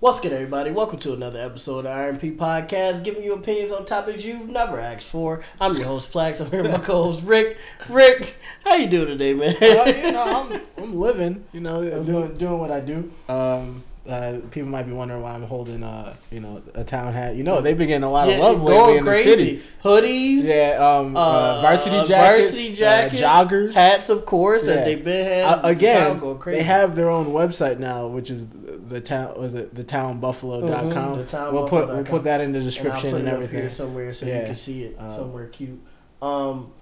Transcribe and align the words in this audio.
What's 0.00 0.18
good, 0.20 0.32
everybody? 0.32 0.70
Welcome 0.70 0.98
to 1.00 1.12
another 1.12 1.38
episode 1.40 1.84
of 1.84 1.92
RMP 1.94 2.34
Podcast, 2.34 3.04
giving 3.04 3.22
you 3.22 3.34
opinions 3.34 3.70
on 3.70 3.84
topics 3.84 4.24
you've 4.24 4.48
never 4.48 4.80
asked 4.80 5.06
for. 5.06 5.42
I'm 5.60 5.76
your 5.76 5.86
host, 5.86 6.10
Plax. 6.10 6.40
I'm 6.40 6.50
here 6.50 6.62
with 6.62 6.72
my 6.72 6.78
co-host, 6.82 7.22
Rick. 7.22 7.58
Rick, 7.90 8.36
how 8.64 8.76
you 8.76 8.88
doing 8.88 9.08
today, 9.08 9.34
man? 9.34 9.54
well, 9.60 9.94
you 9.94 10.12
know, 10.12 10.48
I'm, 10.50 10.60
I'm 10.82 10.98
living, 10.98 11.44
you 11.52 11.60
know, 11.60 11.82
doing 12.04 12.34
doing 12.38 12.58
what 12.58 12.70
I 12.70 12.80
do. 12.80 13.12
Um, 13.28 13.82
uh, 14.08 14.40
people 14.50 14.70
might 14.70 14.84
be 14.84 14.92
wondering 14.92 15.20
why 15.22 15.32
I'm 15.34 15.42
holding, 15.42 15.82
a 15.82 16.16
you 16.32 16.40
know, 16.40 16.62
a 16.74 16.82
town 16.82 17.12
hat. 17.12 17.36
You 17.36 17.42
know, 17.42 17.60
they've 17.60 17.76
been 17.76 17.86
getting 17.88 18.02
a 18.02 18.10
lot 18.10 18.28
of 18.30 18.38
love 18.38 18.62
lately 18.62 18.96
in 18.96 19.04
the 19.04 19.14
city. 19.14 19.62
Hoodies, 19.84 20.44
Yeah, 20.44 20.78
um, 20.78 21.14
uh, 21.14 21.20
uh, 21.20 21.60
varsity 21.60 21.96
uh, 21.96 22.06
jackets, 22.06 22.46
varsity 22.48 22.74
jackets, 22.74 23.22
uh, 23.22 23.26
joggers. 23.44 23.74
hats, 23.74 24.08
of 24.08 24.24
course, 24.24 24.66
Yeah. 24.66 24.76
that 24.76 24.84
they've 24.86 25.04
been. 25.04 25.44
Uh, 25.44 25.60
again, 25.62 26.38
they 26.46 26.62
have 26.62 26.96
their 26.96 27.10
own 27.10 27.26
website 27.26 27.78
now, 27.78 28.06
which 28.06 28.30
is 28.30 28.46
the 28.90 29.00
town. 29.00 29.40
Was 29.40 29.54
it 29.54 29.74
the 29.74 29.82
townbuffalo.com? 29.84 30.90
Mhm, 30.90 31.26
the 31.28 31.52
we'll 31.52 31.66
put 31.68 31.88
we'll 31.88 31.96
townbuffalo.com. 31.96 32.04
put 32.04 32.24
that 32.24 32.40
in 32.42 32.52
the 32.52 32.58
and 32.58 32.66
description 32.66 33.10
put 33.12 33.18
and, 33.20 33.28
it 33.28 33.30
up 33.30 33.34
everything. 33.36 33.60
here 33.60 33.70
somewhere 33.70 34.12
so 34.12 34.26
you 34.26 34.32
can 34.32 34.54
see 34.54 34.82
it 34.84 34.96
Uh, 34.98 35.08
somewhere 35.08 35.46
cute. 35.46 35.80
Um, 36.20 36.72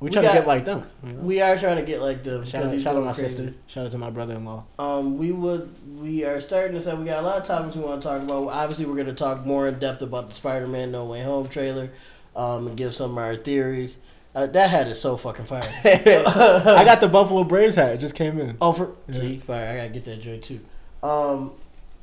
We 0.00 0.06
we 0.06 0.10
try 0.12 0.22
got- 0.22 0.32
to 0.32 0.38
get 0.38 0.46
like 0.46 0.64
them. 0.64 0.84
You 1.04 1.12
know? 1.12 1.20
we 1.20 1.40
are 1.40 1.56
trying 1.56 1.76
to 1.76 1.82
get 1.82 2.00
like 2.02 2.22
the 2.22 2.44
shout 2.44 2.64
out, 2.66 2.72
he's 2.72 2.82
shout 2.82 2.90
out 2.92 2.94
going 2.96 3.06
my 3.06 3.12
crazy. 3.14 3.28
sister. 3.36 3.54
Shout 3.66 3.86
out 3.86 3.92
to 3.92 3.98
my 3.98 4.10
brother-in-law. 4.10 4.64
Um, 4.78 5.18
we 5.18 5.32
would 5.32 5.68
we 6.00 6.24
are 6.24 6.40
starting 6.40 6.74
to 6.76 6.82
say 6.82 6.94
we 6.94 7.04
got 7.06 7.22
a 7.22 7.26
lot 7.26 7.38
of 7.38 7.46
topics 7.46 7.74
we 7.76 7.82
want 7.82 8.02
to 8.02 8.08
talk 8.08 8.22
about. 8.22 8.48
Obviously, 8.48 8.84
we're 8.86 8.94
going 8.94 9.06
to 9.06 9.14
talk 9.14 9.44
more 9.46 9.66
in 9.66 9.78
depth 9.78 10.02
about 10.02 10.28
the 10.28 10.34
Spider-Man 10.34 10.92
No 10.92 11.04
Way 11.06 11.22
Home 11.22 11.48
trailer, 11.48 11.90
um, 12.36 12.66
and 12.68 12.76
give 12.76 12.94
some 12.94 13.12
of 13.12 13.18
our 13.18 13.34
theories. 13.36 13.96
Uh, 14.34 14.46
that 14.46 14.70
hat 14.70 14.86
is 14.86 15.00
so 15.00 15.16
fucking 15.16 15.46
fire. 15.46 15.62
I 15.84 16.84
got 16.84 17.00
the 17.00 17.08
Buffalo 17.08 17.42
Braves 17.42 17.74
hat. 17.74 17.94
It 17.94 17.98
just 17.98 18.14
came 18.14 18.38
in. 18.38 18.56
Oh, 18.60 18.72
for 18.72 18.92
Yeah. 19.08 19.14
see, 19.14 19.38
fire! 19.38 19.68
I 19.70 19.76
gotta 19.78 19.88
get 19.88 20.04
that 20.04 20.20
joint 20.20 20.44
too. 20.44 20.60
Um, 21.02 21.52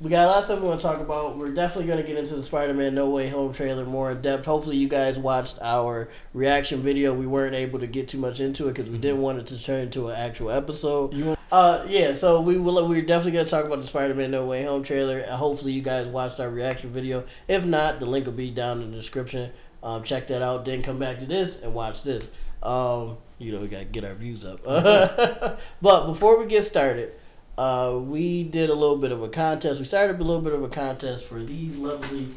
we 0.01 0.09
got 0.09 0.25
a 0.25 0.27
lot 0.27 0.37
of 0.39 0.43
stuff 0.43 0.61
we 0.61 0.67
want 0.67 0.81
to 0.81 0.85
talk 0.87 0.99
about. 0.99 1.37
We're 1.37 1.53
definitely 1.53 1.87
gonna 1.89 2.03
get 2.03 2.17
into 2.17 2.35
the 2.35 2.43
Spider-Man 2.43 2.93
No 2.95 3.09
Way 3.09 3.29
Home 3.29 3.53
trailer 3.53 3.85
more 3.85 4.11
in 4.11 4.21
depth. 4.21 4.45
Hopefully, 4.45 4.75
you 4.75 4.89
guys 4.89 5.17
watched 5.17 5.57
our 5.61 6.09
reaction 6.33 6.81
video. 6.81 7.13
We 7.13 7.25
weren't 7.25 7.55
able 7.55 7.79
to 7.79 7.87
get 7.87 8.09
too 8.09 8.17
much 8.17 8.41
into 8.41 8.67
it 8.67 8.73
because 8.73 8.89
we 8.91 8.97
didn't 8.97 9.21
want 9.21 9.39
it 9.39 9.45
to 9.47 9.63
turn 9.63 9.81
into 9.83 10.09
an 10.09 10.15
actual 10.17 10.51
episode. 10.51 11.13
You 11.13 11.25
want- 11.25 11.39
Uh, 11.51 11.85
yeah. 11.87 12.13
So 12.13 12.41
we 12.41 12.57
will. 12.57 12.87
We're 12.89 13.01
definitely 13.03 13.31
gonna 13.39 13.47
talk 13.49 13.63
about 13.65 13.79
the 13.79 13.87
Spider-Man 13.87 14.31
No 14.31 14.45
Way 14.45 14.63
Home 14.65 14.83
trailer. 14.83 15.25
Uh, 15.29 15.37
hopefully, 15.37 15.71
you 15.71 15.81
guys 15.81 16.07
watched 16.07 16.39
our 16.41 16.49
reaction 16.49 16.89
video. 16.91 17.23
If 17.47 17.65
not, 17.65 17.99
the 18.01 18.05
link 18.05 18.25
will 18.25 18.33
be 18.33 18.51
down 18.51 18.81
in 18.81 18.91
the 18.91 18.97
description. 18.97 19.51
Um, 19.81 20.03
check 20.03 20.27
that 20.27 20.41
out. 20.41 20.65
Then 20.65 20.83
come 20.83 20.99
back 20.99 21.19
to 21.19 21.25
this 21.25 21.61
and 21.61 21.73
watch 21.73 22.03
this. 22.03 22.29
Um, 22.63 23.17
you 23.39 23.53
know, 23.53 23.59
we 23.59 23.67
gotta 23.67 23.85
get 23.85 24.03
our 24.03 24.13
views 24.15 24.43
up. 24.43 24.61
but 25.81 26.07
before 26.07 26.39
we 26.39 26.47
get 26.47 26.63
started, 26.63 27.13
uh, 27.57 27.97
we 28.01 28.43
did 28.43 28.69
a 28.69 28.73
little 28.73 28.97
bit 28.97 29.11
of 29.11 29.21
a 29.23 29.29
contest. 29.29 29.79
We 29.79 29.85
started 29.85 30.19
a 30.19 30.23
little 30.23 30.41
bit 30.41 30.53
of 30.53 30.63
a 30.63 30.67
contest 30.67 31.25
for 31.25 31.41
these 31.41 31.77
lovely 31.77 32.29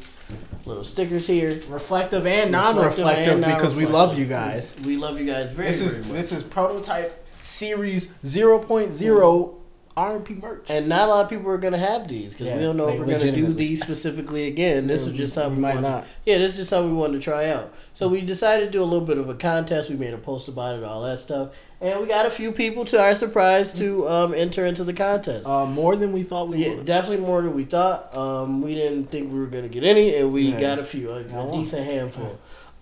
little 0.65 0.83
stickers 0.83 1.27
here. 1.27 1.61
reflective 1.69 2.25
and 2.27 2.51
non-reflective 2.51 3.41
and 3.41 3.45
because 3.55 3.75
we 3.75 3.85
love 3.85 4.17
you 4.17 4.25
guys. 4.25 4.75
We 4.85 4.97
love 4.97 5.19
you 5.19 5.25
guys 5.25 5.51
very, 5.51 5.71
This 5.71 5.81
very 5.81 6.03
much. 6.03 6.11
this 6.11 6.31
is 6.31 6.43
prototype 6.43 7.25
series 7.41 8.11
0.0 8.23 9.58
RMP 9.97 10.41
merch. 10.41 10.65
and 10.69 10.87
not 10.87 11.07
a 11.07 11.11
lot 11.11 11.23
of 11.25 11.29
people 11.29 11.49
are 11.51 11.57
gonna 11.57 11.77
have 11.77 12.07
these 12.07 12.31
because 12.33 12.47
Yeah, 12.47 12.57
we 12.57 12.63
don't 12.63 12.77
know 12.77 12.87
if 12.87 12.99
we're 12.99 13.05
gonna 13.05 13.31
do 13.31 13.47
these 13.51 13.81
specifically 13.81 14.47
again. 14.47 14.87
This 14.87 15.05
is 15.05 15.17
just 15.17 15.33
something 15.33 15.57
we 15.57 15.61
might 15.61 15.75
wanted- 15.75 15.89
not. 15.89 16.05
Yeah, 16.25 16.37
this 16.37 16.53
is 16.53 16.57
just 16.59 16.69
something 16.69 16.91
we 16.93 16.97
wanted 17.01 17.13
to 17.13 17.19
try 17.23 17.49
out. 17.49 17.73
So 17.93 18.07
we 18.07 18.21
decided 18.21 18.65
to 18.67 18.71
do 18.71 18.81
a 18.81 18.85
little 18.85 19.05
bit 19.05 19.17
of 19.17 19.27
a 19.29 19.33
contest. 19.33 19.89
We 19.89 19.97
made 19.97 20.13
a 20.13 20.17
post 20.17 20.47
about 20.47 20.75
it, 20.75 20.77
and 20.77 20.85
all 20.85 21.01
that 21.03 21.19
stuff, 21.19 21.49
and 21.81 21.99
we 21.99 22.05
got 22.07 22.25
a 22.25 22.29
few 22.29 22.51
people 22.53 22.85
to 22.85 23.01
our 23.01 23.13
surprise 23.13 23.73
to 23.73 24.07
um, 24.07 24.33
enter 24.33 24.65
into 24.65 24.83
the 24.85 24.93
contest. 24.93 25.45
Uh, 25.47 25.65
more 25.65 25.95
than 25.97 26.13
we 26.13 26.23
thought 26.23 26.47
we 26.47 26.59
Yeah, 26.65 26.75
would. 26.75 26.85
definitely 26.85 27.25
more 27.25 27.41
than 27.41 27.53
we 27.55 27.65
thought. 27.65 28.15
Um, 28.15 28.61
we 28.61 28.75
didn't 28.75 29.05
think 29.07 29.33
we 29.33 29.39
were 29.39 29.47
gonna 29.47 29.67
get 29.67 29.83
any, 29.83 30.15
and 30.15 30.31
we 30.31 30.43
Yeah. 30.43 30.59
got 30.61 30.79
a 30.79 30.83
few, 30.85 31.09
a, 31.09 31.17
a 31.17 31.51
decent 31.51 31.85
handful. 31.85 32.37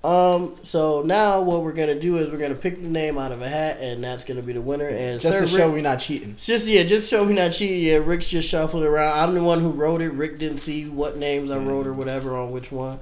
Um, 0.08 0.56
so 0.64 1.02
now 1.02 1.42
what 1.42 1.64
we're 1.64 1.74
gonna 1.74 2.00
do 2.00 2.16
is 2.18 2.30
we're 2.32 2.38
gonna 2.38 2.56
pick 2.56 2.82
the 2.82 2.88
name 2.88 3.18
out 3.18 3.34
of 3.34 3.42
a 3.42 3.50
hat, 3.50 3.80
and 3.82 4.02
that's 4.02 4.24
gonna 4.24 4.42
be 4.42 4.54
the 4.54 4.62
winner. 4.62 4.88
And 4.88 5.20
Just 5.20 5.34
Sir 5.38 5.42
to 5.42 5.48
show 5.48 5.66
Rick- 5.66 5.74
we're 5.74 5.82
not 5.82 6.00
cheating. 6.00 6.36
just 6.38 6.66
yeah, 6.66 6.84
just 6.84 7.10
show 7.10 7.26
me 7.26 7.34
not 7.34 7.50
cheating. 7.52 7.82
Yeah, 7.82 7.96
Rick's 7.98 8.30
just 8.30 8.48
shuffled 8.48 8.84
around. 8.84 9.20
I'm 9.20 9.36
the 9.36 9.44
one 9.44 9.60
who 9.60 9.70
wrote 9.70 10.02
it. 10.02 10.14
Rick 10.14 10.40
didn't 10.40 10.58
see 10.60 10.86
what 10.88 11.18
names 11.18 11.52
I 11.52 11.58
wrote 11.58 11.86
or 11.86 11.94
whatever 11.94 12.38
on 12.38 12.52
which 12.52 12.72
one. 12.72 13.00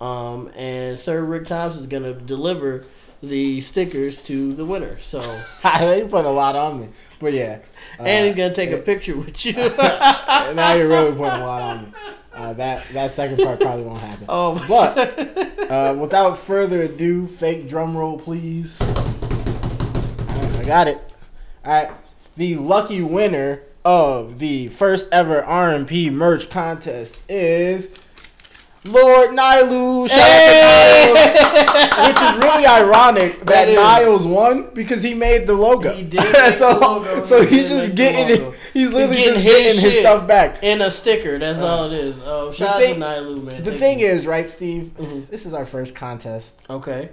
Um, 0.00 0.50
and 0.56 0.98
Sir 0.98 1.22
Rick 1.22 1.44
Thompson 1.46 1.82
is 1.82 1.86
gonna 1.88 2.14
deliver 2.14 2.84
the 3.22 3.60
stickers 3.60 4.22
to 4.22 4.52
the 4.52 4.64
winner. 4.64 4.98
So 5.00 5.20
they 5.62 6.06
put 6.08 6.24
a 6.24 6.30
lot 6.30 6.56
on 6.56 6.80
me, 6.80 6.88
but 7.18 7.32
yeah. 7.32 7.58
Uh, 7.98 8.02
and 8.04 8.26
he's 8.26 8.34
gonna 8.36 8.54
take 8.54 8.72
a 8.72 8.78
picture 8.78 9.16
with 9.16 9.44
you. 9.44 9.52
now 9.78 10.74
you're 10.74 10.88
really 10.88 11.10
putting 11.12 11.40
a 11.40 11.46
lot 11.46 11.62
on 11.62 11.84
me. 11.84 11.92
Uh, 12.32 12.52
that 12.52 12.84
that 12.92 13.10
second 13.12 13.38
part 13.42 13.58
probably 13.60 13.84
won't 13.84 14.00
happen. 14.00 14.26
oh, 14.28 14.62
But 14.68 15.70
uh, 15.70 15.96
without 15.98 16.36
further 16.36 16.82
ado, 16.82 17.26
fake 17.26 17.68
drum 17.68 17.96
roll, 17.96 18.18
please. 18.18 18.78
Right, 18.80 20.54
I 20.54 20.62
got 20.66 20.88
it. 20.88 20.98
All 21.64 21.72
right, 21.72 21.90
the 22.36 22.56
lucky 22.56 23.02
winner 23.02 23.62
of 23.86 24.38
the 24.38 24.68
first 24.68 25.08
ever 25.12 25.40
RMP 25.42 26.12
merch 26.12 26.50
contest 26.50 27.20
is 27.30 27.94
Lord 28.88 29.30
Nilu. 29.30 30.08
Shout 30.08 30.18
out 30.20 31.06
to 31.06 31.14
Niles, 31.14 32.08
which 32.08 32.22
is 32.22 32.44
really 32.44 32.66
ironic 32.66 33.38
that, 33.46 33.66
That. 33.66 33.74
Niles 33.74 34.24
won 34.24 34.70
because 34.74 35.02
he 35.02 35.14
made 35.14 35.46
the 35.46 35.54
logo. 35.54 35.92
He 35.94 36.02
did 36.02 36.20
so, 36.54 36.74
the 36.74 36.80
logo. 36.80 37.24
so 37.24 37.44
He 37.44 37.60
he's 37.60 37.68
just 37.68 37.94
getting. 37.94 38.52
He's 38.72 38.92
literally 38.92 39.16
getting 39.16 39.34
just 39.34 39.44
his 39.44 39.52
getting 39.56 39.80
his 39.80 39.92
shit. 39.94 40.02
stuff 40.02 40.26
back. 40.28 40.62
in 40.62 40.80
a 40.82 40.90
sticker. 40.90 41.38
That's 41.38 41.60
all 41.60 41.86
it 41.86 41.92
is. 41.94 42.18
Oh, 42.24 42.52
shout 42.52 42.76
thing- 42.80 43.02
out 43.02 43.14
to 43.16 43.20
Nailu, 43.22 43.42
man. 43.42 43.62
The 43.62 43.70
Thank 43.70 43.80
thing 43.80 44.00
you. 44.00 44.06
is, 44.06 44.26
right, 44.26 44.48
Steve? 44.48 44.92
Mhm. 44.98 45.28
This 45.30 45.46
is 45.46 45.54
our 45.54 45.64
first 45.66 45.94
contest, 45.94 46.58
okay. 46.68 47.10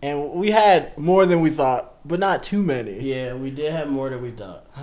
and 0.00 0.30
we 0.32 0.50
had 0.50 0.96
more 0.98 1.26
than 1.26 1.40
we 1.42 1.50
thought, 1.50 1.96
but 2.06 2.18
not 2.18 2.42
too 2.42 2.62
many. 2.62 3.00
Yeah, 3.00 3.34
we 3.34 3.50
did 3.50 3.72
have 3.72 3.88
more 3.90 4.08
than 4.10 4.22
we 4.22 4.30
thought. 4.30 4.66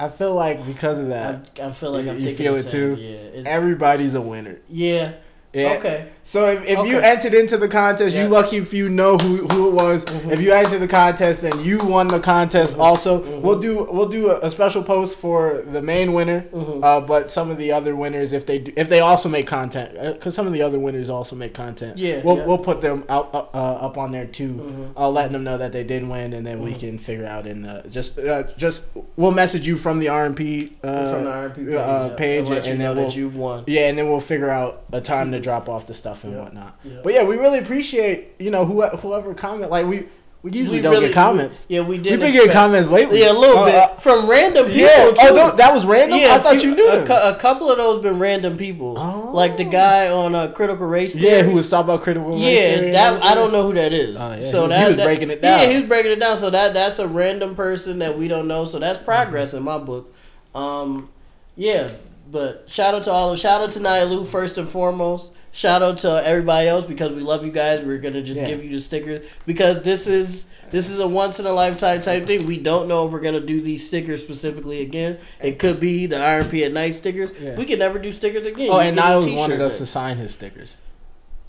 I 0.00 0.08
feel 0.08 0.34
like 0.34 0.64
because 0.64 0.98
of 0.98 1.08
that, 1.08 1.58
I 1.60 1.72
feel 1.72 1.90
like 1.92 2.04
You- 2.04 2.10
I'm 2.12 2.18
you 2.18 2.24
thinking 2.26 2.44
feel 2.44 2.54
it 2.56 2.68
same. 2.68 2.96
too? 2.96 3.02
Yeah. 3.02 3.42
Everybody's 3.46 4.14
a 4.14 4.20
winner. 4.20 4.58
yeah. 4.68 5.12
Yeah. 5.52 5.76
Okay. 5.78 6.08
So 6.28 6.44
if, 6.44 6.62
if 6.66 6.86
you 6.86 6.98
entered 6.98 7.32
into 7.32 7.56
the 7.56 7.68
contest, 7.68 8.14
Yeah. 8.14 8.24
you 8.24 8.28
lucky 8.28 8.58
if 8.58 8.74
you 8.74 8.90
know 8.90 9.16
who, 9.16 9.48
who 9.48 9.68
it 9.68 9.72
was. 9.72 10.04
Mhm. 10.04 10.30
If 10.30 10.42
you 10.42 10.52
entered 10.52 10.80
the 10.80 10.86
contest 10.86 11.42
and 11.42 11.64
you 11.64 11.78
won 11.82 12.06
the 12.08 12.20
contest, 12.20 12.76
Mhm. 12.76 12.80
also 12.80 13.20
Mhm. 13.22 13.40
we'll 13.40 13.58
do 13.58 13.88
we'll 13.90 14.10
do 14.10 14.28
a, 14.28 14.40
a 14.40 14.50
special 14.50 14.82
post 14.82 15.16
for 15.16 15.62
the 15.72 15.80
main 15.80 16.12
winner. 16.12 16.44
Mhm. 16.54 16.84
Uh, 16.84 17.00
but 17.00 17.30
some 17.30 17.50
of 17.50 17.56
the 17.56 17.72
other 17.72 17.96
winners, 17.96 18.34
if 18.34 18.44
they 18.44 18.58
do, 18.58 18.72
if 18.76 18.90
they 18.90 19.00
also 19.00 19.30
make 19.30 19.46
content, 19.46 19.92
because 20.12 20.34
some 20.34 20.46
of 20.46 20.52
the 20.52 20.60
other 20.60 20.78
winners 20.78 21.08
also 21.08 21.34
make 21.34 21.54
content. 21.54 21.96
Yeah, 21.96 22.20
we'll 22.22 22.36
yeah. 22.36 22.44
we'll 22.44 22.58
put 22.58 22.82
them 22.82 23.04
out 23.08 23.30
uh, 23.32 23.44
uh, 23.54 23.86
up 23.86 23.96
on 23.96 24.12
there 24.12 24.26
too. 24.26 24.92
Mhm. 24.96 25.00
Uh, 25.00 25.08
letting 25.08 25.32
them 25.32 25.44
know 25.44 25.56
that 25.56 25.72
they 25.72 25.82
did 25.82 26.06
win, 26.06 26.34
and 26.34 26.46
then 26.46 26.60
we 26.62 26.72
Mhm. 26.72 26.78
can 26.80 26.98
figure 26.98 27.24
out 27.24 27.46
and 27.46 27.66
uh, 27.66 27.80
just 27.90 28.18
uh, 28.18 28.42
just 28.58 28.82
we'll 29.16 29.30
message 29.30 29.66
you 29.66 29.76
from 29.78 29.98
the 29.98 30.08
RMP 30.10 30.72
uh, 30.84 31.10
from 31.14 31.24
the 31.24 31.30
RP 31.30 31.54
page, 31.64 31.74
uh, 31.74 32.08
yeah, 32.10 32.14
page, 32.16 32.38
and, 32.40 32.48
let 32.50 32.66
and 32.66 32.78
know 32.80 32.92
then 32.94 33.04
we'll 33.04 33.12
you've 33.14 33.34
won. 33.36 33.64
yeah, 33.66 33.88
and 33.88 33.96
then 33.96 34.10
we'll 34.10 34.20
figure 34.20 34.50
out 34.50 34.82
a 34.92 35.00
time 35.00 35.32
to 35.32 35.40
drop 35.40 35.70
off 35.70 35.86
the 35.86 35.94
stuff 35.94 36.17
and 36.24 36.32
Yeah. 36.34 36.40
whatnot. 36.42 36.78
Yeah. 36.84 36.92
But 37.02 37.12
yeah, 37.14 37.24
we 37.24 37.36
really 37.36 37.58
appreciate 37.58 38.34
you 38.38 38.50
know 38.50 38.64
who, 38.64 38.82
whoever 38.82 39.34
comment. 39.34 39.70
Like 39.70 39.86
we 39.86 40.04
we 40.40 40.52
usually 40.52 40.78
We 40.78 40.82
don't 40.82 40.92
really- 40.92 41.06
get 41.06 41.14
comments. 41.14 41.66
Yeah, 41.68 41.80
we 41.80 41.98
did. 41.98 42.12
We've 42.12 42.20
been 42.20 42.32
getting 42.32 42.52
comments 42.52 42.90
lately. 42.90 43.18
Yeah, 43.20 43.32
a 43.32 43.34
little 43.34 43.58
Uh, 43.58 43.64
bit 43.66 43.74
uh, 43.74 43.88
from 43.96 44.30
random 44.30 44.66
people 44.66 44.80
yeah. 44.82 45.06
too. 45.10 45.16
Oh, 45.20 45.56
that 45.56 45.74
was 45.74 45.84
random. 45.84 46.16
yeah, 46.16 46.36
I 46.36 46.38
thought 46.38 46.56
few- 46.58 46.70
you 46.70 46.76
knew 46.76 46.88
a, 46.88 47.30
a 47.30 47.34
couple 47.34 47.68
of 47.72 47.76
those 47.76 48.00
been 48.00 48.20
random 48.20 48.56
people, 48.56 48.94
Oh. 48.96 49.32
like 49.34 49.56
the 49.56 49.64
guy 49.64 50.08
on 50.08 50.36
uh, 50.36 50.46
Critical 50.52 50.86
Race. 50.86 51.16
yeah, 51.16 51.42
who 51.42 51.54
was 51.56 51.68
talking 51.68 51.90
about 51.90 52.02
critical 52.02 52.30
race 52.36 52.40
Yeah, 52.40 52.76
theory 52.76 52.90
that 52.92 53.20
I 53.24 53.34
don't 53.34 53.50
know 53.52 53.64
who 53.64 53.74
that 53.74 53.92
is. 53.92 54.16
Oh, 54.16 54.34
yeah, 54.34 54.40
So 54.40 54.58
he 54.62 54.62
was- 54.62 54.70
that, 54.70 54.78
he 54.80 54.86
was 54.86 54.96
that- 54.98 55.04
breaking 55.06 55.30
it 55.30 55.40
Yeah, 55.42 55.66
he 55.66 55.76
was 55.80 55.86
breaking 55.88 56.12
it 56.12 56.20
down. 56.20 56.36
So 56.36 56.50
that 56.50 56.72
that's 56.72 57.00
a 57.00 57.08
random 57.08 57.56
person 57.56 57.98
that 57.98 58.16
we 58.16 58.28
don't 58.28 58.46
know. 58.46 58.64
So 58.64 58.78
that's 58.78 59.00
progress 59.02 59.54
in 59.54 59.64
my 59.64 59.78
book. 59.78 60.14
Um, 60.54 61.08
yeah, 61.56 61.88
but 62.30 62.62
shout 62.68 62.94
out 62.94 63.02
to 63.04 63.10
all 63.10 63.32
of 63.32 63.40
shout 63.40 63.60
out 63.60 63.72
to 63.72 63.80
Nailu 63.80 64.24
first 64.24 64.56
and 64.56 64.68
foremost. 64.68 65.32
Shout 65.52 65.82
out 65.82 65.98
to 65.98 66.24
everybody 66.24 66.68
else 66.68 66.84
because 66.84 67.12
we 67.12 67.22
love 67.22 67.44
you 67.44 67.50
guys. 67.50 67.82
We're 67.84 67.98
gonna 67.98 68.22
just 68.22 68.38
Yeah. 68.40 68.46
give 68.48 68.64
you 68.64 68.70
the 68.70 68.80
stickers 68.80 69.24
because 69.46 69.82
this 69.82 70.06
is 70.06 70.44
this 70.70 70.90
is 70.90 70.98
a 70.98 71.08
once 71.08 71.40
in 71.40 71.46
a 71.46 71.52
lifetime 71.52 72.02
type 72.02 72.26
thing. 72.26 72.46
We 72.46 72.58
don't 72.58 72.88
know 72.88 73.06
if 73.06 73.12
we're 73.12 73.20
gonna 73.20 73.40
do 73.40 73.60
these 73.60 73.86
stickers 73.86 74.22
specifically 74.22 74.82
again. 74.82 75.16
It 75.42 75.58
could 75.58 75.80
be 75.80 76.06
the 76.06 76.16
RP 76.16 76.62
at 76.64 76.72
night 76.72 76.94
stickers. 76.94 77.32
Yeah. 77.42 77.56
We 77.56 77.64
could 77.64 77.78
never 77.78 77.98
do 77.98 78.12
stickers 78.12 78.46
again. 78.46 78.68
Oh, 78.70 78.78
You 78.80 78.88
and 78.88 78.96
Niles 78.96 79.26
wanted 79.30 79.60
us 79.62 79.78
to 79.78 79.86
sign 79.86 80.18
his 80.18 80.32
stickers. 80.34 80.74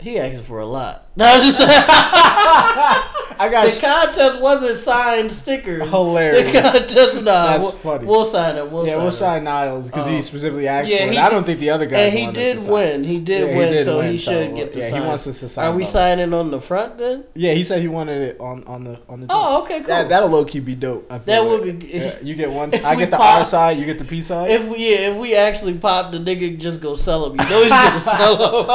He 0.00 0.18
asking 0.18 0.42
for 0.42 0.58
a 0.60 0.66
lot. 0.66 1.06
No, 1.20 1.26
I 1.26 1.36
was 1.36 1.44
just 1.44 1.60
I 1.60 3.48
got 3.50 3.66
the 3.72 3.80
contest 3.80 4.40
wasn't 4.40 4.78
signed 4.78 5.32
stickers. 5.32 5.88
Hilarious. 5.90 6.52
The 6.52 6.60
contest, 6.62 7.14
nah, 7.16 7.22
That's 7.22 7.62
we'll, 7.62 7.70
funny. 7.72 8.06
We'll 8.06 8.24
sign 8.24 8.56
it. 8.56 8.70
We'll 8.70 8.86
yeah, 8.86 8.92
sign 8.94 9.02
we'll 9.02 9.08
it. 9.12 9.16
shine 9.18 9.44
Niles 9.44 9.86
because 9.90 10.06
he 10.06 10.16
Um, 10.16 10.22
specifically 10.22 10.68
asked 10.68 10.88
yeah, 10.88 10.98
for 10.98 11.04
it. 11.04 11.12
he 11.12 11.18
I 11.18 11.28
don't 11.30 11.44
think 11.44 11.58
the 11.60 11.70
other 11.70 11.86
guys 11.86 12.12
And 12.14 12.18
he 12.18 12.30
did 12.32 12.60
sign. 12.60 12.72
win. 12.72 13.04
He 13.04 13.18
did 13.18 13.40
Yeah, 13.48 13.52
he 13.52 13.58
win, 13.58 13.72
did 13.72 13.84
so 13.84 13.98
win, 13.98 14.12
he 14.12 14.18
so, 14.18 14.32
should 14.32 14.54
get 14.56 14.72
the 14.72 14.78
yeah, 14.80 14.88
sign. 14.90 15.02
he 15.02 15.08
wants 15.08 15.26
us 15.26 15.40
to 15.40 15.48
sign 15.48 15.66
Are 15.66 15.72
we 15.76 15.84
signing 15.84 16.32
on 16.32 16.50
the 16.50 16.60
front 16.60 16.96
then? 16.98 17.24
Yeah, 17.34 17.52
he 17.54 17.64
said 17.64 17.80
he 17.82 17.88
wanted 17.88 18.22
it 18.22 18.40
on 18.40 18.62
on 18.64 18.84
the 18.84 18.98
on 19.08 19.20
the. 19.20 19.26
Oh, 19.30 19.62
okay, 19.62 19.78
cool. 19.80 19.88
That 19.88 20.08
that'll 20.08 20.28
low 20.30 20.44
key 20.44 20.60
be 20.60 20.74
dope. 20.74 21.10
I 21.12 21.18
feel 21.18 21.34
That 21.44 21.50
like. 21.50 21.60
would 21.64 21.78
be- 21.80 21.86
Yeah, 21.88 22.16
you 22.22 22.34
get 22.34 22.50
one. 22.60 22.72
I 22.74 22.94
get 22.94 23.10
the 23.10 23.16
pop- 23.16 23.38
R 23.40 23.44
side. 23.44 23.76
You 23.78 23.84
get 23.84 23.98
the 23.98 24.04
P 24.04 24.20
side. 24.22 24.50
if 24.50 24.66
we 24.68 24.78
yeah, 24.90 25.10
if 25.10 25.16
we 25.16 25.34
actually 25.34 25.74
pop 25.74 26.12
the 26.12 26.18
nigga, 26.18 26.58
just 26.58 26.80
go 26.80 26.94
sell 26.94 27.26
him. 27.26 27.32
You 27.40 27.48
know 27.48 27.60
he's 27.62 27.70
gonna 27.70 28.00
sell 28.18 28.60
him. 28.60 28.66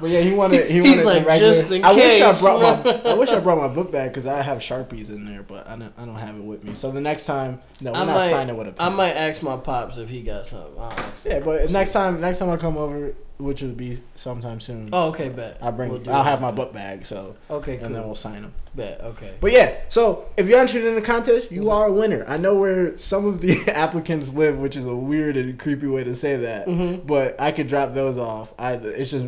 But 0.00 0.10
yeah, 0.10 0.20
he 0.24 0.32
wanted. 0.32 0.70
He 0.70 0.80
He's 0.82 1.04
wanted 1.04 1.18
like, 1.20 1.26
regular. 1.26 1.52
just 1.52 1.70
in 1.70 1.84
I 1.84 1.92
wish 1.94 2.20
I 2.22 2.40
brought 2.40 2.84
my. 2.84 3.10
I 3.10 3.14
wish 3.14 3.28
I 3.30 3.40
brought 3.40 3.58
my 3.58 3.68
book 3.68 3.92
bag 3.92 4.10
because 4.10 4.26
I 4.26 4.42
have 4.42 4.58
sharpies 4.58 5.08
in 5.10 5.24
there, 5.24 5.42
but 5.42 5.66
I 5.68 5.76
don't. 5.76 5.92
I 5.98 6.04
don't 6.04 6.14
have 6.16 6.36
it 6.36 6.42
with 6.44 6.64
me. 6.64 6.74
So 6.74 6.90
the 6.90 7.00
next 7.00 7.26
time, 7.26 7.60
no, 7.80 7.92
we're 7.92 7.98
I 7.98 8.04
not 8.04 8.16
might, 8.16 8.30
signing 8.30 8.56
with 8.56 8.68
a 8.68 8.72
pen. 8.72 8.86
I 8.92 8.94
might 8.94 9.12
ask 9.12 9.42
my 9.42 9.56
pops 9.56 9.98
if 9.98 10.08
he 10.08 10.22
got 10.22 10.46
something. 10.46 10.82
Yeah, 11.24 11.40
but 11.40 11.70
next 11.70 11.92
time, 11.92 12.20
next 12.20 12.38
time 12.38 12.50
I 12.50 12.56
come 12.56 12.76
over, 12.76 13.14
which 13.38 13.62
will 13.62 13.70
be 13.70 14.00
sometime 14.14 14.60
soon. 14.60 14.90
Oh, 14.92 15.08
okay, 15.08 15.28
bet. 15.28 15.58
I 15.60 15.70
bring. 15.70 15.90
We'll 15.90 16.08
I'll 16.10 16.24
have 16.24 16.40
my 16.40 16.50
book 16.52 16.72
bag. 16.72 17.04
So 17.06 17.36
Okay, 17.50 17.78
and 17.78 17.94
then 17.94 18.04
we'll 18.04 18.14
sign 18.14 18.42
them. 18.42 18.54
Bet. 18.74 19.00
Okay. 19.02 19.34
But 19.40 19.52
yeah, 19.52 19.76
so 19.88 20.26
if 20.36 20.48
you're 20.48 20.60
interested 20.60 20.88
in 20.88 20.96
the 20.96 21.00
contest, 21.00 21.52
you 21.52 21.70
are 21.70 21.86
a 21.86 21.92
winner. 21.92 22.24
I 22.26 22.38
know 22.38 22.56
where 22.56 22.96
some 22.96 23.24
of 23.24 23.40
the 23.40 23.60
applicants 23.72 24.34
live, 24.34 24.58
which 24.58 24.74
is 24.74 24.84
a 24.86 24.94
weird 24.96 25.36
and 25.36 25.56
creepy 25.60 25.86
way 25.86 26.02
to 26.02 26.16
say 26.16 26.36
that, 26.38 26.66
Mhm. 26.66 27.06
but 27.06 27.40
I 27.40 27.52
could 27.52 27.68
drop 27.68 27.92
those 27.92 28.18
off. 28.18 28.52
I 28.58 28.72
it's 28.72 29.12
just 29.12 29.26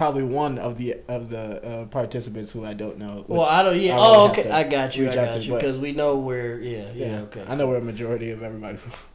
probably 0.00 0.24
one 0.24 0.56
of 0.58 0.78
the 0.78 0.96
of 1.08 1.28
the 1.28 1.62
uh, 1.62 1.84
participants 1.84 2.50
who 2.52 2.64
I 2.64 2.72
don't 2.72 2.96
know. 2.96 3.22
Well, 3.28 3.42
I 3.42 3.62
don't. 3.62 3.78
Yeah. 3.78 3.92
I 3.92 3.96
really 3.96 4.16
Oh, 4.16 4.30
okay. 4.30 4.50
I 4.50 4.64
got 4.64 4.96
you. 4.96 5.10
I 5.10 5.14
got 5.14 5.42
you 5.44 5.52
because 5.52 5.78
we 5.78 5.92
know 5.92 6.16
where. 6.16 6.58
Yeah. 6.58 6.90
Yeah. 6.94 7.20
okay. 7.24 7.44
I 7.46 7.54
know 7.54 7.66
where 7.68 7.76
a 7.76 7.82
majority 7.82 8.30
of 8.30 8.42
everybody 8.42 8.78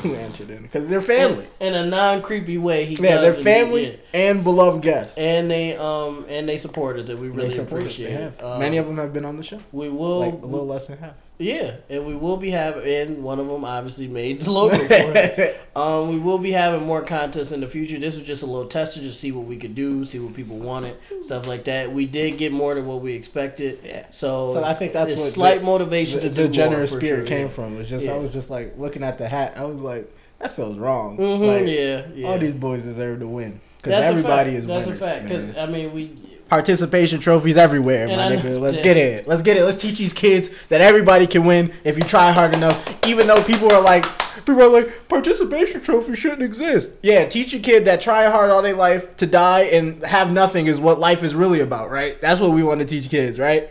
who 0.00 0.14
answered 0.14 0.48
in 0.48 0.62
because 0.62 0.88
they're 0.88 1.02
family. 1.02 1.46
In, 1.60 1.74
in 1.74 1.74
a 1.74 1.86
non 1.86 2.22
creepy 2.22 2.56
way, 2.56 2.86
he 2.86 2.94
Yeah, 2.94 3.20
they're 3.20 3.34
and 3.34 3.44
family 3.44 3.90
yeah. 3.90 3.96
and 4.30 4.42
beloved 4.42 4.82
guests. 4.82 5.18
and 5.18 5.50
they 5.50 5.76
um 5.76 6.24
and 6.26 6.48
they 6.48 6.56
support 6.56 6.98
us 6.98 7.10
and 7.10 7.20
we 7.20 7.28
really 7.28 7.48
us. 7.48 7.58
appreciate 7.58 8.08
They 8.08 8.14
it. 8.14 8.20
have. 8.20 8.42
Um, 8.42 8.60
Many 8.60 8.78
of 8.78 8.86
them 8.86 8.96
have 8.96 9.12
been 9.12 9.26
on 9.26 9.36
the 9.36 9.44
show. 9.44 9.58
we 9.72 9.90
will 9.90 10.20
Like 10.20 10.32
a 10.32 10.46
little 10.46 10.66
less 10.66 10.86
than 10.86 10.96
half. 10.96 11.16
Yeah, 11.42 11.76
and 11.90 12.06
we 12.06 12.14
will 12.14 12.36
be 12.36 12.50
having 12.50 12.82
and 12.86 13.24
one 13.24 13.38
of 13.40 13.46
them 13.48 13.64
obviously 13.64 14.08
made 14.08 14.40
the 14.40 14.50
logo 14.50 14.76
for 14.76 14.86
it. 14.88 15.58
Um, 15.74 16.10
we 16.10 16.18
will 16.18 16.36
be 16.36 16.52
having 16.52 16.84
more 16.86 17.00
contests 17.02 17.50
in 17.50 17.60
the 17.62 17.66
future. 17.68 17.98
This 17.98 18.18
was 18.18 18.26
just 18.26 18.42
a 18.42 18.46
little 18.46 18.68
tester 18.68 19.00
to 19.00 19.10
see 19.10 19.32
what 19.32 19.46
we 19.46 19.56
could 19.56 19.74
do, 19.74 20.04
see 20.04 20.18
what 20.18 20.34
people 20.34 20.58
wanted, 20.58 20.98
stuff 21.22 21.46
like 21.46 21.64
that. 21.64 21.90
We 21.90 22.04
did 22.04 22.36
get 22.36 22.52
more 22.52 22.74
than 22.74 22.84
what 22.86 23.00
we 23.00 23.14
expected. 23.14 23.78
Yeah. 23.82 24.04
So, 24.10 24.52
So 24.52 24.64
I 24.64 24.74
think 24.74 24.92
that's 24.92 25.08
what 25.10 25.18
slight 25.18 25.60
the- 25.60 25.64
motivation 25.66 26.20
the, 26.20 26.28
the 26.28 26.48
generous 26.48 26.90
spirit 26.92 27.26
sure, 27.26 27.26
came 27.26 27.46
yeah. 27.46 27.52
from. 27.54 27.80
It's 27.80 27.88
just 27.88 28.06
I 28.06 28.18
was 28.18 28.34
just 28.34 28.50
like 28.50 28.76
looking 28.76 29.02
at 29.02 29.16
the 29.16 29.26
hat. 29.26 29.56
I 29.56 29.64
was 29.64 29.80
like, 29.80 30.14
that 30.40 30.52
feels 30.52 30.76
wrong. 30.76 31.16
Mhm, 31.16 31.46
Like, 31.46 31.66
yeah, 31.66 32.06
yeah. 32.14 32.28
all 32.28 32.36
these 32.38 32.52
boys 32.52 32.82
deserve 32.82 33.20
to 33.20 33.26
win 33.28 33.58
because 33.78 34.04
everybody 34.04 34.54
is 34.56 34.66
That's 34.66 34.84
winners. 34.84 35.00
a 35.00 35.04
fact. 35.06 35.24
Because. 35.24 35.56
I 35.56 35.64
mean, 35.64 35.94
we 35.94 36.31
Participation 36.52 37.18
trophies 37.18 37.56
everywhere, 37.56 38.06
And 38.08 38.16
my 38.16 38.26
I 38.26 38.36
nigga. 38.36 38.60
Let's 38.60 38.76
yeah. 38.76 38.82
get 38.82 38.98
it. 38.98 39.26
Let's 39.26 39.40
get 39.40 39.56
it. 39.56 39.64
Let's 39.64 39.78
teach 39.78 39.96
these 39.96 40.12
kids 40.12 40.50
that 40.68 40.82
everybody 40.82 41.26
can 41.26 41.46
win 41.46 41.72
if 41.82 41.96
you 41.96 42.04
try 42.04 42.30
hard 42.30 42.54
enough. 42.54 43.06
Even 43.06 43.26
though 43.26 43.42
people 43.42 43.72
are 43.72 43.80
like, 43.80 44.04
people 44.44 44.60
are 44.60 44.68
like, 44.68 45.08
participation 45.08 45.80
trophy 45.80 46.14
shouldn't 46.14 46.42
exist. 46.42 46.90
Yeah, 47.02 47.26
teach 47.26 47.54
a 47.54 47.58
kid 47.58 47.86
that 47.86 48.02
try 48.02 48.26
hard 48.26 48.50
all 48.50 48.60
their 48.60 48.76
life 48.76 49.16
to 49.16 49.26
die 49.26 49.62
and 49.62 50.04
have 50.04 50.30
nothing 50.30 50.66
is 50.66 50.78
what 50.78 51.00
life 51.00 51.22
is 51.22 51.34
really 51.34 51.60
about, 51.60 51.88
right? 51.88 52.20
That's 52.20 52.38
what 52.38 52.50
we 52.50 52.62
want 52.62 52.80
to 52.80 52.86
teach 52.86 53.08
kids, 53.08 53.38
right? 53.38 53.70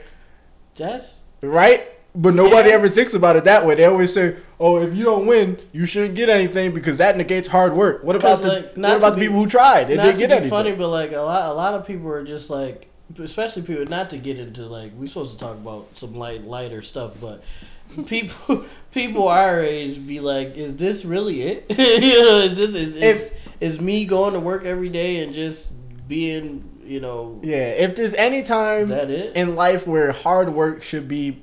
that's 0.76 1.22
right? 1.44 1.88
But 2.14 2.34
nobody 2.36 2.70
Yeah. 2.70 2.76
ever 2.76 2.90
thinks 2.90 3.14
about 3.14 3.38
it 3.38 3.46
that 3.46 3.66
way. 3.66 3.76
They 3.76 3.86
always 3.86 4.14
say, 4.14 4.36
"Oh, 4.60 4.82
if 4.82 4.94
you 4.96 5.06
don't 5.06 5.28
win, 5.28 5.58
you 5.72 5.86
shouldn't 5.86 6.16
get 6.16 6.28
anything 6.28 6.74
because 6.74 6.98
that 6.98 7.16
negates 7.16 7.48
hard 7.48 7.74
work." 7.74 8.04
What 8.04 8.18
about 8.18 8.42
the 8.42 8.48
like, 8.50 8.78
not 8.78 8.90
what 8.90 8.98
about 8.98 9.10
to 9.10 9.16
the 9.16 9.20
be- 9.22 9.28
people 9.28 9.44
who 9.44 9.48
tried? 9.50 9.88
They 9.88 9.96
didn't 9.96 10.18
get 10.18 10.28
be 10.30 10.34
anything. 10.36 10.50
funny, 10.50 10.72
but 10.74 10.90
like 10.90 11.14
a 11.14 11.22
lot, 11.22 11.50
a 11.50 11.54
lot 11.54 11.74
of 11.74 11.88
people 11.88 12.10
are 12.10 12.24
just 12.26 12.50
like, 12.50 12.88
especially 13.24 13.62
people. 13.62 13.86
Not 13.86 14.10
to 14.10 14.18
get 14.18 14.38
into 14.38 14.64
like, 14.66 14.92
we're 14.98 15.08
supposed 15.08 15.32
to 15.32 15.38
talk 15.38 15.54
about 15.56 15.88
some 15.94 16.14
light, 16.16 16.46
lighter 16.46 16.82
stuff, 16.82 17.12
but 17.22 17.44
people, 18.08 18.66
people 18.94 19.28
our 19.30 19.62
age 19.62 20.06
be 20.06 20.20
like, 20.20 20.58
is 20.58 20.76
this 20.76 21.06
really 21.06 21.42
it? 21.44 21.66
you 22.04 22.26
know, 22.26 22.40
is 22.40 22.58
this 22.58 22.72
is 22.76 22.96
is, 22.96 22.96
If- 22.98 23.32
is 23.62 23.80
me 23.80 24.04
going 24.06 24.34
to 24.34 24.40
work 24.42 24.66
every 24.66 24.90
day 24.90 25.24
and 25.24 25.34
just 25.34 25.74
being, 26.10 26.64
you 26.86 27.00
know, 27.00 27.40
Yeah, 27.42 27.68
if 27.70 27.96
there's 27.96 28.14
any 28.16 28.44
time 28.44 28.90
that 28.90 29.10
it? 29.10 29.34
in 29.38 29.56
life 29.56 29.88
where 29.88 30.12
hard 30.12 30.54
work 30.54 30.82
should 30.84 31.08
be, 31.08 31.42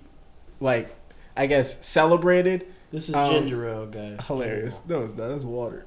like, 0.61 0.95
I 1.37 1.47
guess 1.47 1.85
celebrated, 1.87 2.67
this 2.91 3.09
is 3.09 3.15
um, 3.15 3.31
ginger 3.33 3.69
ale, 3.69 3.87
guys. 3.87 4.19
hilarious. 4.27 4.81
No, 4.89 5.01
it's 5.03 5.15
not. 5.15 5.29
That's 5.29 5.45
water. 5.45 5.85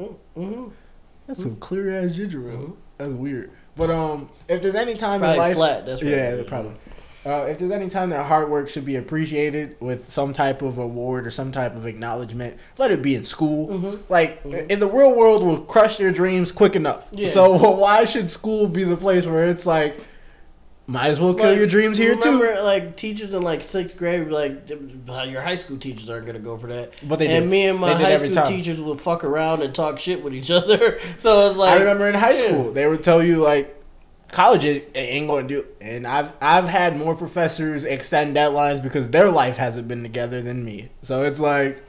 Mm-hmm. 0.00 0.68
That's 1.26 1.42
some 1.42 1.56
clear 1.56 1.98
ass 2.04 2.14
ginger 2.14 2.48
ale. 2.50 2.56
Mhm. 2.58 2.76
That's 2.98 3.12
weird. 3.12 3.50
But 3.76 3.90
um, 3.90 4.28
if 4.48 4.62
there's 4.62 4.74
any 4.74 4.94
time 4.94 5.20
Probably 5.20 5.34
in 5.36 5.42
life, 5.42 5.54
flat. 5.56 5.86
That's 5.86 6.02
right. 6.02 6.10
yeah, 6.10 6.42
probably. 6.46 6.72
Uh, 7.26 7.42
if 7.50 7.58
there's 7.58 7.70
any 7.72 7.88
time 7.90 8.10
that 8.10 8.24
hard 8.26 8.48
work 8.48 8.68
should 8.68 8.84
be 8.86 8.96
appreciated 8.96 9.76
with 9.80 10.08
some 10.08 10.32
type 10.32 10.62
of 10.62 10.78
award 10.78 11.26
or 11.26 11.30
some 11.30 11.52
type 11.52 11.76
of 11.76 11.86
acknowledgement, 11.86 12.56
let 12.78 12.90
it 12.90 13.02
be 13.02 13.14
in 13.14 13.22
school. 13.24 13.68
Mhm. 13.68 13.98
Like 14.08 14.42
Mhm. 14.44 14.70
in 14.70 14.80
the 14.80 14.86
real 14.88 15.14
world, 15.14 15.42
will 15.44 15.60
crush 15.60 15.98
their 15.98 16.10
dreams 16.12 16.50
quick 16.50 16.74
enough. 16.74 17.08
Yeah. 17.12 17.28
So 17.28 17.70
why 17.76 18.04
should 18.04 18.30
school 18.30 18.66
be 18.68 18.84
the 18.84 18.96
place 18.96 19.26
where 19.26 19.46
it's 19.46 19.66
like, 19.66 20.00
might 20.88 21.08
as 21.08 21.20
well 21.20 21.34
kill 21.34 21.50
Like, 21.50 21.58
your 21.58 21.66
dreams 21.66 21.98
here 21.98 22.16
remember, 22.16 22.54
too? 22.56 22.60
like 22.62 22.96
teachers 22.96 23.34
in 23.34 23.42
like 23.42 23.60
sixth 23.62 23.96
grade, 23.98 24.28
like 24.28 24.68
your 24.68 25.42
high 25.42 25.54
school 25.56 25.76
teachers 25.76 26.08
aren't 26.08 26.26
gonna 26.26 26.38
go 26.38 26.56
for 26.56 26.66
that. 26.68 26.96
But 27.06 27.18
they 27.18 27.26
and 27.26 27.44
did. 27.44 27.50
me 27.50 27.66
and 27.66 27.78
my 27.78 27.92
high 27.92 28.16
school 28.16 28.30
time. 28.32 28.46
teachers 28.46 28.80
would 28.80 28.98
fuck 29.00 29.22
around 29.22 29.62
and 29.62 29.74
talk 29.74 29.98
shit 29.98 30.24
with 30.24 30.34
each 30.34 30.50
other. 30.60 30.98
so 31.18 31.46
it's 31.46 31.56
like 31.58 31.72
I 31.72 31.78
remember 31.80 32.08
in 32.08 32.14
high 32.14 32.32
yeah. 32.42 32.48
school 32.48 32.72
they 32.72 32.86
would 32.86 33.04
tell 33.04 33.22
you 33.22 33.36
like 33.36 33.74
college 34.32 34.64
ain't- 34.64 34.94
to 34.94 35.42
do 35.46 35.66
and 35.80 36.06
I've 36.06 36.32
I've 36.40 36.68
had 36.68 36.96
more 36.96 37.14
professors 37.14 37.84
extend 37.84 38.34
deadlines 38.36 38.82
because 38.82 39.10
their 39.10 39.30
life 39.30 39.56
hasn't 39.58 39.88
been 39.88 40.02
together 40.02 40.40
than 40.42 40.64
me. 40.64 40.88
So 41.02 41.24
it's 41.24 41.38
like 41.40 41.82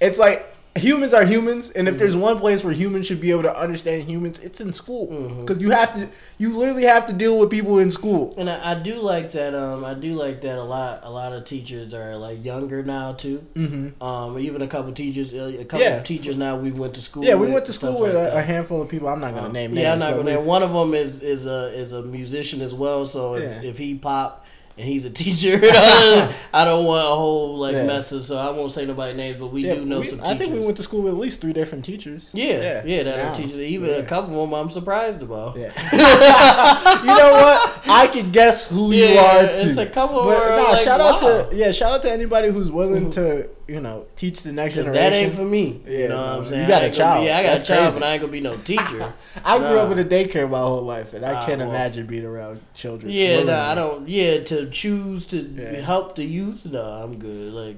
it's 0.00 0.18
like 0.18 0.53
humans 0.76 1.14
are 1.14 1.24
humans 1.24 1.70
and 1.70 1.86
if 1.86 1.94
Mm-hmm. 1.94 1.98
there's 2.02 2.16
one 2.16 2.38
place 2.40 2.64
where 2.64 2.72
humans 2.74 3.06
should 3.06 3.20
be 3.20 3.30
able 3.30 3.44
to 3.44 3.56
understand 3.56 4.02
humans, 4.04 4.40
it's 4.40 4.60
in 4.60 4.72
school. 4.72 5.06
Mhm. 5.06 5.46
Cuz 5.46 5.58
you 5.58 5.70
have 5.70 5.94
to 5.94 6.08
you 6.36 6.56
literally 6.58 6.82
have 6.82 7.06
to 7.06 7.12
deal 7.12 7.38
with 7.38 7.48
people 7.48 7.78
in 7.78 7.92
school. 7.92 8.34
And 8.36 8.50
I, 8.50 8.72
I 8.72 8.74
do 8.80 8.96
like 8.96 9.30
that. 9.32 9.54
Um, 9.54 9.84
I 9.84 9.94
do 9.94 10.14
like 10.14 10.40
that 10.40 10.58
a 10.58 10.62
lot. 10.64 11.02
A 11.04 11.10
lot 11.10 11.32
of 11.32 11.44
teachers 11.44 11.94
are 11.94 12.16
like 12.16 12.44
younger 12.44 12.82
now 12.82 13.12
too. 13.12 13.40
Mhm. 13.54 14.02
Um, 14.02 14.36
even 14.40 14.62
a 14.62 14.66
couple 14.66 14.90
teachers, 14.92 15.32
uh, 15.32 15.52
a 15.60 15.64
couple 15.64 15.86
Yeah. 15.86 15.98
of 15.98 16.04
teachers 16.04 16.36
now 16.36 16.56
we 16.56 16.72
went 16.72 16.94
to 16.94 17.02
school. 17.02 17.24
Yeah, 17.24 17.36
we 17.36 17.46
went 17.46 17.66
to 17.66 17.72
school 17.72 18.00
with 18.00 18.14
like 18.16 18.32
a, 18.32 18.38
a 18.38 18.42
handful 18.42 18.82
of 18.82 18.88
people. 18.88 19.08
I'm 19.08 19.20
not 19.20 19.30
going 19.30 19.44
to 19.44 19.48
Um, 19.50 19.52
name 19.52 19.76
yeah. 19.76 19.92
I'm 19.92 20.00
not 20.00 20.16
gonna. 20.16 20.40
we- 20.40 20.44
One 20.46 20.64
of 20.64 20.72
them 20.72 20.92
is 20.94 21.20
is 21.22 21.46
a 21.46 21.68
is 21.72 21.92
a 21.92 22.02
musician 22.02 22.60
as 22.62 22.74
well. 22.74 23.06
So 23.06 23.34
if, 23.36 23.42
Yeah. 23.44 23.62
if 23.70 23.78
he 23.78 23.94
pop 23.94 24.43
and 24.76 24.86
he's 24.88 25.04
a 25.04 25.10
teacher, 25.10 25.60
I 25.62 26.64
don't 26.64 26.84
want 26.84 27.04
a 27.04 27.14
whole 27.14 27.58
like 27.58 27.74
Yeah. 27.74 27.84
messes. 27.84 28.26
So 28.26 28.36
I 28.38 28.50
won't 28.50 28.72
say 28.72 28.84
nobody 28.86 29.14
names, 29.16 29.38
but 29.38 29.48
we 29.48 29.64
yeah, 29.66 29.76
do 29.76 29.84
know 29.84 30.00
we- 30.00 30.06
some 30.06 30.18
teachers. 30.18 30.32
I 30.32 30.36
think 30.36 30.52
we 30.52 30.60
went 30.60 30.76
to 30.78 30.82
school 30.82 31.02
with 31.02 31.12
at 31.14 31.18
least 31.18 31.40
three 31.40 31.52
different 31.52 31.84
teachers. 31.84 32.28
Yeah, 32.32 32.82
yeah, 32.84 33.02
that 33.04 33.16
now. 33.16 33.30
are 33.30 33.34
teachers. 33.34 33.56
Even 33.58 33.90
Yeah. 33.90 33.96
a 33.96 34.04
couple 34.04 34.42
of 34.42 34.50
them, 34.50 34.58
I'm 34.58 34.70
surprised 34.70 35.22
about. 35.22 35.56
Yeah. 35.56 35.70
you 37.02 37.06
know 37.06 37.30
what? 37.32 37.82
I 37.86 38.08
can 38.12 38.30
guess 38.32 38.68
who 38.68 38.92
you 38.92 39.04
Yeah, 39.04 39.36
are 39.36 39.46
too. 39.48 39.68
it's 39.68 39.76
a 39.78 39.86
couple 39.86 40.24
But 40.24 40.56
nah, 40.56 40.62
like, 40.72 40.82
shout 40.84 41.00
out 41.00 41.20
to 41.20 41.56
yeah, 41.56 41.70
shout 41.70 41.92
out 41.92 42.02
to 42.02 42.10
anybody 42.12 42.48
who's 42.50 42.70
willing 42.70 43.06
Mhm. 43.10 43.14
to 43.14 43.48
you 43.66 43.80
know 43.80 44.06
teach 44.16 44.42
the 44.42 44.52
next 44.52 44.74
generation. 44.74 45.02
That 45.02 45.12
ain't 45.14 45.32
for 45.34 45.44
me. 45.44 45.80
Yeah, 45.86 45.98
you 45.98 46.08
know 46.08 46.16
what 46.16 46.26
I'm 46.40 46.46
saying? 46.46 46.62
you 46.62 46.68
got 46.68 46.82
a 46.84 46.90
child. 46.90 47.24
Yeah, 47.24 47.38
I 47.38 47.42
got 47.42 47.48
That's 47.50 47.62
a 47.62 47.66
child, 47.66 47.80
crazy. 47.84 47.98
but 48.00 48.06
I 48.06 48.12
ain't 48.12 48.20
gonna 48.20 48.32
be 48.32 48.40
no 48.40 48.56
teacher. 48.58 49.14
I 49.44 49.58
grew 49.58 49.78
up 49.78 49.90
in 49.92 49.98
a 49.98 50.04
daycare 50.04 50.48
my 50.50 50.58
whole 50.58 50.82
life, 50.82 51.14
and 51.14 51.24
I 51.24 51.34
Ah, 51.34 51.46
can't 51.46 51.60
well. 51.60 51.70
imagine 51.70 52.06
being 52.06 52.24
around 52.26 52.60
children. 52.74 53.10
yeah, 53.12 53.30
willingly. 53.36 53.52
nah, 53.52 53.70
I 53.70 53.74
don't. 53.74 54.08
Yeah, 54.08 54.40
to 54.44 54.68
choose 54.70 55.26
to 55.28 55.38
Yeah. 55.38 55.80
help 55.80 56.14
the 56.16 56.24
youth, 56.24 56.66
no, 56.66 56.82
I'm 56.82 57.18
good. 57.18 57.52
Like 57.52 57.76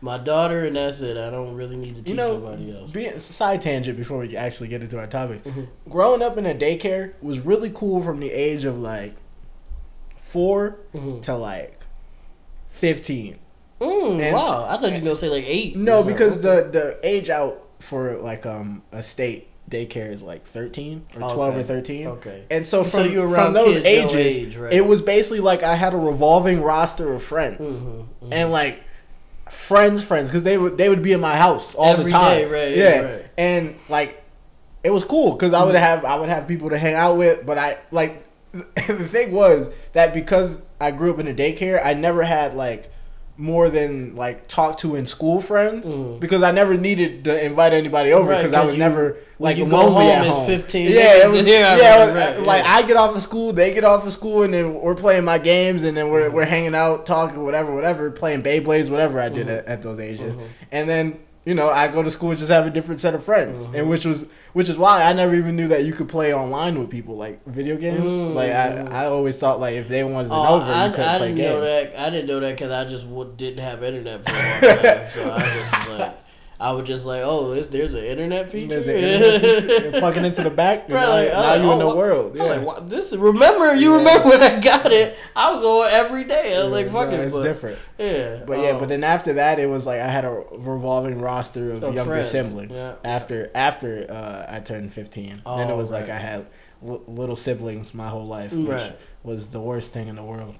my 0.00 0.18
daughter, 0.18 0.64
and 0.64 0.74
that's 0.74 1.00
it. 1.00 1.16
I 1.16 1.30
don't 1.30 1.54
really 1.54 1.76
need 1.76 1.94
to 1.94 2.02
teach 2.02 2.10
You 2.10 2.16
know, 2.16 2.38
nobody 2.40 2.76
else. 2.76 2.90
being 2.90 3.18
side 3.20 3.62
tangent 3.62 3.96
before 3.96 4.18
we 4.18 4.36
actually 4.36 4.66
get 4.68 4.82
into 4.82 4.98
our 4.98 5.06
topic. 5.06 5.44
Mhm. 5.44 5.68
Growing 5.88 6.22
up 6.22 6.36
in 6.36 6.44
a 6.46 6.54
daycare 6.54 7.12
was 7.22 7.38
really 7.38 7.70
cool 7.72 8.02
from 8.02 8.18
the 8.18 8.32
age 8.32 8.64
of 8.64 8.78
like 8.80 9.14
4 10.16 10.78
Mhm. 10.94 11.22
to 11.22 11.36
like 11.36 11.78
fifteen. 12.68 13.38
Mm, 13.82 14.32
wow, 14.32 14.66
I 14.68 14.76
thought 14.76 14.90
you 14.90 14.98
were 14.98 15.04
gonna 15.04 15.16
say 15.16 15.28
like 15.28 15.44
eight. 15.46 15.76
No, 15.76 16.02
because 16.04 16.40
the 16.40 16.68
the 16.70 16.98
age 17.02 17.30
out 17.30 17.60
for 17.80 18.16
like 18.18 18.46
um 18.46 18.82
a 18.92 19.02
state 19.02 19.48
daycare 19.68 20.10
is 20.10 20.22
like 20.22 20.44
thirteen 20.46 21.04
or 21.16 21.20
twelve 21.32 21.54
Okay. 21.54 21.60
or 21.60 21.62
thirteen. 21.62 22.06
okay. 22.08 22.44
And 22.50 22.66
so 22.66 22.84
So 22.84 23.02
from, 23.02 23.12
you're 23.12 23.28
from 23.28 23.52
those 23.54 23.76
ages, 23.84 24.14
age, 24.38 24.56
right? 24.56 24.72
it 24.72 24.86
was 24.86 25.02
basically 25.02 25.40
like 25.40 25.62
I 25.62 25.74
had 25.74 25.94
a 25.94 25.96
revolving 25.96 26.60
roster 26.62 27.12
of 27.12 27.22
friends, 27.22 27.82
Mhm, 27.82 28.06
mhm. 28.24 28.28
and 28.30 28.52
like 28.52 28.80
friends, 29.50 30.02
friends, 30.04 30.30
because 30.30 30.44
they 30.44 30.56
would 30.58 30.78
they 30.78 30.88
would 30.88 31.02
be 31.02 31.12
in 31.12 31.20
my 31.20 31.36
house 31.36 31.74
all 31.74 31.86
Every 31.92 32.04
the 32.04 32.10
time, 32.10 32.38
day, 32.38 32.44
right, 32.44 32.76
Yeah, 32.76 33.00
right. 33.14 33.26
and 33.36 33.76
like 33.88 34.22
it 34.84 34.90
was 34.90 35.04
cool 35.04 35.32
because 35.32 35.52
I 35.54 35.64
would 35.64 35.74
have 35.74 36.04
I 36.04 36.18
would 36.20 36.28
have 36.28 36.46
people 36.46 36.70
to 36.70 36.78
hang 36.78 36.94
out 36.94 37.16
with, 37.16 37.44
but 37.46 37.58
I 37.58 37.78
like 37.90 38.22
the 38.52 39.08
thing 39.08 39.32
was 39.32 39.70
that 39.92 40.12
because 40.14 40.60
I 40.80 40.90
grew 40.90 41.12
up 41.12 41.18
in 41.18 41.26
a 41.28 41.34
daycare, 41.34 41.80
I 41.84 41.94
never 41.94 42.22
had 42.22 42.54
like 42.54 42.90
more 43.42 43.68
than 43.68 44.14
like 44.14 44.46
talk 44.46 44.78
to 44.78 44.94
in 44.94 45.04
school 45.04 45.40
friends 45.40 45.84
Mhm. 45.84 46.20
because 46.20 46.44
I 46.44 46.52
never 46.52 46.76
needed 46.76 47.24
to 47.24 47.44
invite 47.44 47.72
anybody 47.72 48.12
over 48.12 48.30
Right, 48.30 48.36
because 48.36 48.52
I 48.52 48.58
'cause 48.58 48.66
was 48.66 48.74
you- 48.76 48.78
never 48.78 49.16
like 49.40 49.56
you 49.56 49.66
go 49.66 49.78
lonely 49.78 50.04
home, 50.06 50.14
at 50.14 50.26
home. 50.28 50.46
15 50.46 50.88
Yeah, 50.88 51.24
it 51.24 51.30
was, 51.32 51.44
I 51.46 51.48
yeah, 51.48 51.74
it 52.02 52.06
was, 52.06 52.14
right, 52.14 52.42
like 52.46 52.64
yeah. 52.64 52.74
I 52.76 52.82
get 52.82 52.96
off 52.96 53.16
of 53.16 53.20
school, 53.22 53.52
they 53.52 53.74
get 53.74 53.82
off 53.82 54.06
of 54.06 54.12
school, 54.12 54.44
and 54.44 54.54
then 54.54 54.74
we're 54.74 54.94
playing 54.94 55.24
my 55.24 55.38
games, 55.38 55.82
and 55.82 55.96
then 55.96 56.08
we're 56.10 56.26
mm-hmm. 56.26 56.36
we're 56.36 56.44
hanging 56.44 56.76
out, 56.76 57.04
talking, 57.04 57.42
whatever, 57.42 57.74
whatever, 57.74 58.12
playing 58.12 58.44
Beyblades, 58.44 58.88
whatever 58.88 59.18
I 59.18 59.28
did 59.28 59.48
mm-hmm. 59.48 59.58
at, 59.58 59.66
at 59.66 59.82
those 59.82 59.98
ages, 59.98 60.34
mm-hmm. 60.34 60.44
and 60.70 60.88
then. 60.88 61.18
You 61.44 61.54
know, 61.54 61.68
I 61.68 61.88
go 61.88 62.04
to 62.04 62.10
school 62.10 62.30
and 62.30 62.38
just 62.38 62.52
have 62.52 62.66
a 62.68 62.70
different 62.70 63.00
set 63.00 63.14
of 63.16 63.24
friends, 63.24 63.64
and 63.74 63.90
which 63.90 64.04
was 64.04 64.26
which 64.52 64.68
is 64.68 64.76
why 64.76 65.02
I 65.02 65.12
never 65.12 65.34
even 65.34 65.56
knew 65.56 65.66
that 65.68 65.84
you 65.84 65.92
could 65.92 66.08
play 66.08 66.32
online 66.32 66.78
with 66.78 66.88
people 66.88 67.16
like 67.16 67.44
video 67.46 67.76
games. 67.76 68.14
Mm. 68.14 68.34
Like 68.34 68.50
I, 68.52 69.02
I 69.04 69.06
always 69.06 69.36
thought 69.38 69.58
like 69.58 69.74
if 69.74 69.88
they 69.88 70.04
wanted 70.04 70.28
to 70.28 70.34
Oh, 70.34 70.60
over, 70.60 70.70
I, 70.70 70.86
you 70.86 70.90
couldn't 70.92 71.08
I 71.08 71.18
play 71.18 71.26
didn't 71.34 71.38
games. 71.38 71.54
know 71.54 71.60
that. 71.62 72.00
I 72.00 72.10
didn't 72.10 72.26
know 72.28 72.38
that 72.40 72.50
because 72.52 72.70
I 72.70 72.84
just 72.88 73.08
w- 73.08 73.32
didn't 73.36 73.58
have 73.58 73.82
internet 73.82 74.24
for 74.24 74.30
a 74.30 74.34
long 74.34 74.82
time. 74.84 75.10
so 75.10 75.32
I 75.32 75.38
just 75.40 75.88
like, 75.98 76.14
I 76.62 76.70
was 76.72 76.86
just 76.86 77.06
like, 77.06 77.22
oh, 77.24 77.52
there's, 77.52 77.68
there's 77.68 77.94
an 77.94 78.04
internet 78.04 78.50
feature. 78.50 78.68
There's 78.68 78.86
an 78.86 78.96
internet 78.96 79.40
feature. 79.40 79.82
You're 79.90 80.00
plugging 80.00 80.24
into 80.24 80.42
the 80.42 80.50
back, 80.50 80.88
Right, 80.88 80.90
now, 80.90 81.10
like, 81.10 81.32
now 81.32 81.54
you 81.54 81.72
in 81.72 81.78
the 81.80 81.84
oh, 81.86 81.96
world. 81.96 82.36
I'm 82.40 82.64
like, 82.64 82.88
this 82.88 83.12
remember 83.14 83.74
you 83.74 83.90
Yeah. 83.92 83.96
remember 83.98 84.28
when 84.28 84.42
I 84.42 84.60
got 84.60 84.92
it? 84.92 85.16
I 85.34 85.50
was 85.50 85.64
on 85.64 85.90
every 85.92 86.24
day. 86.24 86.56
I 86.56 86.62
was 86.62 86.72
like, 86.72 86.86
Yeah, 86.86 86.92
fuck 86.92 87.08
no, 87.10 87.14
it, 87.16 87.20
it's 87.26 87.34
but, 87.34 87.42
different. 87.42 87.78
Yeah, 87.98 88.44
But 88.46 88.58
yeah, 88.60 88.70
um, 88.70 88.78
but 88.80 88.88
then 88.88 89.02
after 89.02 89.32
that, 89.34 89.58
it 89.58 89.68
was 89.68 89.86
like 89.86 90.00
I 90.00 90.06
had 90.08 90.24
a 90.24 90.30
revolving 90.52 91.20
roster 91.20 91.72
of 91.72 91.82
Of 91.82 91.94
younger 91.94 92.12
friends, 92.12 92.28
siblings. 92.30 92.72
yeah. 92.72 92.94
After 93.04 93.50
after 93.54 94.06
uh, 94.08 94.46
I 94.48 94.60
turned 94.60 94.92
fifteen, 94.92 95.42
then 95.44 95.68
it 95.68 95.72
Oh, 95.72 95.76
was 95.76 95.90
like. 95.90 96.08
I 96.08 96.16
had 96.18 96.46
l- 96.86 97.02
little 97.06 97.36
siblings 97.36 97.92
my 97.92 98.08
whole 98.08 98.26
life, 98.26 98.52
which 98.52 98.68
Right. 98.68 98.96
was 99.24 99.50
the 99.50 99.60
worst 99.60 99.92
thing 99.92 100.08
in 100.08 100.14
the 100.16 100.24
world. 100.24 100.54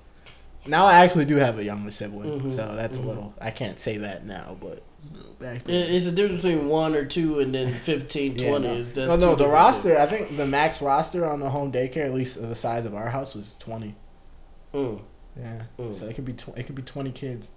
Now 0.66 0.86
I 0.86 1.04
actually 1.04 1.24
do 1.26 1.36
have 1.36 1.58
a 1.58 1.64
younger 1.64 1.90
sibling, 1.90 2.40
Mhm, 2.40 2.50
so 2.50 2.74
that's 2.76 2.98
mhm. 2.98 3.04
a 3.04 3.08
little. 3.08 3.34
I 3.40 3.50
can't 3.50 3.78
say 3.80 3.98
that 3.98 4.24
now, 4.26 4.56
but 4.60 4.82
back 5.38 5.64
then. 5.64 5.92
it's 5.92 6.06
a 6.06 6.12
difference 6.12 6.42
between 6.42 6.68
one 6.68 6.94
or 6.94 7.04
two 7.04 7.40
and 7.40 7.54
then 7.54 7.74
15, 7.80 8.38
Yeah, 8.38 8.48
20. 8.50 8.66
no. 8.68 8.82
That's 8.82 8.96
no, 8.96 9.16
no, 9.16 9.34
the 9.34 9.48
roster. 9.48 9.98
I 9.98 10.06
think 10.06 10.36
the 10.36 10.46
max 10.46 10.80
roster 10.82 11.26
on 11.26 11.40
the 11.40 11.50
home 11.50 11.72
daycare, 11.72 12.04
at 12.06 12.14
least 12.14 12.40
the 12.40 12.54
size 12.54 12.84
of 12.84 12.94
our 12.94 13.08
house, 13.10 13.34
was 13.34 13.54
twenty. 13.56 13.94
things. 14.72 15.00
Yeah, 15.36 15.62
Mm. 15.78 15.94
so 15.94 16.06
it 16.06 16.14
could 16.14 16.24
be 16.26 16.34
tw- 16.34 16.56
it 16.56 16.64
could 16.66 16.74
be 16.74 16.82
twenty 16.82 17.10
kids. 17.12 17.50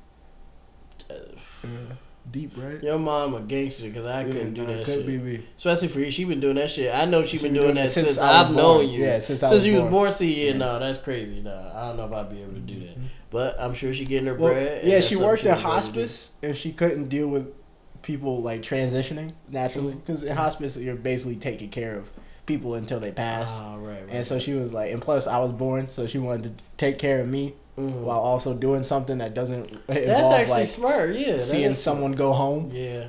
Mm. 1.10 1.38
Yeah. 1.64 1.96
Deep, 2.32 2.51
right? 2.58 2.82
Your 2.84 2.98
mom 2.98 3.36
a 3.36 3.41
gangster 3.41 3.86
because 3.88 4.05
I 4.05 4.24
couldn't 4.24 4.55
do 4.55 4.65
that 4.65 4.84
could 4.86 4.96
shit. 4.96 5.05
be 5.08 5.17
me. 5.20 5.44
Especially 5.58 5.88
for 5.88 6.00
you, 6.00 6.10
she 6.12 6.25
been 6.25 6.39
doing 6.39 6.55
that 6.55 6.70
shit. 6.72 6.94
I 6.94 7.05
know 7.05 7.22
she, 7.22 7.38
She 7.38 7.44
been 7.44 7.53
been 7.53 7.62
doing 7.62 7.65
doing 7.75 7.86
that 7.86 7.89
since 7.91 8.08
since, 8.08 8.17
I 8.20 8.41
I've 8.44 8.51
known 8.53 8.89
you. 8.89 9.03
Yeah, 9.03 9.20
since 9.20 9.44
I 9.44 9.48
since 9.50 9.58
was 9.60 9.65
you 9.65 9.74
was 9.74 9.82
born. 9.84 9.91
born. 9.91 10.12
See, 10.12 10.48
yeah, 10.48 10.53
no, 10.58 10.79
that's 10.79 11.00
crazy. 11.00 11.41
No, 11.41 11.72
I 11.75 11.82
don't 11.88 11.98
know 11.98 12.05
if 12.05 12.12
I'd 12.13 12.29
be 12.29 12.41
able 12.41 12.53
to 12.53 12.60
do 12.60 12.79
that. 12.79 12.89
Mm-hmm. 12.89 13.05
But 13.29 13.55
I'm 13.60 13.74
sure 13.74 13.94
she 13.94 14.05
getting 14.05 14.27
her 14.27 14.36
Well, 14.36 14.53
bread. 14.53 14.86
yeah, 14.86 15.00
she 15.01 15.15
worked 15.15 15.44
she 15.44 15.50
at 15.50 15.58
was 15.58 15.63
able 15.65 15.72
to 15.72 15.82
do. 15.82 16.00
hospice, 16.01 16.32
and 16.41 16.58
she 16.58 16.72
couldn't 16.74 17.10
deal 17.10 17.27
with 17.27 17.53
people 18.01 18.41
like 18.41 18.62
transitioning 18.62 19.32
naturally. 19.50 19.91
Mm-hmm. 19.91 20.00
Because 20.00 20.24
in 20.24 20.36
hospice, 20.36 20.77
you're 20.77 20.96
basically 20.96 21.36
taking 21.36 21.70
care 21.70 21.96
of 21.96 22.10
people 22.46 22.75
until 22.75 23.00
they 23.00 23.12
pass. 23.12 23.60
Oh, 23.62 23.77
right, 23.77 24.01
right. 24.01 24.10
And 24.10 24.25
so 24.25 24.39
she 24.39 24.53
was 24.53 24.74
like, 24.74 24.91
and 24.91 25.01
plus 25.01 25.27
I 25.27 25.39
was 25.39 25.51
born, 25.51 25.88
so 25.88 26.05
she 26.08 26.17
wanted 26.20 26.58
to 26.58 26.63
take 26.77 26.98
care 27.00 27.20
of 27.22 27.27
me 27.27 27.53
Mhm. 27.77 27.91
while 28.01 28.20
also 28.20 28.53
doing 28.53 28.84
something 28.84 29.17
that 29.17 29.34
doesn't 29.34 29.86
that's 29.88 30.00
involve 30.00 30.34
actually 30.34 30.60
like 30.62 30.67
smart. 30.67 31.15
Yeah, 31.15 31.38
seeing 31.38 31.72
is 31.72 31.82
someone 31.84 32.13
go 32.13 32.32
home. 32.32 32.72
Yeah. 32.74 33.08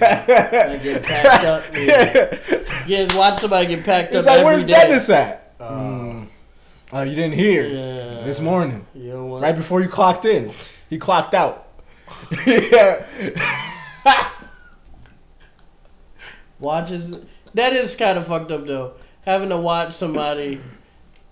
yeah. 0.00 0.66
Like 0.70 0.82
getting 0.82 1.02
packed 1.08 1.44
up. 1.44 1.64
Yeah. 1.74 2.38
yeah, 2.86 3.16
watch 3.16 3.38
somebody 3.38 3.66
get 3.66 3.84
packed 3.84 4.14
It's 4.14 4.26
up. 4.26 4.36
like, 4.38 4.44
where's 4.46 4.62
day. 4.64 4.68
Dennis 4.72 5.10
at? 5.10 5.52
Oh. 5.60 5.64
Mm. 5.66 6.26
Oh, 6.90 7.02
you 7.02 7.14
didn't 7.14 7.34
hear 7.34 7.64
Yeah. 7.66 8.24
this 8.24 8.40
morning, 8.40 8.86
You 8.94 9.12
know 9.12 9.26
what? 9.26 9.42
right 9.42 9.54
before 9.54 9.82
you 9.82 9.88
clocked 9.88 10.24
in. 10.24 10.52
He 10.88 10.96
clocked 10.96 11.34
out. 11.34 11.66
yeah. 12.46 13.04
watches 16.58 17.16
that 17.54 17.72
is 17.72 17.94
kind 17.94 18.18
of 18.18 18.26
fucked 18.26 18.50
up 18.52 18.66
though. 18.66 18.92
Having 19.22 19.50
to 19.50 19.56
watch 19.58 19.92
somebody 19.92 20.60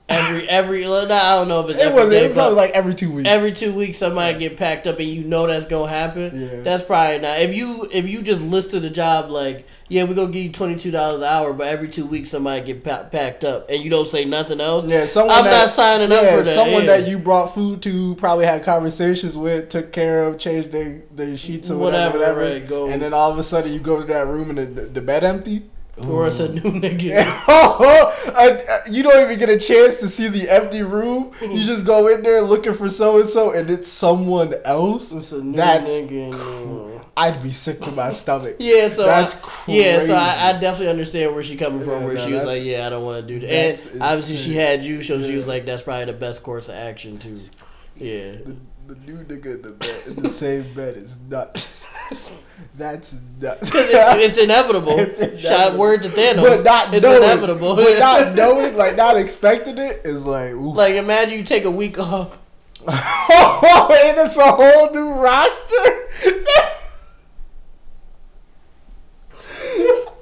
every 0.08 0.48
every 0.48 0.84
I 0.86 1.34
don't 1.34 1.48
know 1.48 1.60
if 1.60 1.70
it's 1.70 1.78
It 1.80 1.86
every 1.86 2.02
was, 2.04 2.10
day, 2.10 2.24
it 2.26 2.36
was 2.36 2.54
like 2.54 2.70
every 2.70 2.94
two 2.94 3.12
weeks. 3.12 3.28
every 3.28 3.52
two 3.52 3.72
weeks 3.72 3.96
somebody 3.96 4.38
get 4.38 4.56
packed 4.56 4.86
up 4.86 4.98
and 4.98 5.08
you 5.08 5.24
know 5.24 5.46
that's 5.46 5.66
gonna 5.66 5.88
happen. 5.90 6.40
Yeah. 6.48 6.60
That's 6.62 6.84
probably 6.84 7.18
not. 7.20 7.40
If 7.40 7.54
you 7.54 7.88
if 7.92 8.08
you 8.08 8.22
just 8.22 8.42
listed 8.42 8.84
a 8.84 8.90
job 8.90 9.30
like 9.30 9.66
yeah 9.88 10.04
we're 10.04 10.14
gonna 10.14 10.30
give 10.30 10.44
you 10.44 10.52
twenty 10.52 10.76
two 10.76 10.90
dollars 10.90 11.18
an 11.22 11.26
hour, 11.26 11.52
but 11.52 11.66
every 11.68 11.88
two 11.88 12.06
weeks 12.06 12.30
somebody 12.30 12.64
get 12.64 12.84
pa- 12.84 13.04
packed 13.04 13.42
up 13.44 13.68
and 13.68 13.82
you 13.82 13.90
don't 13.90 14.06
say 14.06 14.24
nothing 14.24 14.60
else. 14.60 14.86
Yeah, 14.86 15.06
someone 15.06 15.36
I'm 15.36 15.44
that, 15.44 15.50
not 15.64 15.70
signing 15.70 16.12
up 16.12 16.24
for 16.24 16.42
that, 16.42 16.54
Someone 16.54 16.84
yeah. 16.84 16.98
that 16.98 17.08
you 17.08 17.18
brought 17.18 17.54
food 17.54 17.82
to, 17.82 18.14
probably 18.16 18.46
had 18.46 18.62
conversations 18.64 19.36
with, 19.36 19.68
took 19.70 19.92
care 19.92 20.24
of, 20.24 20.38
changed 20.38 20.70
their 20.72 21.02
the 21.14 21.36
sheets 21.36 21.70
or 21.70 21.78
whatever, 21.78 22.18
Whatever, 22.18 22.40
whatever. 22.40 22.54
right, 22.60 22.68
go- 22.68 22.88
And 22.88 23.02
then 23.02 23.12
all 23.12 23.32
of 23.32 23.38
a 23.38 23.42
sudden, 23.42 23.72
you 23.72 23.80
go 23.80 24.00
to 24.00 24.06
that 24.06 24.26
room 24.26 24.50
and 24.56 24.76
the, 24.76 24.82
the 24.82 25.00
bed 25.00 25.24
empty. 25.24 25.62
Or 26.06 26.26
it's 26.28 26.40
a 26.40 26.52
new 26.52 26.60
nigga. 26.80 27.24
Uh, 28.36 28.58
you 28.90 29.02
don't 29.02 29.22
even 29.24 29.38
get 29.38 29.48
a 29.48 29.58
chance 29.58 29.96
to 30.00 30.08
see 30.08 30.28
the 30.28 30.48
empty 30.50 30.82
room. 30.82 31.32
You 31.40 31.64
just 31.64 31.84
go 31.86 32.08
in 32.08 32.22
there 32.22 32.42
looking 32.42 32.74
for 32.74 32.88
so 32.88 33.18
and 33.20 33.28
so, 33.28 33.52
and 33.52 33.70
it's 33.70 33.88
someone 33.88 34.54
else. 34.64 35.12
It's 35.12 35.32
a 35.32 35.42
new 35.42 35.56
That's 35.56 35.90
nigga. 35.90 36.98
uh, 36.98 37.02
I'd 37.16 37.42
be 37.42 37.52
sick 37.52 37.80
to 37.82 37.92
my 37.92 38.10
stomach. 38.10 38.56
Yeah, 38.60 38.88
so 38.88 39.06
That's 39.06 39.34
I, 39.36 39.72
yeah, 39.72 40.00
so 40.00 40.14
I, 40.14 40.48
I 40.50 40.52
definitely 40.60 40.88
understand 40.88 41.34
where 41.34 41.42
she 41.42 41.56
coming 41.56 41.80
from. 41.82 42.00
Yeah, 42.00 42.04
where 42.06 42.14
no, 42.14 42.26
she 42.26 42.32
was 42.34 42.44
like, 42.44 42.62
"Yeah, 42.62 42.86
I 42.86 42.90
don't 42.90 43.04
want 43.04 43.26
to 43.26 43.34
do 43.40 43.46
that." 43.46 43.86
And 43.92 44.02
obviously, 44.02 44.36
she 44.36 44.54
had 44.54 44.84
you, 44.84 45.00
so 45.02 45.22
she 45.22 45.34
was 45.36 45.48
like, 45.48 45.64
"That's 45.64 45.82
probably 45.82 46.04
the 46.06 46.12
best 46.18 46.42
course 46.42 46.68
of 46.68 46.74
action 46.74 47.18
too." 47.18 47.38
Yeah, 47.94 48.32
The, 48.44 48.56
the 48.88 48.94
new 49.06 49.24
nigga 49.24 49.54
in 49.54 49.62
the 49.62 49.70
bed 49.70 50.02
in 50.08 50.14
the 50.16 50.28
same 50.28 50.74
bed 50.74 50.96
is 50.96 51.18
nuts. 51.30 51.80
That's 52.76 53.16
nuts. 53.40 53.70
it- 53.74 54.20
it's 54.20 54.38
inevitable. 54.38 54.92
It's 54.98 55.18
inevitable. 55.18 55.40
Shout 55.40 55.78
word 55.78 56.02
to 56.02 56.08
Thanos. 56.10 56.42
but 56.42 56.62
not 56.64 56.92
it's 56.94 57.02
knowing, 57.02 57.22
inevitable. 57.22 57.76
but 57.76 57.98
not 57.98 58.34
knowing, 58.34 58.76
like 58.76 58.96
not 58.96 59.16
expecting 59.16 59.78
it 59.78 60.02
is 60.04 60.26
like, 60.26 60.52
like 60.54 60.94
imagine 60.94 61.38
you 61.38 61.44
take 61.44 61.64
a 61.64 61.70
week 61.70 61.98
off. 61.98 62.36
and 62.86 64.16
it's 64.18 64.36
a 64.36 64.52
whole 64.52 64.92
new 64.92 65.08
roster. 65.08 66.02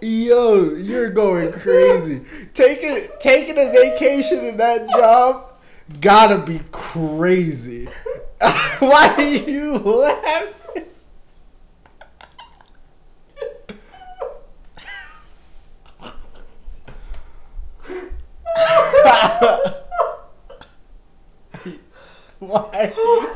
Yo, 0.00 0.74
you're 0.74 1.10
going 1.10 1.50
crazy. 1.52 2.22
Taking 2.52 3.06
taking 3.20 3.58
a 3.58 3.70
vacation 3.70 4.44
in 4.44 4.56
that 4.58 4.88
job 4.90 5.54
gotta 6.00 6.38
be 6.38 6.60
crazy. 6.72 7.88
Why 8.78 9.14
are 9.16 9.22
you 9.22 9.76
laughing? 9.78 10.84
Why 22.40 22.68
are 22.72 22.86
you, 22.94 23.28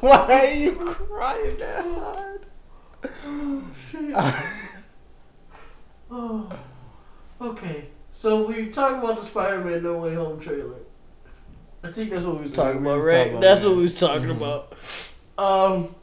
why 0.00 0.26
are 0.28 0.54
you 0.54 0.72
crying 0.72 1.56
that 1.56 1.84
hard? 1.84 2.46
Oh, 3.26 3.62
shit. 3.90 4.14
oh. 6.10 6.52
okay. 7.40 7.88
So 8.12 8.46
we 8.46 8.66
talking 8.70 8.98
about 8.98 9.20
the 9.20 9.26
Spider-Man 9.26 9.82
No 9.82 9.98
Way 9.98 10.14
Home 10.14 10.38
trailer. 10.38 10.76
I 11.82 11.90
think 11.90 12.10
that's 12.10 12.24
what 12.24 12.36
we 12.36 12.42
was 12.42 12.50
Yeah, 12.50 12.56
talking 12.56 12.80
about, 12.82 13.02
right? 13.02 13.16
talking 13.18 13.32
about 13.32 13.40
that's 13.40 13.62
that. 13.62 13.68
what 13.68 13.76
we 13.76 13.82
was 13.82 13.98
talking 13.98 14.28
Mhm. 14.28 14.36
about. 14.36 14.74
Um. 15.38 15.94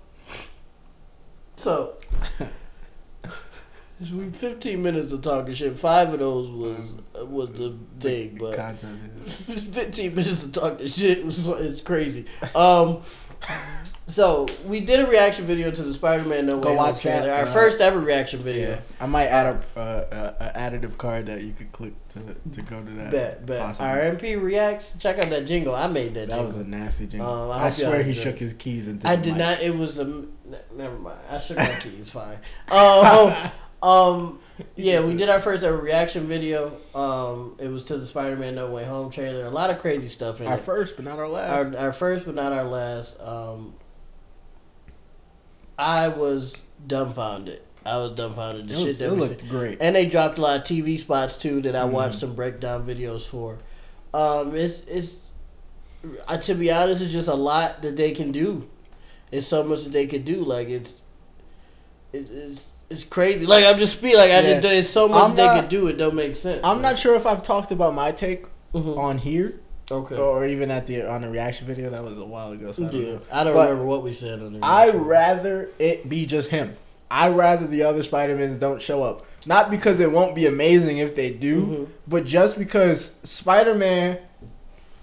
So. 1.56 1.94
we 4.00 4.30
15 4.30 4.82
minutes 4.82 5.12
of 5.12 5.22
talking 5.22 5.54
shit. 5.54 5.78
Five 5.78 6.14
of 6.14 6.20
those 6.20 6.52
was 6.52 6.96
was 7.28 7.52
the 7.52 7.78
thing, 8.00 8.38
but 8.40 8.58
is- 9.26 9.42
15 9.76 10.16
minutes 10.16 10.44
of 10.46 10.54
talking 10.54 10.88
shit 10.88 11.26
was 11.26 11.46
it's 11.48 11.82
crazy. 11.82 12.26
Um, 12.56 13.02
so 14.08 14.48
we 14.66 14.80
did 14.80 15.02
a 15.02 15.08
reaction 15.08 15.46
video 15.46 15.70
to 15.70 15.84
the 15.84 15.94
Spider-Man 15.94 16.46
No 16.48 16.58
Way 16.58 16.62
Go 16.64 16.70
Home 16.70 16.78
watch 16.78 17.04
that. 17.04 17.30
Our 17.30 17.44
uh, 17.44 17.46
first 17.46 17.80
ever 17.80 18.00
reaction 18.00 18.40
video. 18.40 18.72
Yeah, 18.72 18.80
I 19.00 19.06
might 19.06 19.28
add 19.28 19.64
a, 19.76 19.80
uh, 19.80 20.34
a, 20.40 20.60
additive 20.60 20.98
card 20.98 21.28
that 21.28 21.44
you 21.44 21.54
could 21.54 21.72
click 21.72 21.94
to 22.10 22.20
to 22.54 22.62
go 22.64 22.82
to 22.82 22.92
that. 22.92 23.12
Bet, 23.12 23.46
bet. 23.46 23.62
Possibly. 23.62 23.88
Our 23.88 23.98
MP 24.00 24.42
reacts. 24.42 24.98
Check 24.98 25.20
out 25.20 25.30
that 25.30 25.46
jingle. 25.46 25.76
I 25.76 25.88
made 25.88 26.16
that. 26.16 26.30
That 26.30 26.36
jingle. 26.36 26.46
was 26.48 26.58
a 26.58 26.64
nasty 26.64 27.06
jingle. 27.06 27.30
Um, 27.30 27.52
I 27.52 27.66
I, 27.66 27.70
swear 27.70 28.02
he 28.02 28.14
shook 28.14 28.40
his 28.40 28.54
keys 28.54 28.88
into. 28.88 29.08
I 29.08 29.16
did 29.16 29.34
mic. 29.34 29.38
not. 29.38 29.62
It 29.62 29.76
was 29.76 30.00
a. 30.00 30.26
Never 30.74 30.98
mind. 30.98 31.20
I 31.30 31.38
shook 31.40 31.58
my 31.58 31.66
keys. 31.82 32.10
Fine. 32.10 32.40
Um, 32.72 33.36
um, 33.82 34.40
yeah, 34.76 35.06
we 35.06 35.16
did 35.16 35.30
our 35.30 35.40
first 35.40 35.64
ever 35.64 35.78
reaction 35.78 36.28
video. 36.28 36.80
Um, 36.94 37.56
it 37.60 37.68
was 37.70 37.86
to 37.86 37.98
the 37.98 38.06
Spider-Man 38.06 38.56
No 38.56 38.70
Way 38.72 38.86
Home 38.86 39.10
trailer. 39.10 39.46
A 39.46 39.50
lot 39.50 39.70
of 39.70 39.80
crazy 39.80 40.08
stuff 40.10 40.42
in 40.42 40.48
Our 40.48 40.56
it. 40.56 40.60
first, 40.60 40.96
but 40.96 41.06
not 41.06 41.18
our 41.20 41.28
last. 41.28 41.74
Our, 41.76 41.80
our 41.80 41.94
first, 41.94 42.26
but 42.26 42.36
not 42.36 42.52
our 42.52 42.66
last. 42.66 43.22
Um, 43.22 43.74
I 45.78 46.10
was 46.10 46.62
dumbfounded. 46.88 47.62
I 47.86 47.98
was 47.98 48.12
dumbfounded. 48.12 48.68
The 48.68 48.74
it 48.74 48.78
shit 48.78 48.86
was, 48.88 48.98
that 49.00 49.06
it 49.06 49.12
looked 49.14 49.42
see. 49.42 49.48
great. 49.48 49.78
And 49.80 49.96
they 49.96 50.06
dropped 50.08 50.38
a 50.38 50.42
lot 50.42 50.58
of 50.58 50.64
TV 50.64 50.98
spots 51.00 51.38
too 51.38 51.62
that 51.62 51.76
I 51.76 51.84
Mhm. 51.84 51.92
watched 51.92 52.16
some 52.16 52.36
breakdown 52.36 52.86
videos 52.86 53.26
for. 53.26 53.58
Um, 54.14 54.56
it's 54.56 54.82
it's 54.88 55.28
uh, 56.28 56.38
to 56.38 56.54
be 56.56 56.72
honest, 56.72 57.02
it's 57.02 57.12
just 57.14 57.28
a 57.30 57.34
lot 57.36 57.82
that 57.82 57.96
they 57.96 58.12
can 58.12 58.32
do. 58.32 58.68
It's 59.32 59.48
so 59.48 59.64
much 59.64 59.84
that 59.86 59.92
they 59.94 60.08
could 60.08 60.26
do. 60.26 60.44
Like 60.44 60.68
it's 60.68 61.02
it's 62.12 62.30
it's, 62.30 62.68
it's 62.90 63.04
crazy. 63.04 63.46
Like 63.46 63.66
I'm 63.66 63.78
just 63.78 63.98
speaking. 63.98 64.18
Like 64.18 64.32
I 64.32 64.40
Yeah. 64.42 64.60
just 64.60 64.66
it's 64.66 64.90
so 64.90 65.08
much 65.08 65.24
I'm 65.30 65.36
they 65.36 65.46
not- 65.46 65.62
could 65.62 65.70
do. 65.70 65.88
It 65.88 65.98
don't 65.98 66.16
make 66.16 66.36
sense. 66.36 66.62
I'm 66.64 66.82
not 66.82 66.98
sure 67.00 67.16
if 67.16 67.26
I've 67.26 67.44
talked 67.44 67.72
about 67.72 67.94
my 67.94 68.12
take 68.12 68.46
Mhm. 68.74 68.98
on 68.98 69.18
here 69.18 69.56
okay. 69.92 70.16
or 70.16 70.46
even 70.46 70.70
at 70.72 70.86
the 70.88 71.08
on 71.10 71.22
the 71.22 71.30
reaction 71.30 71.66
video. 71.68 71.90
That 71.90 72.04
was 72.04 72.18
a 72.18 72.26
while 72.26 72.52
ago. 72.52 72.72
So 72.72 72.86
I 72.86 72.90
don't 72.90 73.02
yeah, 73.02 73.12
know. 73.14 73.22
I 73.32 73.44
don't 73.44 73.54
But 73.54 73.70
remember 73.70 73.86
what 73.86 74.04
we 74.04 74.14
said 74.14 74.40
on 74.42 74.54
the. 74.54 74.60
I 74.64 74.90
rather 74.90 75.70
it 75.80 76.08
be 76.10 76.26
just 76.26 76.50
him. 76.50 76.76
I 77.12 77.30
rather 77.30 77.66
the 77.66 77.84
other 77.84 78.04
Spider 78.04 78.36
Mans 78.36 78.58
don't 78.58 78.82
show 78.82 79.02
up. 79.04 79.22
Not 79.48 79.72
because 79.72 80.00
it 80.00 80.12
won't 80.12 80.36
be 80.36 80.46
amazing 80.46 80.98
if 81.00 81.16
they 81.16 81.32
do, 81.32 81.66
Mhm. 81.66 81.88
but 82.08 82.26
just 82.26 82.60
because 82.60 83.16
Spider 83.24 83.74
Man, 83.74 84.18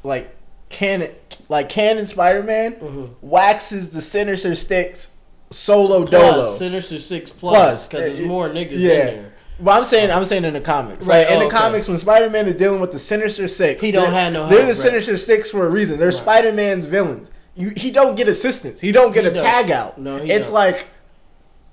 like 0.05 0.28
canon, 0.69 1.11
like 1.49 1.69
canon 1.69 2.07
Spider 2.07 2.43
Man, 2.43 2.75
Mhm. 2.75 3.09
waxes 3.23 3.90
the 3.90 4.00
Sinister 4.00 4.55
Six 4.55 5.11
solo 5.50 6.07
Plus, 6.07 6.11
dolo. 6.35 6.53
Sinister 6.55 6.99
Six 6.99 7.31
Plus, 7.31 7.88
because 7.88 8.17
there's 8.17 8.26
uh, 8.26 8.29
more 8.29 8.49
niggas 8.49 8.73
yeah. 8.73 8.91
in 8.91 8.97
there. 9.23 9.33
Well, 9.59 9.79
I'm 9.79 9.85
saying 9.87 10.11
I'm 10.11 10.25
saying 10.26 10.45
in 10.45 10.53
the 10.53 10.61
comics. 10.61 11.07
Right, 11.07 11.21
Like 11.21 11.29
in 11.29 11.37
oh, 11.37 11.41
the 11.41 11.47
okay. 11.47 11.57
comics, 11.57 11.88
when 11.88 11.97
Spider 11.99 12.29
Man 12.29 12.47
is 12.47 12.57
dealing 12.57 12.81
with 12.81 12.93
the 12.93 12.99
Sinister 12.99 13.49
Six, 13.49 13.81
He 13.81 13.91
don't 13.91 14.12
have 14.12 14.33
no 14.33 14.41
Help, 14.41 14.50
They're 14.50 14.61
the 14.62 14.67
right. 14.69 14.76
Sinister 14.76 15.17
Six 15.17 15.50
for 15.50 15.67
a 15.67 15.71
reason. 15.71 15.99
They're 15.99 16.09
Right. 16.09 16.17
Spider 16.17 16.53
Man's 16.53 16.85
villains. 16.85 17.31
You, 17.55 17.73
he 17.75 17.91
don't 17.91 18.17
get 18.17 18.29
assistance. 18.29 18.83
He 18.83 18.93
don't 18.93 19.15
get 19.15 19.25
He 19.25 19.31
a 19.31 19.35
don't. 19.35 19.43
tag 19.43 19.71
out. 19.71 19.99
No, 19.99 20.19
he 20.19 20.31
it's 20.31 20.49
don't. 20.49 20.55
like 20.57 20.88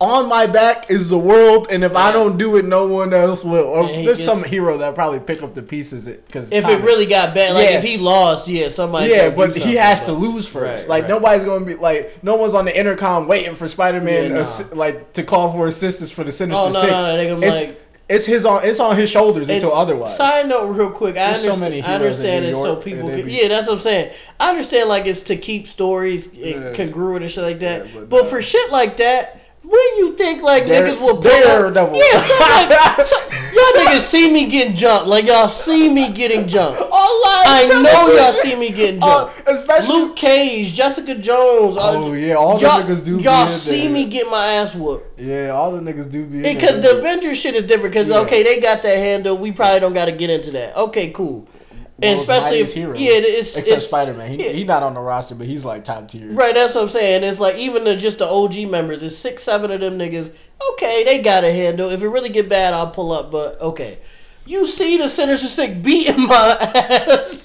on 0.02 0.28
my 0.28 0.48
back 0.48 0.90
is 0.90 1.08
the 1.08 1.18
world, 1.18 1.68
and 1.70 1.82
if 1.84 1.96
I 1.96 2.12
don't 2.12 2.38
do 2.38 2.58
it, 2.58 2.66
no 2.66 2.88
one 2.88 3.14
else 3.14 3.42
will. 3.42 3.64
Or 3.66 3.88
he 3.88 4.04
there's 4.06 4.18
gets- 4.18 4.26
some 4.26 4.44
hero 4.44 4.78
that 4.80 4.96
probably 4.96 5.20
pick 5.22 5.42
up 5.42 5.54
the 5.54 5.62
pieces 5.62 6.08
it 6.08 6.26
because 6.28 6.52
If 6.52 6.68
it 6.68 6.82
really 6.82 7.06
got 7.06 7.34
bad, 7.34 7.54
like 7.54 7.70
Yeah. 7.70 7.78
if 7.78 7.84
he 7.84 7.98
lost, 7.98 8.48
yeah, 8.50 8.68
somebody. 8.68 9.12
yeah, 9.12 9.30
but 9.30 9.56
he 9.56 9.76
has 9.76 10.04
to 10.06 10.12
lose 10.12 10.46
first. 10.46 10.82
Right, 10.84 10.90
like 10.90 11.02
right. 11.04 11.10
nobody's 11.10 11.46
gonna 11.46 11.64
be 11.66 11.76
like 11.76 12.22
no 12.22 12.36
one's 12.36 12.54
on 12.54 12.66
the 12.66 12.78
intercom 12.78 13.28
waiting 13.28 13.56
for 13.56 13.68
Spider 13.70 14.02
Man 14.02 14.32
Yeah, 14.32 14.44
nah. 14.44 14.76
like 14.78 15.14
to 15.14 15.24
call 15.24 15.54
for 15.54 15.68
assistance 15.68 16.12
for 16.12 16.26
the 16.26 16.32
Sinister 16.34 16.62
Oh 16.66 16.70
no, 16.70 16.82
Six. 16.82 16.92
no, 16.92 17.02
no, 17.04 17.16
they 17.18 17.28
gonna 17.30 17.46
it's, 17.48 17.60
like. 17.60 17.82
it's 18.10 18.26
his 18.26 18.46
on 18.46 18.66
it's 18.66 18.82
on 18.82 18.98
his 18.98 19.10
shoulders 19.10 19.48
until 19.48 19.72
otherwise. 19.74 20.18
Side 20.18 20.50
note, 20.50 20.66
real 20.72 20.92
quick. 20.92 21.16
I 21.16 21.28
There's 21.28 21.44
so 21.46 21.54
understand. 21.54 21.62
many 21.62 21.82
I 21.82 21.96
understand 21.96 22.46
it's 22.46 22.58
so 22.58 22.76
people. 22.76 23.10
Can, 23.10 23.26
be- 23.26 23.32
yeah, 23.34 23.48
that's 23.48 23.68
what 23.68 23.76
I'm 23.76 23.80
saying. 23.80 24.12
I 24.38 24.50
understand 24.50 24.90
like 24.90 25.06
it's 25.06 25.22
to 25.22 25.38
keep 25.38 25.70
stories 25.70 26.28
eh, 26.34 26.56
Yeah. 26.60 26.74
congruent 26.74 27.24
and 27.24 27.32
shit 27.32 27.44
like 27.46 27.60
that. 27.60 27.86
Yeah, 27.86 27.92
but 27.94 28.10
but 28.10 28.26
for 28.28 28.42
shit 28.42 28.70
like 28.70 28.98
that. 28.98 29.40
When 29.66 29.98
you 29.98 30.14
think 30.16 30.42
like 30.44 30.66
Dare- 30.68 30.86
niggas 30.86 31.00
will 31.00 31.14
pull 31.16 31.22
Daredevil. 31.22 31.96
up, 31.96 31.96
yeah, 31.96 32.20
something 32.20 32.70
like, 32.70 33.06
so, 33.06 33.18
y'all 33.54 33.86
niggas 33.86 34.02
see 34.02 34.32
me 34.32 34.48
getting 34.50 34.76
jumped, 34.76 35.08
like 35.08 35.26
y'all 35.26 35.48
see 35.48 35.92
me 35.94 36.12
getting 36.12 36.48
jumped. 36.50 36.82
Online 36.82 36.92
I 37.48 37.68
know 37.70 37.84
television. 37.84 38.24
y'all 38.24 38.34
see 38.34 38.56
me 38.58 38.72
getting 38.72 39.00
Oh, 39.02 39.32
jumped. 39.34 39.50
especially 39.50 39.96
Luke 39.96 40.16
Cage, 40.18 40.74
Jessica 40.74 41.16
Jones. 41.16 41.78
uh, 41.78 41.92
Oh, 41.96 42.12
yeah, 42.12 42.34
all 42.34 42.58
the 42.58 42.64
y'all, 42.66 42.82
niggas 42.84 43.06
do 43.06 43.18
be 43.18 43.24
Y'all 43.24 43.46
in 43.46 43.50
see 43.52 43.82
there. 43.84 43.90
me 43.90 44.06
get 44.10 44.30
my 44.30 44.46
ass 44.48 44.76
whooped. 44.76 45.18
yeah, 45.20 45.50
all 45.50 45.72
the 45.72 45.80
niggas 45.80 46.12
do 46.12 46.26
be 46.26 46.42
Because 46.44 46.82
the 46.82 46.98
Avengers 46.98 47.38
shit 47.40 47.56
is 47.56 47.64
different. 47.64 47.94
Because 47.94 48.10
Yeah. 48.10 48.20
okay, 48.20 48.44
they 48.44 48.60
got 48.60 48.82
that 48.82 48.98
handle. 48.98 49.38
We 49.38 49.54
probably 49.54 49.80
don't 49.80 49.94
got 49.94 50.06
to 50.06 50.12
get 50.12 50.30
into 50.30 50.52
that. 50.52 50.76
Okay, 50.76 51.12
cool. 51.12 51.48
And 52.02 52.20
especially 52.20 52.60
if 52.60 52.74
heroes. 52.74 53.00
yeah, 53.00 53.12
it's 53.14 53.56
except 53.56 53.84
Spider 53.84 54.14
Man. 54.14 54.32
He, 54.32 54.44
yeah. 54.46 54.52
he 54.52 54.64
not 54.64 54.82
on 54.84 54.96
the 54.96 55.00
roster, 55.00 55.36
but 55.36 55.46
he's 55.48 55.64
like 55.64 55.86
top 55.86 56.08
tier. 56.08 56.32
right. 56.32 56.54
That's 56.56 56.74
what 56.76 56.86
I'm 56.86 56.90
saying. 56.90 57.24
It's 57.24 57.40
like 57.40 57.56
even 57.58 57.84
the, 57.84 57.96
just 57.96 58.18
the 58.20 58.28
OG 58.28 58.70
members. 58.70 59.04
It's 59.04 59.16
six, 59.16 59.44
seven 59.44 59.72
of 59.72 59.80
them 59.80 59.98
niggas. 60.00 60.34
Okay, 60.74 61.04
they 61.04 61.22
got 61.22 61.44
a 61.44 61.52
handle. 61.52 61.90
If 61.90 62.02
it 62.02 62.08
really 62.08 62.30
get 62.30 62.50
bad, 62.50 62.74
I'll 62.74 62.90
pull 62.90 63.12
up. 63.12 63.32
But 63.32 63.62
okay, 63.62 64.00
you 64.46 64.66
see 64.66 64.98
the 64.98 65.08
Sinister 65.08 65.48
Six 65.48 65.76
beating 65.76 66.26
my 66.26 66.58
ass. 66.76 67.44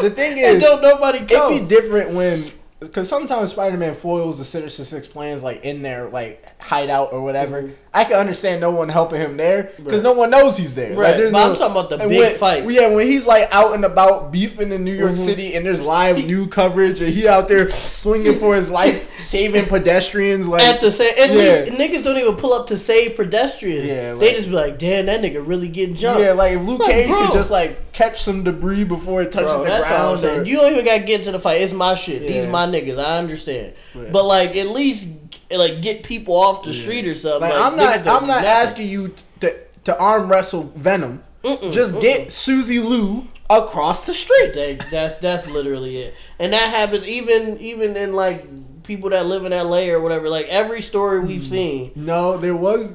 The 0.00 0.10
thing 0.10 0.32
and 0.42 0.56
is, 0.56 0.62
don't 0.62 0.82
nobody 0.82 1.18
it'd 1.18 1.48
be 1.48 1.66
different 1.66 2.14
when 2.14 2.50
because 2.80 3.08
sometimes 3.08 3.50
Spider 3.50 3.76
Man 3.76 3.94
foils 3.94 4.38
the 4.38 4.44
Sinister 4.44 4.84
Six 4.84 5.06
plans 5.06 5.42
like 5.42 5.64
in 5.64 5.82
their 5.82 6.08
like 6.08 6.44
hideout 6.60 7.12
or 7.12 7.22
whatever. 7.22 7.62
Mhm. 7.64 7.74
I 7.92 8.04
can 8.04 8.14
understand 8.14 8.60
no 8.60 8.70
one 8.70 8.88
helping 8.88 9.20
him 9.20 9.36
there 9.36 9.72
because 9.76 9.94
Right. 9.94 10.02
no 10.04 10.12
one 10.12 10.30
knows 10.30 10.56
he's 10.56 10.76
there. 10.76 10.94
Right, 10.94 11.16
there's 11.16 11.32
but 11.32 11.42
I'm 11.50 11.56
talking 11.56 11.72
about 11.72 11.90
the 11.90 11.98
big 11.98 12.18
when, 12.20 12.34
fight. 12.36 12.62
Yeah, 12.70 12.94
when 12.94 13.04
he's 13.08 13.26
like 13.26 13.48
out 13.52 13.74
and 13.74 13.84
about 13.84 14.30
beefing 14.30 14.70
in 14.70 14.84
New 14.84 14.92
York 14.94 15.14
Mhm. 15.14 15.24
City 15.24 15.54
and 15.54 15.66
there's 15.66 15.80
live 15.80 16.24
new 16.24 16.46
coverage 16.46 17.00
and 17.00 17.12
he 17.12 17.26
out 17.26 17.48
there 17.48 17.68
swinging 17.82 18.38
for 18.38 18.54
his 18.54 18.70
life, 18.70 19.08
saving 19.18 19.64
pedestrians. 19.66 20.46
Like 20.46 20.62
at 20.62 20.80
the 20.80 20.88
same, 20.88 21.14
at 21.18 21.30
Yeah. 21.30 21.34
least 21.34 21.72
niggas 21.72 22.04
don't 22.04 22.16
even 22.16 22.36
pull 22.36 22.52
up 22.52 22.68
to 22.68 22.78
save 22.78 23.16
pedestrians. 23.16 23.84
Yeah, 23.84 24.14
they 24.14 24.34
just 24.34 24.46
be 24.48 24.54
like, 24.54 24.78
"Damn, 24.78 25.06
that 25.06 25.20
nigga 25.20 25.42
really 25.44 25.66
getting 25.66 25.96
jumped." 25.96 26.20
Yeah, 26.22 26.32
like 26.34 26.52
if 26.52 26.62
Luke 26.62 26.78
Like, 26.78 26.92
Cage 26.92 27.08
bro. 27.08 27.26
could 27.26 27.32
just 27.34 27.50
like 27.50 27.92
catch 27.92 28.22
some 28.22 28.44
debris 28.44 28.84
before 28.84 29.20
it 29.22 29.32
touches 29.32 29.50
Bro, 29.50 29.64
the 29.64 29.68
that's 29.68 29.90
all 29.90 29.96
I'm 29.96 30.02
ground. 30.02 30.20
saying. 30.20 30.40
or- 30.42 30.44
You 30.44 30.56
don't 30.58 30.72
even 30.74 30.84
gotta 30.84 31.00
get 31.00 31.18
into 31.20 31.32
the 31.32 31.40
fight. 31.40 31.60
It's 31.60 31.72
my 31.72 31.96
shit. 31.96 32.24
These 32.24 32.46
my 32.46 32.66
niggas. 32.66 33.00
I 33.04 33.18
understand. 33.18 33.72
Yeah. 33.96 34.02
But 34.12 34.26
like, 34.26 34.54
at 34.56 34.68
least 34.68 35.06
like 35.50 35.82
get 35.82 36.02
people 36.02 36.34
off 36.34 36.62
the 36.64 36.72
street 36.72 37.06
or 37.06 37.14
something. 37.14 37.42
Like, 37.42 37.52
Like, 37.54 37.62
I'm 37.72 37.76
not 37.76 37.98
I'm 37.98 38.26
not 38.26 38.42
nothing. 38.42 38.46
asking 38.48 38.88
you 38.88 39.14
to 39.40 39.56
to 39.84 39.98
arm 39.98 40.28
wrestle 40.30 40.72
Venom. 40.76 41.22
Mm-mm, 41.44 41.72
Just 41.72 41.94
mm-mm. 41.94 42.00
get 42.02 42.30
Susie 42.30 42.80
Lou 42.80 43.26
across 43.48 44.06
the 44.06 44.12
street. 44.14 44.52
They, 44.54 44.78
that's 44.90 45.16
that's 45.18 45.46
literally 45.48 45.96
it, 45.98 46.14
and 46.38 46.52
that 46.52 46.68
happens 46.68 47.06
even 47.06 47.58
even 47.58 47.96
in 47.96 48.12
like 48.12 48.46
people 48.84 49.10
that 49.10 49.26
live 49.26 49.44
in 49.44 49.52
L.A. 49.52 49.90
or 49.90 50.00
whatever. 50.00 50.28
Like 50.28 50.46
every 50.48 50.82
story 50.82 51.20
we've 51.20 51.42
Hmm. 51.42 51.48
seen. 51.48 51.92
No, 51.96 52.36
there 52.36 52.54
was 52.56 52.92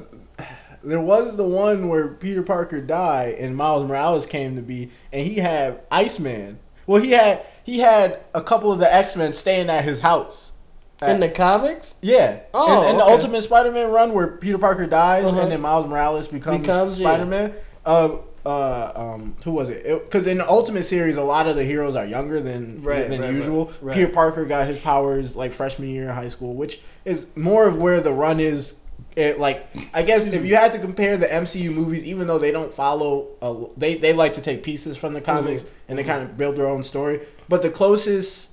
there 0.84 1.00
was 1.00 1.36
the 1.36 1.46
one 1.46 1.88
where 1.88 2.06
Peter 2.08 2.42
Parker 2.42 2.80
died 2.80 3.34
and 3.34 3.56
Miles 3.56 3.88
Morales 3.88 4.24
came 4.26 4.54
to 4.54 4.62
be 4.62 4.90
and 5.12 5.26
he 5.26 5.36
had 5.36 5.80
Iceman. 5.90 6.58
Well, 6.86 7.02
he 7.02 7.10
had 7.10 7.44
he 7.64 7.80
had 7.80 8.20
a 8.32 8.40
couple 8.40 8.70
of 8.70 8.78
the 8.78 8.92
X-Men 8.94 9.32
staying 9.32 9.68
at 9.68 9.82
his 9.84 9.98
house. 10.00 10.52
In 11.02 11.20
the 11.20 11.28
comics, 11.28 11.94
Yeah. 12.00 12.40
Oh, 12.54 12.84
in, 12.84 12.90
in 12.92 12.96
the. 12.98 13.04
Ultimate 13.04 13.42
Spider-Man 13.42 13.90
run 13.90 14.12
where 14.14 14.28
Peter 14.38 14.56
Parker 14.58 14.86
dies 14.86 15.24
Uh-huh. 15.26 15.40
and 15.42 15.52
then 15.52 15.60
Miles 15.60 15.86
Morales 15.86 16.26
becomes, 16.28 16.60
Becomes. 16.60 16.94
Spider-Man. 16.96 17.52
Uh, 17.84 18.16
uh, 18.46 18.92
um, 18.94 19.36
who 19.44 19.50
was 19.52 19.68
it? 19.70 19.84
Because 20.04 20.26
in 20.26 20.38
the 20.38 20.48
Ultimate 20.48 20.84
series, 20.84 21.16
a 21.16 21.22
lot 21.22 21.48
of 21.48 21.56
the 21.56 21.64
heroes 21.64 21.96
are 21.96 22.06
younger 22.06 22.40
than 22.40 22.80
Right, 22.82 23.08
than 23.10 23.20
right, 23.20 23.32
usual. 23.32 23.72
right. 23.82 23.94
Peter 23.94 24.08
Parker 24.08 24.44
got 24.46 24.66
his 24.68 24.78
powers 24.78 25.36
like 25.36 25.52
freshman 25.52 25.88
year 25.88 26.04
in 26.04 26.08
high 26.10 26.28
school, 26.28 26.54
which 26.54 26.80
is 27.04 27.26
more 27.36 27.66
of 27.66 27.76
where 27.76 28.00
the 28.00 28.12
run 28.12 28.40
is. 28.40 28.74
It, 29.16 29.38
like 29.40 29.66
I 29.94 30.02
guess 30.02 30.26
if 30.28 30.44
you 30.44 30.56
had 30.56 30.72
to 30.74 30.78
compare 30.78 31.16
the 31.16 31.26
MCU 31.26 31.72
movies, 31.72 32.04
even 32.04 32.26
though 32.26 32.38
they 32.38 32.52
don't 32.52 32.72
follow, 32.72 33.28
a, 33.42 33.54
they 33.78 33.94
they 33.94 34.12
like 34.12 34.34
to 34.34 34.40
take 34.42 34.62
pieces 34.62 34.96
from 34.96 35.12
the 35.14 35.20
comics 35.22 35.62
Mhm. 35.64 35.68
and 35.88 35.98
they 35.98 36.04
kind 36.04 36.22
of 36.22 36.36
build 36.36 36.56
their 36.56 36.66
own 36.68 36.84
story. 36.84 37.20
But 37.48 37.62
the 37.62 37.70
closest 37.70 38.50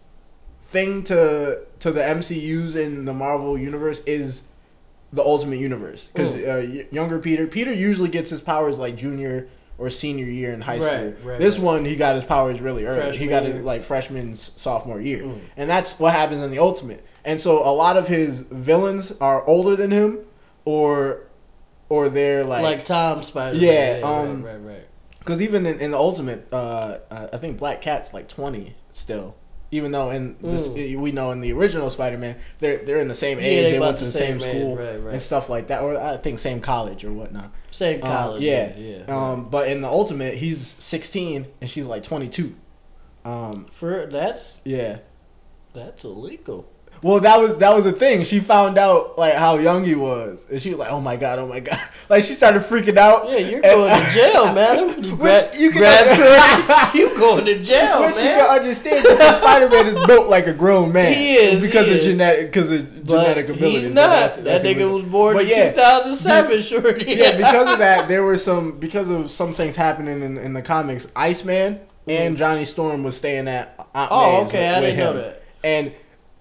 thing 0.73 1.03
to 1.05 1.59
to 1.79 1.91
the 1.91 2.01
MCU's 2.01 2.75
in 2.75 3.05
the 3.05 3.13
Marvel 3.13 3.57
universe 3.57 4.01
is 4.05 4.43
the 5.13 5.21
Ultimate 5.23 5.59
Universe 5.59 6.09
because 6.09 6.35
uh, 6.35 6.83
younger 6.91 7.19
Peter 7.19 7.47
Peter 7.47 7.71
usually 7.71 8.09
gets 8.09 8.29
his 8.31 8.41
powers 8.41 8.77
like 8.79 8.95
junior 8.97 9.47
or 9.77 9.89
senior 9.89 10.25
year 10.25 10.51
in 10.53 10.61
high 10.61 10.79
school. 10.79 11.13
right, 11.23 11.39
this 11.39 11.57
right. 11.57 11.65
one 11.65 11.85
he 11.85 11.95
got 11.95 12.15
his 12.15 12.25
powers 12.25 12.59
really 12.59 12.85
early. 12.85 13.15
he 13.17 13.27
got 13.27 13.43
it 13.43 13.63
like 13.63 13.83
freshman's 13.83 14.51
sophomore 14.55 14.99
year, 14.99 15.23
Mm. 15.23 15.39
and 15.57 15.69
that's 15.69 15.97
what 15.99 16.13
happens 16.13 16.43
in 16.43 16.51
the 16.51 16.59
Ultimate. 16.59 17.05
And 17.25 17.39
so 17.39 17.59
a 17.67 17.71
lot 17.73 17.95
of 17.95 18.07
his 18.07 18.41
villains 18.41 19.13
are 19.21 19.47
older 19.47 19.75
than 19.75 19.91
him, 19.91 20.19
or 20.65 21.27
or 21.89 22.09
they're 22.09 22.43
like, 22.43 22.63
like 22.63 22.85
Tom 22.85 23.23
Spider. 23.23 23.57
Yeah, 23.57 24.01
um, 24.03 24.43
right, 24.43 24.53
right, 24.53 24.65
right. 24.65 24.87
because 25.19 25.41
even 25.41 25.65
in, 25.65 25.79
in 25.79 25.91
the 25.91 25.97
Ultimate, 25.97 26.47
uh, 26.51 26.97
uh, 27.11 27.27
I 27.31 27.37
think 27.37 27.57
Black 27.57 27.81
Cat's 27.81 28.13
like 28.13 28.27
twenty 28.27 28.75
still. 28.91 29.35
Even 29.73 29.91
though 29.91 30.11
in 30.11 30.35
this, 30.39 30.69
we 30.69 31.11
know 31.11 31.31
in 31.31 31.41
the 31.41 31.51
original 31.51 31.89
Spider-Man, 31.89 32.37
they're 32.59 32.77
they're 32.85 33.01
in 33.01 33.07
the 33.07 33.15
same 33.15 33.39
Yeah, 33.39 33.45
age, 33.45 33.63
they 33.65 33.71
they, 33.71 33.79
went 33.79 33.97
to 33.97 34.05
the 34.05 34.11
same, 34.11 34.39
same 34.39 34.49
school 34.61 34.77
right, 34.77 35.01
right. 35.01 35.13
and 35.13 35.21
stuff 35.21 35.49
like 35.49 35.67
that, 35.67 35.81
or 35.81 35.97
I 35.99 36.17
think 36.17 36.37
same 36.37 36.61
college 36.61 37.03
or 37.03 37.11
whatnot. 37.11 37.51
Same 37.71 38.03
Um, 38.03 38.07
college. 38.09 38.43
yeah, 38.43 38.75
yeah. 38.77 39.03
Um, 39.07 39.49
but 39.49 39.67
in 39.67 39.81
the 39.81 39.87
Ultimate, 39.87 40.35
he's 40.35 40.61
sixteen 40.65 41.47
and 41.59 41.67
she's 41.69 41.87
like 41.87 42.03
twenty-two. 42.03 42.53
Um, 43.25 43.65
For 43.71 44.05
that's 44.05 44.59
yeah. 44.63 44.99
that's 45.73 46.03
illegal. 46.03 46.67
Well, 47.03 47.19
that 47.19 47.37
was 47.37 47.57
that 47.57 47.73
was 47.73 47.83
the 47.83 47.91
thing. 47.91 48.23
She 48.23 48.39
found 48.39 48.77
out 48.77 49.17
like 49.17 49.33
how 49.33 49.57
young 49.57 49.83
he 49.83 49.93
was, 49.93 50.47
and 50.49 50.61
she 50.61 50.69
was 50.69 50.79
like, 50.79 50.89
"Oh 50.89 51.01
my 51.01 51.17
god, 51.17 51.37
oh 51.37 51.47
my 51.47 51.59
god!" 51.59 51.77
Like 52.09 52.23
she 52.23 52.33
started 52.33 52.61
freaking 52.61 52.97
out. 52.97 53.29
Yeah, 53.29 53.37
you're 53.37 53.55
And- 53.55 53.63
going 53.63 53.89
to 54.05 54.11
jail, 54.11 54.45
madam. 54.53 55.03
You 55.03 55.15
Which 55.17 55.45
you 55.59 55.69
can- 55.71 55.79
grab 55.79 56.95
you 56.95 57.17
going 57.17 57.45
to 57.45 57.59
jail, 57.61 58.01
Which 58.01 58.15
you 58.15 58.21
can 58.21 58.49
understand 58.59 59.03
because 59.03 59.35
Spider 59.37 59.69
Man 59.69 59.87
is 59.87 60.05
built 60.07 60.29
like 60.29 60.47
a 60.47 60.53
grown 60.53 60.93
man. 60.93 61.13
He 61.13 61.33
is, 61.35 61.61
because 61.61 61.87
he 61.87 61.93
of 61.93 61.97
is. 61.99 62.05
genetic 62.05 62.45
because 62.53 62.71
of 62.71 63.05
But 63.05 63.23
genetic 63.23 63.49
ability. 63.49 63.79
He's 63.81 63.89
not. 63.89 64.09
that's- 64.09 64.37
that 64.37 64.61
nigga 64.63 64.91
was 64.93 65.03
born 65.03 65.35
But 65.35 65.43
in 65.45 65.49
yeah, 65.49 65.71
2007, 65.73 66.61
shorty. 66.61 67.05
yeah, 67.15 67.35
because 67.37 67.73
of 67.73 67.79
that, 67.79 68.07
there 68.07 68.23
were 68.23 68.37
some 68.37 68.79
because 68.79 69.09
of 69.09 69.29
some 69.31 69.53
things 69.53 69.75
happening 69.75 70.21
in, 70.21 70.37
in 70.37 70.53
the 70.53 70.61
comics. 70.61 71.11
Iceman 71.15 71.79
and 72.07 72.33
mm-hmm. 72.33 72.35
Johnny 72.35 72.65
Storm 72.65 73.03
was 73.03 73.17
staying 73.17 73.47
at 73.47 73.75
Aunt 73.93 74.09
Oh, 74.11 74.39
May's 74.43 74.47
okay, 74.49 74.67
I 74.69 74.79
with, 74.79 74.89
with 74.89 74.95
didn't 74.97 75.05
know 75.05 75.11
him. 75.11 75.17
that. 75.29 75.43
And 75.65 75.93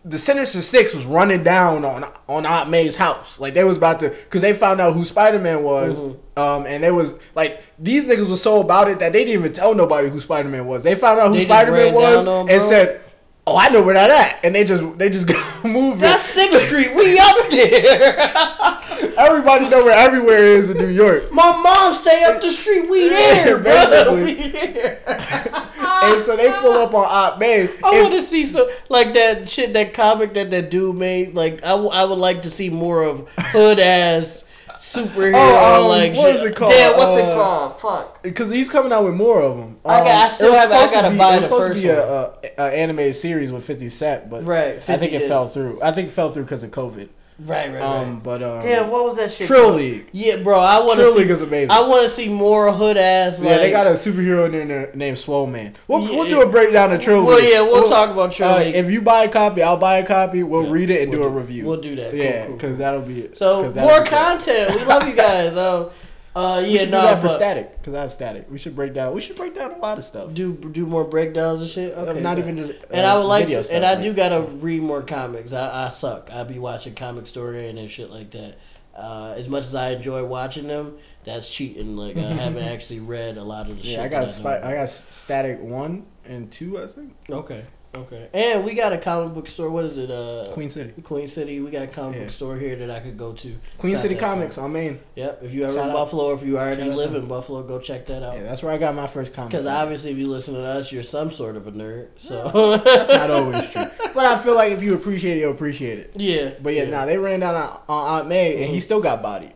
the 0.04 0.18
Sinister 0.18 0.60
Six 0.62 0.94
was 0.94 1.04
running 1.04 1.44
down 1.44 1.84
on 1.84 2.04
on 2.28 2.44
Aunt 2.44 2.70
May's 2.70 2.96
house. 2.96 3.38
Like 3.38 3.54
they 3.54 3.64
was 3.64 3.76
about 3.76 4.00
to, 4.00 4.10
cause 4.30 4.40
they 4.40 4.52
found 4.52 4.80
out 4.80 4.94
who 4.94 5.04
Spider 5.04 5.38
Man 5.38 5.62
was. 5.62 6.02
Mm-hmm. 6.02 6.38
Um, 6.38 6.66
and 6.66 6.82
they 6.82 6.90
was 6.90 7.14
like 7.34 7.62
these 7.78 8.04
niggas 8.04 8.28
was 8.28 8.42
so 8.42 8.60
about 8.60 8.90
it 8.90 8.98
that 8.98 9.12
they 9.12 9.24
didn't 9.24 9.40
even 9.40 9.52
tell 9.52 9.74
nobody 9.74 10.08
who 10.08 10.18
Spider 10.18 10.48
Man 10.48 10.66
was. 10.66 10.82
They 10.82 10.94
found 10.94 11.20
out 11.20 11.28
who 11.28 11.40
Spider 11.40 11.72
Man 11.72 11.94
was 11.94 12.24
down 12.24 12.50
and 12.50 12.62
said, 12.62 13.00
"Oh, 13.46 13.56
I 13.56 13.68
know 13.70 13.82
where 13.82 13.94
that 13.94 14.10
at," 14.10 14.44
and 14.44 14.54
they 14.54 14.64
just 14.64 14.98
they 14.98 15.08
just 15.10 15.28
moving. 15.64 15.98
That's 15.98 16.22
Sixth 16.22 16.66
Street. 16.66 16.94
We 16.94 17.18
up 17.18 17.48
there. 17.50 18.78
Everybody 19.18 19.68
know 19.68 19.84
where 19.84 19.96
everywhere 19.98 20.44
is 20.44 20.70
in 20.70 20.78
New 20.78 20.86
York. 20.88 21.30
My 21.32 21.54
mom 21.60 21.92
stay 21.94 22.22
up 22.24 22.40
the 22.40 22.50
street. 22.50 22.88
We 22.88 23.08
there, 23.08 23.58
bro. 23.58 23.64
Basically. 23.64 24.22
We 24.44 24.48
there. 24.50 25.02
and 25.06 26.22
so 26.22 26.36
they 26.36 26.50
pull 26.60 26.72
up 26.72 26.94
on 26.94 27.04
Aunt 27.04 27.38
May. 27.38 27.68
I 27.84 28.00
want 28.00 28.14
to 28.14 28.22
see 28.22 28.46
so 28.46 28.70
like 28.88 29.12
that 29.14 29.48
shit, 29.50 29.72
that 29.74 29.92
comic 29.92 30.34
that 30.34 30.50
that 30.50 30.70
dude 30.70 30.96
made. 30.96 31.34
Like 31.34 31.62
I, 31.62 31.70
w- 31.70 31.90
I 31.90 32.04
would 32.04 32.18
like 32.18 32.42
to 32.42 32.50
see 32.50 32.70
more 32.70 33.02
of 33.02 33.28
hood 33.36 33.78
ass 33.78 34.44
superhero. 34.82 35.32
Oh, 35.36 35.82
um, 35.84 35.88
like 35.88 36.14
what 36.14 36.36
shit. 36.36 36.46
it 36.50 36.56
called? 36.56 36.72
Damn, 36.72 36.96
what's 36.96 37.16
it 37.20 37.24
Uh, 37.24 37.34
called? 37.34 37.80
Fuck. 37.80 38.22
Because 38.22 38.50
he's 38.50 38.68
coming 38.68 38.92
out 38.92 39.04
with 39.04 39.14
more 39.14 39.40
of 39.40 39.56
them. 39.56 39.78
I 39.84 40.00
got- 40.00 40.08
I 40.08 40.28
still 40.28 40.52
haven't- 40.54 40.76
I 40.76 40.90
gotta 40.92 41.10
be- 41.10 41.16
buy 41.18 41.32
It 41.34 41.36
was 41.36 41.44
supposed 41.44 41.74
to 41.74 41.80
be 41.80 41.88
a, 41.88 42.02
a, 42.04 42.30
a 42.58 42.62
animated 42.62 43.14
series 43.14 43.52
with 43.52 43.64
Fifty 43.64 43.88
Cent, 43.88 44.28
but 44.28 44.44
Right, 44.44 44.76
I 44.88 44.96
think 44.96 45.12
it 45.12 45.20
did. 45.20 45.28
fell 45.28 45.48
through. 45.48 45.78
I 45.82 45.92
think 45.92 46.08
it 46.08 46.10
fell 46.12 46.30
through 46.30 46.42
because 46.44 46.62
of 46.64 46.70
COVID. 46.72 47.08
Right, 47.44 47.72
right, 47.72 47.82
Um, 47.82 48.14
right. 48.14 48.22
but 48.22 48.42
um, 48.42 48.60
Damn, 48.60 48.90
what 48.90 49.04
was 49.04 49.16
that 49.16 49.32
shit? 49.32 49.46
Trill 49.46 49.64
called? 49.64 49.76
League. 49.76 50.06
Yeah, 50.12 50.36
bro, 50.42 50.58
I 50.58 50.78
want 50.80 50.96
to 50.96 51.02
Trill 51.02 51.12
see. 51.14 51.18
League 51.20 51.30
is 51.30 51.42
amazing. 51.42 51.70
I 51.70 51.80
want 51.86 52.02
to 52.02 52.08
see 52.08 52.28
more 52.28 52.72
hood 52.72 52.96
ass. 52.96 53.38
Like, 53.40 53.48
yeah, 53.48 53.56
they 53.58 53.70
got 53.70 53.86
a 53.86 53.90
superhero 53.90 54.46
in 54.52 54.68
there 54.68 54.90
named 54.94 55.18
Swole 55.18 55.46
Man. 55.46 55.74
We'll, 55.88 56.02
we'll 56.02 56.28
do 56.28 56.42
a 56.42 56.48
breakdown 56.48 56.92
of 56.92 57.00
Trill 57.00 57.24
Well, 57.24 57.38
League. 57.38 57.50
yeah, 57.52 57.60
we'll 57.62 57.88
talk 57.88 58.10
about 58.10 58.32
Trill 58.32 58.48
uh, 58.48 58.58
League. 58.60 58.74
If 58.74 58.90
you 58.90 59.02
buy 59.02 59.24
a 59.24 59.28
copy, 59.28 59.62
I'll 59.62 59.76
buy 59.76 59.98
a 59.98 60.06
copy. 60.06 60.42
We'll 60.42 60.68
read 60.70 60.90
it 60.90 61.02
and 61.02 61.10
We'll 61.10 61.20
do 61.22 61.26
a 61.26 61.30
review. 61.40 61.66
we'll 61.66 61.80
do 61.80 61.96
that. 61.96 62.10
Cool, 62.10 62.20
Yeah, 62.20 62.46
cool, 62.46 62.54
because 62.56 62.70
cool. 62.70 62.78
that'll 62.78 63.00
be 63.02 63.20
it. 63.22 63.34
that'll 63.38 63.62
more 63.62 63.72
be 63.72 63.76
good. 63.76 64.06
content. 64.06 64.74
We 64.78 64.84
love 64.84 65.06
you 65.08 65.14
guys. 65.14 65.54
Uh, 65.56 65.90
uh, 66.34 66.62
yeah, 66.64 66.80
should 66.80 66.90
no, 66.90 67.00
do 67.00 67.06
that 67.06 67.20
for 67.20 67.28
static 67.28 67.76
because 67.76 67.94
I 67.94 68.02
have 68.02 68.12
static. 68.12 68.46
We 68.50 68.58
should 68.58 68.74
break 68.74 68.94
down. 68.94 69.14
We 69.14 69.20
should 69.20 69.36
break 69.36 69.54
down 69.54 69.72
a 69.72 69.78
lot 69.78 69.98
of 69.98 70.04
stuff. 70.04 70.32
do 70.32 70.54
do 70.54 70.86
more 70.86 71.04
breakdowns 71.04 71.60
and 71.60 71.68
shit. 71.68 71.96
Okay, 71.96 72.20
not 72.20 72.38
even 72.38 72.56
just. 72.56 72.72
And 72.90 73.04
uh, 73.06 73.14
I 73.14 73.18
would 73.18 73.24
like 73.26 73.46
to, 73.48 73.62
stuff, 73.62 73.76
and 73.76 73.84
I 73.84 73.94
like- 73.94 74.02
do 74.02 74.12
gotta 74.14 74.42
read 74.42 74.82
more 74.82 75.02
comics. 75.02 75.52
I, 75.52 75.86
I 75.86 75.88
suck. 75.90 76.30
I 76.32 76.44
be 76.44 76.58
watching 76.58 76.94
comic 76.94 77.26
story 77.26 77.68
and 77.68 77.90
shit 77.90 78.10
like 78.10 78.30
that. 78.30 78.56
Uh, 78.94 79.34
as 79.36 79.48
much 79.48 79.64
as 79.64 79.74
I 79.74 79.90
enjoy 79.90 80.22
watching 80.24 80.66
them, 80.66 80.98
that's 81.24 81.48
cheating. 81.48 81.96
Like 81.96 82.16
I 82.16 82.20
haven't 82.32 82.64
actually 82.64 83.00
read 83.00 83.36
a 83.36 83.44
lot 83.44 83.68
of 83.68 83.76
the 83.76 83.82
shit. 83.82 83.92
Yeah, 83.98 84.04
I 84.04 84.08
got 84.08 84.28
spy. 84.28 84.60
I 84.62 84.74
got 84.74 84.88
static 84.88 85.60
one 85.60 86.06
and 86.24 86.50
two. 86.50 86.82
I 86.82 86.86
think 86.86 87.14
Okay, 87.28 87.64
okay. 87.94 88.28
And 88.34 88.64
we 88.64 88.74
got 88.74 88.92
a 88.92 88.98
comic 88.98 89.34
book 89.34 89.48
store. 89.48 89.70
What 89.70 89.84
is 89.84 89.98
it? 89.98 90.10
Uh, 90.10 90.48
Queen 90.52 90.70
City. 90.70 91.00
Queen 91.02 91.28
City. 91.28 91.60
We 91.60 91.70
got 91.70 91.82
a 91.82 91.86
comic 91.86 92.16
Yeah. 92.16 92.22
book 92.22 92.30
store 92.30 92.56
here 92.56 92.76
that 92.76 92.90
I 92.90 93.00
could 93.00 93.16
go 93.18 93.32
to. 93.32 93.54
Queen 93.78 93.96
City. 93.96 94.14
Comics 94.14 94.58
on 94.58 94.72
Main. 94.72 95.00
Yep. 95.16 95.42
If 95.42 95.52
you 95.54 95.64
ever 95.64 95.74
Shout 95.74 95.84
in 95.84 95.90
out. 95.90 95.94
Buffalo, 95.94 96.24
or 96.30 96.34
if 96.34 96.42
you 96.42 96.58
already 96.58 96.82
Shout 96.82 96.96
live 96.96 97.14
in 97.14 97.26
Buffalo, 97.26 97.62
go 97.62 97.78
check 97.78 98.06
that 98.06 98.22
out. 98.22 98.34
Yeah, 98.36 98.42
that's 98.44 98.62
where 98.62 98.72
I 98.72 98.78
got 98.78 98.94
my 98.94 99.06
first 99.06 99.32
comic. 99.34 99.50
Because 99.50 99.66
obviously, 99.66 100.10
if 100.12 100.18
you 100.18 100.28
listen 100.28 100.54
to 100.54 100.64
us, 100.64 100.90
you're 100.92 101.02
some 101.02 101.30
sort 101.30 101.56
of 101.56 101.66
a 101.66 101.72
nerd. 101.72 102.08
So 102.18 102.76
that's 102.84 103.10
not 103.10 103.30
always 103.30 103.68
true. 103.70 103.84
But 104.14 104.26
I 104.26 104.38
feel 104.38 104.54
like 104.54 104.72
if 104.72 104.82
you 104.82 104.94
appreciate 104.94 105.36
it, 105.38 105.40
you 105.40 105.50
appreciate 105.50 105.98
it. 105.98 106.12
yeah. 106.16 106.52
But 106.62 106.74
yeah, 106.74 106.84
nah, 106.84 107.04
they 107.06 107.18
ran 107.18 107.40
down 107.40 107.54
on, 107.54 107.80
on 107.88 108.18
Aunt 108.20 108.28
May, 108.28 108.62
and 108.62 108.72
he 108.72 108.80
still 108.80 109.00
got 109.00 109.22
bodied. 109.22 109.52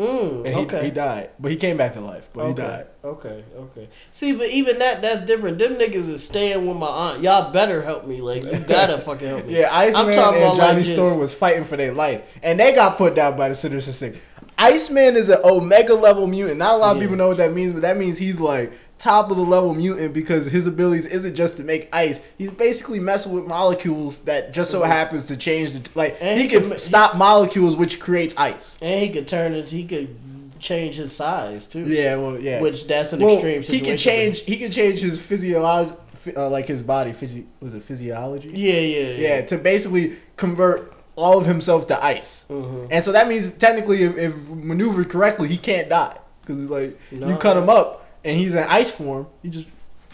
Mm, 0.00 0.36
And 0.46 0.46
he, 0.46 0.54
okay. 0.62 0.84
he 0.86 0.90
died, 0.90 1.30
but 1.38 1.50
he 1.50 1.58
came 1.58 1.76
back 1.76 1.92
to 1.92 2.00
life. 2.00 2.26
But 2.32 2.48
he 2.48 2.54
died. 2.54 2.86
Okay. 3.04 3.44
Okay. 3.54 3.88
See, 4.12 4.32
but 4.32 4.48
even 4.48 4.78
that, 4.78 5.02
that's 5.02 5.20
different. 5.26 5.58
Them 5.58 5.74
niggas 5.74 6.08
is 6.08 6.26
staying 6.26 6.66
with 6.66 6.76
my 6.78 6.86
aunt. 6.86 7.22
Y'all 7.22 7.52
better 7.52 7.82
help 7.82 8.06
me. 8.06 8.20
Like 8.22 8.42
you 8.44 8.58
gotta 8.60 8.98
fucking 9.02 9.28
help 9.28 9.46
me. 9.46 9.58
Yeah, 9.58 9.68
Iceman 9.76 10.06
and 10.06 10.14
talking 10.14 10.42
about, 10.42 10.56
Johnny 10.56 10.78
like, 10.78 10.86
Storm 10.86 11.18
was 11.18 11.34
fighting 11.34 11.64
for 11.64 11.76
their 11.76 11.92
life, 11.92 12.22
and 12.42 12.58
they 12.58 12.74
got 12.74 12.96
put 12.96 13.14
down 13.14 13.36
by 13.36 13.50
the 13.50 13.54
Sinister 13.54 13.92
Six. 13.92 14.18
Iceman 14.56 15.16
is 15.16 15.28
an 15.28 15.38
Omega 15.44 15.94
level 15.94 16.26
mutant. 16.26 16.58
Not 16.58 16.74
a 16.74 16.78
lot 16.78 16.90
of 16.92 16.96
Yeah. 16.96 17.02
people 17.04 17.16
know 17.16 17.28
what 17.28 17.36
that 17.38 17.52
means, 17.52 17.72
but 17.72 17.82
that 17.82 17.96
means 17.96 18.18
he's 18.18 18.40
like 18.40 18.72
top 19.00 19.30
of 19.30 19.36
the 19.36 19.42
level 19.42 19.74
mutant 19.74 20.12
because 20.14 20.46
his 20.46 20.66
abilities 20.66 21.06
isn't 21.06 21.34
just 21.34 21.56
to 21.56 21.64
make 21.64 21.88
ice. 21.92 22.20
He's 22.38 22.50
basically 22.50 23.00
messing 23.00 23.32
with 23.32 23.46
molecules 23.46 24.18
that 24.20 24.52
just 24.52 24.70
so 24.70 24.82
happens 24.82 25.26
to 25.26 25.36
change 25.36 25.72
the 25.72 25.88
like. 25.94 26.16
And 26.20 26.36
he, 26.38 26.44
he 26.44 26.48
can 26.50 26.68
can 26.68 26.78
stop 26.78 27.16
molecules 27.16 27.74
which 27.76 27.98
creates 27.98 28.36
ice. 28.36 28.78
And 28.80 29.00
he 29.00 29.10
could 29.10 29.26
turn 29.26 29.54
into. 29.54 29.74
He 29.74 29.86
could 29.86 30.14
change 30.60 30.96
his 30.96 31.12
size 31.12 31.66
too. 31.66 31.86
Yeah, 31.86 32.16
well, 32.16 32.38
yeah. 32.38 32.60
Which 32.60 32.86
that's 32.86 33.12
an 33.12 33.20
well, 33.20 33.34
extreme 33.34 33.56
he 33.56 33.62
situation. 33.62 33.84
can 33.86 33.96
change. 33.96 34.40
He 34.40 34.56
can 34.58 34.70
change 34.70 35.00
his 35.00 35.18
physiology, 35.20 35.94
uh, 36.36 36.50
like 36.50 36.66
his 36.66 36.82
body. 36.82 37.12
Physi- 37.12 37.46
was 37.60 37.74
it 37.74 37.82
physiology? 37.82 38.50
Yeah, 38.52 38.74
yeah, 38.74 38.98
yeah. 38.98 39.28
Yeah, 39.36 39.40
to 39.46 39.58
basically 39.58 40.16
convert 40.36 40.92
all 41.16 41.38
of 41.38 41.46
himself 41.46 41.86
to 41.88 42.04
ice. 42.04 42.44
Mhm. 42.50 42.88
And 42.90 43.04
so 43.04 43.12
that 43.12 43.28
means 43.28 43.52
technically, 43.52 44.02
if, 44.04 44.16
if 44.16 44.34
maneuvered 44.48 45.08
correctly, 45.08 45.48
he 45.48 45.56
can't 45.56 45.88
die 45.88 46.16
because 46.42 46.62
it's 46.62 46.70
like 46.70 46.98
No. 47.10 47.28
you 47.28 47.36
cut 47.36 47.56
him 47.56 47.68
up 47.68 47.99
and 48.24 48.38
he's 48.38 48.54
in 48.54 48.64
ice 48.64 48.90
form, 48.90 49.26
you 49.42 49.50
just 49.50 49.66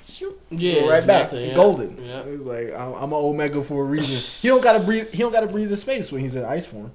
shoot, 0.08 0.38
Yeah, 0.50 0.80
go 0.80 0.88
right 0.90 1.06
back, 1.06 1.32
yeah. 1.32 1.54
golden. 1.54 2.02
Yeah. 2.04 2.20
It's 2.20 2.44
like 2.44 2.72
I'm, 2.78 2.92
I'm 2.94 3.12
an 3.12 3.18
omega 3.18 3.62
for 3.62 3.82
a 3.82 3.86
reason. 3.86 4.40
he 4.42 4.48
don't 4.48 4.62
gotta 4.62 4.84
breathe. 4.84 5.10
He 5.10 5.18
don't 5.18 5.32
gotta 5.32 5.46
breathe 5.48 5.70
in 5.70 5.76
space 5.76 6.10
when 6.12 6.22
he's 6.22 6.34
in 6.34 6.44
ice 6.44 6.66
form. 6.66 6.92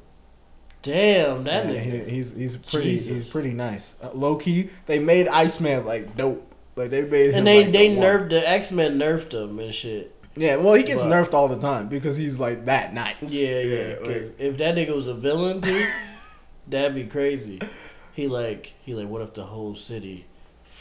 Damn, 0.81 1.43
that 1.43 1.67
Yeah, 1.67 1.73
nigga. 1.83 2.05
he, 2.07 2.15
he's 2.15 2.33
he's 2.33 2.57
pretty 2.57 2.91
Jesus. 2.91 3.07
he's 3.07 3.29
pretty 3.29 3.53
nice. 3.53 3.95
Uh, 4.01 4.09
low 4.13 4.35
key, 4.37 4.69
they 4.87 4.97
made 4.99 5.27
Iceman 5.27 5.85
like 5.85 6.15
dope. 6.17 6.47
Like 6.75 6.89
they 6.89 7.01
made 7.03 7.29
him 7.31 7.35
And 7.39 7.47
they 7.47 7.63
like, 7.65 7.73
they 7.73 7.93
the 7.95 8.01
nerfed 8.01 8.29
the 8.29 8.49
X 8.49 8.71
Men 8.71 8.97
nerfed 8.97 9.33
him 9.33 9.59
and 9.59 9.73
shit. 9.73 10.15
Yeah, 10.35 10.55
well, 10.55 10.73
he 10.73 10.83
gets 10.83 11.03
But- 11.03 11.09
nerfed 11.11 11.33
all 11.33 11.47
the 11.49 11.59
time 11.59 11.87
because 11.89 12.15
he's 12.17 12.39
like 12.39 12.65
that 12.65 12.93
nice. 12.93 13.15
Yeah, 13.21 13.59
yeah. 13.59 13.95
like- 14.01 14.39
if 14.39 14.57
that 14.57 14.75
nigga 14.75 14.95
was 14.95 15.07
a 15.07 15.13
villain 15.13 15.59
dude, 15.59 15.87
that'd 16.67 16.95
be 16.95 17.03
crazy. 17.03 17.59
He 18.13 18.27
like 18.27 18.73
he 18.81 18.95
like 18.95 19.07
what 19.07 19.21
if 19.21 19.33
the 19.35 19.43
whole 19.43 19.75
city 19.75 20.25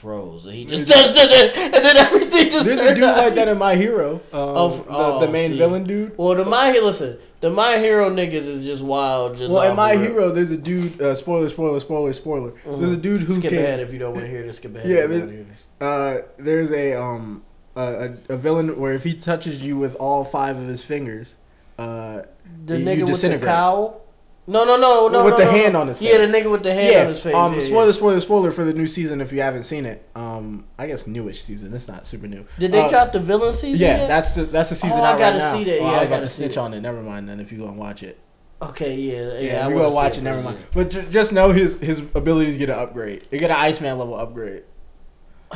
froze 0.00 0.46
and 0.46 0.54
he 0.54 0.64
just 0.64 0.88
touched 0.88 1.12
it 1.16 1.56
and 1.56 1.84
then 1.84 1.96
everything 1.96 2.50
just 2.50 2.66
There's 2.66 2.80
a 2.80 2.94
dude 2.94 3.04
like 3.04 3.34
that 3.34 3.48
in 3.48 3.58
My 3.58 3.74
Hero. 3.76 4.14
Um, 4.14 4.20
Oh, 4.32 4.68
the, 4.78 4.84
oh, 4.88 5.20
the 5.20 5.30
main 5.30 5.50
see. 5.50 5.58
villain 5.58 5.84
dude. 5.84 6.16
Well, 6.16 6.34
the 6.34 6.44
my 6.44 6.72
listen, 6.72 7.18
the 7.40 7.50
my 7.50 7.78
hero 7.78 8.10
niggas 8.10 8.46
is 8.48 8.64
just 8.64 8.82
wild. 8.82 9.36
Just 9.36 9.52
Well, 9.52 9.68
in 9.70 9.76
My 9.76 9.96
the. 9.96 10.02
Hero, 10.04 10.30
there's 10.30 10.50
a 10.50 10.56
dude. 10.56 11.00
Uh, 11.00 11.14
spoiler, 11.14 11.48
spoiler, 11.48 11.80
spoiler, 11.80 12.12
spoiler. 12.12 12.52
There's 12.64 12.92
a 12.92 12.96
dude 12.96 13.22
who 13.22 13.34
skip 13.34 13.50
can. 13.50 13.58
ahead 13.58 13.80
if 13.80 13.92
you 13.92 13.98
don't 13.98 14.14
want 14.14 14.26
to 14.26 14.30
hear 14.30 14.42
this. 14.42 14.56
Skip 14.56 14.74
ahead. 14.74 14.88
Yeah, 14.88 15.06
there's- 15.06 15.10
don't 15.10 15.20
wanna 15.20 15.32
hear 15.32 15.44
this. 15.44 15.66
Uh, 15.80 16.22
there's 16.38 16.70
a 16.72 16.94
um 17.00 17.42
a, 17.76 18.12
a, 18.28 18.36
villain 18.36 18.78
where 18.78 18.92
if 18.92 19.04
he 19.04 19.14
touches 19.14 19.62
you 19.62 19.78
with 19.78 19.94
all 19.96 20.24
five 20.24 20.56
of 20.58 20.66
his 20.66 20.82
fingers, 20.82 21.34
uh, 21.78 22.22
the 22.66 22.78
you 22.78 22.84
nigga 22.84 23.06
with 23.06 23.20
the 23.22 23.38
cowl. 23.38 24.02
No, 24.46 24.64
no, 24.64 24.76
no, 24.76 25.06
no. 25.08 25.24
With 25.24 25.34
no, 25.34 25.38
the 25.38 25.44
no, 25.44 25.50
hand 25.50 25.72
no. 25.74 25.80
on 25.82 25.88
his 25.88 25.98
face. 26.00 26.12
Yeah, 26.12 26.26
the 26.26 26.32
nigga 26.32 26.50
with 26.50 26.62
the 26.64 26.74
hand 26.74 26.92
yeah. 26.92 27.00
on 27.02 27.06
his 27.08 27.22
face. 27.22 27.34
Um, 27.34 27.52
yeah, 27.52 27.60
yeah. 27.60 27.66
spoiler, 27.66 27.92
spoiler, 27.92 28.20
spoiler 28.20 28.50
for 28.52 28.64
the 28.64 28.72
new 28.72 28.86
season 28.88 29.20
if 29.20 29.32
you 29.32 29.40
haven't 29.42 29.62
seen 29.64 29.86
it. 29.86 30.08
Um, 30.16 30.66
I 30.78 30.86
guess 30.88 31.06
newish 31.06 31.42
season. 31.44 31.72
It's 31.72 31.86
not 31.86 32.06
super 32.06 32.26
new. 32.26 32.44
Did 32.58 32.72
they 32.72 32.80
Uh, 32.80 32.88
drop 32.88 33.12
the 33.12 33.20
villain 33.20 33.52
season? 33.54 33.86
Yeah, 33.86 33.98
yet? 33.98 34.08
that's 34.08 34.34
the 34.34 34.42
that's 34.44 34.70
the 34.70 34.74
season 34.74 34.98
Oh, 34.98 35.04
I 35.04 35.18
gotta 35.18 35.36
right 35.36 35.38
now. 35.38 35.52
see 35.56 35.64
that. 35.64 35.78
Oh, 35.80 35.82
Yeah, 35.82 35.86
I 35.90 35.92
I 35.92 36.02
about 36.02 36.10
gotta 36.16 36.28
snitch 36.28 36.54
that. 36.54 36.60
on 36.60 36.74
it. 36.74 36.80
Never 36.80 37.00
mind 37.02 37.28
then 37.28 37.38
if 37.38 37.52
you 37.52 37.58
go 37.58 37.68
and 37.68 37.76
watch 37.78 38.02
it. 38.02 38.18
okay. 38.60 38.94
Yeah, 38.96 39.38
yeah. 39.38 39.40
Yeah, 39.40 39.64
I 39.66 39.68
we 39.68 39.74
wanna 39.74 39.88
go 39.90 39.94
watch 39.94 40.14
it 40.14 40.18
it. 40.18 40.24
Never 40.24 40.42
mind. 40.42 40.58
But 40.74 40.90
ju- 40.90 41.04
just 41.10 41.32
know 41.32 41.52
his 41.52 41.78
his 41.78 42.00
abilities 42.14 42.56
get 42.56 42.70
an 42.70 42.78
upgrade. 42.78 43.26
You 43.30 43.38
get 43.38 43.50
an 43.50 43.56
Iceman 43.58 43.98
level 43.98 44.14
upgrade. 44.16 44.64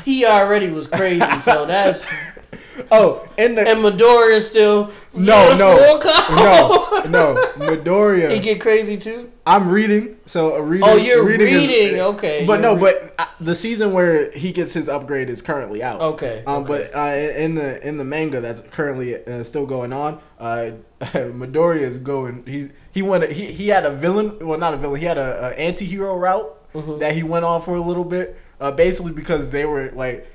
He 0.04 0.24
already 0.26 0.70
was 0.70 0.86
crazy, 0.88 1.20
so 1.40 1.66
that's 1.66 2.06
Oh, 2.90 3.26
and 3.38 3.56
the 3.56 3.62
and 3.68 3.80
Midoriya 3.84 4.40
still 4.40 4.92
no 5.14 5.56
no 5.56 5.76
no 6.30 7.04
no 7.08 7.34
Midoriya. 7.58 8.30
He 8.34 8.40
get 8.40 8.60
crazy 8.60 8.96
too. 8.96 9.30
I'm 9.46 9.68
reading, 9.68 10.16
so 10.26 10.54
a 10.54 10.62
reading. 10.62 10.88
Oh, 10.88 10.96
you're 10.96 11.28
is- 11.30 11.38
reading, 11.38 12.00
okay, 12.00 12.46
But 12.46 12.60
no, 12.60 12.76
but 12.78 13.14
uh, 13.18 13.26
the 13.40 13.54
season 13.54 13.92
where 13.92 14.30
he 14.30 14.52
gets 14.52 14.72
his 14.72 14.88
upgrade 14.88 15.28
is 15.28 15.42
currently 15.42 15.82
out. 15.82 16.00
Okay, 16.00 16.42
Um, 16.46 16.62
okay. 16.64 16.88
but 16.92 16.96
uh, 16.98 17.14
in 17.38 17.54
the 17.54 17.86
in 17.86 17.98
the 17.98 18.04
manga 18.04 18.40
that's 18.40 18.62
currently 18.62 19.22
uh, 19.26 19.44
still 19.44 19.66
going 19.66 19.92
on, 19.92 20.18
uh, 20.38 20.70
Midoriya 21.00 21.82
is 21.82 21.98
going. 21.98 22.44
He 22.46 22.70
he 22.92 23.02
went. 23.02 23.30
He 23.30 23.46
he 23.52 23.68
had 23.68 23.84
a 23.84 23.90
villain. 23.92 24.38
Well, 24.40 24.58
not 24.58 24.72
a 24.74 24.78
villain. 24.78 25.00
He 25.00 25.06
had 25.06 25.18
a, 25.18 25.48
a 25.48 25.58
anti-hero 25.58 26.16
route 26.16 26.60
Mm-hmm. 26.74 26.98
that 26.98 27.14
he 27.14 27.22
went 27.22 27.44
on 27.44 27.62
for 27.62 27.76
a 27.76 27.80
little 27.80 28.04
bit. 28.04 28.36
Uh, 28.60 28.72
basically 28.72 29.12
because 29.12 29.50
they 29.50 29.64
were 29.64 29.90
like 29.92 30.26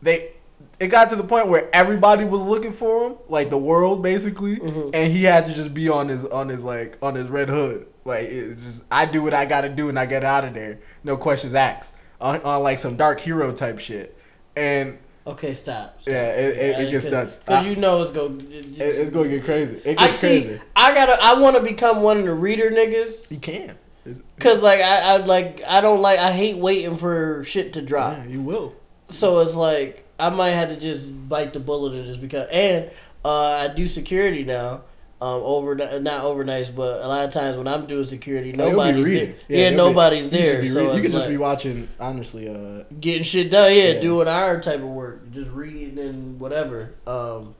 they. 0.00 0.32
It 0.80 0.88
got 0.88 1.10
to 1.10 1.16
the 1.16 1.24
point 1.24 1.48
where 1.48 1.68
everybody 1.72 2.24
was 2.24 2.40
looking 2.40 2.72
for 2.72 3.06
him, 3.08 3.16
like 3.28 3.48
the 3.50 3.58
world 3.58 4.02
basically, 4.02 4.56
Mm-hmm. 4.56 4.90
and 4.92 5.12
he 5.12 5.22
had 5.24 5.46
to 5.46 5.54
just 5.54 5.72
be 5.72 5.88
on 5.88 6.08
his 6.08 6.24
on 6.24 6.48
his 6.48 6.64
like 6.64 6.98
on 7.02 7.14
his 7.14 7.28
red 7.28 7.48
hood. 7.48 7.86
Like 8.04 8.24
it's 8.28 8.64
just 8.64 8.82
I 8.90 9.06
do 9.06 9.22
what 9.22 9.34
I 9.34 9.46
gotta 9.46 9.68
do 9.68 9.88
and 9.88 9.98
I 9.98 10.06
get 10.06 10.24
out 10.24 10.44
of 10.44 10.52
there, 10.54 10.80
no 11.04 11.16
questions 11.16 11.54
asked. 11.54 11.94
On, 12.20 12.40
on 12.42 12.62
like 12.62 12.78
some 12.78 12.96
dark 12.96 13.20
hero 13.20 13.52
type 13.52 13.78
shit, 13.78 14.16
and 14.56 14.98
Okay, 15.26 15.54
stop. 15.54 16.00
stop. 16.02 16.12
Yeah, 16.12 16.30
it- 16.32 16.56
it- 16.56 16.80
it 16.86 16.90
gets 16.90 17.06
nuts. 17.06 17.38
Because 17.38 17.64
I- 17.64 17.68
you 17.68 17.76
know 17.76 18.02
it's 18.02 18.10
going. 18.12 18.40
it, 18.50 18.78
it's 18.78 19.10
gonna 19.10 19.28
get 19.28 19.44
crazy. 19.44 19.80
It 19.84 19.98
I 20.00 20.06
gets 20.08 20.18
see. 20.18 20.42
crazy. 20.44 20.60
I 20.76 20.92
gotta. 20.94 21.16
I 21.22 21.34
want 21.40 21.56
to 21.56 21.62
become 21.62 22.02
one 22.02 22.18
of 22.18 22.24
the 22.26 22.34
reader 22.34 22.70
niggas. 22.70 23.30
You 23.30 23.38
can. 23.38 23.74
It's- 24.06 24.22
Cause 24.38 24.62
like 24.62 24.80
I, 24.80 25.00
I 25.00 25.16
like 25.18 25.62
I 25.66 25.80
don't 25.80 26.00
like 26.02 26.18
I 26.18 26.30
hate 26.32 26.56
waiting 26.58 26.96
for 26.98 27.42
shit 27.44 27.72
to 27.74 27.82
drop. 27.82 28.18
yeah, 28.18 28.24
you 28.24 28.42
will. 28.42 28.74
So 29.08 29.40
it's 29.40 29.54
like 29.56 30.03
I 30.26 30.30
might 30.30 30.50
have 30.50 30.68
to 30.70 30.76
just 30.80 31.28
bite 31.28 31.52
the 31.52 31.60
bullet 31.60 31.94
and 31.94 32.06
just 32.06 32.20
become. 32.20 32.46
And 32.50 32.90
uh, 33.24 33.68
I 33.70 33.74
do 33.74 33.86
security 33.88 34.44
now. 34.44 34.82
Um, 35.20 35.40
over 35.42 35.74
not 35.74 36.24
overnights, 36.24 36.74
but 36.74 37.00
a 37.02 37.06
lot 37.08 37.24
of 37.24 37.30
times 37.32 37.56
when 37.56 37.66
I'm 37.66 37.86
doing 37.86 38.06
security, 38.06 38.52
Like, 38.52 38.68
he'll 38.68 38.76
nobody's 38.76 39.04
there. 39.06 39.14
reading. 39.14 39.34
Yeah, 39.48 39.58
he'll 39.58 39.70
be- 39.70 39.76
nobody's 39.76 40.26
you 40.26 40.30
just 40.30 40.42
there. 40.42 40.66
So 40.66 40.82
you 40.94 41.00
could 41.02 41.12
just 41.12 41.14
like 41.14 41.28
be 41.28 41.36
watching. 41.38 41.88
Honestly, 41.98 42.48
uh, 42.48 42.84
getting 43.00 43.22
shit 43.22 43.50
done. 43.50 43.72
Yeah, 43.72 43.92
Yeah. 43.92 44.00
doing 44.00 44.28
our 44.28 44.60
type 44.60 44.80
of 44.80 44.88
work, 44.88 45.30
just 45.30 45.50
reading 45.52 45.98
and 45.98 46.38
whatever. 46.38 46.94
Um, 47.06 47.54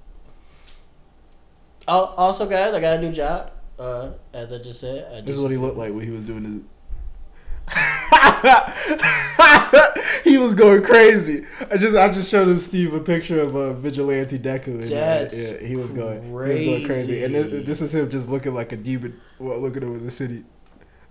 also, 1.86 2.46
guys, 2.48 2.74
I 2.74 2.80
got 2.80 2.98
a 2.98 3.00
new 3.00 3.12
job. 3.12 3.50
Uh, 3.78 4.10
as 4.32 4.52
I 4.52 4.58
just 4.58 4.80
said, 4.80 5.10
I 5.12 5.20
this 5.22 5.36
is 5.36 5.40
what 5.40 5.50
he 5.50 5.56
looked 5.56 5.76
like 5.76 5.92
when 5.94 6.04
he 6.04 6.10
was 6.10 6.24
doing 6.24 6.44
his. 6.44 6.54
he 10.24 10.38
was 10.38 10.54
going 10.54 10.82
crazy. 10.82 11.46
I 11.70 11.76
just 11.76 11.96
I 11.96 12.12
just 12.12 12.30
showed 12.30 12.48
him 12.48 12.60
Steve 12.60 12.92
a 12.92 13.00
picture 13.00 13.40
of 13.40 13.56
uh, 13.56 13.72
vigilante 13.72 14.38
Deku. 14.38 14.88
That's 14.88 15.62
yeah, 15.62 15.66
he 15.66 15.76
was 15.76 15.90
going 15.90 16.22
he 16.24 16.30
was 16.30 16.60
going 16.60 16.86
crazy. 16.86 17.24
And 17.24 17.34
this, 17.34 17.66
this 17.66 17.80
is 17.80 17.94
him 17.94 18.10
just 18.10 18.28
looking 18.28 18.54
like 18.54 18.72
a 18.72 18.76
demon, 18.76 19.20
looking 19.40 19.84
over 19.84 19.98
the 19.98 20.10
city. 20.10 20.44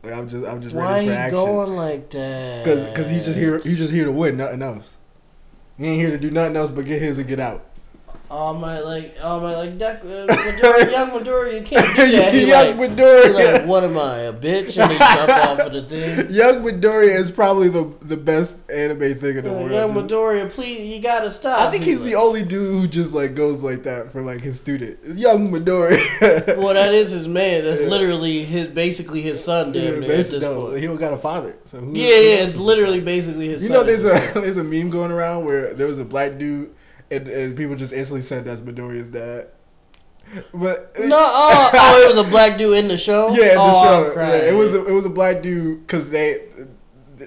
Like 0.04 0.14
I'm 0.14 0.30
just 0.30 0.46
I'm 0.46 0.62
just 0.62 0.76
Why 0.76 0.94
ready 0.94 1.06
you 1.06 1.12
for 1.12 1.18
action. 1.18 1.36
going 1.36 1.76
like 1.76 2.10
that? 2.12 2.66
Cause, 2.66 2.86
cause 2.96 3.10
he 3.10 3.18
just 3.18 3.38
here 3.38 3.60
he 3.60 3.76
just 3.76 3.94
here 3.94 4.06
to 4.06 4.12
win, 4.12 4.38
nothing 4.38 4.62
else. 4.62 4.98
He 5.78 5.86
ain't 5.86 6.02
here 6.02 6.12
to 6.12 6.20
do 6.20 6.30
nothing 6.30 6.56
else 6.56 6.70
but 6.70 6.86
get 6.86 7.02
his 7.02 7.18
and 7.18 7.28
get 7.28 7.40
out. 7.40 7.66
Oh 8.36 8.52
my 8.52 8.80
like, 8.80 9.16
oh 9.22 9.40
my 9.40 9.56
like, 9.56 9.70
uh, 9.80 10.00
Midori, 10.04 10.92
young 10.92 11.12
Midori, 11.12 11.60
you 11.60 11.64
can't 11.64 11.96
do 11.96 12.12
that. 12.14 12.34
He 12.34 12.42
Young 12.50 12.78
like, 12.78 12.90
he 12.90 12.96
Midoriya. 12.96 13.54
like, 13.60 13.68
what 13.68 13.84
am 13.84 13.96
I, 13.96 14.18
a 14.22 14.34
bitch? 14.34 14.82
And 14.82 14.92
he 14.92 14.98
jump 14.98 15.30
off 15.30 15.60
of 15.60 15.72
the 15.74 15.84
thing. 15.84 16.28
Young 16.32 16.64
Midoriya 16.64 17.16
is 17.16 17.30
probably 17.30 17.70
the 17.70 17.94
the 18.02 18.18
best 18.18 18.58
anime 18.72 19.14
thing 19.20 19.38
in 19.38 19.44
the 19.44 19.52
world. 19.52 19.70
young 19.72 19.94
Just- 19.94 20.08
Midoriya, 20.08 20.50
please, 20.50 20.96
you 20.96 21.00
gotta 21.00 21.30
stop. 21.30 21.60
I 21.60 21.70
think 21.70 21.84
he's 21.84 22.04
the 22.04 22.16
only 22.16 22.42
dude 22.44 22.74
who 22.82 22.88
just 22.88 23.14
like 23.14 23.36
goes 23.36 23.62
like 23.62 23.84
that 23.84 24.12
for 24.12 24.24
like 24.24 24.42
his 24.42 24.58
student. 24.60 24.98
Young 25.16 25.52
Midoriya. 25.52 26.58
Well, 26.58 26.74
that 26.74 26.92
is 26.92 27.12
his 27.12 27.28
man. 27.28 27.64
That's 27.64 27.82
Yeah. 27.82 27.88
literally 27.88 28.44
his, 28.44 28.68
basically 28.70 29.22
his 29.22 29.44
son. 29.44 29.74
Damn 29.74 30.02
Yeah, 30.02 30.10
at 30.10 30.26
this 30.26 30.42
no, 30.42 30.62
point. 30.70 30.80
he 30.80 30.88
don't 30.88 30.98
got 30.98 31.14
a 31.14 31.18
father. 31.20 31.56
So 31.66 31.78
who, 31.80 31.96
Yeah, 31.96 32.08
yeah, 32.08 32.44
it's 32.44 32.56
literally 32.56 33.00
basically 33.00 33.50
his 33.50 33.64
You 33.64 33.70
know, 33.70 33.84
there's 33.84 34.06
a 34.06 34.40
there's 34.40 34.58
a 34.58 34.64
meme 34.64 34.90
going 34.90 35.12
around 35.12 35.46
where 35.46 35.76
there 35.76 35.86
was 35.86 36.00
a 36.00 36.06
black 36.06 36.40
dude 36.40 36.74
and, 37.14 37.28
and 37.28 37.58
people 37.58 37.76
just 37.76 37.94
instantly 37.94 38.22
said 38.22 38.46
that's 38.46 38.62
Midoriya's 38.62 39.08
dad. 39.08 39.48
But 40.54 40.94
no, 41.00 41.18
oh, 41.20 41.70
oh, 41.74 42.04
it 42.04 42.16
was 42.16 42.26
a 42.26 42.30
black 42.30 42.58
dude 42.58 42.78
in 42.78 42.88
the 42.88 42.98
show. 42.98 43.30
Yeah, 43.36 43.52
in 43.52 43.56
the 43.56 43.56
oh, 43.60 44.14
show. 44.14 44.22
Yeah, 44.22 44.50
it 44.50 44.56
was 44.56 44.74
a, 44.74 44.86
it 44.86 44.92
was 44.92 45.06
a 45.06 45.10
black 45.10 45.42
dude 45.42 45.82
because 45.86 46.10
they 46.12 46.48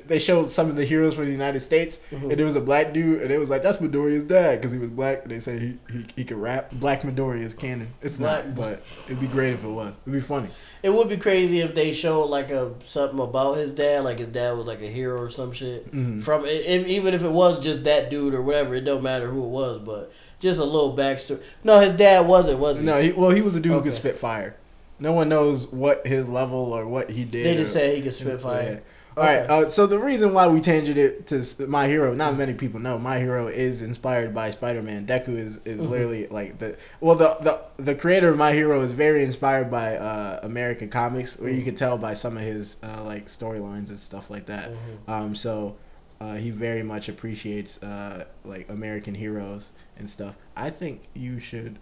they 0.08 0.18
showed 0.18 0.48
some 0.48 0.68
of 0.70 0.76
the 0.76 0.84
heroes 0.84 1.14
for 1.14 1.24
the 1.24 1.30
United 1.30 1.60
States, 1.60 2.00
Mhm. 2.12 2.22
and 2.30 2.32
there 2.32 2.46
was 2.46 2.56
a 2.56 2.60
black 2.60 2.92
dude, 2.92 3.22
and 3.22 3.30
it 3.30 3.38
was 3.38 3.50
like 3.50 3.62
that's 3.62 3.78
Midoriya's 3.78 4.24
dad 4.24 4.60
because 4.60 4.72
he 4.72 4.78
was 4.78 4.88
black. 4.90 5.22
And 5.22 5.30
they 5.32 5.40
say 5.40 5.58
he, 5.58 5.78
he 5.92 6.04
he 6.16 6.24
could 6.24 6.36
rap. 6.38 6.70
Black 6.72 7.02
Midoriya 7.02 7.42
is 7.42 7.54
canon. 7.54 7.88
It's 8.02 8.18
Black- 8.18 8.46
not, 8.46 8.54
but 8.54 8.82
it'd 9.06 9.20
be 9.20 9.26
great 9.26 9.52
if 9.52 9.64
it 9.64 9.68
was. 9.68 9.94
It'd 10.06 10.12
be 10.12 10.20
funny. 10.20 10.48
It 10.82 10.94
would 10.94 11.08
be 11.08 11.16
crazy 11.16 11.60
if 11.60 11.74
they 11.74 11.92
showed 11.92 12.26
like 12.26 12.50
a 12.50 12.72
something 12.86 13.18
about 13.18 13.56
his 13.56 13.72
dad, 13.72 14.04
like 14.04 14.18
his 14.18 14.28
dad 14.28 14.56
was 14.56 14.66
like 14.66 14.80
a 14.82 14.88
hero 14.88 15.20
or 15.20 15.30
some 15.30 15.52
shit. 15.52 15.90
Mhm. 15.92 16.22
From 16.22 16.44
if, 16.46 16.86
even 16.86 17.14
if 17.14 17.22
it 17.24 17.32
was 17.32 17.62
just 17.62 17.84
that 17.84 18.10
dude 18.10 18.34
or 18.34 18.42
whatever, 18.42 18.74
it 18.74 18.82
don't 18.82 19.02
matter 19.02 19.28
who 19.28 19.42
it 19.44 19.48
was, 19.48 19.80
but 19.84 20.12
just 20.38 20.60
a 20.60 20.64
little 20.64 20.96
backstory. 20.96 21.40
No, 21.64 21.80
his 21.80 21.92
dad 21.92 22.26
wasn't, 22.28 22.58
was 22.58 22.78
he? 22.78 22.84
No, 22.84 23.00
he, 23.00 23.12
well, 23.12 23.30
he 23.30 23.40
was 23.42 23.56
a 23.56 23.60
dude 23.60 23.72
who 23.72 23.78
Okay. 23.78 23.86
could 23.88 23.94
spit 23.94 24.18
fire. 24.18 24.54
No 24.98 25.12
one 25.12 25.28
knows 25.28 25.66
what 25.72 26.06
his 26.06 26.28
level 26.28 26.72
or 26.72 26.86
what 26.86 27.10
he 27.10 27.24
did. 27.24 27.44
They 27.46 27.54
just 27.56 27.74
or- 27.74 27.80
said 27.80 27.96
he 27.96 28.02
could 28.02 28.14
spit 28.14 28.40
Yeah. 28.42 28.78
All 29.16 29.24
right. 29.24 29.38
Uh, 29.48 29.70
so 29.70 29.86
the 29.86 29.98
reason 29.98 30.34
why 30.34 30.46
we 30.46 30.60
tangent 30.60 30.98
it 30.98 31.26
to 31.28 31.66
My 31.66 31.88
Hero, 31.88 32.14
not 32.14 32.36
many 32.36 32.52
people 32.52 32.80
know, 32.80 32.98
My 32.98 33.18
Hero 33.18 33.46
is 33.48 33.80
inspired 33.80 34.34
by 34.34 34.50
Spider 34.50 34.82
Man. 34.82 35.06
Deku 35.06 35.28
is 35.38 35.58
is 35.64 35.80
Mhm. 35.80 35.88
literally 35.90 36.26
like 36.26 36.58
the 36.58 36.76
well 37.00 37.16
the, 37.16 37.34
the 37.40 37.82
the 37.82 37.94
creator 37.94 38.28
of 38.28 38.36
My 38.36 38.52
Hero 38.52 38.82
is 38.82 38.92
very 38.92 39.24
inspired 39.24 39.70
by 39.70 39.96
uh, 39.96 40.40
American 40.42 40.90
comics, 40.90 41.34
where 41.38 41.50
you 41.50 41.62
Mhm. 41.62 41.64
can 41.64 41.74
tell 41.76 41.96
by 41.96 42.12
some 42.12 42.36
of 42.36 42.42
his 42.42 42.76
uh, 42.82 43.02
like 43.04 43.26
storylines 43.28 43.88
and 43.88 43.98
stuff 43.98 44.28
like 44.28 44.46
that. 44.46 44.70
Mhm. 44.70 45.10
Um, 45.12 45.34
so 45.34 45.76
uh, 46.20 46.34
he 46.34 46.50
very 46.50 46.82
much 46.82 47.08
appreciates 47.08 47.82
uh, 47.82 48.24
like 48.44 48.68
American 48.70 49.14
heroes 49.14 49.70
and 49.98 50.10
stuff. 50.10 50.34
I 50.54 50.68
think 50.68 51.04
you 51.14 51.40
should. 51.40 51.78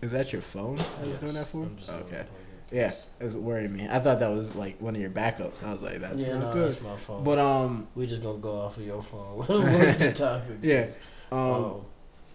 Is 0.00 0.10
that 0.12 0.32
your 0.32 0.42
phone? 0.42 0.78
I 0.98 1.02
was 1.02 1.10
Yes, 1.10 1.20
doing 1.20 1.34
that 1.34 1.48
for? 1.48 1.68
Okay. 2.06 2.24
Gonna 2.72 2.90
plug 2.90 2.94
it. 2.94 3.06
Yeah, 3.20 3.26
it's 3.26 3.36
worrying 3.36 3.72
me. 3.72 3.88
I 3.90 3.98
thought 3.98 4.20
that 4.20 4.30
was 4.30 4.54
like 4.54 4.80
one 4.80 4.94
of 4.94 5.00
your 5.00 5.10
backups. 5.10 5.62
I 5.62 5.72
was 5.72 5.82
like, 5.82 6.00
that's 6.00 6.22
yeah, 6.22 6.34
not 6.34 6.40
no, 6.40 6.52
good. 6.52 6.72
that's 6.72 6.82
my 6.82 6.96
phone. 6.96 7.24
But 7.24 7.38
um, 7.38 7.88
we 7.94 8.06
just 8.06 8.22
gonna 8.22 8.38
go 8.38 8.52
off 8.52 8.76
of 8.76 8.86
your 8.86 9.02
phone. 9.02 9.38
the 9.46 10.12
topic? 10.14 10.58
yeah, 10.62 10.86
um, 11.30 11.38
Um, 11.38 11.84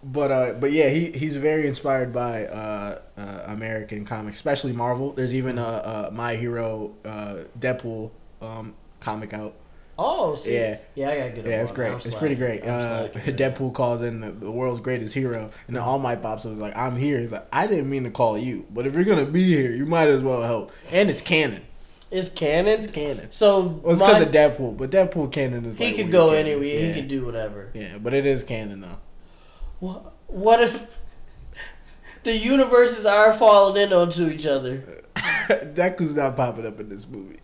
but 0.04 0.30
uh, 0.30 0.52
but 0.54 0.72
yeah, 0.72 0.88
he 0.90 1.10
he's 1.10 1.36
very 1.36 1.66
inspired 1.66 2.12
by 2.12 2.46
uh, 2.46 3.00
uh 3.16 3.42
American 3.46 4.04
comics, 4.04 4.36
especially 4.36 4.72
Marvel. 4.72 5.12
There's 5.12 5.34
even 5.34 5.58
a, 5.58 6.08
a 6.08 6.10
My 6.12 6.36
Hero 6.36 6.94
uh 7.04 7.44
Deadpool 7.58 8.10
um 8.40 8.74
comic 9.00 9.34
out. 9.34 9.54
Oh, 9.98 10.36
see, 10.36 10.54
Yeah. 10.54 10.78
yeah, 10.94 11.10
I 11.10 11.18
gotta 11.18 11.30
get. 11.30 11.38
up 11.40 11.46
Yeah, 11.46 11.62
it's 11.62 11.72
great. 11.72 11.92
It's 11.92 12.14
pretty 12.14 12.34
great. 12.36 12.64
Uh. 12.64 13.08
Deadpool 13.08 13.74
calls 13.74 14.02
in 14.02 14.20
the, 14.20 14.30
the 14.30 14.50
world's 14.50 14.80
greatest 14.80 15.14
hero, 15.14 15.50
and 15.66 15.76
then 15.76 15.82
All 15.82 15.98
Might 15.98 16.22
pops 16.22 16.44
up 16.46 16.50
was 16.50 16.60
like, 16.60 16.76
"I'm 16.76 16.96
here." 16.96 17.20
He's 17.20 17.32
like, 17.32 17.46
"I 17.52 17.66
didn't 17.66 17.90
mean 17.90 18.04
to 18.04 18.10
call 18.10 18.38
you, 18.38 18.66
but 18.70 18.86
if 18.86 18.94
you're 18.94 19.04
gonna 19.04 19.26
be 19.26 19.42
here, 19.44 19.72
you 19.72 19.86
might 19.86 20.08
as 20.08 20.20
well 20.20 20.42
help." 20.42 20.72
And 20.90 21.10
it's 21.10 21.22
canon. 21.22 21.62
It's 22.10 22.30
canon. 22.30 22.72
It's 22.72 22.86
canon. 22.86 23.26
So 23.30 23.60
Well, 23.82 23.92
it's 23.92 24.00
because 24.00 24.22
of 24.22 24.28
Deadpool, 24.30 24.78
but 24.78 24.90
Deadpool 24.90 25.30
canon 25.30 25.64
is 25.66 25.76
he 25.76 25.86
like 25.88 25.96
could 25.96 26.10
go 26.10 26.30
canon. 26.30 26.46
anywhere. 26.46 26.66
Yeah. 26.68 26.92
He 26.92 27.00
could 27.00 27.08
do 27.08 27.24
whatever. 27.26 27.70
Yeah, 27.74 27.98
but 27.98 28.14
it 28.14 28.24
is 28.24 28.44
canon 28.44 28.80
though. 28.80 28.98
What, 29.80 30.14
what 30.26 30.62
if 30.62 30.86
the 32.24 32.34
universes 32.36 33.04
are 33.04 33.32
falling 33.34 33.82
in 33.82 33.92
onto 33.92 34.28
each 34.28 34.46
other? 34.46 35.02
Deku's 35.16 36.16
not 36.16 36.34
popping 36.36 36.66
up 36.66 36.80
in 36.80 36.88
this 36.88 37.06
movie. 37.06 37.40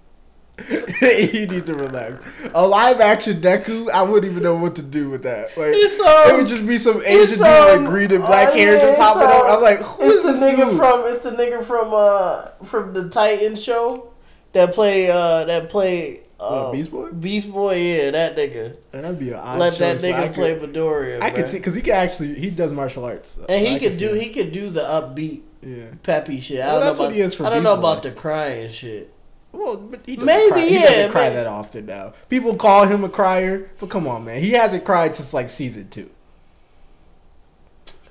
he 0.68 1.46
needs 1.46 1.66
to 1.66 1.74
relax. 1.74 2.24
A 2.54 2.66
live 2.66 3.00
action 3.00 3.40
Deku, 3.40 3.90
I 3.90 4.02
wouldn't 4.02 4.30
even 4.30 4.42
know 4.44 4.54
what 4.56 4.76
to 4.76 4.82
do 4.82 5.10
with 5.10 5.24
that. 5.24 5.56
Like 5.56 5.72
It's, 5.74 5.98
it 5.98 6.30
um, 6.30 6.36
would 6.38 6.46
just 6.46 6.66
be 6.66 6.78
some 6.78 7.02
Asian 7.04 7.30
dude 7.30 7.40
like 7.40 7.78
um, 7.78 7.84
green 7.84 8.12
and 8.12 8.22
black 8.22 8.48
uh, 8.48 8.52
hair 8.52 8.74
yeah, 8.74 8.80
just 8.80 8.90
it's, 8.92 8.98
popping 8.98 9.22
up. 9.22 9.44
um, 9.44 9.56
I'm 9.56 9.62
like, 9.62 9.80
who 9.80 10.04
it's 10.04 10.14
is 10.16 10.22
the 10.22 10.32
this 10.32 10.40
nigga 10.40 10.70
dude? 10.70 10.78
from 10.78 11.06
it's 11.06 11.18
the 11.20 11.30
nigga 11.32 11.64
from 11.64 11.92
uh 11.92 12.46
from 12.64 12.94
the 12.94 13.08
Titan 13.08 13.56
show 13.56 14.12
that 14.52 14.72
play 14.74 15.10
uh 15.10 15.44
that 15.44 15.70
play 15.70 16.20
uh, 16.38 16.64
What, 16.66 16.72
Beast 16.72 16.90
Boy? 16.92 17.10
Beast 17.10 17.50
Boy, 17.52 17.76
yeah, 17.76 18.10
that 18.12 18.36
nigga. 18.36 18.76
And 18.92 19.04
that'd 19.04 19.18
be 19.18 19.30
an 19.30 19.36
odd 19.40 19.58
Let 19.58 19.74
that 19.78 20.00
choice, 20.00 20.04
I 20.04 20.28
nigga 20.28 20.34
play 20.34 20.56
Midoriya. 20.58 21.20
I 21.20 21.30
could 21.30 21.48
see 21.48 21.58
because 21.58 21.74
he 21.74 21.82
can 21.82 21.94
actually 21.94 22.34
he 22.34 22.50
does 22.50 22.72
martial 22.72 23.04
arts, 23.04 23.30
so 23.30 23.46
and 23.48 23.58
he 23.66 23.78
can 23.80 23.90
could 23.90 23.98
do 23.98 24.12
he 24.14 24.32
could 24.32 24.52
do 24.52 24.70
the 24.70 24.82
upbeat 24.82 25.42
Yeah. 25.62 25.86
peppy 26.04 26.38
shit. 26.38 26.60
I 26.60 26.66
don't 26.72 26.80
know 26.80 26.86
that's 26.86 26.98
what 27.00 27.06
about, 27.06 27.14
he 27.16 27.20
is 27.22 27.34
for 27.34 27.46
I 27.46 27.50
don't 27.50 27.58
Beast 27.58 27.64
know 27.64 27.74
Boy. 27.76 27.80
about 27.90 28.02
the 28.04 28.10
crying 28.12 28.70
shit. 28.70 29.12
Well, 29.56 29.76
but 29.76 30.00
he 30.04 30.16
Maybe, 30.16 30.50
cry. 30.50 30.60
he 30.60 30.74
yeah, 30.74 30.80
doesn't 30.84 31.10
cry 31.12 31.22
maybe. 31.24 31.34
that 31.36 31.46
often 31.46 31.86
now. 31.86 32.12
People 32.28 32.56
call 32.56 32.86
him 32.86 33.04
a 33.04 33.08
crier, 33.08 33.70
but 33.78 33.88
come 33.88 34.06
on, 34.08 34.24
man, 34.24 34.40
he 34.40 34.50
hasn't 34.50 34.84
cried 34.84 35.14
since 35.16 35.32
like 35.32 35.48
season 35.48 35.88
two. 35.88 36.10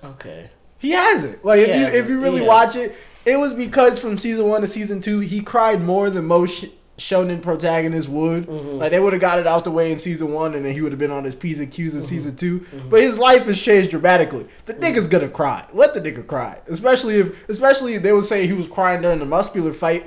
Okay. 0.03 0.49
He 0.79 0.91
hasn't. 0.91 1.43
Like 1.45 1.59
if 1.61 1.67
Yeah, 1.69 1.91
you 1.91 1.97
if 1.99 2.09
you 2.09 2.21
really 2.21 2.41
yeah. 2.41 2.47
watch 2.47 2.75
it, 2.75 2.95
it 3.25 3.37
was 3.37 3.53
because 3.53 3.99
from 3.99 4.17
season 4.17 4.47
one 4.47 4.61
to 4.61 4.67
season 4.67 5.01
two, 5.01 5.19
he 5.19 5.41
cried 5.41 5.81
more 5.81 6.09
than 6.09 6.25
most 6.25 6.55
sh- 6.55 6.65
shonen 6.97 7.41
protagonists 7.41 8.09
would. 8.09 8.45
Mhm. 8.47 8.79
Like 8.79 8.91
they 8.91 8.99
would 8.99 9.13
have 9.13 9.21
got 9.21 9.39
it 9.39 9.47
out 9.47 9.63
the 9.63 9.71
way 9.71 9.91
in 9.93 9.99
season 9.99 10.33
one, 10.33 10.53
and 10.55 10.65
then 10.65 10.73
he 10.73 10.81
would 10.81 10.91
have 10.91 10.99
been 10.99 11.09
on 11.11 11.23
his 11.23 11.35
p's 11.35 11.59
and 11.59 11.71
q's 11.71 11.93
in 11.95 12.01
Mm-hmm. 12.01 12.07
season 12.07 12.35
2 12.35 12.65
But 12.89 12.99
his 12.99 13.17
life 13.17 13.45
has 13.45 13.59
changed 13.61 13.91
dramatically. 13.91 14.45
The 14.65 14.73
Mm-hmm. 14.73 14.83
nigga's 14.83 15.07
gonna 15.07 15.29
cry. 15.29 15.63
Let 15.73 15.93
the 15.93 16.01
nigga 16.01 16.27
cry. 16.27 16.59
Especially 16.67 17.15
if, 17.15 17.47
especially 17.49 17.93
if 17.95 18.03
they 18.03 18.11
would 18.11 18.25
say 18.25 18.45
he 18.45 18.53
was 18.53 18.67
crying 18.67 19.01
during 19.01 19.19
the 19.19 19.25
muscular 19.25 19.71
fight. 19.73 20.05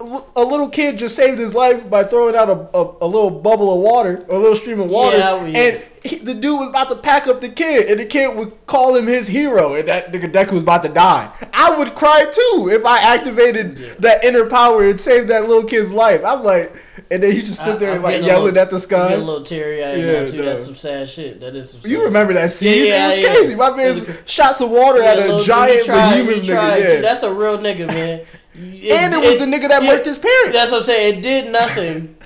A 0.00 0.44
little 0.44 0.68
kid 0.68 0.96
just 0.98 1.16
saved 1.16 1.38
his 1.38 1.54
life 1.54 1.88
by 1.90 2.04
throwing 2.04 2.36
out 2.36 2.48
a, 2.48 2.76
a, 2.76 2.96
a 3.02 3.06
little 3.06 3.30
bubble 3.30 3.74
of 3.74 3.80
water, 3.80 4.24
a 4.28 4.38
little 4.38 4.54
stream 4.54 4.78
of 4.80 4.88
water, 4.88 5.16
Yeah, 5.18 5.44
yeah. 5.44 5.58
and 5.58 5.84
he, 6.04 6.16
the 6.16 6.34
dude 6.34 6.58
was 6.60 6.68
about 6.68 6.88
to 6.90 6.96
pack 6.96 7.26
up 7.26 7.40
the 7.40 7.48
kid, 7.48 7.88
and 7.90 8.00
the 8.00 8.04
kid 8.06 8.34
would 8.36 8.52
call 8.66 8.94
him 8.96 9.06
his 9.06 9.26
hero, 9.26 9.74
and 9.74 9.88
that 9.88 10.12
nigga 10.12 10.30
Deku 10.30 10.52
was 10.52 10.62
about 10.62 10.82
to 10.84 10.88
die. 10.88 11.30
I 11.52 11.76
would 11.76 11.94
cry 11.94 12.24
too 12.30 12.68
if 12.72 12.84
I 12.86 13.00
activated 13.14 13.78
Yeah. 13.78 13.92
that 14.00 14.24
inner 14.24 14.46
power 14.46 14.84
and 14.84 14.98
saved 15.00 15.28
that 15.28 15.48
little 15.48 15.64
kid's 15.64 15.90
life. 15.92 16.22
I'm 16.24 16.42
like, 16.44 16.72
and 17.10 17.22
then 17.22 17.32
he 17.32 17.40
just 17.42 17.60
stood 17.60 17.78
there 17.78 17.94
I- 17.94 17.98
like 17.98 18.22
yelling 18.22 18.44
little- 18.44 18.58
at 18.60 18.70
the 18.70 18.80
sky. 18.80 19.08
getting 19.08 19.24
a 19.24 19.26
little 19.26 19.42
teary 19.42 19.82
eyed 19.84 19.98
Yeah, 19.98 20.20
no. 20.38 20.44
That's 20.44 20.64
some 20.64 20.76
sad 20.76 21.08
shit. 21.08 21.40
That 21.40 21.54
is 21.56 21.70
some. 21.70 21.80
You 21.84 21.96
sad- 21.98 22.04
remember 22.04 22.32
that 22.34 22.52
scene? 22.52 22.86
Yeah, 22.86 22.90
yeah, 22.92 23.04
it 23.06 23.08
was 23.08 23.18
yeah, 23.18 23.34
crazy. 23.34 23.54
My 23.54 23.70
man 23.76 24.16
shot 24.26 24.56
some 24.56 24.70
water 24.70 24.98
Yeah, 25.00 25.12
at 25.12 25.18
a 25.18 25.42
giant 25.42 25.84
tried, 25.86 26.16
he 26.16 26.22
nigga. 26.34 26.46
Yeah. 26.46 27.00
That's 27.00 27.22
a 27.22 27.32
real 27.32 27.58
nigga, 27.58 27.86
man. 27.86 28.20
and 28.54 29.14
it 29.14 29.20
was 29.20 29.38
the 29.38 29.46
nigga 29.46 29.68
that 29.68 29.82
murked 29.82 30.04
his 30.06 30.18
parents. 30.18 30.52
That's 30.52 30.70
what 30.72 30.78
I'm 30.78 30.84
saying. 30.84 31.18
It 31.18 31.22
did 31.22 31.52
nothing. 31.52 32.16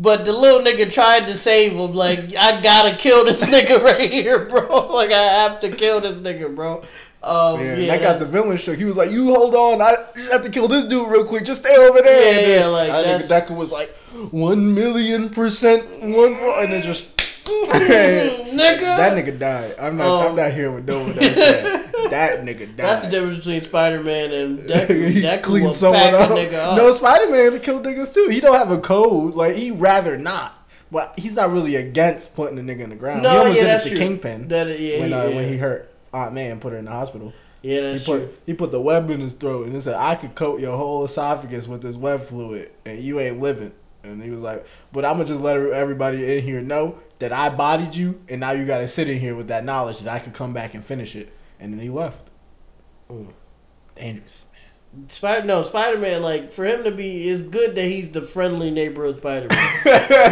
But 0.00 0.24
the 0.24 0.32
little 0.32 0.60
nigga 0.60 0.92
tried 0.92 1.26
to 1.26 1.34
save 1.34 1.72
him. 1.72 1.92
Like, 1.92 2.34
I 2.36 2.60
gotta 2.62 2.96
kill 2.96 3.24
this 3.24 3.42
nigga 3.54 3.82
right 3.82 4.10
here, 4.10 4.44
bro. 4.44 4.88
Like, 4.98 5.10
I 5.10 5.22
have 5.42 5.60
to 5.60 5.70
kill 5.70 6.00
this 6.00 6.20
nigga, 6.20 6.54
bro. 6.54 6.82
Um, 7.20 7.60
Yeah, 7.60 7.74
yeah, 7.74 7.96
that 7.96 8.02
got 8.02 8.18
the 8.20 8.24
villain 8.24 8.56
shook. 8.58 8.78
He 8.78 8.84
was 8.84 8.96
like, 8.96 9.10
"You 9.10 9.34
hold 9.34 9.56
on, 9.56 9.82
I 9.82 9.96
have 10.30 10.44
to 10.44 10.50
kill 10.50 10.68
this 10.68 10.84
dude 10.84 11.10
real 11.10 11.24
quick. 11.24 11.44
Just 11.44 11.62
stay 11.62 11.76
over 11.76 12.00
there." 12.00 12.48
Yeah, 12.48 12.60
yeah, 12.60 12.66
like, 12.66 12.90
I 12.90 13.18
think 13.18 13.22
Deku 13.24 13.56
was 13.56 13.72
like, 13.72 13.92
million 14.32 15.28
percent, 15.28 15.84
one," 16.00 16.36
for-" 16.36 16.60
and 16.62 16.72
then 16.72 16.82
just 16.82 17.17
nigga. 17.48 18.80
that 18.96 19.12
nigga 19.24 19.38
died. 19.38 19.74
I'm 19.80 19.96
not. 19.96 20.06
Um, 20.22 20.30
I'm 20.30 20.36
not 20.36 20.52
here 20.52 20.70
with 20.70 20.86
no 20.86 21.00
one 21.00 21.18
else. 21.18 21.34
said. 21.34 21.92
that 22.10 22.42
nigga 22.44 22.60
died. 22.66 22.76
That's 22.76 23.04
the 23.04 23.10
difference 23.10 23.38
between 23.38 23.60
Spider 23.60 24.02
Man 24.02 24.32
and 24.32 24.58
Deku. 24.68 25.08
he 25.10 25.22
Deku 25.22 25.42
cleaned 25.42 25.74
someone 25.74 26.14
up. 26.14 26.30
up. 26.30 26.76
No, 26.76 26.92
Spider 26.92 27.30
Man 27.30 27.60
killed 27.60 27.84
niggas 27.84 28.12
too. 28.14 28.28
He 28.30 28.40
don't 28.40 28.54
have 28.56 28.70
a 28.70 28.78
code. 28.78 29.34
Like 29.34 29.56
he 29.56 29.70
rather 29.70 30.16
not. 30.18 30.54
But 30.90 31.18
he's 31.18 31.34
not 31.34 31.50
really 31.52 31.76
against 31.76 32.34
putting 32.34 32.58
a 32.58 32.62
nigga 32.62 32.80
in 32.80 32.90
the 32.90 32.96
ground. 32.96 33.22
No, 33.22 33.30
he 33.30 33.36
almost 33.36 33.56
yeah, 33.56 33.62
did 33.62 33.68
it 33.68 33.72
that's 33.72 33.84
to 33.84 33.90
true. 33.90 33.98
Kingpin 33.98 34.48
That- 34.48 34.80
yeah, 34.80 35.00
when 35.00 35.08
he- 35.10 35.14
uh, 35.14 35.28
yeah. 35.28 35.36
when 35.36 35.48
he 35.48 35.58
hurt 35.58 35.92
Aunt 36.14 36.32
May 36.32 36.50
and 36.50 36.60
put 36.62 36.72
her 36.72 36.78
in 36.78 36.86
the 36.86 36.90
hospital. 36.90 37.34
yeah, 37.60 37.74
He 37.74 37.80
that's 37.92 38.06
put 38.06 38.18
true. 38.20 38.34
he 38.46 38.54
put 38.54 38.70
the 38.72 38.80
web 38.80 39.10
in 39.10 39.20
his 39.20 39.34
throat 39.34 39.66
and 39.66 39.74
he 39.74 39.82
said, 39.82 39.96
"I 39.96 40.14
could 40.14 40.34
coat 40.34 40.60
your 40.60 40.78
whole 40.78 41.04
esophagus 41.04 41.68
with 41.68 41.82
this 41.82 41.94
web 41.96 42.22
fluid, 42.22 42.70
and 42.86 43.00
you 43.04 43.20
ain't 43.20 43.38
living." 43.38 43.72
And 44.08 44.22
he 44.22 44.30
was 44.30 44.42
like, 44.42 44.66
"But 44.92 45.04
I'm 45.04 45.16
gonna 45.16 45.28
just 45.28 45.42
let 45.42 45.56
everybody 45.56 46.36
in 46.38 46.42
here 46.42 46.60
know 46.60 46.98
that 47.18 47.32
I 47.32 47.48
bodied 47.48 47.94
you, 47.94 48.20
and 48.28 48.40
now 48.40 48.52
you 48.52 48.64
got 48.64 48.78
to 48.78 48.88
sit 48.88 49.08
in 49.08 49.18
here 49.18 49.34
with 49.34 49.48
that 49.48 49.64
knowledge 49.64 50.00
that 50.00 50.12
I 50.12 50.18
could 50.18 50.34
come 50.34 50.52
back 50.52 50.74
and 50.74 50.84
finish 50.84 51.14
it." 51.16 51.32
And 51.60 51.72
then 51.72 51.80
he 51.80 51.90
left. 51.90 52.30
Mm. 53.10 53.32
Dangerous. 53.96 54.44
Spider 55.08 55.46
no 55.46 55.62
Spider 55.62 55.98
Man 55.98 56.22
like 56.22 56.50
for 56.50 56.64
him 56.64 56.82
to 56.84 56.90
be 56.90 57.28
it's 57.28 57.42
good 57.42 57.74
that 57.74 57.84
he's 57.84 58.10
the 58.10 58.22
friendly 58.22 58.70
neighborhood 58.70 59.18
Spider 59.18 59.46
Man 59.50 59.80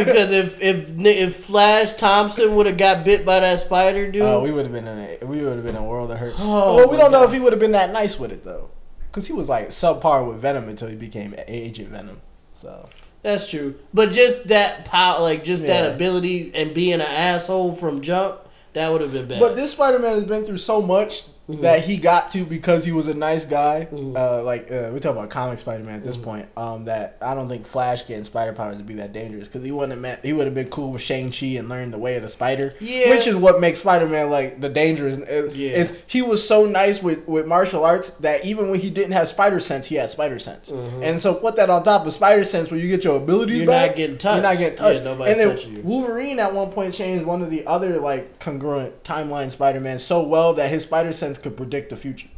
because 0.05 0.33
if 0.33 0.61
if 0.63 0.99
if 0.99 1.37
Flash 1.37 1.95
Thompson 1.95 2.57
would 2.57 2.65
have 2.65 2.79
got 2.79 3.05
bit 3.05 3.27
by 3.27 3.41
that 3.41 3.61
spider 3.61 4.11
dude, 4.11 4.23
Oh, 4.23 4.41
we 4.41 4.51
would 4.53 4.65
have 4.65 4.73
been 4.73 4.87
in 4.87 4.99
a 5.23 5.27
we 5.27 5.43
would 5.43 5.57
have 5.57 5.65
been 5.65 5.77
in 5.77 5.83
a 5.83 5.87
world 5.87 6.11
of 6.11 6.19
hurt. 6.19 6.35
Oh, 6.39 6.77
well, 6.77 6.91
we 6.91 6.97
don't 6.97 7.13
know 7.13 7.23
if 7.25 7.33
he 7.33 7.39
would 7.39 7.53
have 7.53 7.61
been 7.61 7.73
that 7.73 7.93
nice 7.93 8.19
with 8.19 8.33
it 8.33 8.45
though, 8.45 8.71
because 9.09 9.27
he 9.27 9.35
was 9.35 9.49
like 9.49 9.69
subpar 9.69 10.27
with 10.27 10.39
Venom 10.39 10.69
until 10.69 10.89
he 10.89 10.97
became 10.97 11.35
Agent 11.47 11.91
Venom. 11.91 12.23
So 12.55 12.89
that's 13.27 13.51
true. 13.51 13.75
But 13.93 14.13
just 14.13 14.49
that 14.49 14.85
power, 14.85 15.21
like 15.21 15.45
just 15.45 15.65
Yeah. 15.65 15.83
that 15.83 15.95
ability 15.95 16.53
and 16.55 16.73
being 16.73 16.95
an 16.95 17.01
asshole 17.01 17.75
from 17.75 18.01
jump, 18.01 18.39
that 18.75 18.93
would 18.93 19.01
have 19.01 19.13
been 19.13 19.27
bad. 19.27 19.41
But 19.41 19.57
this 19.57 19.73
Spider 19.73 19.99
Man 19.99 20.15
has 20.15 20.25
been 20.25 20.45
through 20.45 20.59
so 20.59 20.81
much 20.81 21.25
Mm-hmm. 21.49 21.63
that 21.63 21.85
he 21.85 21.97
got 21.97 22.33
to 22.33 22.45
because 22.45 22.85
he 22.85 22.91
was 22.91 23.07
a 23.07 23.15
nice 23.15 23.45
guy. 23.45 23.87
Mhm. 23.93 24.17
Uh, 24.17 24.43
like 24.43 24.69
uh, 24.73 24.91
we 24.93 24.99
talk 24.99 25.13
about 25.13 25.31
comic 25.31 25.61
Spider 25.61 25.85
Man 25.85 25.95
at 25.95 25.99
Mm-hmm. 26.01 26.07
this 26.09 26.17
point. 26.17 26.49
Um, 26.57 26.87
that 26.87 27.19
I 27.23 27.35
don't 27.35 27.49
think 27.49 27.65
Flash 27.67 28.05
getting 28.07 28.25
spider 28.25 28.53
powers 28.53 28.79
would 28.79 28.87
be 28.87 28.95
that 28.95 29.13
dangerous 29.13 29.47
because 29.47 29.63
he 29.63 29.71
wouldn't 29.71 29.93
have 29.93 30.01
meant 30.01 30.25
he 30.25 30.33
would 30.33 30.47
have 30.47 30.55
been 30.55 30.69
cool 30.71 30.91
with 30.93 31.03
Shang 31.03 31.31
Chi 31.31 31.47
and 31.57 31.69
learned 31.69 31.93
the 31.93 31.99
way 31.99 32.17
of 32.17 32.23
the 32.23 32.29
spider. 32.29 32.75
Yeah. 32.81 33.11
which 33.11 33.29
is 33.29 33.37
what 33.37 33.61
makes 33.61 33.79
Spider 33.79 34.09
Man 34.09 34.29
like 34.29 34.61
the 34.61 34.69
dangerous. 34.69 35.19
Is, 35.19 35.55
Yeah. 35.57 35.71
is 35.71 35.97
he 36.09 36.21
was 36.21 36.47
so 36.47 36.65
nice 36.67 37.01
with 37.01 37.29
with 37.29 37.47
martial 37.47 37.85
arts 37.85 38.11
that 38.11 38.45
even 38.45 38.69
when 38.69 38.81
he 38.81 38.91
didn't 38.91 39.13
have 39.13 39.29
spider 39.29 39.61
sense, 39.61 39.87
he 39.87 39.95
had 39.95 40.11
spider 40.11 40.41
sense. 40.41 40.73
And 40.73 41.23
so 41.23 41.33
put 41.35 41.55
that 41.57 41.71
on 41.71 41.85
top 41.85 42.07
of 42.07 42.13
spider 42.13 42.43
sense, 42.43 42.73
where 42.73 42.81
you 42.81 42.89
get 42.89 43.05
your 43.05 43.19
abilities 43.19 43.61
Mm-hmm. 43.61 43.71
You're 43.71 43.73
not 43.73 43.87
back, 43.89 43.97
getting 43.97 44.19
touched. 44.19 44.35
You're 44.35 44.43
not 44.43 44.59
getting 44.59 44.79
touched. 44.79 44.99
Yeah, 44.99 45.05
nobody's 45.13 45.39
and 45.39 45.41
then 45.51 45.57
touching 45.57 45.77
you. 45.77 45.83
Wolverine 45.83 46.41
at 46.41 46.53
one 46.53 46.73
point 46.73 46.93
changed 46.93 47.25
one 47.25 47.41
of 47.43 47.51
the 47.51 47.65
other 47.69 48.01
like 48.01 48.41
congruent 48.41 49.05
timeline 49.05 49.53
Spider 49.53 49.79
Man 49.79 50.01
so 50.01 50.23
well 50.27 50.55
that 50.55 50.71
his 50.71 50.83
spider 50.83 51.13
sense 51.13 51.36
could 51.39 51.57
predict 51.57 51.91
the 51.91 51.97
future. 51.97 52.29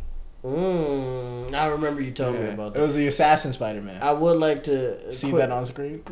mm, 0.44 1.52
I 1.54 1.66
remember 1.66 2.00
you 2.00 2.10
me 2.32 2.38
Yeah. 2.46 2.52
about 2.54 2.76
It 2.76 2.80
was 2.80 2.94
the 2.94 3.06
Assassin 3.08 3.52
Spider 3.52 3.82
Man. 3.82 4.00
I 4.02 4.12
would 4.12 4.36
like 4.38 4.62
to 4.64 5.12
See 5.12 5.30
quit- 5.30 5.40
that 5.48 5.50
on 5.50 5.64
screen? 5.64 6.02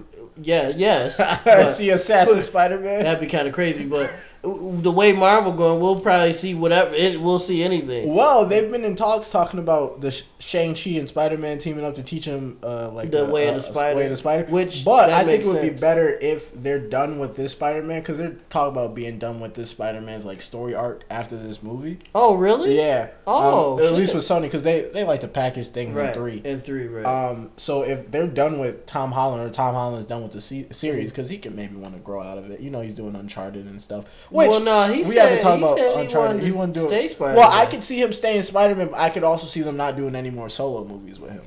Yeah, 0.42 0.68
yes. 0.74 1.16
See 1.76 1.90
Assassin 1.90 2.42
Spider 2.50 2.78
Man. 2.78 3.04
that'd 3.04 3.20
be 3.20 3.26
kind 3.26 3.46
of 3.48 3.54
crazy. 3.54 3.84
But 3.84 4.10
the 4.46 4.92
way 4.92 5.12
Marvel 5.12 5.52
going, 5.52 5.80
we'll 5.80 6.00
probably 6.00 6.32
see 6.32 6.54
whatever. 6.54 6.94
It, 6.94 7.20
we'll 7.20 7.38
see 7.38 7.62
anything. 7.62 8.14
Well, 8.14 8.46
they've 8.46 8.70
been 8.70 8.84
in 8.84 8.94
talks 8.96 9.30
talking 9.30 9.58
about 9.58 10.00
the 10.00 10.10
Shang 10.38 10.74
Chi 10.74 10.90
and 10.90 11.08
Spider 11.08 11.36
Man 11.36 11.58
teaming 11.58 11.84
up 11.84 11.94
to 11.96 12.02
teach 12.02 12.24
him 12.24 12.58
uh, 12.62 12.90
like 12.90 13.10
The 13.10 13.26
a- 13.26 13.30
way 13.30 13.48
of 13.48 13.56
a- 13.56 13.60
the 13.60 13.68
a 13.68 13.72
spider. 13.72 13.96
way 13.96 14.04
of 14.04 14.10
the 14.10 14.16
spider. 14.16 14.44
Which, 14.50 14.84
but 14.84 15.10
I 15.10 15.24
think 15.24 15.44
it 15.44 15.48
would 15.48 15.62
be 15.62 15.70
better 15.70 16.08
if 16.20 16.52
they're 16.52 16.78
done 16.78 17.18
with 17.18 17.34
this 17.36 17.52
Spider 17.52 17.82
Man 17.82 18.00
because 18.00 18.18
they're 18.18 18.36
talking 18.50 18.72
about 18.72 18.94
being 18.94 19.18
done 19.18 19.40
with 19.40 19.54
this 19.54 19.70
Spider 19.70 20.00
Man's 20.00 20.24
like 20.24 20.40
story 20.40 20.74
arc 20.74 21.04
after 21.10 21.36
this 21.36 21.62
movie. 21.62 21.98
Oh, 22.14 22.34
really? 22.36 22.76
Yeah. 22.76 23.10
Oh, 23.26 23.78
um, 23.80 23.84
at 23.86 23.94
least 23.94 24.14
with 24.14 24.22
Sony 24.24 24.42
because 24.42 24.62
they 24.62 24.82
they 24.92 25.04
like 25.04 25.20
to 25.22 25.28
package 25.28 25.68
things 25.68 25.94
Right. 25.96 26.08
in 26.08 26.14
three. 26.14 26.42
And 26.44 26.62
three, 26.64 26.86
right. 26.86 27.04
Um, 27.06 27.50
so 27.56 27.82
if 27.82 28.10
they're 28.10 28.26
done 28.26 28.58
with 28.58 28.86
Tom 28.86 29.12
Holland 29.12 29.42
or 29.48 29.52
Tom 29.52 29.74
Holland's 29.74 30.06
done 30.06 30.22
with 30.22 30.32
the 30.32 30.40
se- 30.40 30.68
series, 30.70 31.10
because 31.10 31.28
he 31.28 31.38
can 31.38 31.56
maybe 31.56 31.74
want 31.76 31.94
to 31.94 32.00
grow 32.00 32.22
out 32.22 32.38
of 32.38 32.50
it. 32.50 32.60
You 32.60 32.70
know, 32.70 32.80
he's 32.80 32.94
doing 32.94 33.14
Uncharted 33.16 33.66
and 33.66 33.80
stuff. 33.82 34.04
Which 34.36 34.48
well, 34.48 34.60
no, 34.60 34.92
he 34.92 34.98
we 34.98 35.04
said, 35.04 35.28
haven't 35.28 35.42
talked 35.42 35.58
he 35.58 35.62
about 35.64 35.78
said 35.78 35.96
Uncharted. 35.96 36.42
He 36.42 36.50
to 36.50 36.66
to 36.66 36.72
do 36.72 36.86
stay 36.86 37.04
it. 37.06 37.10
Spider. 37.10 37.38
Well, 37.38 37.50
I 37.50 37.66
could 37.66 37.82
see 37.82 38.00
him 38.02 38.12
staying 38.12 38.42
Spider 38.42 38.74
Man, 38.74 38.88
but 38.88 38.98
I 38.98 39.10
could 39.10 39.24
also 39.24 39.46
see 39.46 39.62
them 39.62 39.76
not 39.76 39.96
doing 39.96 40.14
any 40.14 40.30
more 40.30 40.48
solo 40.48 40.84
movies 40.84 41.18
with 41.18 41.32
him. 41.32 41.44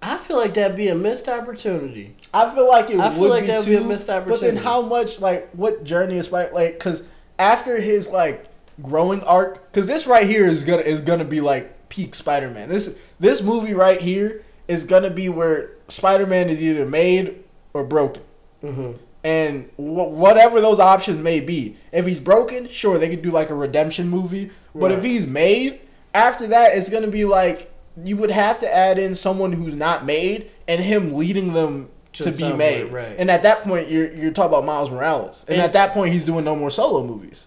I 0.00 0.16
feel 0.16 0.36
like 0.36 0.54
that'd 0.54 0.76
be 0.76 0.88
a 0.88 0.94
missed 0.94 1.28
opportunity. 1.28 2.14
I 2.32 2.52
feel 2.54 2.68
like 2.68 2.90
it 2.90 2.98
I 3.00 3.10
feel 3.10 3.20
would 3.20 3.30
like 3.30 3.42
be 3.42 3.46
that 3.48 3.58
would 3.58 3.64
too, 3.66 3.78
be 3.78 3.84
a 3.84 3.88
missed 3.88 4.10
opportunity. 4.10 4.46
But 4.46 4.54
then 4.54 4.62
how 4.62 4.82
much 4.82 5.20
like 5.20 5.50
what 5.52 5.84
journey 5.84 6.16
is 6.16 6.26
Spider 6.26 6.52
like 6.54 6.74
because 6.74 7.02
after 7.38 7.80
his 7.80 8.08
like 8.08 8.46
growing 8.82 9.22
arc 9.22 9.72
because 9.72 9.86
this 9.86 10.06
right 10.06 10.26
here 10.26 10.46
is 10.46 10.64
gonna 10.64 10.82
is 10.82 11.00
gonna 11.00 11.24
be 11.24 11.40
like 11.40 11.88
peak 11.88 12.14
Spider 12.14 12.50
Man. 12.50 12.68
This 12.68 12.98
this 13.18 13.42
movie 13.42 13.74
right 13.74 14.00
here 14.00 14.44
is 14.68 14.84
gonna 14.84 15.10
be 15.10 15.28
where 15.28 15.70
Spider 15.88 16.26
Man 16.26 16.48
is 16.48 16.62
either 16.62 16.86
made 16.86 17.42
or 17.72 17.84
broken. 17.84 18.22
hmm 18.60 18.92
And 19.28 19.64
wh- 19.76 20.10
whatever 20.24 20.60
those 20.60 20.80
options 20.80 21.18
may 21.18 21.40
be, 21.40 21.76
if 21.92 22.06
he's 22.06 22.20
broken, 22.20 22.66
sure 22.68 22.96
they 22.98 23.10
could 23.10 23.20
do 23.22 23.30
like 23.30 23.50
a 23.50 23.54
redemption 23.54 24.08
movie. 24.08 24.50
But 24.74 24.90
if 24.92 25.02
he's 25.02 25.26
made, 25.26 25.80
after 26.14 26.46
that, 26.48 26.76
it's 26.76 26.88
gonna 26.88 27.08
be 27.08 27.24
like 27.24 27.70
you 28.04 28.16
would 28.16 28.30
have 28.30 28.60
to 28.60 28.74
add 28.74 28.98
in 28.98 29.14
someone 29.14 29.52
who's 29.52 29.74
not 29.74 30.04
made 30.06 30.50
and 30.68 30.80
him 30.80 31.12
leading 31.14 31.52
them 31.52 31.90
To 32.14 32.24
to, 32.24 32.30
be 32.32 32.52
made. 32.52 32.90
right. 32.92 33.16
And 33.18 33.30
at 33.30 33.42
that 33.42 33.64
point, 33.64 33.88
you're 33.88 34.10
you're 34.12 34.30
talking 34.30 34.52
about 34.54 34.64
Miles 34.64 34.90
Morales, 34.90 35.44
and, 35.48 35.56
And- 35.56 35.62
at 35.64 35.72
that 35.74 35.92
point, 35.92 36.12
he's 36.12 36.24
doing 36.24 36.44
no 36.44 36.54
more 36.56 36.70
solo 36.70 37.04
movies. 37.04 37.46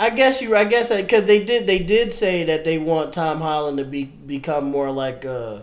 I 0.00 0.10
guess 0.10 0.42
you. 0.42 0.56
I 0.56 0.64
guess 0.64 0.88
because 0.90 1.26
they 1.26 1.44
did. 1.44 1.66
They 1.68 1.78
did 1.78 2.12
say 2.12 2.42
that 2.44 2.64
they 2.64 2.78
want 2.78 3.12
Tom 3.12 3.40
Holland 3.40 3.78
to 3.78 3.84
be 3.84 4.04
become 4.06 4.64
more 4.64 4.90
like 4.90 5.24
uh, 5.24 5.60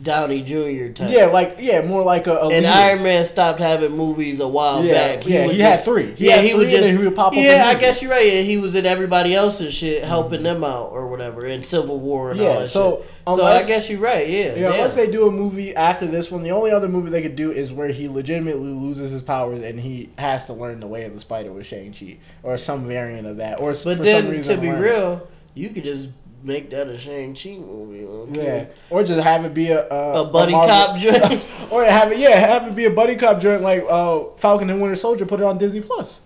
Downey 0.00 0.42
Jr. 0.42 0.90
type. 0.92 1.10
Yeah, 1.12 1.26
like 1.26 1.56
yeah, 1.60 1.84
more 1.86 2.02
like 2.02 2.26
a, 2.26 2.32
a 2.32 2.48
And 2.48 2.64
leader. 2.64 2.68
Iron 2.68 3.02
Man 3.02 3.24
stopped 3.26 3.60
having 3.60 3.94
movies 3.94 4.40
a 4.40 4.48
while 4.48 4.82
Yeah, 4.82 5.16
back. 5.16 5.26
yeah, 5.28 5.44
would 5.46 5.54
he 5.54 5.60
had 5.60 5.80
three. 5.80 6.12
He 6.14 6.26
yeah, 6.28 6.36
had 6.36 6.44
he 6.44 6.54
would 6.54 6.66
three 6.68 6.76
and 6.76 6.84
just. 6.86 6.98
he 6.98 7.04
would 7.06 7.14
pop 7.14 7.34
yeah, 7.34 7.64
I 7.66 7.74
guess 7.74 8.00
you're 8.00 8.10
right. 8.10 8.26
Yeah, 8.32 8.40
he 8.40 8.56
was 8.56 8.74
in 8.74 8.86
everybody 8.86 9.34
else's 9.34 9.74
shit, 9.74 10.02
helping 10.02 10.42
them 10.42 10.64
out 10.64 10.92
or 10.92 11.08
whatever 11.08 11.44
in 11.44 11.62
Civil 11.62 12.00
War 12.00 12.30
and 12.30 12.40
all 12.40 12.46
Yeah, 12.46 12.58
that 12.60 12.68
so 12.68 13.02
shit. 13.02 13.10
Um, 13.26 13.36
so 13.36 13.44
I 13.44 13.62
guess 13.64 13.90
you're 13.90 14.00
right. 14.00 14.28
Yeah, 14.28 14.54
Yeah, 14.54 14.72
unless 14.72 14.96
they 14.96 15.10
do 15.10 15.28
a 15.28 15.30
movie 15.30 15.76
after 15.76 16.06
this 16.06 16.30
one, 16.30 16.42
the 16.42 16.52
only 16.52 16.70
other 16.70 16.88
movie 16.88 17.10
they 17.10 17.22
could 17.22 17.36
do 17.36 17.52
is 17.52 17.70
where 17.70 17.88
he 17.88 18.08
legitimately 18.08 18.70
loses 18.72 19.12
his 19.12 19.22
powers 19.22 19.60
and 19.62 19.78
he 19.78 20.08
has 20.16 20.46
to 20.46 20.54
learn 20.54 20.80
the 20.80 20.86
way 20.86 21.04
of 21.04 21.12
the 21.12 21.20
spider 21.20 21.52
with 21.52 21.66
Shang 21.66 21.92
Chi 21.92 22.16
or 22.42 22.56
some 22.56 22.86
variant 22.86 23.26
of 23.26 23.36
that. 23.36 23.60
Or 23.60 23.72
But 23.72 23.78
for 23.98 24.02
then, 24.04 24.22
some 24.24 24.32
reason 24.32 24.56
to 24.56 24.60
be 24.62 24.68
learn 24.68 24.80
real, 24.80 25.28
you 25.54 25.68
could 25.68 25.84
just 25.84 26.08
make 26.42 26.70
that 26.70 26.88
a 26.88 26.98
Shang 26.98 27.34
Chi 27.34 27.50
movie. 27.58 28.04
Okay? 28.04 28.44
yeah, 28.44 28.64
or 28.90 29.02
just 29.04 29.22
have 29.22 29.44
it 29.44 29.54
be 29.54 29.68
a 29.70 29.86
a, 29.88 30.22
A 30.22 30.24
buddy 30.24 30.52
Marvel- 30.52 30.74
cop 30.74 30.98
joint. 30.98 31.42
or 31.72 31.84
have 31.84 32.12
it 32.12 32.18
yeah 32.18 32.30
have 32.36 32.66
it 32.66 32.74
be 32.74 32.84
a 32.86 32.90
buddy 32.90 33.16
cop 33.16 33.40
joint 33.40 33.62
like 33.62 33.84
uh, 33.88 34.24
Falcon 34.36 34.68
and 34.70 34.80
Winter 34.80 34.96
Soldier. 34.96 35.26
Put 35.26 35.40
it 35.40 35.44
on 35.44 35.58
Disney 35.58 35.80
Plus. 35.80 36.20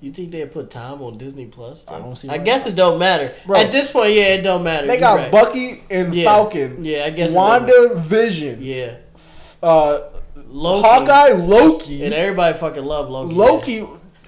You 0.00 0.12
think 0.12 0.30
they'd 0.30 0.52
put 0.52 0.68
Tom 0.70 1.00
on 1.02 1.16
Disney 1.16 1.46
Plus? 1.46 1.82
though? 1.84 1.94
I 1.94 1.98
don't 2.00 2.14
see 2.16 2.28
I 2.28 2.36
guess 2.38 2.66
it 2.66 2.74
don't 2.76 2.98
matter. 2.98 3.34
Bro. 3.46 3.58
At 3.60 3.72
this 3.72 3.90
point, 3.90 4.12
yeah, 4.12 4.34
it 4.34 4.42
don't 4.42 4.62
matter. 4.62 4.86
They 4.86 4.94
You're 4.94 5.00
got 5.00 5.16
right. 5.18 5.32
Bucky 5.32 5.82
and 5.90 6.14
Yeah. 6.14 6.24
Falcon. 6.24 6.84
Yeah, 6.84 7.06
I 7.06 7.10
guess 7.10 7.32
WandaVision, 7.32 8.58
Yeah, 8.60 8.96
uh, 9.62 10.10
Loki. 10.48 10.86
Hawkeye, 10.86 11.32
Loki, 11.32 12.04
And 12.04 12.12
everybody 12.12 12.56
fucking 12.58 12.84
love 12.84 13.08
Loki. 13.08 13.34
Loki. 13.34 13.86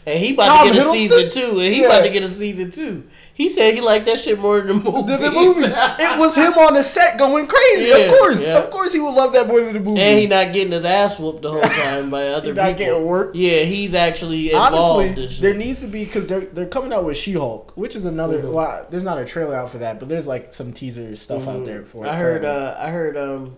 And 0.09 0.19
he 0.25 0.35
about 0.35 0.47
Tom 0.47 0.69
to 0.69 0.75
get 0.75 0.87
a 0.87 0.91
season 0.91 1.31
two. 1.31 1.61
And 1.61 1.75
he 1.75 1.81
Yeah. 1.83 1.87
about 1.87 2.03
to 2.05 2.11
get 2.11 2.23
a 2.23 2.29
season 2.31 2.71
two. 2.71 3.05
He 3.35 3.49
said 3.49 3.75
he 3.75 3.81
liked 3.81 4.07
that 4.07 4.19
shit 4.19 4.39
more 4.41 4.61
than 4.61 4.83
the 4.83 4.91
movie. 4.91 5.13
The, 5.13 5.17
the 5.19 5.31
movie. 5.31 5.63
it 5.65 6.19
was 6.19 6.35
him 6.35 6.55
on 6.55 6.75
the 6.75 6.83
set 6.83 7.19
going 7.19 7.47
crazy. 7.47 7.85
Yeah, 7.85 7.97
of 7.99 8.19
course, 8.19 8.47
yeah. 8.47 8.59
of 8.59 8.71
course, 8.71 8.93
he 8.93 8.99
would 9.01 9.15
love 9.15 9.33
that 9.35 9.47
more 9.47 9.61
than 9.61 9.75
the 9.75 9.81
movie. 9.81 10.01
and 10.01 10.19
he 10.19 10.27
not 10.27 10.53
getting 10.53 10.73
his 10.73 10.85
ass 10.85 11.19
whooped 11.21 11.43
the 11.43 11.51
whole 11.53 11.61
time 11.61 12.11
by 12.11 12.27
other 12.39 12.53
not 12.53 12.77
people. 12.77 12.79
getting 12.79 13.05
work. 13.07 13.31
Yeah, 13.35 13.61
he's 13.61 13.95
actually 13.95 14.51
involved 14.51 14.75
Honestly, 14.75 15.27
there 15.41 15.55
needs 15.55 15.83
to 15.83 15.87
be 15.87 16.05
because 16.05 16.27
they're 16.27 16.41
they're 16.41 16.67
coming 16.67 16.93
out 16.93 17.05
with 17.05 17.17
She 17.17 17.35
Hulk, 17.35 17.73
which 17.77 17.95
is 17.95 18.05
another. 18.05 18.43
Mhm. 18.43 18.53
Well, 18.53 18.87
there's 18.91 19.05
not 19.05 19.19
a 19.19 19.25
trailer 19.25 19.55
out 19.55 19.71
for 19.71 19.79
that, 19.79 20.01
but 20.01 20.09
there's 20.09 20.27
like 20.27 20.53
some 20.53 20.73
teaser 20.73 21.15
stuff 21.15 21.47
out 21.47 21.65
there 21.65 21.85
for 21.85 22.05
it. 22.05 22.09
Mm-hmm. 22.09 22.17
I 22.17 22.21
heard. 22.21 22.45
Uh, 22.45 22.77
I 22.79 22.91
heard. 22.91 23.17
Um, 23.17 23.57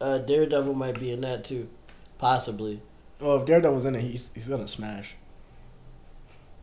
uh, 0.00 0.18
Daredevil 0.18 0.74
might 0.74 0.98
be 0.98 1.10
in 1.12 1.20
that 1.22 1.44
too, 1.44 1.68
possibly. 2.18 2.80
well, 3.20 3.36
if 3.40 3.46
Daredevil's 3.46 3.84
in 3.84 3.94
it, 3.94 4.00
he's 4.00 4.28
he's 4.34 4.48
gonna 4.48 4.66
smash. 4.68 5.14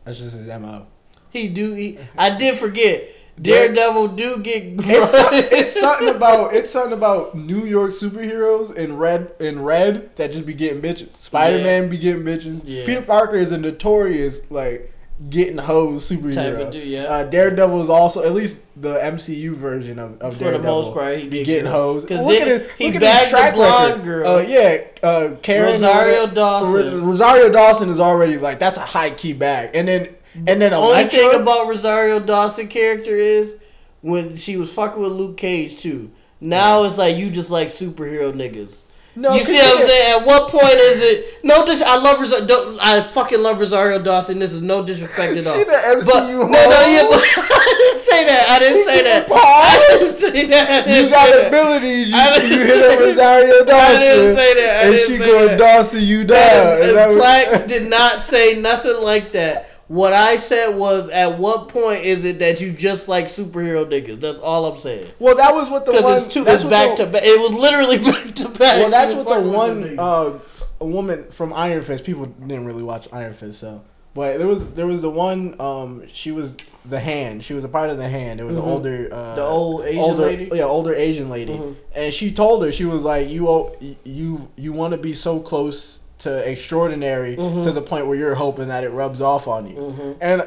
That's 0.06 0.20
just 0.20 0.36
his 0.36 0.46
mo. 0.46 0.86
He 1.30 1.48
do. 1.48 1.74
He, 1.74 1.98
I 2.16 2.38
did 2.38 2.58
forget. 2.58 3.10
Daredevil 3.38 4.08
do 4.16 4.38
get. 4.38 4.62
It's, 4.78 5.12
it's 5.52 5.78
something 5.78 6.08
about 6.08 6.54
it's 6.54 6.70
something 6.70 6.94
about 6.94 7.34
New 7.34 7.66
York 7.66 7.90
superheroes 7.90 8.74
in 8.74 8.96
red 8.96 9.32
in 9.40 9.62
red 9.62 10.16
that 10.16 10.32
just 10.32 10.46
be 10.46 10.54
getting 10.54 10.80
bitches. 10.80 11.14
Spider 11.16 11.62
Man 11.62 11.90
be 11.90 11.98
getting 11.98 12.22
bitches. 12.22 12.62
Yeah. 12.64 12.86
Peter 12.86 13.02
Parker 13.02 13.36
is 13.36 13.52
a 13.52 13.58
notorious 13.58 14.50
like 14.50 14.94
getting 15.30 15.56
hoes 15.58 16.08
superhero. 16.10 16.70
Dude, 16.70 16.86
yeah. 16.86 17.04
Uh, 17.04 17.24
Daredevil 17.24 17.82
is 17.82 17.88
also 17.88 18.22
at 18.22 18.32
least 18.34 18.62
the 18.80 18.94
MCU 18.98 19.54
version 19.54 19.98
of, 19.98 20.20
of 20.20 20.36
For 20.36 20.50
the 20.50 20.58
most 20.58 20.92
part, 20.94 21.18
he 21.18 21.28
be 21.28 21.42
getting 21.44 21.70
hoes. 21.70 22.04
'Cause 22.04 22.20
Look 22.20 22.38
then 22.38 22.48
at 22.48 22.60
his, 22.62 22.72
he 22.72 22.92
look 22.92 23.02
at 23.02 23.22
his 23.22 23.30
the 23.30 23.52
blonde 23.54 23.90
record. 23.92 24.04
girl. 24.04 24.28
Uh, 24.28 24.40
yeah, 24.42 24.84
uh, 25.02 25.30
Karen 25.42 25.72
Rosario 25.72 26.26
Ro- 26.26 26.34
Dawson. 26.34 27.06
Rosario 27.06 27.50
Dawson 27.50 27.88
is 27.90 28.00
already 28.00 28.36
like 28.36 28.58
that's 28.58 28.76
a 28.76 28.80
high 28.80 29.10
key 29.10 29.32
bag, 29.32 29.70
and 29.74 29.88
then 29.88 30.08
And 30.46 30.60
then 30.60 30.74
Only 30.74 30.90
Elektra, 31.00 31.18
thing 31.18 31.40
about 31.40 31.66
Rosario 31.66 32.20
Dawson 32.20 32.68
character 32.68 33.16
is 33.16 33.56
when 34.02 34.36
she 34.36 34.58
was 34.58 34.70
fucking 34.72 35.00
with 35.02 35.12
Luke 35.12 35.38
Cage 35.38 35.78
too. 35.78 36.10
Now 36.42 36.82
it's 36.84 36.98
like 36.98 37.16
you 37.16 37.30
just 37.30 37.50
like 37.50 37.68
superhero 37.68 38.34
niggas. 38.34 38.82
No, 39.18 39.34
you 39.34 39.42
see 39.42 39.56
what 39.56 39.80
I'm 39.80 39.88
saying? 39.88 40.20
At 40.20 40.26
what 40.26 40.50
point 40.50 40.74
is 40.74 41.00
it? 41.00 41.42
No, 41.42 41.64
dis- 41.64 41.80
I 41.80 41.96
love 41.96 42.20
Rosario. 42.20 42.76
I 42.82 43.00
fucking 43.00 43.42
love 43.42 43.58
Rosario 43.58 44.02
Dawson. 44.02 44.38
This 44.38 44.52
is 44.52 44.60
no 44.60 44.84
disrespect 44.84 45.36
at 45.38 45.46
all. 45.46 45.54
She 45.56 45.64
the 45.64 45.72
MCU 45.72 46.04
but, 46.04 46.28
no, 46.28 46.44
no, 46.44 46.86
yeah, 46.86 47.06
but 47.08 47.20
I 47.24 47.74
didn't 47.78 48.04
say 48.04 48.26
that. 48.26 48.46
I 48.50 48.58
didn't 48.58 48.76
She 48.78 48.84
say 48.84 49.02
that. 49.04 49.30
I 49.32 49.86
didn't 49.88 50.20
say 50.20 50.46
that. 50.48 50.86
You 50.88 51.08
got 51.10 51.30
that. 51.30 51.46
abilities. 51.48 52.10
You, 52.10 52.58
you 52.58 52.64
hit 52.66 52.92
up 52.92 53.00
Rosario 53.00 53.64
Dawson. 53.64 53.96
I 53.96 53.98
didn't 53.98 54.36
say 54.36 54.54
that. 54.54 54.84
I 54.84 54.88
and 54.90 54.98
she 54.98 55.18
going. 55.18 55.58
Dawson 55.58 56.02
you 56.02 56.24
die. 56.24 56.36
And, 56.80 56.96
that 56.96 57.08
what- 57.08 57.22
Plax 57.22 57.66
did 57.68 57.88
not 57.88 58.20
say 58.20 58.60
nothing 58.60 58.96
like 59.00 59.32
that. 59.32 59.70
What 59.88 60.12
I 60.12 60.36
said 60.36 60.74
was, 60.76 61.08
at 61.10 61.38
what 61.38 61.68
point 61.68 62.04
is 62.04 62.24
it 62.24 62.40
that 62.40 62.60
you 62.60 62.72
just 62.72 63.06
like 63.06 63.26
superhero 63.26 63.84
niggas? 63.88 64.18
That's 64.20 64.38
all 64.38 64.66
I'm 64.66 64.76
saying. 64.76 65.12
Well, 65.20 65.36
that 65.36 65.54
was 65.54 65.70
what 65.70 65.86
the 65.86 65.92
one. 66.02 66.14
It's 66.16 66.26
two, 66.26 66.42
that's 66.44 66.62
it's 66.62 66.70
back 66.70 66.96
the- 66.96 67.04
to 67.04 67.10
back. 67.12 67.22
It 67.24 67.38
was 67.40 67.52
literally 67.52 67.98
back 68.12 68.34
to 68.36 68.48
back. 68.48 68.76
Well, 68.80 68.90
that's 68.90 69.14
what 69.14 69.28
the 69.42 69.48
one 69.48 69.96
uh, 69.98 70.38
a 70.80 70.86
woman 70.86 71.30
from 71.30 71.52
Iron 71.52 71.84
Fist. 71.84 72.04
People 72.04 72.26
didn't 72.26 72.64
really 72.66 72.82
watch 72.82 73.06
Iron 73.12 73.32
Fist, 73.32 73.60
so 73.60 73.82
but 74.14 74.38
there 74.38 74.48
was 74.48 74.72
there 74.72 74.88
was 74.88 75.02
the 75.02 75.10
one. 75.10 75.54
Um, 75.60 76.02
she 76.08 76.32
was 76.32 76.56
the 76.84 76.98
hand. 76.98 77.44
She 77.44 77.54
was 77.54 77.62
a 77.62 77.68
part 77.68 77.88
of 77.90 77.96
the 77.96 78.08
hand. 78.08 78.40
It 78.40 78.44
was 78.44 78.56
Mhm. 78.56 78.62
an 78.64 78.68
older, 78.68 79.08
uh, 79.12 79.34
The 79.36 79.42
old 79.42 79.84
Asian 79.84 80.00
older, 80.00 80.22
lady? 80.22 80.50
Yeah, 80.52 80.64
older 80.64 80.94
Asian 80.94 81.28
lady. 81.28 81.52
Mhm. 81.54 81.76
And 81.94 82.12
she 82.14 82.32
told 82.32 82.64
her 82.64 82.72
she 82.72 82.84
was 82.86 83.04
like, 83.04 83.28
"You 83.28 83.70
you 84.04 84.48
you 84.56 84.72
want 84.72 84.92
to 84.92 84.98
be 84.98 85.12
so 85.14 85.38
close 85.38 86.00
to 86.26 86.48
extraordinary 86.50 87.36
Mhm. 87.36 87.62
to 87.62 87.72
the 87.72 87.80
point 87.80 88.06
where 88.06 88.16
you're 88.18 88.34
hoping 88.34 88.68
that 88.68 88.84
it 88.84 88.90
rubs 88.90 89.20
off 89.20 89.46
on 89.48 89.68
you." 89.68 89.76
Mhm. 89.76 90.16
And 90.20 90.42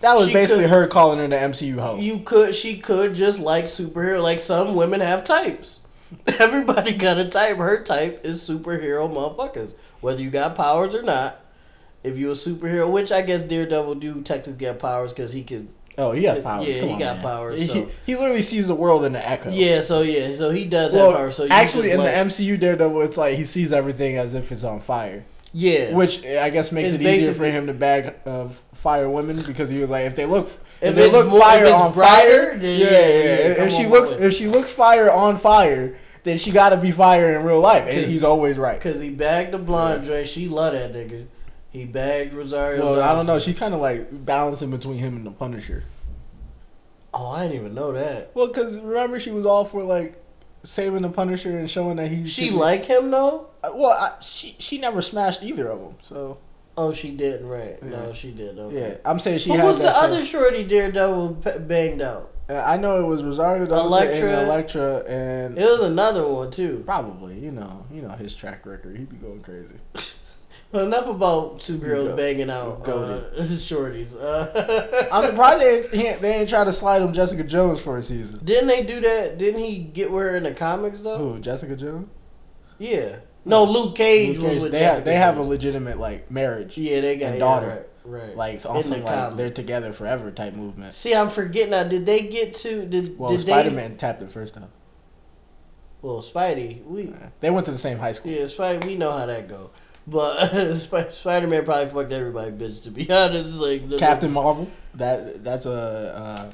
that 0.00 0.14
was 0.16 0.28
She 0.28 0.32
basically 0.32 0.64
could- 0.64 0.70
her 0.70 0.86
calling 0.86 1.18
her 1.18 1.28
the 1.28 1.38
MCU 1.38 1.78
hoe. 1.78 1.98
You 2.00 2.20
could, 2.20 2.54
she 2.56 2.78
could 2.78 3.14
just 3.14 3.38
like 3.38 3.66
superhero. 3.66 4.22
Like 4.22 4.40
some 4.40 4.74
women 4.74 5.00
have 5.00 5.22
types. 5.24 5.80
Everybody 6.38 6.94
got 6.94 7.18
a 7.18 7.26
type. 7.28 7.56
Her 7.58 7.82
type 7.82 8.20
is 8.24 8.40
superhero 8.42 9.10
motherfuckers. 9.12 9.74
Whether 10.00 10.22
you 10.22 10.30
got 10.30 10.54
powers 10.54 10.94
or 10.94 11.02
not. 11.02 11.40
If 12.04 12.16
you 12.16 12.30
a 12.30 12.34
superhero, 12.34 12.88
which 12.88 13.10
I 13.10 13.22
guess 13.22 13.42
Daredevil 13.42 13.96
do 13.96 14.20
technically 14.22 14.52
get 14.66 14.78
powers 14.78 15.12
because 15.12 15.32
he 15.32 15.42
could. 15.42 15.66
Oh, 15.98 16.12
he 16.12 16.24
has 16.24 16.38
powers. 16.40 16.66
Yeah, 16.68 16.78
Come 16.80 16.88
he 16.88 16.94
on, 16.94 17.00
got 17.00 17.14
man. 17.16 17.22
powers, 17.22 17.60
He, 17.60 17.66
so- 17.68 17.88
he 18.06 18.14
literally 18.16 18.42
sees 18.42 18.66
the 18.66 18.74
world 18.74 19.04
in 19.04 19.12
the 19.12 19.28
echo. 19.28 19.50
Yeah, 19.50 19.80
so 19.80 20.02
yeah, 20.02 20.34
so 20.34 20.50
he 20.50 20.66
does 20.66 20.92
Well, 20.92 21.10
have 21.10 21.18
powers. 21.18 21.36
So 21.36 21.48
actually, 21.48 21.90
in 21.90 21.98
like, 21.98 22.06
the 22.12 22.18
MCU 22.44 22.58
Daredevil, 22.60 23.00
it's 23.02 23.16
like 23.16 23.36
he 23.36 23.44
sees 23.44 23.72
everything 23.72 24.16
as 24.18 24.34
if 24.34 24.50
it's 24.52 24.64
on 24.64 24.80
fire, 24.80 25.24
yeah, 25.52 25.94
which 25.94 26.24
I 26.24 26.50
guess 26.50 26.72
makes 26.72 26.92
It's 26.92 27.02
it 27.02 27.06
easier 27.06 27.32
for 27.32 27.46
him 27.46 27.66
to 27.66 27.74
bag 27.74 28.14
of 28.24 28.62
fire 28.74 29.08
women 29.08 29.42
because 29.42 29.68
he 29.70 29.78
was 29.78 29.90
like, 29.90 30.04
if 30.06 30.14
they 30.16 30.26
look, 30.26 30.46
if, 30.46 30.60
If 30.90 30.94
they 30.94 31.10
look 31.10 31.28
more- 31.28 31.40
fire 31.40 31.66
on 31.72 31.92
brighter, 31.94 32.50
fire, 32.50 32.58
then 32.58 32.78
yeah, 32.80 32.86
yeah, 32.86 32.98
yeah, 32.98 32.98
yeah, 33.56 33.64
If 33.64 33.72
she 33.72 33.86
looks, 33.86 34.10
if 34.10 34.32
she 34.34 34.46
looks 34.48 34.72
fire 34.72 35.10
on 35.10 35.38
fire, 35.38 35.96
then 36.24 36.36
she 36.38 36.50
got 36.50 36.70
to 36.70 36.76
be 36.76 36.90
fire 36.90 37.38
in 37.38 37.44
real 37.44 37.60
life, 37.60 37.84
and 37.88 38.04
he's 38.04 38.24
always 38.24 38.58
right. 38.58 38.80
Cause 38.80 39.00
he 39.00 39.10
bagged 39.10 39.52
the 39.52 39.58
blonde 39.58 40.04
Dre. 40.04 40.24
She 40.24 40.48
love 40.48 40.72
that 40.74 40.92
nigga. 40.92 41.26
He 41.76 41.84
bagged 41.84 42.32
Rosario. 42.32 42.80
Well, 42.94 43.02
I 43.02 43.12
don't 43.14 43.26
know. 43.26 43.38
She 43.38 43.52
kind 43.52 43.74
of 43.74 43.80
like 43.80 44.08
balancing 44.24 44.70
between 44.70 44.96
him 44.98 45.14
and 45.16 45.26
the 45.26 45.30
Punisher. 45.30 45.84
Oh, 47.12 47.30
I 47.30 47.42
didn't 47.48 47.60
even 47.60 47.74
know 47.74 47.92
that. 47.92 48.30
Well, 48.34 48.46
because 48.48 48.78
remember 48.80 49.20
she 49.20 49.30
was 49.30 49.44
all 49.44 49.64
for 49.64 49.82
like 49.82 50.22
saving 50.62 51.02
the 51.02 51.08
Punisher 51.10 51.58
and 51.58 51.68
showing 51.70 51.96
that 51.96 52.08
he's 52.08 52.32
She 52.32 52.50
like 52.50 52.84
him 52.86 53.10
though. 53.10 53.48
Uh, 53.62 53.70
Well, 53.74 53.90
I, 53.92 54.12
she 54.22 54.56
she 54.58 54.78
never 54.78 55.02
smashed 55.02 55.42
either 55.42 55.68
of 55.68 55.80
them, 55.80 55.96
so 56.02 56.38
Oh, 56.78 56.92
she 56.92 57.10
didn't. 57.10 57.48
Right? 57.48 57.82
No, 57.82 58.12
she 58.12 58.30
did. 58.32 58.58
Okay. 58.58 58.90
yeah. 58.90 58.96
I'm 59.04 59.18
saying 59.18 59.38
she 59.38 59.52
Who 59.52 59.62
was 59.62 59.78
the 59.78 59.84
that 59.84 59.96
other 59.96 60.24
shorty 60.24 60.64
Daredevil 60.64 61.42
banged 61.66 62.02
out? 62.02 62.32
Uh, 62.48 62.62
I 62.64 62.76
know 62.76 63.00
it 63.02 63.06
was 63.06 63.24
Rosario 63.24 63.66
Dawson 63.66 63.86
Elektra. 63.86 64.28
and 64.38 64.46
Elektra, 64.46 64.96
and 65.08 65.58
It 65.58 65.64
was 65.64 65.80
another 65.80 66.26
one 66.26 66.50
too. 66.50 66.82
probably 66.86 67.38
you 67.38 67.50
know 67.50 67.84
you 67.92 68.02
know 68.02 68.10
his 68.10 68.34
track 68.34 68.64
record. 68.66 68.96
He'd 68.96 69.08
be 69.10 69.16
going 69.16 69.40
crazy. 69.42 69.76
But 70.72 70.84
enough 70.84 71.06
about 71.06 71.60
two 71.60 71.78
girls 71.78 72.08
go- 72.08 72.16
banging 72.16 72.50
out 72.50 72.86
uh, 72.88 73.20
shorties. 73.40 74.14
Uh, 74.20 75.06
I'm 75.12 75.24
surprised 75.30 75.60
they 75.60 75.78
ain't, 75.78 75.94
he 75.94 76.06
ain't- 76.06 76.20
they 76.20 76.34
ain't 76.40 76.48
try 76.48 76.64
to 76.64 76.72
slide 76.72 77.02
him 77.02 77.12
Jessica 77.12 77.44
Jones 77.44 77.80
for 77.80 77.96
a 77.96 78.02
season. 78.02 78.40
Didn't 78.44 78.66
they 78.68 78.82
do 78.84 79.00
that? 79.00 79.38
Didn't 79.38 79.62
he 79.62 79.78
get 79.78 80.10
with 80.10 80.22
her 80.24 80.36
in 80.36 80.42
the 80.42 80.52
comics 80.52 81.00
though? 81.00 81.18
Who 81.18 81.38
Jessica 81.40 81.76
Jones? 81.76 82.08
Yeah. 82.78 83.16
No, 83.44 83.62
Luke 83.64 83.94
Cage 83.94 84.36
Luke 84.38 84.42
was 84.44 84.52
Cage, 84.54 84.62
with 84.64 84.72
they 84.72 84.78
Jessica. 84.80 84.94
have 84.96 85.04
they 85.04 85.14
have 85.14 85.38
a 85.38 85.42
legitimate 85.42 85.98
like 85.98 86.30
marriage, 86.32 86.76
yeah, 86.76 87.00
they 87.00 87.16
got 87.16 87.26
and 87.26 87.34
yeah, 87.36 87.38
daughter. 87.38 87.86
Right, 88.04 88.22
right. 88.26 88.36
like 88.36 88.64
In 88.64 88.70
on 88.72 88.82
the 88.82 88.88
like 88.96 89.06
comic. 89.06 89.36
they're 89.36 89.50
together 89.50 89.92
forever 89.92 90.32
type 90.32 90.54
movement. 90.54 90.96
See, 90.96 91.14
I'm 91.14 91.30
forgetting 91.30 91.70
now. 91.70 91.84
Did 91.84 92.06
they 92.06 92.26
get 92.26 92.54
to? 92.56 92.84
Did 92.84 93.16
Well, 93.16 93.30
did 93.30 93.38
Spider 93.38 93.70
Man 93.70 93.96
tapped 93.96 94.20
it 94.20 94.32
first 94.32 94.54
time. 94.54 94.68
well, 96.02 96.22
Spidey. 96.22 96.84
We 96.84 97.12
They 97.40 97.50
went 97.50 97.66
to 97.66 97.72
the 97.72 97.78
same 97.78 97.98
high 97.98 98.12
school. 98.12 98.32
yeah, 98.32 98.42
Spidey. 98.42 98.84
We 98.84 98.96
know 98.96 99.12
how 99.12 99.26
that 99.26 99.48
go. 99.48 99.70
But 100.06 100.74
Spider 101.12 101.46
Man 101.48 101.64
probably 101.64 101.88
fucked 101.88 102.12
everybody, 102.12 102.52
bitch. 102.52 102.82
To 102.84 102.90
be 102.90 103.10
honest, 103.10 103.54
like 103.58 103.88
the- 103.88 103.98
Captain 103.98 104.32
Marvel. 104.32 104.68
That 104.94 105.42
that's 105.44 105.66
a 105.66 106.52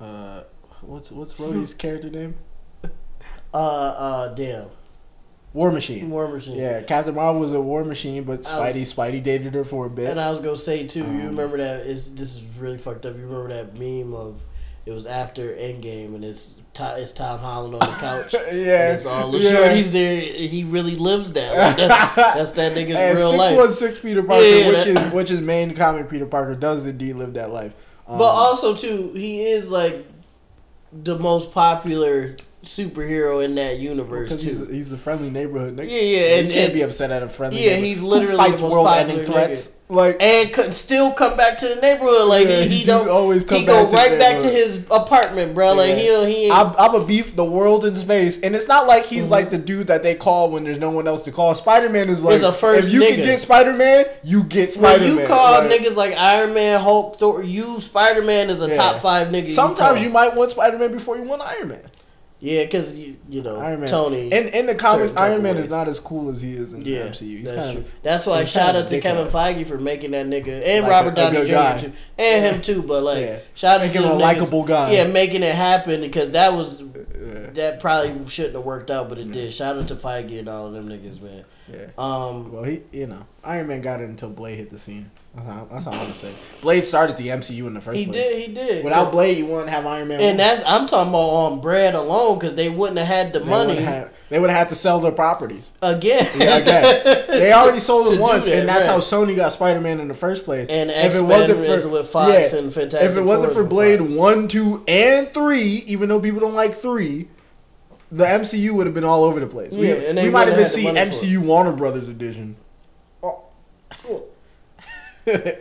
um, 0.00 0.06
uh, 0.06 0.42
what's 0.80 1.10
what's 1.12 1.34
Rhodey's 1.34 1.74
character 1.84 2.08
name? 2.10 2.34
Uh, 3.52 3.56
uh, 3.56 4.34
damn. 4.34 4.68
War 5.52 5.72
Machine. 5.72 6.08
War 6.10 6.28
Machine. 6.28 6.56
Yeah, 6.56 6.82
Captain 6.82 7.14
Marvel 7.14 7.40
was 7.40 7.50
a 7.52 7.60
war 7.60 7.84
machine, 7.84 8.22
but 8.22 8.42
Spidey 8.42 8.82
Spidey 8.82 9.20
dated 9.20 9.54
her 9.54 9.64
for 9.64 9.86
a 9.86 9.90
bit. 9.90 10.08
And 10.08 10.20
I 10.20 10.30
was 10.30 10.38
gonna 10.38 10.56
say 10.56 10.86
too, 10.86 11.00
you 11.00 11.04
Um, 11.06 11.26
remember 11.26 11.56
that? 11.58 11.86
Is 11.86 12.14
this 12.14 12.36
is 12.36 12.42
really 12.56 12.78
fucked 12.78 13.04
up? 13.04 13.16
You 13.16 13.22
remember 13.26 13.48
that 13.48 13.76
meme 13.76 14.14
of 14.14 14.40
it 14.86 14.92
was 14.92 15.06
after 15.06 15.52
Endgame 15.54 16.14
and 16.14 16.24
it's 16.24 16.54
It's 16.78 17.12
Tom 17.12 17.40
Holland 17.40 17.74
on 17.74 17.80
the 17.80 17.86
couch. 17.96 18.32
yeah, 18.34 18.40
And 18.88 18.96
it's 18.96 19.04
all 19.06 19.30
the 19.30 19.38
yeah. 19.38 19.50
shorties 19.50 19.90
there. 19.92 20.20
He 20.20 20.64
really 20.64 20.94
lives 20.96 21.32
that. 21.32 21.56
Like, 21.56 21.76
that's, 21.76 22.14
that's 22.16 22.50
that 22.52 22.72
nigga's 22.74 22.96
And 22.96 23.18
real 23.18 23.30
six 23.30 23.38
life. 23.38 23.56
one 23.56 23.72
six 23.72 23.98
Peter 24.00 24.22
Parker, 24.22 24.42
Yeah, 24.44 24.68
which 24.68 24.84
that- 24.84 25.06
is 25.08 25.12
which 25.12 25.30
is 25.30 25.40
main 25.40 25.74
comic 25.74 26.08
Peter 26.08 26.26
Parker 26.26 26.54
does 26.54 26.86
indeed 26.86 27.14
live 27.16 27.34
that 27.34 27.50
life. 27.50 27.72
Um, 28.08 28.18
But 28.18 28.24
also 28.30 28.74
too, 28.74 29.12
he 29.14 29.42
is 29.46 29.70
like 29.70 30.06
the 30.92 31.18
most 31.18 31.52
popular 31.52 32.36
superhero 32.64 33.42
in 33.44 33.54
that 33.54 33.78
universe 33.78 34.28
because 34.28 34.42
he's 34.44 34.58
too. 34.58 34.66
he's 34.66 34.92
a 34.92 34.98
friendly 34.98 35.30
neighborhood 35.30 35.76
nigga. 35.76 35.90
Yeah, 35.90 35.98
yeah, 36.00 36.36
you 36.36 36.42
can't 36.52 36.56
and- 36.66 36.72
be 36.74 36.82
upset 36.82 37.10
at 37.10 37.22
a 37.22 37.28
friendly. 37.28 37.58
Yeah, 37.60 37.70
neighborhood. 37.70 37.86
he's 37.86 38.00
literally 38.02 38.36
fights 38.36 38.60
world-ending 38.60 39.24
threats. 39.24 39.76
Like 39.88 40.18
and 40.20 40.52
could 40.52 40.72
still 40.72 41.10
come 41.12 41.36
back 41.36 41.58
to 41.58 41.68
the 41.68 41.74
neighborhood. 41.76 42.28
Like 42.28 42.46
Yeah, 42.46 42.60
he, 42.62 42.68
he 42.68 42.74
he 42.76 42.80
do 42.84 42.86
don't 42.92 43.08
always 43.08 43.42
come 43.44 43.58
he 43.60 43.66
back 43.66 43.86
go 43.86 43.90
to 43.90 43.96
right 43.96 44.18
back 44.20 44.40
to 44.42 44.48
his 44.48 44.76
apartment, 44.90 45.54
bro. 45.54 45.72
Like 45.74 45.96
he'll 45.96 46.24
he 46.24 46.48
I'm, 46.50 46.74
I'm 46.78 46.94
a 46.94 47.04
beef 47.04 47.34
the 47.34 47.44
world 47.44 47.84
in 47.84 47.96
space, 47.96 48.40
and 48.40 48.54
it's 48.54 48.68
not 48.68 48.86
like 48.86 49.06
he's 49.06 49.26
Mhm. 49.26 49.30
like 49.30 49.50
the 49.50 49.58
dude 49.58 49.88
that 49.88 50.02
they 50.04 50.14
call 50.14 50.50
when 50.52 50.62
there's 50.62 50.78
no 50.78 50.90
one 50.90 51.08
else 51.08 51.22
to 51.22 51.32
call. 51.32 51.54
Spider 51.56 51.88
Man 51.88 52.08
is 52.08 52.22
like 52.22 52.40
a 52.42 52.52
first 52.52 52.88
if 52.88 52.94
you 52.94 53.00
nigga. 53.02 53.08
can 53.16 53.24
get 53.24 53.40
Spider 53.40 53.72
Man, 53.72 54.04
you 54.22 54.44
get 54.44 54.70
Spider 54.70 55.02
Man. 55.02 55.16
you 55.18 55.26
call 55.26 55.62
niggas 55.62 55.96
like 55.96 56.14
Iron 56.16 56.54
Man, 56.54 56.78
Hulk, 56.78 57.18
Thor, 57.18 57.42
you 57.42 57.80
Spider 57.80 58.22
Man 58.22 58.48
is 58.50 58.62
a 58.62 58.68
Yeah. 58.68 58.74
top 58.74 59.00
five 59.00 59.28
nigga. 59.28 59.50
Sometimes 59.50 60.00
you, 60.00 60.06
you 60.06 60.12
might 60.12 60.36
want 60.36 60.52
Spider 60.52 60.78
Man 60.78 60.92
before 60.92 61.16
you 61.16 61.24
want 61.24 61.42
Iron 61.42 61.66
Man. 61.68 61.80
Yeah, 62.40 62.64
because 62.64 62.96
you 62.96 63.16
you 63.28 63.42
know 63.42 63.60
Iron 63.60 63.80
Man. 63.80 63.88
Tony. 63.88 64.32
In 64.32 64.48
in 64.48 64.66
the 64.66 64.74
comics, 64.74 65.14
Iron 65.16 65.42
Man 65.42 65.56
ways. 65.56 65.64
is 65.66 65.70
not 65.70 65.88
as 65.88 66.00
cool 66.00 66.30
as 66.30 66.40
he 66.40 66.54
is 66.54 66.72
in 66.72 66.82
yeah, 66.84 67.04
the 67.04 67.08
MCU. 67.10 67.20
He's 67.38 67.44
that's 67.44 67.56
kind 67.56 67.72
true. 67.76 67.80
of 67.86 67.90
That's 68.02 68.26
why 68.26 68.44
shout 68.44 68.74
out 68.76 68.88
to 68.88 69.00
Kevin. 69.00 69.26
Feige 69.28 69.66
for 69.66 69.78
making 69.78 70.12
that 70.12 70.26
nigga 70.26 70.62
and 70.66 70.84
Like 70.84 70.90
Robert 70.90 71.14
Downey 71.14 71.44
Jr. 71.44 71.52
guy. 71.52 71.78
too, 71.78 71.92
and 72.18 72.44
him 72.54 72.62
too. 72.62 72.82
But 72.82 73.02
like, 73.02 73.18
Yeah. 73.20 73.38
shout 73.54 73.80
out 73.80 73.92
to 73.92 73.98
him 73.98 74.04
a 74.04 74.14
likable 74.14 74.64
guy. 74.64 74.92
Yeah, 74.92 75.06
making 75.06 75.42
it 75.42 75.54
happen 75.54 76.00
because 76.00 76.30
that 76.30 76.54
was 76.54 76.82
yeah. 77.32 77.50
that 77.50 77.80
probably 77.80 78.28
shouldn't 78.28 78.54
have 78.54 78.64
worked 78.64 78.90
out, 78.90 79.08
but 79.08 79.18
it 79.18 79.30
did. 79.32 79.52
Shout 79.52 79.76
out 79.76 79.88
to 79.88 79.94
Feige 79.96 80.38
and 80.38 80.48
all 80.48 80.66
of 80.66 80.72
them 80.72 80.88
niggas, 80.88 81.20
man. 81.22 81.44
yeah. 81.72 81.86
Um, 81.98 82.52
Well, 82.52 82.64
he 82.64 82.82
you 82.92 83.06
know 83.06 83.26
Iron 83.44 83.66
Man 83.68 83.80
got 83.80 84.00
it 84.00 84.08
until 84.08 84.30
Blade 84.30 84.56
hit 84.58 84.70
the 84.70 84.78
scene. 84.78 85.10
That's 85.34 85.48
all, 85.48 85.68
that's 85.70 85.86
all 85.86 85.94
I'm 85.94 86.00
gonna 86.00 86.12
say. 86.12 86.32
Blade 86.60 86.84
started 86.84 87.16
the 87.16 87.28
MCU 87.28 87.66
in 87.68 87.74
the 87.74 87.80
first 87.80 87.96
he 87.98 88.06
place. 88.06 88.16
did, 88.16 88.48
he 88.48 88.54
did. 88.54 88.84
Without 88.84 89.12
Blade, 89.12 89.38
you 89.38 89.46
wouldn't 89.46 89.70
have 89.70 89.86
Iron 89.86 90.08
Man. 90.08 90.18
and 90.20 90.28
one. 90.30 90.36
that's 90.38 90.62
I'm 90.66 90.86
talking 90.88 91.10
about 91.10 91.18
on 91.18 91.60
bread 91.60 91.94
alone 91.94 92.38
because 92.38 92.54
they 92.56 92.68
wouldn't 92.68 92.98
have 92.98 93.06
had 93.06 93.32
the 93.32 93.38
They 93.40 93.44
money 93.48 93.68
would've 93.74 93.84
had- 93.84 94.10
they 94.30 94.38
would 94.38 94.48
have 94.48 94.58
had 94.58 94.68
to 94.70 94.74
sell 94.74 95.00
their 95.00 95.12
properties. 95.12 95.72
again. 95.82 96.26
Yeah, 96.36 96.56
again. 96.56 97.26
They 97.28 97.52
already 97.52 97.80
sold 97.80 98.14
it 98.14 98.18
once, 98.18 98.46
that, 98.46 98.60
and 98.60 98.68
that's 98.68 98.86
right. 98.86 98.94
how 98.94 99.00
Sony 99.00 99.36
got 99.36 99.52
Spider 99.52 99.80
Man 99.80 100.00
in 100.00 100.08
the 100.08 100.14
first 100.14 100.44
place. 100.44 100.68
And 100.68 100.90
if 100.90 101.14
it 101.14 101.20
wasn't 101.20 101.58
for 101.58 101.88
with 101.88 102.08
Fox 102.08 102.52
and 102.52 102.72
Fantastic 102.72 103.10
if 103.10 103.16
it 103.16 103.22
wasn't 103.22 103.52
for 103.52 103.64
Blade 103.64 103.98
Fox. 103.98 104.10
one, 104.12 104.48
two, 104.48 104.84
and 104.88 105.28
three, 105.34 105.84
even 105.86 106.08
though 106.08 106.20
people 106.20 106.40
don't 106.40 106.54
like 106.54 106.74
three, 106.74 107.28
the 108.10 108.24
MCU 108.24 108.70
would 108.70 108.86
have 108.86 108.94
been 108.94 109.04
all 109.04 109.24
over 109.24 109.40
the 109.40 109.46
place. 109.46 109.74
Yeah, 109.74 110.12
we 110.14 110.22
we 110.22 110.30
might 110.30 110.48
have 110.48 110.56
been 110.56 110.68
seeing 110.68 110.94
have 110.94 110.96
had 110.96 111.12
the 111.12 111.16
money 111.16 111.36
MCU 111.36 111.46
Warner 111.46 111.72
Brothers 111.72 112.08
edition. 112.08 112.56
Cool. 113.20 114.28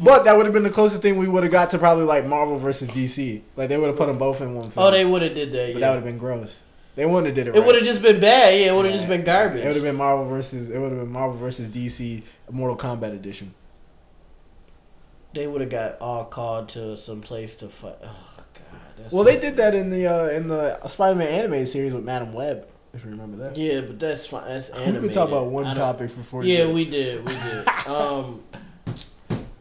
But 0.00 0.24
that 0.24 0.36
would 0.36 0.46
have 0.46 0.52
been 0.52 0.62
the 0.62 0.70
closest 0.70 1.02
thing 1.02 1.16
we 1.16 1.26
would 1.26 1.42
have 1.42 1.50
got 1.50 1.72
to 1.72 1.78
probably 1.78 2.04
like 2.04 2.24
Marvel 2.24 2.56
versus 2.56 2.88
DC. 2.88 3.42
Like 3.56 3.68
they 3.68 3.76
would 3.76 3.88
have 3.88 3.96
put 3.96 4.06
them 4.06 4.18
both 4.18 4.40
in 4.40 4.54
one 4.54 4.66
oh, 4.66 4.70
film. 4.70 4.86
oh, 4.86 4.90
they 4.92 5.04
would 5.04 5.22
have 5.22 5.34
did 5.34 5.50
that. 5.50 5.72
but 5.72 5.80
that 5.80 5.88
would 5.88 5.96
have 5.96 6.04
been 6.04 6.18
gross. 6.18 6.60
They 6.98 7.06
wouldn't 7.06 7.26
have 7.26 7.34
did 7.36 7.46
it. 7.46 7.54
It 7.54 7.60
right. 7.60 7.66
would 7.66 7.76
have 7.76 7.84
just 7.84 8.02
been 8.02 8.18
bad. 8.20 8.58
Yeah, 8.58 8.72
it 8.72 8.74
would 8.74 8.84
have 8.86 8.92
Yeah. 8.92 8.98
just 8.98 9.08
been 9.08 9.22
garbage. 9.22 9.62
It 9.62 9.66
would 9.68 9.76
have 9.76 9.84
been 9.84 9.94
Marvel 9.94 10.26
versus. 10.26 10.68
It 10.68 10.78
would 10.80 10.90
have 10.90 10.98
been 11.00 11.12
Marvel 11.12 11.38
versus 11.38 11.68
DC 11.70 12.24
Mortal 12.50 12.76
Kombat 12.76 13.12
edition. 13.12 13.54
they 15.34 15.46
would 15.46 15.60
have 15.60 15.70
got 15.70 15.96
all 16.00 16.24
called 16.24 16.68
to 16.70 16.96
some 16.96 17.20
place 17.20 17.54
to 17.56 17.68
fight. 17.68 17.94
Oh 18.02 18.42
god. 18.54 19.12
Well, 19.12 19.22
they 19.22 19.38
did 19.38 19.56
that 19.58 19.74
in 19.76 19.90
the 19.90 20.06
uh, 20.08 20.26
in 20.30 20.48
the 20.48 20.84
Spider-Man 20.88 21.28
animated 21.28 21.68
series 21.68 21.94
with 21.94 22.04
Madame 22.04 22.32
Web, 22.32 22.66
if 22.92 23.04
you 23.04 23.10
remember 23.12 23.36
that. 23.44 23.56
Yeah, 23.56 23.82
but 23.82 24.00
that's 24.00 24.26
fine. 24.26 24.48
That's 24.48 24.72
We 24.72 24.78
animated. 24.78 25.02
could 25.02 25.12
talk 25.12 25.28
about 25.28 25.46
one 25.46 25.76
topic 25.76 26.10
for 26.10 26.24
forty. 26.24 26.48
Yeah, 26.48 26.64
minutes. 26.66 26.74
we 26.74 26.84
did. 26.86 27.24
We 27.24 27.32
did. 27.32 27.68
um, 27.86 28.42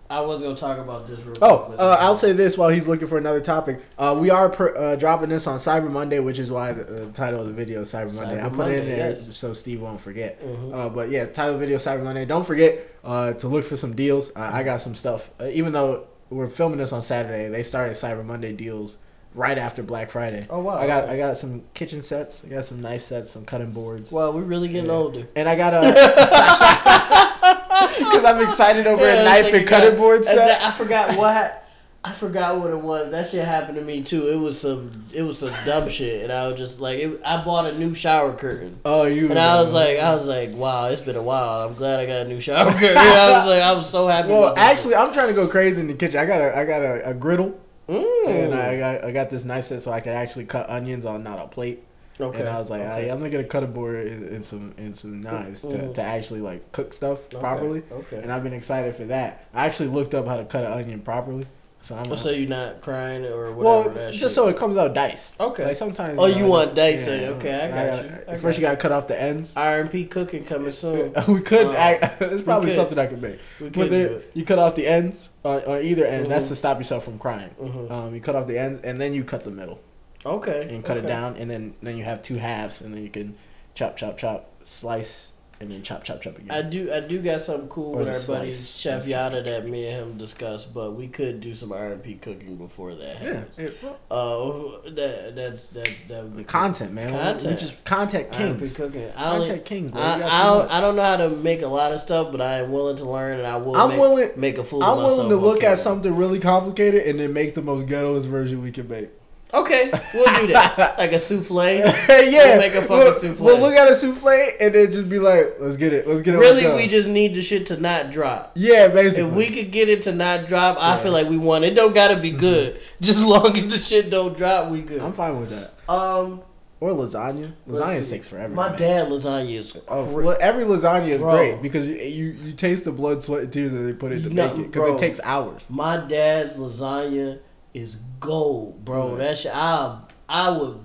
I 0.09 0.21
was 0.21 0.41
gonna 0.41 0.55
talk 0.55 0.77
about 0.77 1.05
this 1.05 1.19
real 1.19 1.35
Oh, 1.41 1.57
quick. 1.67 1.79
uh, 1.79 1.97
I'll 1.99 2.15
say 2.15 2.31
this 2.31 2.57
while 2.57 2.69
he's 2.69 2.87
looking 2.87 3.07
for 3.09 3.17
another 3.17 3.41
topic. 3.41 3.81
Uh, 3.97 4.17
we 4.19 4.29
are 4.29 4.47
pr- 4.49 4.75
uh, 4.77 4.95
dropping 4.95 5.27
this 5.29 5.47
on 5.47 5.57
Cyber 5.59 5.91
Monday, 5.91 6.19
which 6.19 6.39
is 6.39 6.49
why 6.49 6.71
the, 6.71 6.83
the 6.85 7.05
title 7.11 7.41
of 7.41 7.47
the 7.47 7.53
video 7.53 7.81
is 7.81 7.91
Cyber 7.91 8.13
Monday. 8.15 8.37
Cyber 8.37 8.45
I 8.45 8.49
put 8.49 8.67
it 8.69 8.79
in 8.79 8.85
there 8.89 9.09
yes. 9.09 9.37
so 9.37 9.51
Steve 9.51 9.81
won't 9.81 9.99
forget. 9.99 10.41
Mhm. 10.41 10.73
Uh, 10.73 10.89
but 10.89 11.09
yeah, 11.09 11.25
title 11.25 11.57
video 11.57 11.77
Cyber 11.77 12.03
Monday. 12.03 12.23
Don't 12.25 12.45
forget 12.47 12.79
uh, 13.03 13.33
to 13.33 13.47
look 13.49 13.65
for 13.65 13.75
some 13.75 13.95
deals. 13.95 14.31
Uh, 14.35 14.49
I 14.53 14.63
got 14.63 14.79
some 14.81 14.95
stuff. 14.95 15.29
Uh, 15.41 15.47
even 15.47 15.73
though 15.73 16.05
we're 16.29 16.47
filming 16.47 16.77
this 16.77 16.93
on 16.93 17.03
Saturday, 17.03 17.49
they 17.49 17.63
started 17.63 17.93
Cyber 17.95 18.23
Monday 18.23 18.53
deals 18.53 18.97
right 19.33 19.57
after 19.57 19.83
Black 19.83 20.09
Friday. 20.09 20.45
Oh, 20.49 20.59
wow, 20.61 20.75
I 20.77 20.87
got 20.87 21.03
okay. 21.03 21.13
I 21.13 21.17
got 21.17 21.35
some 21.37 21.63
kitchen 21.73 22.01
sets. 22.01 22.45
I 22.45 22.47
got 22.47 22.63
some 22.65 22.81
knife 22.81 23.03
sets, 23.03 23.29
some 23.31 23.43
cutting 23.45 23.71
boards. 23.71 24.11
Well, 24.11 24.31
we're 24.33 24.41
really 24.41 24.69
getting 24.69 24.89
Yeah. 24.89 24.95
older. 24.95 25.27
And 25.35 25.47
I 25.49 25.55
got 25.57 25.73
a 25.73 27.36
because 27.97 28.23
I'm 28.25 28.41
excited 28.43 28.87
over 28.87 29.05
Yeah, 29.05 29.21
a 29.21 29.23
knife 29.23 29.53
and 29.53 29.67
cutting 29.67 29.91
got- 29.91 29.97
board 29.97 30.25
set. 30.25 30.61
I 30.61 30.71
forgot 30.71 31.17
what. 31.17 31.63
I 32.03 32.13
forgot 32.13 32.61
what 32.61 32.69
it 32.69 32.79
was. 32.79 33.11
That 33.11 33.27
shit 33.27 33.43
happened 33.43 33.77
to 33.77 33.83
me 33.83 34.01
too. 34.01 34.29
It 34.29 34.37
was 34.37 34.57
some. 34.61 35.05
It 35.11 35.23
was 35.23 35.39
some 35.39 35.51
dumb 35.65 35.89
shit, 35.89 36.23
and 36.23 36.31
I 36.31 36.47
was 36.47 36.57
just 36.57 36.79
like, 36.79 36.99
it, 36.99 37.19
I 37.25 37.43
bought 37.43 37.65
a 37.65 37.77
new 37.77 37.93
shower 37.93 38.33
curtain, 38.33 38.79
Oh, 38.85 39.03
you. 39.03 39.29
and 39.29 39.37
I 39.37 39.59
was 39.59 39.73
like, 39.73 39.97
I 39.99 40.15
was 40.15 40.25
like, 40.25 40.51
wow, 40.53 40.85
it's 40.87 41.01
been 41.01 41.17
a 41.17 41.23
while. 41.23 41.67
I'm 41.67 41.73
glad 41.73 41.99
I 41.99 42.05
got 42.05 42.25
a 42.25 42.29
new 42.29 42.39
shower 42.39 42.71
curtain. 42.71 42.97
I 42.97 43.37
was 43.39 43.47
like, 43.47 43.61
I 43.61 43.73
was 43.73 43.89
so 43.89 44.07
happy. 44.07 44.29
Well, 44.29 44.53
actually, 44.55 44.95
I'm 44.95 45.11
trying 45.11 45.27
to 45.27 45.33
go 45.33 45.47
crazy 45.47 45.81
in 45.81 45.87
the 45.87 45.95
kitchen. 45.95 46.19
I 46.19 46.25
got 46.25 46.39
a 46.39 46.57
I 46.57 46.63
got 46.65 46.81
a, 46.81 47.09
a 47.09 47.13
griddle. 47.13 47.59
Mm. 47.89 48.27
and 48.27 48.53
I 48.53 48.77
got 48.77 49.03
I 49.05 49.11
got 49.11 49.29
this 49.29 49.43
knife 49.45 49.63
set 49.65 49.81
so 49.81 49.91
I 49.93 49.99
could 50.01 50.11
actually 50.13 50.43
cut 50.45 50.69
onions 50.69 51.05
on 51.05 51.23
not 51.23 51.39
a 51.39 51.47
plate. 51.47 51.83
Okay. 52.19 52.39
And 52.39 52.49
I 52.49 52.57
was 52.57 52.69
like, 52.69 52.81
okay. 52.81 53.09
I, 53.09 53.13
I'm 53.13 53.19
gonna 53.29 53.43
cut 53.43 53.63
a 53.63 53.67
board 53.67 54.07
and, 54.07 54.23
and 54.29 54.43
some 54.43 54.73
and 54.77 54.95
some 54.95 55.21
knives 55.21 55.61
to, 55.61 55.67
Mhm. 55.67 55.93
to 55.95 56.01
actually 56.01 56.41
like 56.41 56.71
cook 56.71 56.93
stuff 56.93 57.25
Okay, 57.27 57.37
properly. 57.39 57.83
Okay. 57.91 58.17
And 58.17 58.31
I've 58.31 58.43
been 58.43 58.53
excited 58.53 58.95
for 58.95 59.05
that. 59.05 59.47
I 59.53 59.65
actually 59.65 59.89
looked 59.89 60.13
up 60.15 60.27
how 60.27 60.37
to 60.37 60.45
cut 60.45 60.63
an 60.65 60.73
onion 60.73 61.01
properly, 61.01 61.45
so 61.81 61.95
I'm. 61.95 62.11
Oh, 62.11 62.15
so 62.15 62.31
you're 62.31 62.49
not 62.49 62.81
crying 62.81 63.23
or 63.25 63.51
whatever. 63.53 63.89
well, 63.89 64.09
just 64.09 64.17
shit. 64.19 64.31
so 64.31 64.47
it 64.47 64.57
comes 64.57 64.77
out 64.77 64.95
diced. 64.95 65.39
Okay. 65.39 65.65
Like 65.65 65.75
sometimes. 65.75 66.17
Oh, 66.19 66.25
you 66.25 66.45
want 66.47 66.73
dicing. 66.75 67.21
yeah, 67.21 67.27
Okay, 67.29 67.53
I 67.53 67.67
got 67.67 67.75
gotta- 67.75 68.07
you. 68.07 68.33
I 68.33 68.37
first, 68.37 68.43
got 68.43 68.55
you 68.57 68.61
gotta 68.61 68.77
cut 68.77 68.91
off 68.91 69.07
the 69.07 69.21
ends. 69.21 69.53
RMP 69.53 70.09
cooking 70.09 70.43
coming 70.43 70.71
soon. 70.71 71.13
we 71.27 71.41
could. 71.41 71.67
Uh, 71.67 71.71
act, 71.73 72.19
it's 72.21 72.41
probably 72.41 72.69
could. 72.69 72.75
something 72.77 72.97
I 72.97 73.05
could 73.05 73.21
make. 73.21 73.39
We 73.61 73.69
could 73.69 73.89
there, 73.91 74.07
do 74.09 74.15
it. 74.15 74.31
you 74.33 74.43
cut 74.43 74.57
off 74.57 74.73
the 74.73 74.87
ends 74.87 75.29
on, 75.45 75.61
either 75.83 76.05
end. 76.05 76.31
That's 76.31 76.45
Mhm. 76.45 76.49
to 76.49 76.55
stop 76.55 76.77
yourself 76.79 77.03
from 77.03 77.19
crying. 77.19 77.51
Mhm. 77.61 77.91
Um, 77.91 78.15
you 78.15 78.21
cut 78.21 78.35
off 78.35 78.47
the 78.47 78.57
ends 78.57 78.79
and 78.81 78.99
then 78.99 79.13
you 79.13 79.23
cut 79.23 79.43
the 79.43 79.51
middle 79.51 79.79
Okay. 80.25 80.67
and 80.69 80.83
cut 80.83 80.97
okay. 80.97 81.05
it 81.05 81.09
down, 81.09 81.35
and 81.37 81.49
then 81.49 81.75
then 81.81 81.97
you 81.97 82.03
have 82.03 82.21
two 82.21 82.35
halves, 82.35 82.81
and 82.81 82.93
then 82.93 83.03
you 83.03 83.09
can 83.09 83.35
chop, 83.75 83.95
chop, 83.97 84.17
chop, 84.17 84.49
slice, 84.63 85.31
and 85.59 85.71
then 85.71 85.81
chop, 85.81 86.03
chop, 86.03 86.21
chop 86.21 86.37
again. 86.37 86.51
I 86.51 86.61
do 86.67 86.91
I 86.91 86.99
do 86.99 87.19
got 87.19 87.41
something 87.41 87.67
cool 87.69 87.95
Or 87.95 87.99
with 87.99 88.07
our 88.29 88.35
buddy? 88.35 88.51
Chef 88.51 89.07
Yada 89.07 89.41
that 89.43 89.65
me 89.67 89.87
and 89.87 90.11
him 90.11 90.17
discussed, 90.17 90.73
but 90.73 90.91
we 90.95 91.07
could 91.07 91.39
do 91.39 91.53
some 91.53 91.71
R 91.71 91.93
and 91.93 92.03
P 92.03 92.15
cooking 92.15 92.57
before 92.57 92.93
that 92.95 93.15
happens. 93.17 93.57
yeah. 93.57 93.93
Oh, 94.11 94.81
that 94.83 95.35
that's 95.35 95.69
that's 95.69 96.03
that 96.09 96.23
would 96.23 96.37
be 96.37 96.43
content, 96.43 96.93
man. 96.93 97.07
We- 97.07 97.17
We 97.17 97.17
Content. 97.23 97.59
just 97.59 97.83
content 97.85 98.31
RMP 98.31 98.75
cooking. 98.75 99.09
I, 99.15 99.31
only, 99.35 99.45
Content 99.47 99.65
kings, 99.65 99.91
bro. 99.91 100.01
I, 100.01 100.13
I, 100.15 100.43
don't. 100.43 100.71
I 100.71 100.81
don't 100.81 100.95
know 100.95 101.03
how 101.03 101.17
to 101.17 101.29
make 101.29 101.61
a 101.61 101.67
lot 101.67 101.91
of 101.91 101.99
stuff, 101.99 102.31
but 102.31 102.41
I 102.41 102.59
am 102.59 102.71
willing 102.71 102.97
to 102.97 103.05
learn, 103.09 103.37
and 103.39 103.47
I 103.47 103.57
will. 103.57 103.75
I'm 103.75 103.89
make, 103.89 103.99
willing- 103.99 104.31
make 104.35 104.57
a 104.57 104.63
fool. 104.63 104.83
I'm 104.83 104.97
willing 104.97 105.29
to 105.29 105.35
look 105.37 105.63
at 105.63 105.79
something 105.79 106.15
really 106.15 106.39
complicated 106.39 107.05
and 107.07 107.19
then 107.19 107.33
make 107.33 107.55
the 107.55 107.61
most 107.61 107.87
ghettoest 107.87 108.25
version 108.25 108.61
we 108.61 108.71
can 108.71 108.87
make. 108.87 109.09
Okay, 109.53 109.89
we'll 110.13 110.33
do 110.35 110.47
that. 110.47 110.95
like 110.97 111.13
a 111.13 111.19
souffle. 111.19 111.63
yeah, 111.77 111.93
We'll 112.09 112.57
make 112.57 112.75
a 112.75 112.81
fucking 112.81 112.97
we'll, 112.97 113.13
souffle. 113.13 113.45
we'll 113.45 113.59
look 113.59 113.73
at 113.73 113.87
a 113.89 113.95
souffle 113.95 114.27
and 114.59 114.75
then 114.75 114.91
just 114.91 115.07
be 115.09 115.19
like, 115.19 115.55
"Let's 115.59 115.77
get 115.77 115.93
it, 115.93 116.05
let's 116.07 116.21
get 116.21 116.35
it." 116.35 116.39
Really, 116.39 116.67
we 116.75 116.87
just 116.89 117.07
need 117.07 117.33
the 117.33 117.41
shit 117.41 117.65
to 117.67 117.77
not 117.79 118.11
drop. 118.11 118.51
yeah, 118.55 118.89
basically. 118.89 119.29
If 119.29 119.33
we 119.35 119.49
could 119.49 119.71
get 119.71 119.87
it 119.87 120.01
to 120.03 120.11
not 120.13 120.47
drop, 120.47 120.77
I 120.77 120.89
Yeah. 120.89 120.93
Mm-hmm. 120.95 121.03
feel 121.03 121.11
like 121.13 121.29
we 121.29 121.37
won. 121.37 121.63
It 121.63 121.75
don't 121.75 121.95
gotta 121.95 122.19
be 122.19 122.31
good. 122.31 122.79
Just 123.01 123.23
long 123.23 123.55
as 123.57 123.67
the 123.73 123.77
shit 123.81 124.09
don't 124.09 124.35
drop, 124.35 124.69
we 124.71 124.81
good. 124.81 124.99
I'm 124.99 125.13
fine 125.13 125.39
with 125.39 125.49
that. 125.51 125.71
um, 125.87 126.41
Or 126.81 126.89
lasagna. 126.91 127.53
Lasagna 127.69 128.09
takes 128.09 128.27
forever. 128.27 128.53
My 128.53 128.69
man. 128.69 128.79
dad 128.79 129.07
lasagna 129.09 129.53
is 129.53 129.79
Oh, 129.87 130.05
cra- 130.13 130.37
every 130.41 130.63
lasagna 130.65 131.07
is 131.09 131.21
Bro. 131.21 131.31
great 131.37 131.61
because 131.61 131.87
you, 131.87 131.95
you 131.95 132.25
you 132.43 132.53
taste 132.53 132.83
the 132.85 132.91
blood, 132.91 133.23
sweat, 133.23 133.43
and 133.43 133.53
tears 133.53 133.71
that 133.71 133.79
they 133.79 133.93
put 133.93 134.11
in 134.11 134.23
to 134.23 134.29
No, 134.29 134.47
make 134.49 134.57
it 134.65 134.71
because 134.73 134.93
it 134.93 134.99
takes 134.99 135.21
hours. 135.23 135.65
My 135.69 135.97
dad's 135.97 136.57
lasagna 136.57 137.39
is 137.77 137.97
gold, 138.19 138.83
bro. 138.85 139.11
Yeah. 139.13 139.17
That 139.23 139.37
shit, 139.37 139.51
I 139.55 139.99
I 140.29 140.49
would 140.57 140.79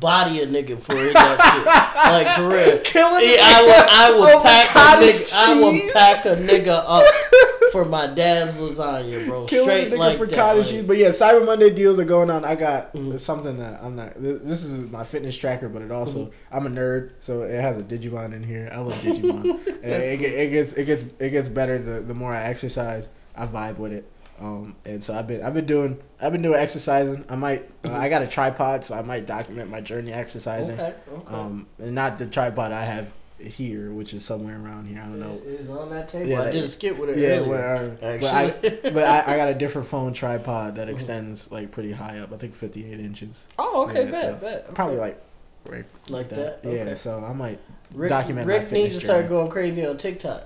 body 0.00 0.40
a 0.42 0.46
nigga 0.46 0.80
for 0.80 0.96
it, 0.96 1.12
that 1.12 1.38
shit. 1.54 1.66
Like 2.12 2.28
for 2.36 2.48
real. 2.48 2.78
Killing 2.84 3.24
Yeah, 3.30 3.38
I 3.42 3.62
would 3.62 4.24
I 4.24 4.34
would 4.34 4.42
pack 4.44 4.70
a 4.74 5.02
nigga. 5.02 5.32
I 5.34 5.60
would 5.62 5.92
pack 5.92 6.24
a 6.24 6.36
nigga 6.36 6.84
up 6.86 7.04
for 7.72 7.84
my 7.84 8.06
dad's 8.06 8.54
lasagna, 8.56 9.26
bro. 9.26 9.44
Killing 9.46 9.64
Straight 9.68 9.92
a 9.92 9.96
nigga 9.96 9.98
like 9.98 10.16
for 10.16 10.26
that. 10.26 10.34
cottage 10.36 10.72
like-. 10.72 10.86
But 10.86 10.96
yeah, 10.98 11.08
Cyber 11.08 11.44
Monday 11.44 11.70
deals 11.70 11.98
are 11.98 12.04
going 12.04 12.30
on. 12.30 12.44
I 12.44 12.54
got 12.54 12.94
Mhm. 12.94 13.18
something 13.18 13.58
that 13.58 13.82
I'm 13.82 13.96
not. 13.96 14.14
This, 14.22 14.40
this 14.42 14.64
is 14.64 14.70
my 14.90 15.02
fitness 15.04 15.36
tracker, 15.36 15.68
but 15.68 15.82
it 15.82 15.90
also 15.90 16.26
Mm-hmm. 16.26 16.56
I'm 16.56 16.66
a 16.66 16.70
nerd, 16.70 17.10
so 17.20 17.42
it 17.42 17.60
has 17.60 17.76
a 17.76 17.82
Digimon 17.82 18.32
in 18.34 18.42
here. 18.44 18.70
I 18.72 18.78
love 18.78 18.94
Digimon. 19.02 19.66
and 19.66 19.84
it, 19.84 20.20
it 20.22 20.50
gets 20.50 20.72
it 20.74 20.84
gets 20.84 21.04
it 21.18 21.30
gets 21.30 21.48
better 21.48 21.76
the 21.76 22.00
the 22.00 22.14
more 22.14 22.32
I 22.32 22.44
exercise. 22.44 23.08
I 23.36 23.46
vibe 23.46 23.78
with 23.78 23.92
it. 23.92 24.04
Um, 24.40 24.76
and 24.84 25.02
so 25.02 25.14
I've 25.14 25.26
been 25.26 25.42
I've 25.42 25.54
been 25.54 25.66
doing 25.66 25.98
I've 26.20 26.32
been 26.32 26.42
doing 26.42 26.58
exercising. 26.58 27.24
I 27.28 27.34
might 27.36 27.68
uh, 27.84 27.92
I 27.92 28.08
got 28.08 28.22
a 28.22 28.26
tripod, 28.26 28.84
so 28.84 28.94
I 28.94 29.02
might 29.02 29.26
document 29.26 29.70
my 29.70 29.80
journey 29.80 30.12
exercising. 30.12 30.78
Okay, 30.78 30.94
okay. 31.12 31.34
Um, 31.34 31.66
and 31.78 31.94
not 31.94 32.18
the 32.18 32.26
tripod 32.26 32.70
I 32.72 32.84
have 32.84 33.10
here, 33.40 33.92
which 33.92 34.14
is 34.14 34.24
somewhere 34.24 34.56
around 34.60 34.86
here. 34.86 35.00
I 35.00 35.06
don't 35.06 35.20
know. 35.20 35.40
It 35.44 35.60
is 35.60 35.70
on 35.70 35.90
that 35.90 36.08
table. 36.08 36.28
Yeah, 36.28 36.42
I 36.42 36.50
did 36.50 36.64
a 36.64 36.68
skit 36.68 36.98
with 36.98 37.10
it 37.10 37.18
Yeah, 37.18 37.38
earlier. 37.38 37.96
whatever. 38.00 38.18
But. 38.20 38.24
I, 38.24 38.50
but 38.90 39.04
I, 39.04 39.34
I 39.34 39.36
got 39.36 39.48
a 39.48 39.54
different 39.62 39.86
phone 39.88 40.12
tripod 40.12 40.76
that 40.76 40.88
extends 40.88 41.50
like 41.52 41.70
pretty 41.70 41.92
high 41.92 42.18
up. 42.18 42.32
I 42.32 42.36
think 42.36 42.54
58 42.54 42.98
inches. 43.00 43.46
oh, 43.58 43.86
okay, 43.88 44.04
Yeah, 44.06 44.10
bet, 44.10 44.22
so 44.22 44.34
bet. 44.34 44.64
Okay. 44.64 44.74
Probably 44.74 44.96
like 44.96 45.22
right 45.66 45.84
Like 46.08 46.28
that? 46.30 46.60
Yeah, 46.64 46.70
Okay. 46.70 46.94
so 46.94 47.24
I 47.24 47.32
might 47.32 47.60
Rick, 47.92 48.10
document 48.10 48.46
my 48.48 48.54
Rick 48.54 48.72
needs 48.72 48.94
to 48.98 49.00
start 49.04 49.28
going 49.28 49.50
crazy 49.50 49.84
on 49.86 49.98
TikTok. 49.98 50.44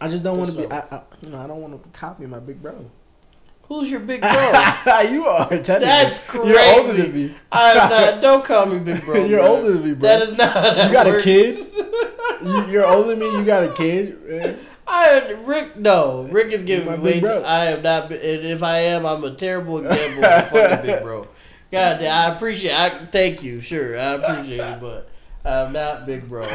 I 0.00 0.08
just 0.08 0.22
don't 0.24 0.38
want 0.38 0.50
to 0.52 0.56
be. 0.56 0.66
I, 0.70 0.78
I, 0.78 1.02
you 1.22 1.30
know, 1.30 1.38
I 1.38 1.46
don't 1.46 1.60
want 1.60 1.82
to 1.82 1.88
copy 1.98 2.26
my 2.26 2.40
big 2.40 2.62
bro. 2.62 2.90
Who's 3.68 3.90
your 3.90 4.00
big 4.00 4.20
bro? 4.22 4.30
you 5.02 5.26
are. 5.26 5.48
Technically. 5.48 5.78
That's 5.78 6.24
crazy. 6.26 6.48
You're 6.48 6.60
older 6.60 6.92
than 6.94 7.12
me. 7.14 7.34
I 7.52 7.70
am 7.72 7.90
not. 7.90 8.22
Don't 8.22 8.44
call 8.44 8.66
me 8.66 8.78
big 8.78 9.04
bro. 9.04 9.24
You're 9.26 9.40
bro. 9.40 9.56
older 9.56 9.72
than 9.72 9.84
me, 9.84 9.94
bro. 9.94 10.08
That 10.08 10.22
is 10.22 10.38
not. 10.38 10.52
How 10.52 10.60
that 10.74 10.86
You 10.86 10.92
got 10.92 11.06
a 11.06 11.20
kid? 11.22 11.66
You, 12.40 12.66
you're 12.66 12.86
older 12.86 13.08
than 13.08 13.18
me. 13.18 13.32
You 13.32 13.44
got 13.44 13.64
a 13.64 13.72
kid. 13.72 14.24
man. 14.24 14.58
I 14.86 15.32
Rick. 15.44 15.76
No, 15.76 16.22
Rick 16.30 16.52
is 16.52 16.62
giving 16.62 16.88
me 16.88 16.96
way. 16.96 17.20
Too, 17.20 17.26
I 17.26 17.72
am 17.72 17.82
not. 17.82 18.12
And 18.12 18.22
if 18.22 18.62
I 18.62 18.78
am, 18.78 19.04
I'm 19.06 19.24
a 19.24 19.34
terrible 19.34 19.78
example 19.78 20.24
of 20.24 20.42
a 20.44 20.46
fucking 20.46 20.86
big 20.86 21.02
bro. 21.02 21.22
God 21.72 21.98
damn, 21.98 22.32
I 22.32 22.36
appreciate. 22.36 22.72
I 22.74 22.90
thank 22.90 23.42
you. 23.42 23.60
Sure, 23.60 23.98
I 23.98 24.12
appreciate 24.14 24.60
it, 24.60 24.80
but 24.80 25.10
I'm 25.48 25.72
not 25.72 26.06
big 26.06 26.28
bro. 26.28 26.42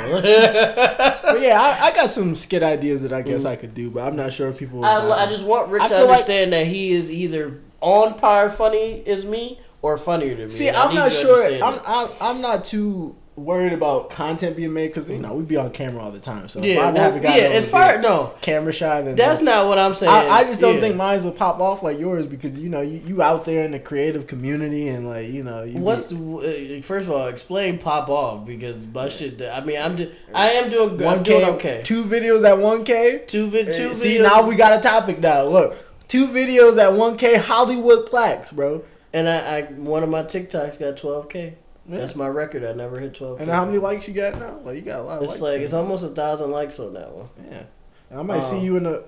But 1.33 1.41
yeah, 1.41 1.59
I, 1.59 1.87
I 1.87 1.95
got 1.95 2.09
some 2.11 2.35
skit 2.35 2.61
ideas 2.61 3.01
that 3.01 3.11
I 3.11 3.21
guess 3.21 3.41
mm. 3.41 3.47
I 3.47 3.55
could 3.55 3.73
do, 3.73 3.89
but 3.89 4.05
I'm 4.07 4.15
not 4.15 4.33
sure 4.33 4.49
if 4.49 4.57
people. 4.57 4.79
will 4.79 4.85
I, 4.85 5.23
I 5.23 5.25
just 5.27 5.43
want 5.43 5.69
Rick 5.69 5.81
I 5.81 5.87
to 5.87 5.95
feel 5.95 6.05
like- 6.05 6.11
understand 6.11 6.53
that 6.53 6.67
he 6.67 6.91
is 6.91 7.11
either 7.11 7.59
on 7.81 8.19
par 8.19 8.49
funny 8.49 9.03
as 9.07 9.25
me 9.25 9.59
or 9.81 9.97
funnier 9.97 10.35
than 10.35 10.45
me. 10.45 10.49
See, 10.49 10.69
I 10.69 10.83
I'm 10.83 10.93
not 10.93 11.11
sure. 11.11 11.63
I'm. 11.63 11.79
I'm 11.85 12.09
I'm 12.21 12.41
not 12.41 12.65
too 12.65 13.15
worried 13.36 13.73
about 13.73 14.11
content 14.11 14.55
being 14.55 14.73
made 14.73 14.88
because 14.88 15.09
you 15.09 15.17
know 15.17 15.34
we 15.34 15.43
be 15.43 15.57
on 15.57 15.71
camera 15.71 16.01
all 16.03 16.11
the 16.11 16.19
time. 16.19 16.47
So 16.47 16.61
Yeah, 16.61 16.91
well, 16.91 16.95
have 16.95 17.15
a 17.15 17.19
guy 17.19 17.38
yeah. 17.38 17.43
As 17.45 17.67
far 17.67 17.99
no, 17.99 18.31
camera 18.41 18.71
shy, 18.71 19.01
then 19.01 19.15
that's 19.15 19.41
not 19.41 19.67
what 19.67 19.79
I'm 19.79 19.93
saying. 19.95 20.11
I, 20.11 20.27
I 20.39 20.43
just 20.43 20.59
don't 20.59 20.75
Yeah. 20.75 20.81
think 20.81 20.95
mine 20.95 21.23
will 21.23 21.31
pop 21.31 21.59
off 21.59 21.81
like 21.81 21.97
yours 21.99 22.27
because 22.27 22.57
you 22.59 22.69
know 22.69 22.81
you, 22.81 23.01
you 23.05 23.21
out 23.23 23.45
there 23.45 23.65
in 23.65 23.71
the 23.71 23.79
creative 23.79 24.27
community 24.27 24.88
and 24.88 25.07
like 25.07 25.29
you 25.29 25.43
know 25.43 25.63
you 25.63 25.79
What's 25.79 26.07
be, 26.07 26.15
the, 26.15 26.77
uh, 26.79 26.81
first 26.84 27.07
of 27.07 27.13
all 27.15 27.27
explain 27.27 27.79
pop 27.79 28.07
off 28.09 28.45
because 28.45 28.77
my 28.93 29.09
shit. 29.09 29.41
I 29.41 29.63
mean, 29.63 29.79
I'm 29.79 29.97
just, 29.97 30.11
I 30.34 30.51
am 30.51 30.69
doing 30.69 30.97
good. 30.97 31.05
one 31.05 31.17
I'm 31.19 31.23
k 31.23 31.39
doing 31.39 31.53
okay. 31.55 31.81
two 31.84 32.03
videos 32.03 32.47
at 32.47 32.57
one 32.57 32.84
k. 32.86 33.23
Two 33.27 33.49
vid, 33.49 33.73
two 33.73 33.93
See 33.95 34.17
videos. 34.17 34.23
now 34.23 34.47
we 34.47 34.55
got 34.55 34.77
a 34.77 34.81
topic 34.81 35.19
now. 35.19 35.43
Look, 35.45 35.75
two 36.07 36.27
videos 36.27 36.77
at 36.77 36.93
one 36.93 37.17
k 37.17 37.38
Hollywood 37.38 38.05
plaques, 38.05 38.51
bro. 38.51 38.84
and 39.11 39.27
I, 39.27 39.38
I 39.57 39.61
one 39.63 40.03
of 40.03 40.09
my 40.09 40.21
TikToks 40.23 40.79
got 40.79 40.97
12k. 40.97 41.53
Yeah. 41.88 41.99
That's 41.99 42.15
my 42.15 42.27
record. 42.27 42.63
I 42.63 42.73
never 42.73 42.99
hit 42.99 43.13
12k. 43.13 43.41
And 43.41 43.51
how 43.51 43.65
many 43.65 43.77
likes 43.77 44.07
you 44.07 44.13
got 44.13 44.39
now? 44.39 44.59
Like 44.63 44.75
you 44.75 44.81
got 44.81 45.01
a 45.01 45.03
lot 45.03 45.15
of 45.17 45.21
likes. 45.21 45.34
It's 45.34 45.41
likes. 45.41 45.51
like 45.51 45.57
in 45.57 45.63
it's 45.63 45.73
almost 45.73 46.03
a 46.05 46.09
thousand 46.09 46.51
likes 46.51 46.79
on 46.79 46.93
that 46.93 47.11
one. 47.11 47.29
yeah. 47.49 47.63
And 48.09 48.19
I 48.19 48.23
might 48.23 48.43
see 48.43 48.57
Um, 48.57 48.63
you 48.63 48.77
in 48.77 48.84
the. 48.84 49.03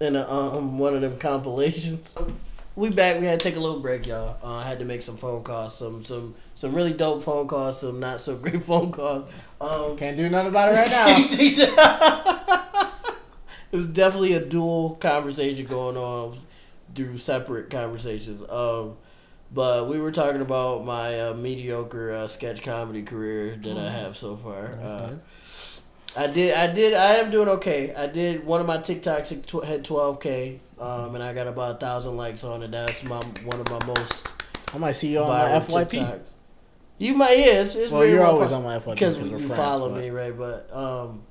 in 0.00 0.16
a, 0.16 0.30
um, 0.30 0.78
one 0.78 0.94
of 0.94 1.00
them 1.00 1.18
compilations. 1.18 2.16
We 2.76 2.88
back. 2.88 3.20
We 3.20 3.26
had 3.26 3.40
to 3.40 3.44
take 3.48 3.56
a 3.56 3.60
little 3.60 3.80
break, 3.80 4.06
y'all. 4.06 4.38
Uh, 4.42 4.58
I 4.58 4.62
had 4.64 4.78
to 4.78 4.84
make 4.84 5.02
some 5.02 5.16
phone 5.16 5.42
calls, 5.42 5.76
some 5.76 6.04
some 6.04 6.36
some 6.54 6.72
really 6.72 6.92
dope 6.92 7.20
phone 7.22 7.48
calls, 7.48 7.80
some 7.80 7.98
not 7.98 8.20
so 8.20 8.36
great 8.36 8.62
phone 8.70 8.92
calls. 8.92 9.28
Um, 9.60 9.96
Can't 9.96 10.16
do 10.16 10.28
nothing 10.30 10.50
about 10.50 10.72
it 10.72 10.76
right 10.76 10.90
now. 10.90 11.16
it 13.72 13.76
was 13.76 13.86
definitely 13.88 14.34
a 14.34 14.44
dual 14.44 14.90
conversation 14.96 15.66
going 15.66 15.96
on 15.96 16.36
through 16.94 17.18
separate 17.18 17.70
conversations. 17.70 18.40
Um, 18.48 18.96
but 19.52 19.88
we 19.88 19.98
were 20.00 20.12
talking 20.12 20.40
about 20.40 20.84
my 20.84 21.20
uh, 21.20 21.34
mediocre 21.34 22.12
uh, 22.12 22.26
sketch 22.26 22.62
comedy 22.62 23.02
career 23.02 23.56
that 23.56 23.76
I 23.76 23.90
have 23.90 24.16
so 24.16 24.36
far. 24.36 24.78
Uh. 24.82 25.12
I 26.16 26.26
did. 26.26 26.54
I 26.54 26.72
did. 26.72 26.92
I 26.94 27.16
am 27.16 27.30
doing 27.30 27.48
okay. 27.48 27.94
I 27.94 28.06
did 28.08 28.44
one 28.44 28.60
of 28.60 28.66
my 28.66 28.78
TikToks 28.78 29.64
had 29.64 29.84
12k, 29.84 30.58
um, 30.80 31.14
and 31.14 31.22
I 31.22 31.32
got 31.32 31.46
about 31.46 31.76
a 31.76 31.78
thousand 31.78 32.16
likes 32.16 32.42
on 32.42 32.62
it. 32.64 32.72
That's 32.72 33.04
my 33.04 33.20
one 33.44 33.60
of 33.60 33.70
my 33.70 33.78
most 33.86 34.28
I 34.74 34.78
might 34.78 34.92
see 34.92 35.12
you 35.12 35.20
on 35.22 35.28
my 35.28 35.44
FYP. 35.60 35.90
TikToks. 35.90 36.30
You 36.98 37.14
might. 37.14 37.38
Yeah, 37.38 37.62
it's, 37.62 37.74
it's 37.76 37.92
Well, 37.92 38.04
you're 38.04 38.24
always 38.24 38.52
on 38.52 38.62
my 38.64 38.78
FYP 38.78 38.94
because 38.94 39.18
you 39.18 39.30
friends, 39.38 39.56
follow 39.56 39.88
but- 39.88 40.00
me, 40.00 40.10
right? 40.10 40.36
But 40.36 40.68
um, 40.74 41.22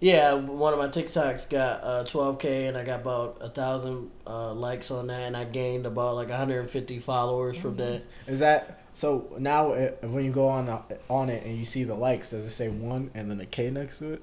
yeah, 0.00 0.32
one 0.34 0.72
of 0.72 0.78
my 0.78 0.88
TikToks 0.88 1.50
got 1.50 1.84
uh, 1.84 2.04
12k, 2.04 2.68
and 2.68 2.76
I 2.76 2.84
got 2.84 3.00
about 3.02 3.38
a 3.40 3.50
thousand 3.50 4.10
uh, 4.26 4.52
likes 4.54 4.90
on 4.90 5.08
that, 5.08 5.20
and 5.22 5.36
I 5.36 5.44
gained 5.44 5.86
about 5.86 6.16
like 6.16 6.28
150 6.30 6.98
followers 7.00 7.58
from 7.58 7.76
that. 7.76 8.02
Is 8.26 8.40
that 8.40 8.80
so? 8.92 9.34
Now, 9.38 9.72
uh, 9.72 9.90
when 10.02 10.24
you 10.24 10.32
go 10.32 10.48
on 10.48 10.66
the, 10.66 10.82
on 11.08 11.28
it 11.28 11.44
and 11.44 11.56
you 11.56 11.64
see 11.64 11.84
the 11.84 11.94
likes, 11.94 12.30
does 12.30 12.44
it 12.46 12.50
say 12.50 12.68
one 12.68 13.10
and 13.14 13.30
then 13.30 13.40
a 13.40 13.46
K 13.46 13.70
next 13.70 13.98
to 13.98 14.14
it? 14.14 14.22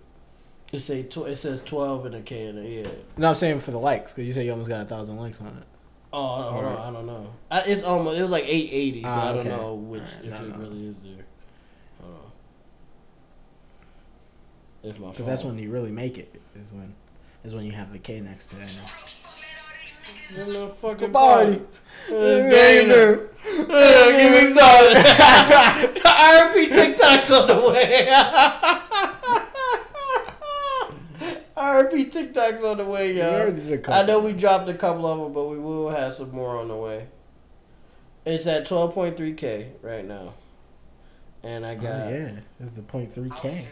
It 0.73 0.79
say 0.79 1.03
tw- 1.03 1.27
it 1.27 1.37
says 1.37 1.61
12 1.63 2.07
and 2.07 2.15
a 2.15 2.21
K 2.21 2.47
in 2.47 2.57
it. 2.57 2.85
Yeah. 2.85 2.91
No, 3.15 3.29
I'm 3.29 3.35
saying 3.35 3.59
for 3.59 3.71
the 3.71 3.79
likes 3.79 4.11
because 4.11 4.27
you 4.27 4.33
say 4.33 4.43
you 4.45 4.51
almost 4.51 4.69
got 4.69 4.81
a 4.81 4.85
thousand 4.85 5.17
likes 5.17 5.39
on 5.39 5.47
it. 5.47 5.63
Oh, 6.11 6.25
I 6.25 6.43
don't, 6.43 6.53
Alright. 6.55 6.79
I 6.79 6.91
don't 6.91 7.05
know. 7.05 7.33
I, 7.51 7.59
it's 7.61 7.83
almost 7.83 8.17
it 8.17 8.21
was 8.21 8.31
like 8.31 8.45
880, 8.45 9.03
so 9.03 9.07
Ah, 9.09 9.29
I 9.29 9.33
don't 9.35 9.47
know 9.47 9.73
which 9.75 10.01
Alright, 10.01 10.25
if 10.25 10.31
no, 10.31 10.37
it 10.39 10.49
no. 10.49 10.57
really 10.57 10.87
is 10.87 10.95
there. 11.03 11.25
Hold 12.01 12.15
on. 12.15 12.31
If 14.65 14.66
my 14.66 14.66
Because 14.81 15.25
that's 15.25 15.43
when 15.43 15.57
you 15.57 15.69
really 15.71 15.91
make 15.91 16.17
it. 16.17 16.39
Is 16.55 16.71
when 16.71 16.93
is 17.43 17.53
when 17.55 17.65
you 17.65 17.71
have 17.73 17.91
the 17.91 17.99
K 17.99 18.19
next 18.21 18.47
to 18.47 18.55
it. 18.61 18.69
In 20.37 20.53
the 20.53 20.67
fucking 20.69 21.11
Party. 21.11 21.61
Gamer. 22.09 23.29
Uh, 23.47 23.65
Get 23.67 24.43
me 24.45 24.53
started. 24.53 24.97
RMP 26.03 26.67
TikToks 26.69 27.31
on 27.31 27.47
the 27.47 27.69
way. 27.69 28.07
RMP 31.57 32.11
TikToks 32.11 32.63
on 32.63 32.77
the 32.77 32.85
way, 32.85 33.13
y'all. 33.17 33.33
already 33.33 33.61
did 33.63 33.73
a 33.73 33.77
couple. 33.79 33.93
I 34.01 34.05
know 34.05 34.19
we 34.19 34.33
dropped 34.33 34.69
a 34.69 34.73
couple 34.75 35.07
of 35.07 35.19
them, 35.19 35.33
but 35.33 35.45
we 35.45 35.57
will 35.57 35.89
have 35.89 36.13
some 36.13 36.31
more 36.31 36.57
on 36.57 36.67
the 36.67 36.75
way. 36.75 37.07
It's 38.25 38.45
at 38.45 38.67
12.3k 38.67 39.69
right 39.81 40.05
now, 40.05 40.33
and 41.43 41.65
I 41.65 41.73
Oh, 41.75 41.81
got 41.81 42.11
yeah, 42.11 42.31
it's 42.59 42.71
the 42.75 42.81
point 42.83 43.11
three 43.11 43.31
K. 43.37 43.65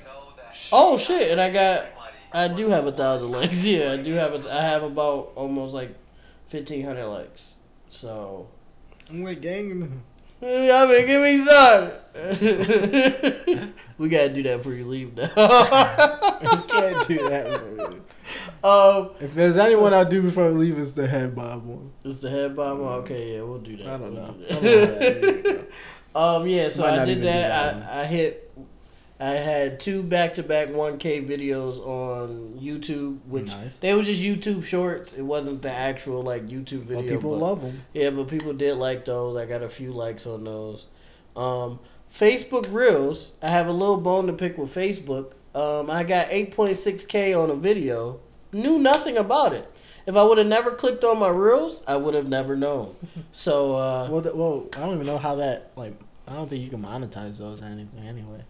oh 0.71 0.97
shit, 0.97 1.31
and 1.31 1.39
I 1.41 1.51
got 1.51 1.85
I 2.31 2.47
do 2.49 2.69
have 2.69 2.85
a 2.87 2.91
thousand 2.91 3.31
likes. 3.31 3.63
Yeah, 3.65 3.93
I 3.93 3.97
do 3.97 4.13
have 4.13 4.33
a, 4.45 4.53
I 4.53 4.61
have 4.61 4.83
about 4.83 5.31
almost 5.35 5.73
like 5.73 5.89
1500 6.49 7.05
likes. 7.07 7.55
So 7.89 8.47
I'm 9.09 9.23
like 9.23 9.41
gang. 9.41 10.01
I 10.41 10.85
mean, 10.85 11.07
give 11.07 11.21
me 11.21 11.45
some. 11.45 11.91
we 13.97 14.09
gotta 14.09 14.29
do 14.33 14.43
that 14.43 14.57
before 14.57 14.73
you 14.73 14.85
leave 14.85 15.15
now. 15.15 15.23
you 15.23 16.57
can't 16.67 17.07
do 17.07 17.17
that. 17.29 18.01
um, 18.63 19.09
If 19.19 19.33
there's 19.33 19.57
anyone 19.57 19.93
I 19.93 20.03
do 20.03 20.21
before 20.21 20.45
I 20.45 20.49
leave, 20.49 20.77
it's 20.77 20.93
the 20.93 21.07
head 21.07 21.35
bob 21.35 21.65
one. 21.65 21.91
it's 22.03 22.19
the 22.19 22.29
head 22.29 22.55
bomb. 22.55 22.81
Okay, 22.81 23.35
yeah, 23.35 23.41
we'll 23.41 23.59
do 23.59 23.77
that. 23.77 23.87
I 23.87 23.97
don't 23.97 24.13
We'll 24.13 24.23
know. 24.23 24.33
do 24.33 24.45
I 24.49 24.59
that. 24.59 25.43
don't 25.43 25.45
know. 25.45 25.65
Um, 26.21 26.47
yeah, 26.47 26.69
so 26.69 26.81
Might 26.83 26.99
I 26.99 27.05
did 27.05 27.21
that. 27.23 27.75
that. 27.79 27.89
I, 27.91 28.01
I 28.01 28.05
hit. 28.05 28.44
I 29.19 29.31
had 29.35 29.79
two 29.79 30.03
back 30.03 30.33
to 30.33 30.43
back 30.43 30.67
1K 30.69 31.25
videos 31.25 31.79
on 31.79 32.59
YouTube, 32.61 33.19
which 33.27 33.47
Nice. 33.47 33.77
they 33.79 33.93
were 33.93 34.03
just 34.03 34.21
YouTube 34.21 34.63
shorts. 34.65 35.13
It 35.13 35.21
wasn't 35.21 35.61
the 35.61 35.71
actual 35.71 36.21
like 36.21 36.47
YouTube 36.47 36.79
video. 36.81 37.01
But 37.03 37.07
people 37.09 37.31
but- 37.31 37.37
love 37.45 37.61
them. 37.61 37.81
Yeah, 37.93 38.09
but 38.09 38.27
people 38.27 38.51
did 38.53 38.75
like 38.75 39.05
those. 39.05 39.37
I 39.37 39.45
got 39.45 39.63
a 39.63 39.69
few 39.69 39.91
likes 39.93 40.27
on 40.27 40.43
those. 40.43 40.85
Um, 41.35 41.79
Facebook 42.13 42.71
Reels. 42.73 43.31
I 43.41 43.49
have 43.49 43.67
a 43.67 43.71
little 43.71 43.97
bone 43.97 44.27
to 44.27 44.33
pick 44.33 44.57
with 44.57 44.73
Facebook. 44.73 45.31
Um, 45.53 45.89
I 45.89 46.03
got 46.03 46.29
8.6k 46.31 47.33
on 47.41 47.49
a 47.49 47.55
video. 47.55 48.19
Knew 48.51 48.77
nothing 48.79 49.15
about 49.17 49.53
it. 49.53 49.69
If 50.05 50.15
I 50.17 50.23
would 50.23 50.37
have 50.37 50.47
never 50.47 50.71
clicked 50.71 51.03
on 51.05 51.19
my 51.19 51.29
Reels, 51.29 51.81
I 51.87 51.95
would 51.95 52.13
have 52.13 52.27
never 52.27 52.55
known. 52.57 52.95
So 53.31 53.75
uh, 53.75 54.07
Well, 54.11 54.21
th- 54.21 54.35
well, 54.35 54.67
I 54.75 54.81
don't 54.81 54.93
even 54.95 55.05
know 55.07 55.17
how 55.17 55.35
that 55.35 55.71
like. 55.77 55.93
I 56.27 56.33
don't 56.33 56.49
think 56.49 56.61
you 56.63 56.69
can 56.69 56.81
monetize 56.81 57.37
those 57.37 57.61
or 57.61 57.65
anything 57.65 58.05
anyway. 58.07 58.43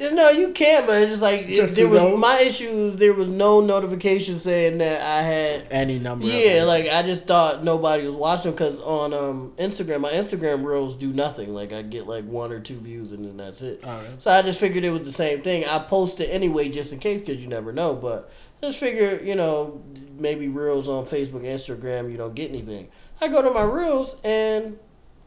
No, 0.00 0.30
you 0.30 0.52
can, 0.52 0.86
but 0.86 1.02
it's 1.02 1.10
just 1.10 1.22
like 1.22 1.46
Just 1.46 1.74
there 1.74 1.86
was 1.86 2.00
know? 2.00 2.16
my 2.16 2.40
issues. 2.40 2.96
There 2.96 3.12
was 3.12 3.28
no 3.28 3.60
notification 3.60 4.38
saying 4.38 4.78
that 4.78 5.02
I 5.02 5.22
had. 5.22 5.68
Any 5.70 5.98
number. 5.98 6.24
Yeah, 6.24 6.64
like 6.64 6.88
I 6.88 7.02
just 7.02 7.26
thought 7.26 7.62
nobody 7.62 8.06
was 8.06 8.14
watching 8.14 8.52
because 8.52 8.80
on 8.80 9.12
um 9.12 9.52
Instagram, 9.58 10.00
my 10.00 10.10
Instagram 10.10 10.64
reels 10.64 10.96
do 10.96 11.12
nothing. 11.12 11.52
Like 11.52 11.74
I 11.74 11.82
get 11.82 12.06
like 12.06 12.24
one 12.24 12.50
or 12.50 12.60
two 12.60 12.78
views 12.78 13.12
and 13.12 13.26
then 13.26 13.36
that's 13.36 13.60
it. 13.60 13.84
Alright. 13.84 14.22
So 14.22 14.30
I 14.30 14.40
just 14.40 14.58
figured 14.58 14.84
it 14.84 14.90
was 14.90 15.02
the 15.02 15.12
same 15.12 15.42
thing. 15.42 15.66
I 15.66 15.78
post 15.80 16.20
it 16.22 16.28
anyway 16.28 16.70
just 16.70 16.94
in 16.94 16.98
case 16.98 17.20
because 17.20 17.42
you 17.42 17.48
never 17.48 17.70
know. 17.70 17.94
But 17.94 18.32
I 18.62 18.68
just 18.68 18.80
figure 18.80 19.20
you 19.22 19.34
know 19.34 19.82
maybe 20.18 20.48
reels 20.48 20.88
on 20.88 21.04
Facebook, 21.04 21.42
Instagram, 21.42 22.10
you 22.10 22.16
don't 22.16 22.34
get 22.34 22.48
anything. 22.48 22.88
I 23.20 23.28
go 23.28 23.42
to 23.42 23.50
my 23.50 23.64
reels 23.64 24.18
and 24.24 24.78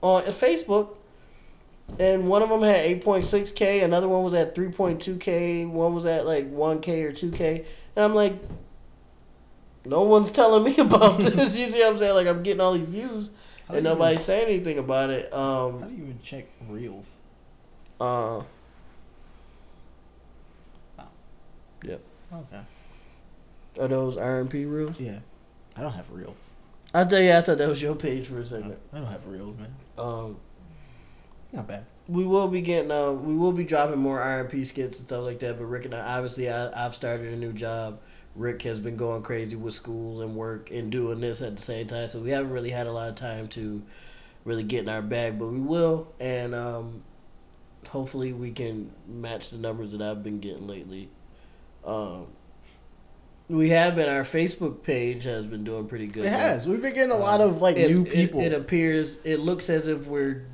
on 0.01 0.23
Facebook 0.23 0.95
and 1.99 2.27
one 2.27 2.41
of 2.41 2.49
them 2.49 2.61
had 2.61 3.01
8.6k 3.01 3.83
another 3.83 4.07
one 4.09 4.23
was 4.23 4.33
at 4.33 4.55
3.2k 4.55 5.69
one 5.69 5.93
was 5.93 6.05
at 6.05 6.25
like 6.25 6.45
1k 6.51 7.03
or 7.05 7.11
2k 7.11 7.65
and 7.95 8.05
i'm 8.05 8.15
like 8.15 8.33
no 9.85 10.01
one's 10.03 10.31
telling 10.31 10.63
me 10.63 10.75
about 10.81 11.19
this 11.21 11.57
you 11.57 11.67
see 11.67 11.79
what 11.79 11.91
i'm 11.93 11.97
saying 11.97 12.15
like 12.15 12.27
i'm 12.27 12.41
getting 12.41 12.61
all 12.61 12.73
these 12.73 12.87
views 12.87 13.29
How 13.67 13.75
and 13.75 13.83
nobody's 13.83 14.21
saying 14.23 14.47
anything 14.47 14.79
about 14.79 15.09
it 15.09 15.29
How 15.33 15.67
um 15.67 15.87
do 15.89 15.93
you 15.95 16.03
even 16.03 16.19
check 16.23 16.45
reels? 16.67 17.05
uh 18.01 18.41
yep 21.83 22.01
Okay. 22.33 22.61
are 23.79 23.87
those 23.87 24.17
rmp 24.17 24.53
reels 24.53 24.99
Yeah. 24.99 25.19
I 25.75 25.81
don't 25.81 25.91
have 25.93 26.09
reels. 26.11 26.37
i 26.93 27.03
tell 27.03 27.19
you 27.19 27.31
i 27.33 27.41
thought 27.41 27.57
that 27.59 27.67
was 27.69 27.81
your 27.81 27.95
page 27.95 28.27
for 28.27 28.39
a 28.39 28.45
second 28.45 28.75
I 28.91 28.97
don't 28.99 29.07
have 29.07 29.27
reels, 29.27 29.57
man. 29.57 29.75
um 29.97 30.37
Not 31.53 31.67
bad. 31.67 31.85
we 32.07 32.25
will 32.25 32.47
be 32.47 32.61
getting 32.61 32.91
uh, 32.91 33.11
we 33.11 33.33
will 33.35 33.51
be 33.53 33.63
dropping 33.63 33.99
more 33.99 34.19
RMP 34.19 34.65
skits 34.65 34.99
and 34.99 35.07
stuff 35.07 35.23
like 35.23 35.39
that. 35.39 35.57
But 35.57 35.65
Rick 35.65 35.85
and 35.85 35.93
I 35.93 36.17
obviously 36.17 36.49
I, 36.49 36.85
I've 36.85 36.95
started 36.95 37.31
a 37.33 37.37
new 37.37 37.53
job. 37.53 37.99
Rick 38.35 38.63
has 38.63 38.79
been 38.79 38.97
going 38.97 39.21
crazy 39.21 39.55
with 39.55 39.75
school 39.75 40.21
and 40.21 40.35
work 40.35 40.71
and 40.71 40.91
doing 40.91 41.19
this 41.21 41.41
at 41.41 41.55
the 41.55 41.61
same 41.61 41.85
time, 41.85 42.07
so 42.09 42.19
we 42.19 42.31
haven't 42.31 42.49
really 42.51 42.71
had 42.71 42.87
a 42.87 42.91
lot 42.91 43.07
of 43.09 43.15
time 43.15 43.47
to 43.49 43.83
really 44.43 44.63
get 44.63 44.79
in 44.81 44.89
our 44.89 45.03
bag. 45.03 45.37
But 45.37 45.47
we 45.49 45.59
will, 45.59 46.11
and 46.19 46.55
um, 46.55 47.03
hopefully 47.87 48.33
we 48.33 48.51
can 48.51 48.91
match 49.07 49.51
the 49.51 49.59
numbers 49.59 49.91
that 49.91 50.01
I've 50.01 50.23
been 50.23 50.39
getting 50.39 50.67
lately. 50.67 51.09
Um, 51.85 52.25
we 53.47 53.69
have 53.69 53.95
been 53.95 54.09
our 54.09 54.23
Facebook 54.23 54.81
page 54.81 55.25
has 55.25 55.45
been 55.45 55.63
doing 55.63 55.85
pretty 55.85 56.07
good. 56.07 56.25
It 56.25 56.33
has. 56.33 56.65
We've 56.65 56.81
been 56.81 56.93
getting 56.95 57.11
a 57.11 57.17
lot 57.17 57.39
of 57.39 57.61
like 57.61 57.75
It- 57.77 57.91
new 57.91 58.01
it- 58.03 58.11
people. 58.11 58.39
It, 58.39 58.51
appears 58.53 59.19
it 59.23 59.41
looks 59.41 59.69
as 59.69 59.87
if 59.87 60.07
we're 60.07 60.45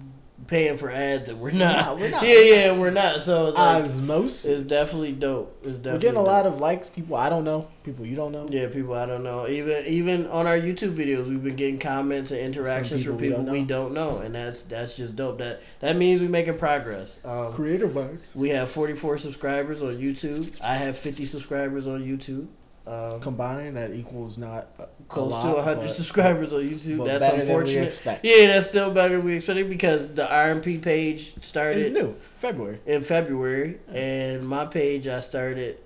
paying 0.49 0.77
for 0.77 0.89
ads 0.89 1.29
and 1.29 1.39
we're 1.39 1.51
not. 1.51 1.85
Nah, 1.85 1.93
we're 1.95 2.09
not. 2.09 2.23
Yeah, 2.27 2.39
yeah, 2.39 2.77
we're 2.77 2.89
not. 2.89 3.21
So 3.21 3.49
it's, 3.49 3.57
like, 3.57 3.83
Osmosis. 3.85 4.45
it's 4.45 4.63
definitely 4.63 5.13
dope. 5.13 5.55
It's 5.63 5.77
definitely 5.77 5.91
We're 5.91 5.99
getting 5.99 6.17
a 6.17 6.23
dope. 6.23 6.27
lot 6.27 6.45
of 6.45 6.59
likes. 6.59 6.87
People 6.89 7.15
I 7.15 7.29
don't 7.29 7.43
know. 7.43 7.67
People 7.83 8.05
you 8.05 8.15
don't 8.15 8.31
know. 8.31 8.47
yeah, 8.49 8.67
people 8.67 8.93
I 8.95 9.05
don't 9.05 9.23
know. 9.23 9.47
Even 9.47 9.85
even 9.85 10.27
on 10.27 10.47
our 10.47 10.57
YouTube 10.57 10.95
videos, 10.95 11.27
we've 11.29 11.43
been 11.43 11.55
getting 11.55 11.79
comments 11.79 12.31
and 12.31 12.39
interactions 12.41 13.03
from 13.05 13.17
people 13.17 13.39
people, 13.39 13.53
we 13.53 13.59
we, 13.61 13.65
don't 13.65 13.93
don't 13.93 13.93
know, 13.93 14.17
and 14.19 14.35
that's 14.35 14.63
that's 14.63 14.97
just 14.97 15.15
dope. 15.15 15.37
That 15.37 15.61
that 15.79 15.95
means 15.95 16.21
we're 16.21 16.29
making 16.29 16.57
progress. 16.57 17.19
Um, 17.23 17.51
Creator 17.53 17.87
vibes. 17.87 18.21
we 18.35 18.49
have 18.49 18.69
44 18.69 19.17
subscribers 19.19 19.81
on 19.83 19.97
YouTube. 19.97 20.59
I 20.61 20.75
have 20.75 20.97
50 20.97 21.25
subscribers 21.25 21.87
on 21.87 22.03
YouTube. 22.03 22.47
Um, 22.89 23.19
Combined, 23.19 23.77
that 23.77 23.93
equals 23.93 24.39
not 24.39 24.69
a 24.79 24.87
close 25.07 25.31
lot, 25.31 25.43
to 25.43 25.55
100 25.57 25.81
but- 25.81 25.89
subscribers 25.91 26.53
on 26.53 26.61
YouTube. 26.61 27.05
That's 27.05 27.19
better 27.19 27.37
than 27.45 27.47
we 27.63 27.77
unfortunate. 27.77 28.19
Yeah, 28.23 28.47
that's 28.47 28.67
still 28.67 28.89
better 28.91 29.17
than 29.17 29.25
we 29.25 29.35
expected 29.35 29.69
because 29.69 30.07
the 30.15 30.23
RMP 30.25 30.81
page 30.81 31.33
It's 31.37 31.47
started 31.47 31.93
new. 31.93 32.15
February. 32.33 32.79
in 32.87 33.03
February, 33.03 33.77
and 33.93 34.47
my 34.47 34.65
page 34.65 35.07
I 35.07 35.19
started 35.19 35.77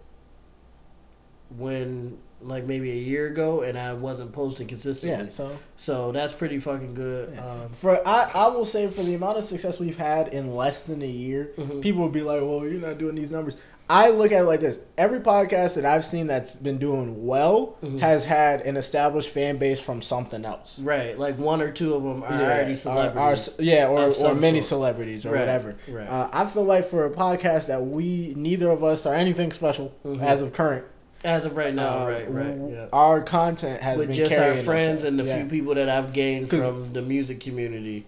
when 1.58 2.18
like 2.42 2.66
maybe 2.66 2.92
a 2.92 2.96
year 2.96 3.28
ago, 3.28 3.62
and 3.62 3.78
I 3.78 3.94
wasn't 3.94 4.34
posting 4.34 4.68
consistently. 4.68 5.26
Yeah. 5.26 5.30
So 5.32 5.58
So 5.78 6.12
that's 6.12 6.34
pretty 6.34 6.60
fucking 6.60 6.94
good. 6.94 7.34
Yeah. 7.36 7.46
Um, 7.46 7.70
for 7.72 8.06
I, 8.06 8.30
I 8.34 8.48
will 8.50 8.66
say 8.66 8.88
for 8.90 9.02
the 9.02 9.14
amount 9.16 9.38
of 9.38 9.46
success 9.46 9.80
we've 9.80 9.98
had 9.98 10.34
in 10.34 10.54
less 10.56 10.84
than 10.84 11.02
a 11.02 11.08
year, 11.08 11.52
Mhm. 11.58 11.82
people 11.82 12.02
will 12.02 12.10
be 12.10 12.22
like, 12.22 12.42
"Well, 12.42 12.66
you're 12.66 12.82
not 12.82 12.98
doing 12.98 13.16
these 13.16 13.32
numbers." 13.32 13.56
I 13.90 14.10
look 14.10 14.32
at 14.32 14.42
it 14.42 14.46
like 14.46 14.62
this: 14.62 14.80
every 14.98 15.20
podcast 15.20 15.76
that 15.76 15.86
I've 15.86 16.06
seen 16.06 16.28
that's 16.28 16.56
been 16.56 16.78
doing 16.78 17.26
well 17.26 17.76
Mhm. 17.84 18.00
has 18.00 18.24
had 18.26 18.62
an 18.62 18.78
established 18.78 19.30
fan 19.30 19.58
base 19.58 19.80
from 19.80 20.02
something 20.02 20.46
else. 20.46 20.80
right, 20.80 21.20
like 21.20 21.38
one 21.38 21.62
or 21.62 21.70
two 21.72 21.94
of 21.94 22.02
them 22.04 22.24
are 22.24 22.32
Yeah, 22.32 22.46
already 22.46 22.76
celebrities. 22.78 23.56
are- 23.60 23.62
yeah, 23.62 23.88
or, 23.88 24.10
or 24.26 24.36
many 24.36 24.62
sort. 24.62 24.70
celebrities 24.70 25.26
or 25.26 25.32
Right, 25.32 25.40
whatever. 25.42 25.76
right. 25.90 26.08
Uh, 26.08 26.30
I 26.32 26.46
feel 26.46 26.64
like 26.64 26.86
for 26.86 27.06
a 27.06 27.10
podcast 27.12 27.68
that 27.68 27.86
we 27.86 28.34
neither 28.38 28.70
of 28.72 28.84
us 28.84 29.06
are 29.06 29.14
anything 29.14 29.52
special 29.52 29.92
Mhm. 30.06 30.22
as 30.22 30.42
of 30.42 30.54
current, 30.54 30.86
As 31.26 31.46
of 31.46 31.56
right 31.56 31.74
now, 31.74 32.04
Uh, 32.06 32.10
right, 32.10 32.34
right. 32.34 32.56
Yeah. 32.70 32.86
Our 32.92 33.22
content 33.22 33.82
has 33.82 33.98
With 33.98 34.08
been 34.10 34.16
just 34.18 34.38
our 34.38 34.56
friends 34.56 35.04
and 35.06 35.18
the 35.18 35.24
Yeah. 35.24 35.38
few 35.38 35.46
people 35.46 35.76
that 35.76 35.88
I've 35.88 36.12
gained 36.12 36.50
from 36.50 36.92
the 36.92 37.02
music 37.02 37.40
community, 37.40 38.06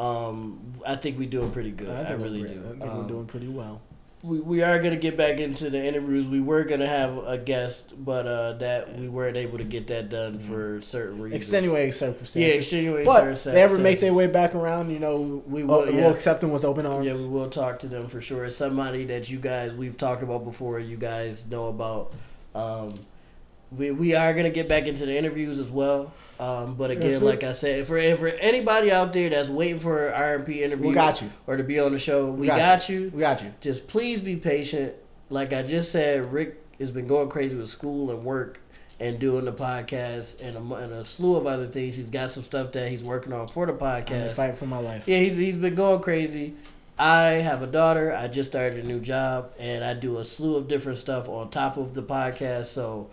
um, 0.00 0.58
I 0.86 0.96
think 0.96 1.18
we're 1.18 1.28
doing 1.28 1.50
pretty 1.50 1.70
good. 1.72 1.88
I, 1.90 2.14
we're 2.14 2.24
really 2.24 2.42
do. 2.42 2.62
I 2.66 2.70
think 2.78 2.90
Um, 2.90 2.98
we're 3.02 3.08
doing 3.08 3.26
pretty 3.26 3.48
well. 3.48 3.80
We, 4.24 4.40
we 4.40 4.62
are 4.62 4.82
gonna 4.82 4.96
get 4.96 5.18
back 5.18 5.38
into 5.38 5.68
the 5.68 5.84
interviews. 5.86 6.26
We 6.26 6.40
were 6.40 6.64
gonna 6.64 6.86
have 6.86 7.18
a 7.26 7.36
guest, 7.36 7.92
but 8.02 8.26
uh, 8.26 8.54
that 8.54 8.98
we 8.98 9.06
weren't 9.08 9.36
able 9.36 9.58
to 9.58 9.64
get 9.64 9.86
that 9.88 10.08
done 10.08 10.38
for 10.38 10.80
certain 10.80 11.20
reasons. 11.20 11.42
Extenuating 11.42 11.88
Yeah, 11.88 11.92
circumstances. 11.92 12.56
extenuating 12.56 13.04
but 13.04 13.16
circumstances. 13.20 13.52
they 13.52 13.62
ever 13.62 13.78
make 13.78 14.00
their 14.00 14.14
way 14.14 14.26
back 14.26 14.54
around, 14.54 14.90
you 14.90 14.98
know, 14.98 15.42
We 15.46 15.62
will, 15.62 15.80
will, 15.82 15.90
yeah. 15.90 16.00
we'll 16.00 16.10
accept 16.14 16.40
them 16.40 16.52
with 16.52 16.64
open 16.64 16.86
arms. 16.86 17.06
Yeah, 17.06 17.14
we 17.14 17.26
will 17.26 17.50
talk 17.50 17.80
to 17.80 17.86
them 17.86 18.06
for 18.06 18.22
sure. 18.22 18.46
It's 18.46 18.56
somebody 18.56 19.04
that 19.06 19.28
you 19.28 19.38
guys 19.38 19.74
we've 19.74 19.98
talked 19.98 20.22
about 20.22 20.44
before. 20.44 20.80
You 20.80 20.96
guys 20.96 21.46
know 21.48 21.68
about. 21.68 22.12
Um, 22.54 22.94
we 23.72 23.90
we 23.90 24.14
are 24.14 24.32
gonna 24.34 24.50
get 24.50 24.68
back 24.68 24.86
into 24.86 25.06
the 25.06 25.16
interviews 25.16 25.58
as 25.58 25.70
well. 25.70 26.12
Um, 26.40 26.74
but 26.74 26.90
again, 26.90 27.20
Mhm. 27.20 27.24
like 27.24 27.44
I 27.44 27.52
said, 27.52 27.86
for 27.86 28.16
for 28.16 28.28
anybody 28.28 28.90
out 28.90 29.12
there 29.12 29.30
that's 29.30 29.48
waiting 29.48 29.78
for 29.78 30.08
an 30.08 30.14
RMP 30.14 30.62
interview, 30.62 30.88
We 30.88 30.94
got 30.94 31.22
you. 31.22 31.30
or 31.46 31.56
to 31.56 31.62
be 31.62 31.78
on 31.78 31.92
the 31.92 31.98
show, 31.98 32.30
we, 32.30 32.48
got 32.48 32.58
got, 32.58 32.88
you. 32.88 33.10
We 33.14 33.20
got 33.20 33.42
you. 33.42 33.52
Just 33.60 33.86
please 33.86 34.20
be 34.20 34.36
patient. 34.36 34.94
Like 35.30 35.52
I 35.52 35.62
just 35.62 35.92
said, 35.92 36.32
Rick 36.32 36.56
has 36.80 36.90
been 36.90 37.06
going 37.06 37.28
crazy 37.28 37.56
with 37.56 37.68
school 37.68 38.10
and 38.10 38.24
work 38.24 38.60
and 39.00 39.18
doing 39.18 39.44
the 39.44 39.52
podcast 39.52 40.40
and 40.42 40.56
a, 40.56 40.74
and 40.76 40.92
a 40.92 41.04
slew 41.04 41.36
of 41.36 41.46
other 41.46 41.66
things. 41.66 41.96
He's 41.96 42.10
got 42.10 42.30
some 42.30 42.42
stuff 42.42 42.72
that 42.72 42.88
he's 42.90 43.04
working 43.04 43.32
on 43.32 43.46
for 43.46 43.66
the 43.66 43.72
podcast. 43.72 44.32
fighting 44.32 44.56
for 44.56 44.66
my 44.66 44.78
life. 44.78 45.06
Yeah, 45.06 45.18
he's 45.18 45.36
he's 45.36 45.56
been 45.56 45.74
going 45.76 46.00
crazy. 46.00 46.54
I 46.98 47.22
have 47.42 47.62
a 47.62 47.66
daughter. 47.66 48.14
I 48.14 48.28
just 48.28 48.50
started 48.50 48.84
a 48.84 48.86
new 48.88 49.00
job, 49.00 49.50
and 49.58 49.82
I 49.84 49.94
do 49.94 50.18
a 50.18 50.24
slew 50.24 50.56
of 50.56 50.68
different 50.68 50.98
stuff 50.98 51.28
on 51.28 51.50
top 51.50 51.76
of 51.76 51.94
the 51.94 52.02
podcast. 52.02 52.66
So, 52.66 53.08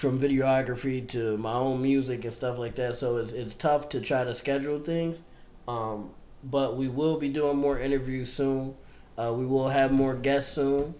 from 0.00 0.18
videography 0.18 1.06
to 1.08 1.36
my 1.36 1.52
own 1.52 1.82
music 1.82 2.24
and 2.24 2.32
stuff 2.32 2.58
like 2.58 2.74
that. 2.76 2.96
So 2.96 3.18
it's 3.18 3.32
it's 3.32 3.54
tough 3.54 3.90
to 3.90 4.00
try 4.00 4.24
to 4.24 4.34
schedule 4.34 4.80
things. 4.80 5.22
Um, 5.68 6.10
but 6.42 6.76
we 6.76 6.88
will 6.88 7.18
be 7.18 7.28
doing 7.28 7.58
more 7.58 7.78
interviews 7.78 8.32
soon. 8.32 8.74
Uh, 9.18 9.32
we 9.36 9.44
will 9.44 9.68
have 9.68 9.92
more 9.92 10.14
guests 10.14 10.54
soon. 10.54 10.94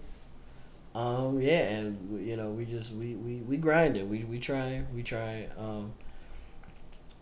Um, 0.93 1.41
yeah, 1.41 1.63
and 1.69 2.27
you 2.27 2.35
know 2.37 2.51
we 2.51 2.65
just 2.65 2.93
we 2.93 3.15
we 3.15 3.37
we 3.37 3.57
grind 3.57 3.97
it. 3.97 4.07
We 4.07 4.23
we 4.23 4.39
try 4.39 4.83
we 4.93 5.03
try. 5.03 5.47
Um, 5.57 5.93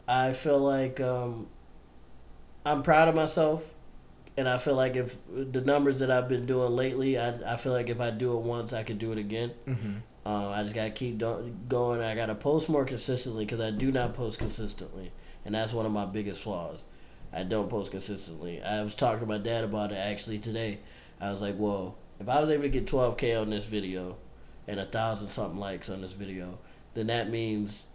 I 0.07 0.33
feel 0.33 0.59
like 0.59 0.99
um, 0.99 1.47
I'm 2.65 2.83
proud 2.83 3.07
of 3.07 3.15
myself, 3.15 3.63
and 4.35 4.49
I 4.49 4.57
feel 4.57 4.75
like 4.75 4.95
if 4.95 5.17
the 5.29 5.61
numbers 5.61 5.99
that 5.99 6.11
I've 6.11 6.27
been 6.27 6.45
doing 6.45 6.71
lately, 6.75 7.17
I 7.17 7.53
I 7.53 7.57
feel 7.57 7.71
like 7.71 7.89
if 7.89 8.01
I 8.01 8.09
do 8.11 8.33
it 8.37 8.41
once, 8.41 8.73
I 8.73 8.83
could 8.83 8.99
do 8.99 9.11
it 9.13 9.17
again. 9.17 9.51
hmm 9.65 9.97
Um, 10.29 10.53
I 10.53 10.61
just 10.61 10.75
gotta 10.75 10.91
keep 10.91 11.17
do- 11.17 11.55
going. 11.67 12.01
I 12.01 12.13
gotta 12.13 12.35
post 12.35 12.69
more 12.69 12.85
consistently 12.85 13.45
because 13.45 13.59
I 13.59 13.71
do 13.71 13.91
not 13.91 14.13
post 14.13 14.37
consistently, 14.37 15.11
and 15.43 15.55
that's 15.55 15.73
one 15.73 15.87
of 15.87 15.91
my 15.91 16.05
biggest 16.05 16.43
flaws. 16.43 16.85
I 17.33 17.41
don't 17.41 17.67
post 17.67 17.89
consistently. 17.89 18.61
I 18.61 18.83
was 18.83 18.93
talking 18.93 19.21
to 19.21 19.25
my 19.25 19.39
dad 19.39 19.63
about 19.63 19.91
it 19.91 19.95
actually 19.95 20.37
today. 20.37 20.81
I 21.19 21.31
was 21.31 21.41
like, 21.41 21.55
"Well, 21.57 21.95
if 22.19 22.29
I 22.29 22.39
was 22.41 22.51
able 22.51 22.61
to 22.61 22.69
get 22.69 22.85
12k 22.85 23.33
on 23.41 23.49
this 23.49 23.65
video, 23.65 24.17
and 24.67 24.79
a 24.79 24.85
thousand 24.85 25.29
something 25.29 25.59
likes 25.59 25.89
on 25.89 26.01
this 26.01 26.13
video, 26.13 26.59
then 26.93 27.07
that 27.07 27.31
means 27.31 27.87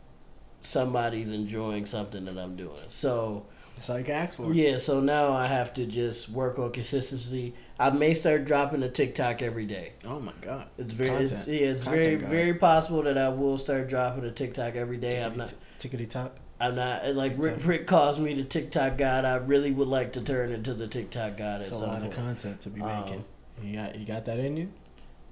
somebody's 0.60 1.30
enjoying 1.30 1.86
something 1.86 2.24
that 2.24 2.36
I'm 2.36 2.56
doing." 2.56 2.82
So 2.88 3.46
That's 3.76 3.90
all 3.90 3.98
you 3.98 4.04
can 4.04 4.14
ask 4.14 4.36
for. 4.36 4.52
yeah, 4.54 4.78
so 4.78 5.00
now 5.00 5.32
I 5.32 5.46
have 5.46 5.74
to 5.74 5.84
just 5.86 6.28
work 6.30 6.58
on 6.58 6.70
consistency. 6.72 7.54
I 7.78 7.90
may 7.90 8.14
start 8.14 8.44
dropping 8.44 8.82
a 8.82 8.88
TikTok 8.88 9.42
every 9.42 9.66
day. 9.66 9.92
Oh 10.06 10.20
my 10.20 10.32
god. 10.40 10.68
It's 10.78 10.94
very, 10.94 11.24
it's, 11.24 11.32
yeah, 11.32 11.54
it's 11.70 11.84
Content 11.84 12.02
very, 12.02 12.16
guy. 12.16 12.26
very 12.28 12.54
possible 12.54 13.02
that 13.02 13.18
I 13.18 13.28
will 13.28 13.58
start 13.58 13.88
dropping 13.88 14.24
a 14.24 14.30
TikTok 14.30 14.76
every 14.76 14.96
day. 14.96 15.22
I'm 15.22 15.36
not, 15.36 15.52
tickety 15.80 16.08
top. 16.08 16.38
I'm 16.60 16.76
not 16.76 17.14
like 17.14 17.32
Rick. 17.36 17.54
TikTok. 17.54 17.68
Rick 17.68 17.86
calls 17.88 18.18
me 18.20 18.32
the 18.34 18.44
TikTok 18.44 18.96
god. 18.96 19.24
I 19.24 19.34
really 19.36 19.72
would 19.72 19.88
like 19.88 20.12
to 20.12 20.20
turn 20.22 20.52
into 20.52 20.72
the 20.72 20.86
TikTok 20.86 21.36
god 21.36 21.56
at 21.56 21.58
That's 21.66 21.72
a 21.72 21.74
some 21.80 21.88
lot 21.88 22.02
of 22.04 22.10
content 22.14 22.60
to 22.62 22.70
be 22.70 22.80
Um, 22.80 23.00
making. 23.00 23.24
You 23.62 23.76
got 23.76 23.98
you 23.98 24.06
got 24.06 24.24
that 24.26 24.38
in 24.38 24.56
you. 24.56 24.72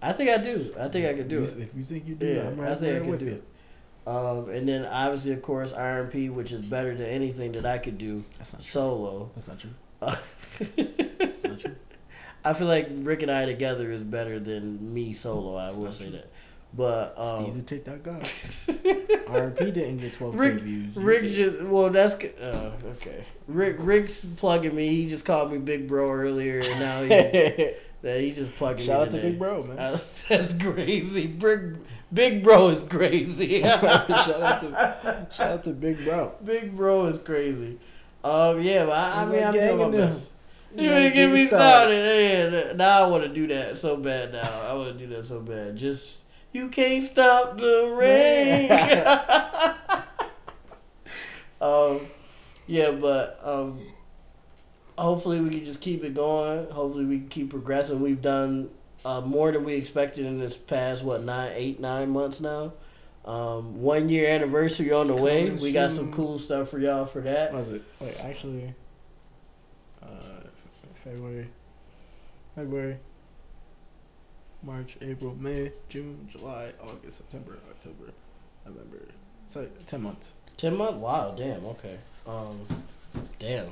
I 0.02 0.12
think 0.12 0.30
I 0.30 0.38
do. 0.38 0.74
I 0.78 0.88
think 0.88 1.06
I 1.06 1.14
could 1.14 1.28
do 1.28 1.42
it. 1.44 1.56
If 1.58 1.74
you 1.76 1.84
think 1.84 2.08
you 2.08 2.16
do, 2.16 2.26
Yeah, 2.26 2.48
I'm 2.48 2.60
I 2.60 2.74
think 2.74 3.02
I 3.02 3.06
could 3.08 3.20
do 3.20 3.26
it. 3.28 3.44
Um, 4.06 4.50
and 4.50 4.68
then 4.68 4.84
obviously, 4.84 5.32
of 5.32 5.42
course, 5.42 5.72
RMP, 5.72 6.32
which 6.32 6.50
is 6.52 6.64
better 6.64 6.94
than 6.94 7.06
anything 7.06 7.52
that 7.52 7.64
I 7.64 7.78
could 7.78 7.98
do 7.98 8.24
That's 8.38 8.52
not 8.52 8.62
true. 8.62 8.64
solo. 8.64 9.30
That's 9.34 9.48
not 9.48 9.58
true. 9.60 9.70
That's 10.00 11.44
not 11.44 11.58
true. 11.60 11.76
I 12.44 12.52
feel 12.54 12.66
like 12.66 12.88
Rick 12.90 13.22
and 13.22 13.30
I 13.30 13.46
together 13.46 13.92
is 13.92 14.02
better 14.02 14.40
than 14.40 14.92
me 14.92 15.12
solo. 15.12 15.54
I 15.56 15.70
will 15.70 15.92
say 15.92 16.10
that. 16.10 16.28
But 16.74 17.14
um, 17.18 17.42
Steve's 17.44 17.58
a 17.58 17.62
TikTok 17.62 18.02
god. 18.02 18.22
RMP 18.24 19.58
didn't 19.58 19.98
get 19.98 20.14
12k 20.14 20.38
Rick, 20.38 20.54
views. 20.62 20.96
You 20.96 21.02
Rick 21.02 21.22
did. 21.22 21.32
just 21.34 21.62
well, 21.62 21.90
that's 21.90 22.14
uh, 22.14 22.72
okay. 22.96 23.24
Rick, 23.46 23.76
Rick's 23.80 24.24
plugging 24.24 24.74
me. 24.74 24.88
He 24.88 25.08
just 25.08 25.26
called 25.26 25.52
me 25.52 25.58
Big 25.58 25.86
Bro 25.86 26.10
earlier, 26.10 26.60
and 26.60 26.80
now 26.80 27.02
he, 27.02 27.08
yeah, 28.02 28.18
he 28.18 28.32
just 28.32 28.52
plugging 28.54 28.78
me. 28.78 28.86
Shout 28.86 29.02
out 29.02 29.10
to. 29.12 29.18
Big 29.20 29.38
Bro, 29.38 29.64
man. 29.64 29.78
Uh, 29.78 29.98
that's 30.28 30.54
crazy. 30.54 31.26
Big, 31.26 31.76
Big 32.12 32.42
Bro 32.42 32.68
is 32.68 32.82
crazy. 32.82 33.62
shout 33.62 33.84
out 33.84 34.60
to 34.60 35.26
shout 35.32 35.48
out 35.48 35.64
to 35.64 35.70
Big 35.70 36.04
Bro. 36.04 36.32
Big 36.44 36.76
Bro 36.76 37.06
is 37.06 37.18
crazy. 37.20 37.78
Um, 38.22 38.62
yeah, 38.62 38.84
but 38.84 38.92
I, 38.92 39.22
I 39.22 39.24
mean, 39.26 39.42
I'm 39.42 39.52
doing 39.52 39.78
my 39.78 39.90
best. 39.90 40.28
You 40.76 40.90
ain't 40.90 41.14
get 41.14 41.26
get 41.26 41.34
me 41.34 41.46
started. 41.46 42.00
started. 42.00 42.52
Yeah, 42.52 42.72
now 42.74 43.04
I 43.04 43.06
want 43.08 43.24
to 43.24 43.28
do 43.28 43.46
that 43.48 43.78
so 43.78 43.96
bad. 43.96 44.32
Now 44.32 44.62
I 44.62 44.72
want 44.74 44.98
to 44.98 45.06
do 45.06 45.14
that 45.14 45.24
so 45.24 45.40
bad. 45.40 45.76
Just 45.76 46.20
you 46.52 46.68
can't 46.68 47.02
stop 47.02 47.58
the 47.58 47.96
rain. 47.98 48.70
um, 51.60 52.06
yeah, 52.66 52.90
but 52.90 53.40
um, 53.42 53.80
hopefully 54.96 55.40
we 55.40 55.50
can 55.50 55.64
just 55.64 55.80
keep 55.80 56.04
it 56.04 56.14
going. 56.14 56.70
Hopefully 56.70 57.06
we 57.06 57.18
can 57.18 57.28
keep 57.28 57.50
progressing. 57.50 58.00
We've 58.00 58.22
done 58.22 58.70
uh, 59.04 59.20
more 59.20 59.52
than 59.52 59.64
we 59.64 59.74
expected 59.74 60.26
in 60.26 60.38
this 60.38 60.56
past 60.56 61.02
what 61.02 61.22
nine, 61.22 61.52
eight, 61.54 61.80
nine 61.80 62.10
months 62.10 62.40
now. 62.40 62.72
Um, 63.24 63.80
one 63.80 64.08
year 64.08 64.28
anniversary 64.28 64.92
on 64.92 65.06
the 65.06 65.14
way. 65.14 65.48
We 65.50 65.72
got 65.72 65.92
some 65.92 66.12
cool 66.12 66.38
stuff 66.38 66.70
for 66.70 66.78
y'all 66.80 67.06
for 67.06 67.20
that. 67.20 67.52
What 67.52 67.58
was 67.60 67.70
it? 67.70 67.82
Wait, 68.00 68.16
actually, 68.20 68.74
uh, 70.02 70.06
February, 71.04 71.46
February, 72.56 72.96
March, 74.64 74.96
April, 75.00 75.36
May, 75.38 75.72
June, 75.88 76.28
July, 76.30 76.72
August, 76.82 77.18
September, 77.18 77.58
October, 77.70 78.12
November. 78.66 78.98
It's 79.46 79.54
like 79.56 79.86
ten 79.86 80.02
months. 80.02 80.34
Ten 80.56 80.76
month? 80.76 80.96
Wow, 80.96 81.34
damn. 81.36 81.64
Okay. 81.66 81.96
Um, 82.26 82.60
damn. 83.38 83.66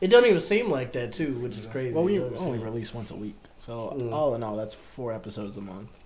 It 0.00 0.08
don't 0.08 0.24
even 0.26 0.40
seem 0.40 0.68
like 0.70 0.92
that 0.92 1.12
too, 1.12 1.32
which 1.38 1.56
is 1.56 1.66
crazy. 1.66 1.92
Well, 1.92 2.04
we 2.04 2.20
only 2.20 2.36
seem- 2.38 2.60
release 2.62 2.92
once 2.94 3.10
a 3.10 3.16
week, 3.16 3.36
so 3.58 3.94
Mm. 3.96 4.12
all 4.12 4.34
in 4.34 4.42
all, 4.42 4.56
that's 4.56 4.74
four 4.74 5.12
episodes 5.12 5.56
a 5.56 5.60
month. 5.60 5.98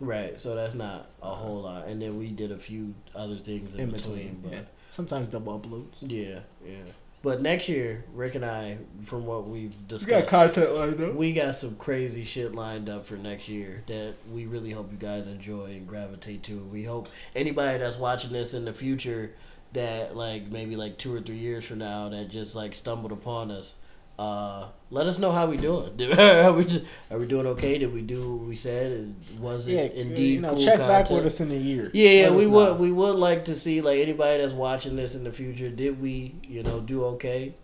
right. 0.00 0.40
So 0.40 0.54
that's 0.54 0.74
not 0.74 1.06
a 1.22 1.30
whole 1.34 1.62
lot. 1.62 1.86
And 1.86 2.00
then 2.02 2.18
we 2.18 2.28
did 2.28 2.50
a 2.52 2.58
few 2.58 2.94
other 3.14 3.36
things 3.36 3.74
in, 3.74 3.80
In 3.82 3.90
between, 3.90 4.14
between, 4.14 4.40
but 4.42 4.52
yeah. 4.52 4.60
Sometimes 4.90 5.30
double 5.32 5.58
uploads. 5.58 5.96
yeah. 6.00 6.40
yeah, 6.64 6.76
But 7.22 7.40
next 7.42 7.68
year, 7.68 8.04
Rick 8.12 8.34
and 8.34 8.44
I, 8.44 8.78
from 9.02 9.24
what 9.26 9.48
we've 9.48 9.74
discussed, 9.88 10.06
We 10.14 10.20
got 10.22 10.28
content 10.28 10.74
lined 10.74 11.00
up. 11.00 11.14
we 11.14 11.32
got 11.32 11.54
some 11.56 11.76
crazy 11.76 12.24
shit 12.24 12.54
lined 12.54 12.88
up 12.88 13.06
for 13.06 13.16
next 13.16 13.48
year 13.48 13.82
that 13.86 14.14
we 14.32 14.46
really 14.46 14.70
hope 14.72 14.90
you 14.92 14.98
guys 14.98 15.26
enjoy 15.26 15.66
and 15.66 15.86
gravitate 15.86 16.42
to. 16.44 16.58
We 16.72 16.84
hope 16.84 17.08
anybody 17.34 17.78
that's 17.78 17.98
watching 17.98 18.32
this 18.32 18.52
in 18.54 18.64
the 18.66 18.72
future 18.74 19.32
that 19.72 20.16
like 20.16 20.50
maybe 20.50 20.76
like 20.76 20.98
two 20.98 21.14
or 21.14 21.20
three 21.20 21.38
years 21.38 21.64
from 21.64 21.78
now 21.78 22.08
that 22.10 22.28
just 22.30 22.54
like 22.54 22.74
stumbled 22.76 23.10
upon 23.12 23.50
us, 23.50 23.74
uh, 24.18 24.68
let 24.90 25.06
us 25.06 25.18
know 25.18 25.32
how 25.32 25.46
we 25.46 25.56
doing. 25.56 25.90
are 26.18 26.52
we 26.52 26.64
just, 26.64 26.84
are 27.10 27.18
we 27.18 27.26
doing 27.26 27.46
okay? 27.48 27.78
Did 27.78 27.92
we 27.92 28.02
do 28.02 28.36
what 28.36 28.48
we 28.48 28.54
said? 28.56 28.92
And 28.92 29.40
Was 29.40 29.66
it 29.66 29.72
Yeah, 29.72 30.00
indeed 30.02 30.34
you 30.34 30.40
know, 30.40 30.50
cool 30.50 30.64
check 30.64 30.78
back 30.78 31.10
with 31.10 31.26
us 31.26 31.40
in 31.40 31.50
a 31.50 31.54
year. 31.54 31.90
Yeah, 31.92 32.10
yeah, 32.10 32.30
we 32.30 32.46
would 32.46 32.64
know. 32.64 32.74
we 32.74 32.92
would 32.92 33.16
like 33.16 33.46
to 33.46 33.54
see 33.54 33.80
like 33.80 33.98
anybody 33.98 34.40
that's 34.40 34.52
watching 34.52 34.94
this 34.94 35.14
in 35.14 35.24
the 35.24 35.32
future. 35.32 35.68
Did 35.68 36.00
we, 36.00 36.34
you 36.42 36.62
know, 36.62 36.80
do 36.80 37.04
okay? 37.04 37.54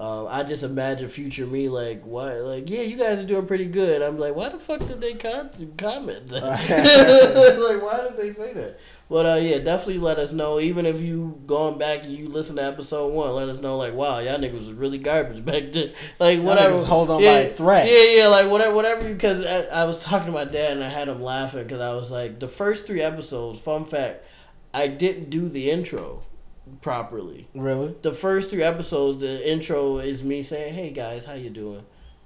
Um, 0.00 0.28
I 0.30 0.44
just 0.44 0.62
imagine 0.62 1.08
future 1.08 1.46
me 1.46 1.68
like 1.68 2.06
what 2.06 2.34
like 2.36 2.70
yeah 2.70 2.80
you 2.80 2.96
guys 2.96 3.18
are 3.18 3.26
doing 3.26 3.46
pretty 3.46 3.66
good. 3.66 4.00
I'm 4.00 4.18
like 4.18 4.34
why 4.34 4.48
the 4.48 4.58
fuck 4.58 4.78
did 4.78 4.98
they 4.98 5.12
con- 5.12 5.74
comment 5.76 6.30
like 6.32 6.40
why 6.40 8.06
did 8.08 8.16
they 8.16 8.32
say 8.32 8.54
that? 8.54 8.80
But 9.10 9.26
uh, 9.26 9.34
yeah, 9.34 9.58
definitely 9.58 9.98
let 9.98 10.18
us 10.18 10.32
know. 10.32 10.58
Even 10.58 10.86
if 10.86 11.02
you 11.02 11.38
going 11.44 11.76
back 11.76 12.04
and 12.04 12.14
you 12.14 12.30
listen 12.30 12.56
to 12.56 12.64
episode 12.64 13.12
one, 13.12 13.34
let 13.34 13.50
us 13.50 13.60
know 13.60 13.76
like 13.76 13.92
wow 13.92 14.20
y'all 14.20 14.38
niggas 14.38 14.54
was 14.54 14.72
really 14.72 14.96
garbage 14.96 15.44
back 15.44 15.70
then. 15.70 15.90
Like 16.18 16.40
whatever. 16.40 16.76
niggas 16.76 16.86
hold 16.86 17.10
on 17.10 17.22
yeah, 17.22 17.34
by 17.34 17.38
a 17.40 17.50
thread. 17.50 17.86
Yeah, 17.86 18.22
yeah, 18.22 18.28
like 18.28 18.50
whatever, 18.50 18.74
whatever. 18.74 19.06
Because 19.06 19.44
I, 19.44 19.82
I 19.82 19.84
was 19.84 19.98
talking 19.98 20.28
to 20.28 20.32
my 20.32 20.46
dad 20.46 20.78
and 20.78 20.82
I 20.82 20.88
had 20.88 21.08
him 21.08 21.20
laughing 21.20 21.64
because 21.64 21.82
I 21.82 21.92
was 21.92 22.10
like, 22.10 22.40
the 22.40 22.48
first 22.48 22.86
three 22.86 23.02
episodes. 23.02 23.60
Fun 23.60 23.84
fact, 23.84 24.24
I 24.72 24.86
didn't 24.88 25.28
do 25.28 25.50
the 25.50 25.70
intro 25.70 26.22
properly. 26.80 27.48
Really? 27.54 27.94
The 28.02 28.12
first 28.12 28.50
three 28.50 28.62
episodes, 28.62 29.20
the 29.20 29.50
intro 29.50 29.98
is 29.98 30.22
me 30.24 30.42
saying, 30.42 30.74
"Hey 30.74 30.90
guys, 30.90 31.24
how 31.24 31.34
you 31.34 31.50
doing?" 31.50 31.84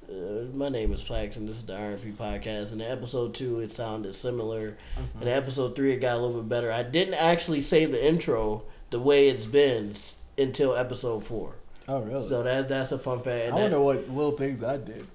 Uh, 0.09 0.45
my 0.55 0.69
name 0.69 0.93
is 0.93 1.03
Plax, 1.03 1.37
and 1.37 1.49
this 1.49 1.57
is 1.57 1.65
the 1.65 1.73
RMP 1.73 2.13
podcast. 2.15 2.73
And 2.73 2.83
in 2.83 2.91
episode 2.91 3.35
two, 3.35 3.61
it 3.61 3.71
sounded 3.71 4.15
similar. 4.15 4.77
Uh-huh. 4.97 5.07
And 5.15 5.23
in 5.23 5.29
episode 5.29 5.75
three, 5.75 5.93
it 5.93 6.01
got 6.01 6.17
a 6.17 6.21
little 6.21 6.43
bit 6.43 6.49
better. 6.49 6.71
I 6.71 6.83
didn't 6.83 7.15
actually 7.15 7.63
say 7.63 7.87
the 7.87 8.07
intro 8.07 8.65
the 8.91 9.01
way 9.01 9.29
it's 9.29 9.47
been 9.47 9.95
until 10.37 10.77
episode 10.77 11.25
four. 11.25 11.55
Oh, 11.89 12.01
really? 12.01 12.29
So 12.29 12.43
that 12.43 12.69
that's 12.69 12.93
a 12.93 12.99
fun 12.99 13.23
fact. 13.23 13.49
I 13.49 13.55
wonder 13.55 13.71
that- 13.71 13.81
what 13.81 14.09
little 14.09 14.33
things 14.33 14.63
I 14.63 14.77
did. 14.77 15.07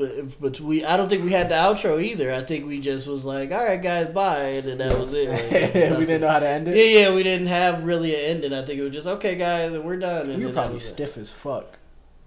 But 0.00 0.40
but 0.40 0.60
we 0.60 0.84
I 0.84 0.96
don't 0.96 1.08
think 1.08 1.22
we 1.22 1.30
had 1.30 1.48
the 1.48 1.54
outro 1.54 2.02
either. 2.02 2.32
I 2.32 2.42
think 2.42 2.66
we 2.66 2.80
just 2.80 3.06
was 3.06 3.24
like, 3.24 3.52
all 3.52 3.64
right, 3.64 3.80
guys, 3.80 4.08
bye, 4.08 4.48
and 4.50 4.66
then 4.66 4.78
that 4.78 4.98
was 4.98 5.14
it. 5.14 5.28
Like, 5.30 5.98
we 5.98 6.06
didn't 6.06 6.22
know 6.22 6.28
how 6.28 6.38
to 6.40 6.48
end 6.48 6.66
it. 6.68 6.76
Yeah, 6.76 7.00
yeah, 7.00 7.14
we 7.14 7.22
didn't 7.22 7.48
have 7.48 7.84
really 7.84 8.14
an 8.14 8.36
ending. 8.36 8.52
I 8.52 8.64
think 8.64 8.80
it 8.80 8.82
was 8.82 8.94
just 8.94 9.06
okay, 9.06 9.36
guys, 9.36 9.72
and 9.72 9.84
we're 9.84 9.98
done. 9.98 10.30
And 10.30 10.38
we 10.38 10.46
were 10.46 10.52
probably 10.52 10.78
it. 10.78 10.80
stiff 10.80 11.16
as 11.16 11.30
fuck. 11.30 11.78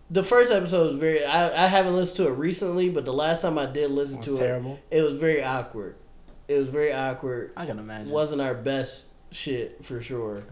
The 0.10 0.24
first 0.24 0.52
episode 0.52 0.86
was 0.88 0.96
very. 0.96 1.26
I, 1.26 1.66
I 1.66 1.68
haven't 1.68 1.96
listened 1.96 2.18
to 2.18 2.32
it 2.32 2.38
recently, 2.38 2.90
but 2.90 3.06
the 3.06 3.14
last 3.14 3.42
time 3.42 3.58
I 3.58 3.66
did 3.66 3.92
listen 3.92 4.20
It 4.20 4.24
to 4.24 4.32
was 4.32 4.42
it, 4.42 4.80
it 4.92 5.02
was 5.02 5.16
very 5.16 5.44
awkward. 5.44 5.96
It 6.48 6.60
was 6.60 6.70
very 6.70 6.94
awkward. 6.94 7.52
I 7.58 7.66
can 7.66 7.80
imagine. 7.80 8.12
Wasn't 8.12 8.42
our 8.42 8.54
best 8.54 9.08
shit 9.32 9.84
for 9.84 10.02
sure. 10.02 10.44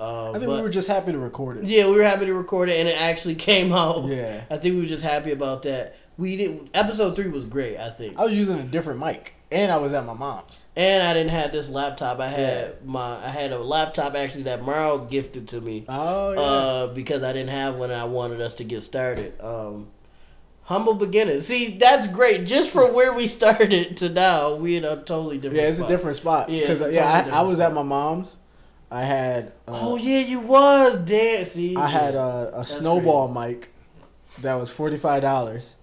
Uh, 0.00 0.30
I 0.30 0.32
think 0.34 0.46
but, 0.46 0.56
we 0.56 0.62
were 0.62 0.70
just 0.70 0.88
happy 0.88 1.12
to 1.12 1.18
record 1.18 1.58
it. 1.58 1.66
yeah, 1.66 1.86
we 1.86 1.92
were 1.92 2.02
happy 2.02 2.26
to 2.26 2.34
record 2.34 2.68
it, 2.68 2.80
and 2.80 2.88
it 2.88 2.96
actually 3.00 3.34
came 3.50 3.72
out. 3.72 4.04
Yeah. 4.06 4.42
I 4.50 4.56
think 4.56 4.74
we 4.74 4.82
were 4.82 4.86
just 4.88 5.04
happy 5.04 5.30
about 5.32 5.62
that. 5.62 5.96
We 6.16 6.36
did. 6.36 6.70
Episode 6.74 7.16
three 7.16 7.28
was 7.28 7.44
great. 7.44 7.76
I 7.78 7.90
think. 7.90 8.18
I 8.18 8.24
was 8.24 8.34
using 8.34 8.58
a 8.58 8.62
different 8.62 9.00
mic, 9.00 9.34
and 9.50 9.72
I 9.72 9.76
was 9.78 9.92
at 9.92 10.04
my 10.06 10.14
mom's. 10.14 10.66
And 10.76 11.02
I 11.02 11.12
didn't 11.12 11.30
have 11.30 11.50
this 11.52 11.68
laptop. 11.70 12.20
I 12.20 12.28
had 12.28 12.40
Yeah. 12.40 12.68
my 12.84 13.24
I 13.24 13.28
had 13.30 13.52
a 13.52 13.58
laptop 13.58 14.14
actually 14.14 14.44
that 14.44 14.62
Merle 14.64 14.98
gifted 15.06 15.48
to 15.48 15.60
me. 15.60 15.84
Oh 15.88 16.32
yeah. 16.32 16.40
Uh, 16.40 16.86
because 16.88 17.22
I 17.22 17.32
didn't 17.32 17.50
have 17.50 17.74
one 17.76 17.90
and 17.90 18.00
I 18.00 18.04
wanted 18.04 18.40
us 18.40 18.54
to 18.56 18.64
get 18.64 18.82
started. 18.82 19.34
Um 19.40 19.88
humble 20.62 20.94
beginnings. 20.94 21.46
See, 21.46 21.76
that's 21.78 22.06
great. 22.06 22.46
Just 22.46 22.70
from 22.70 22.94
where 22.94 23.12
we 23.12 23.26
started 23.28 23.96
to 23.98 24.08
now, 24.08 24.54
we 24.54 24.76
in 24.76 24.84
a 24.84 24.96
totally 24.96 25.36
different 25.36 25.56
yeah, 25.62 25.68
it's 25.68 25.78
spot. 25.78 25.90
a 25.90 25.92
different 25.92 26.16
spot. 26.16 26.48
Yeah, 26.48 26.60
Because 26.60 26.80
yeah, 26.80 26.86
totally 26.86 27.00
I, 27.02 27.14
I 27.18 27.22
different 27.24 27.48
was 27.48 27.60
at 27.60 27.74
my 27.74 27.82
mom's. 27.82 28.36
I 28.90 29.02
had. 29.02 29.48
Uh, 29.66 29.72
Oh 29.82 29.96
yeah, 29.96 30.20
you 30.20 30.38
was 30.40 30.96
dancing. 31.04 31.76
I 31.76 31.88
had 31.88 32.14
a, 32.14 32.52
a 32.60 32.64
snowball 32.64 33.28
mic 33.28 33.70
that 34.40 34.54
was 34.54 34.70
forty 34.70 34.96
five 34.96 35.20
dollars, 35.22 35.74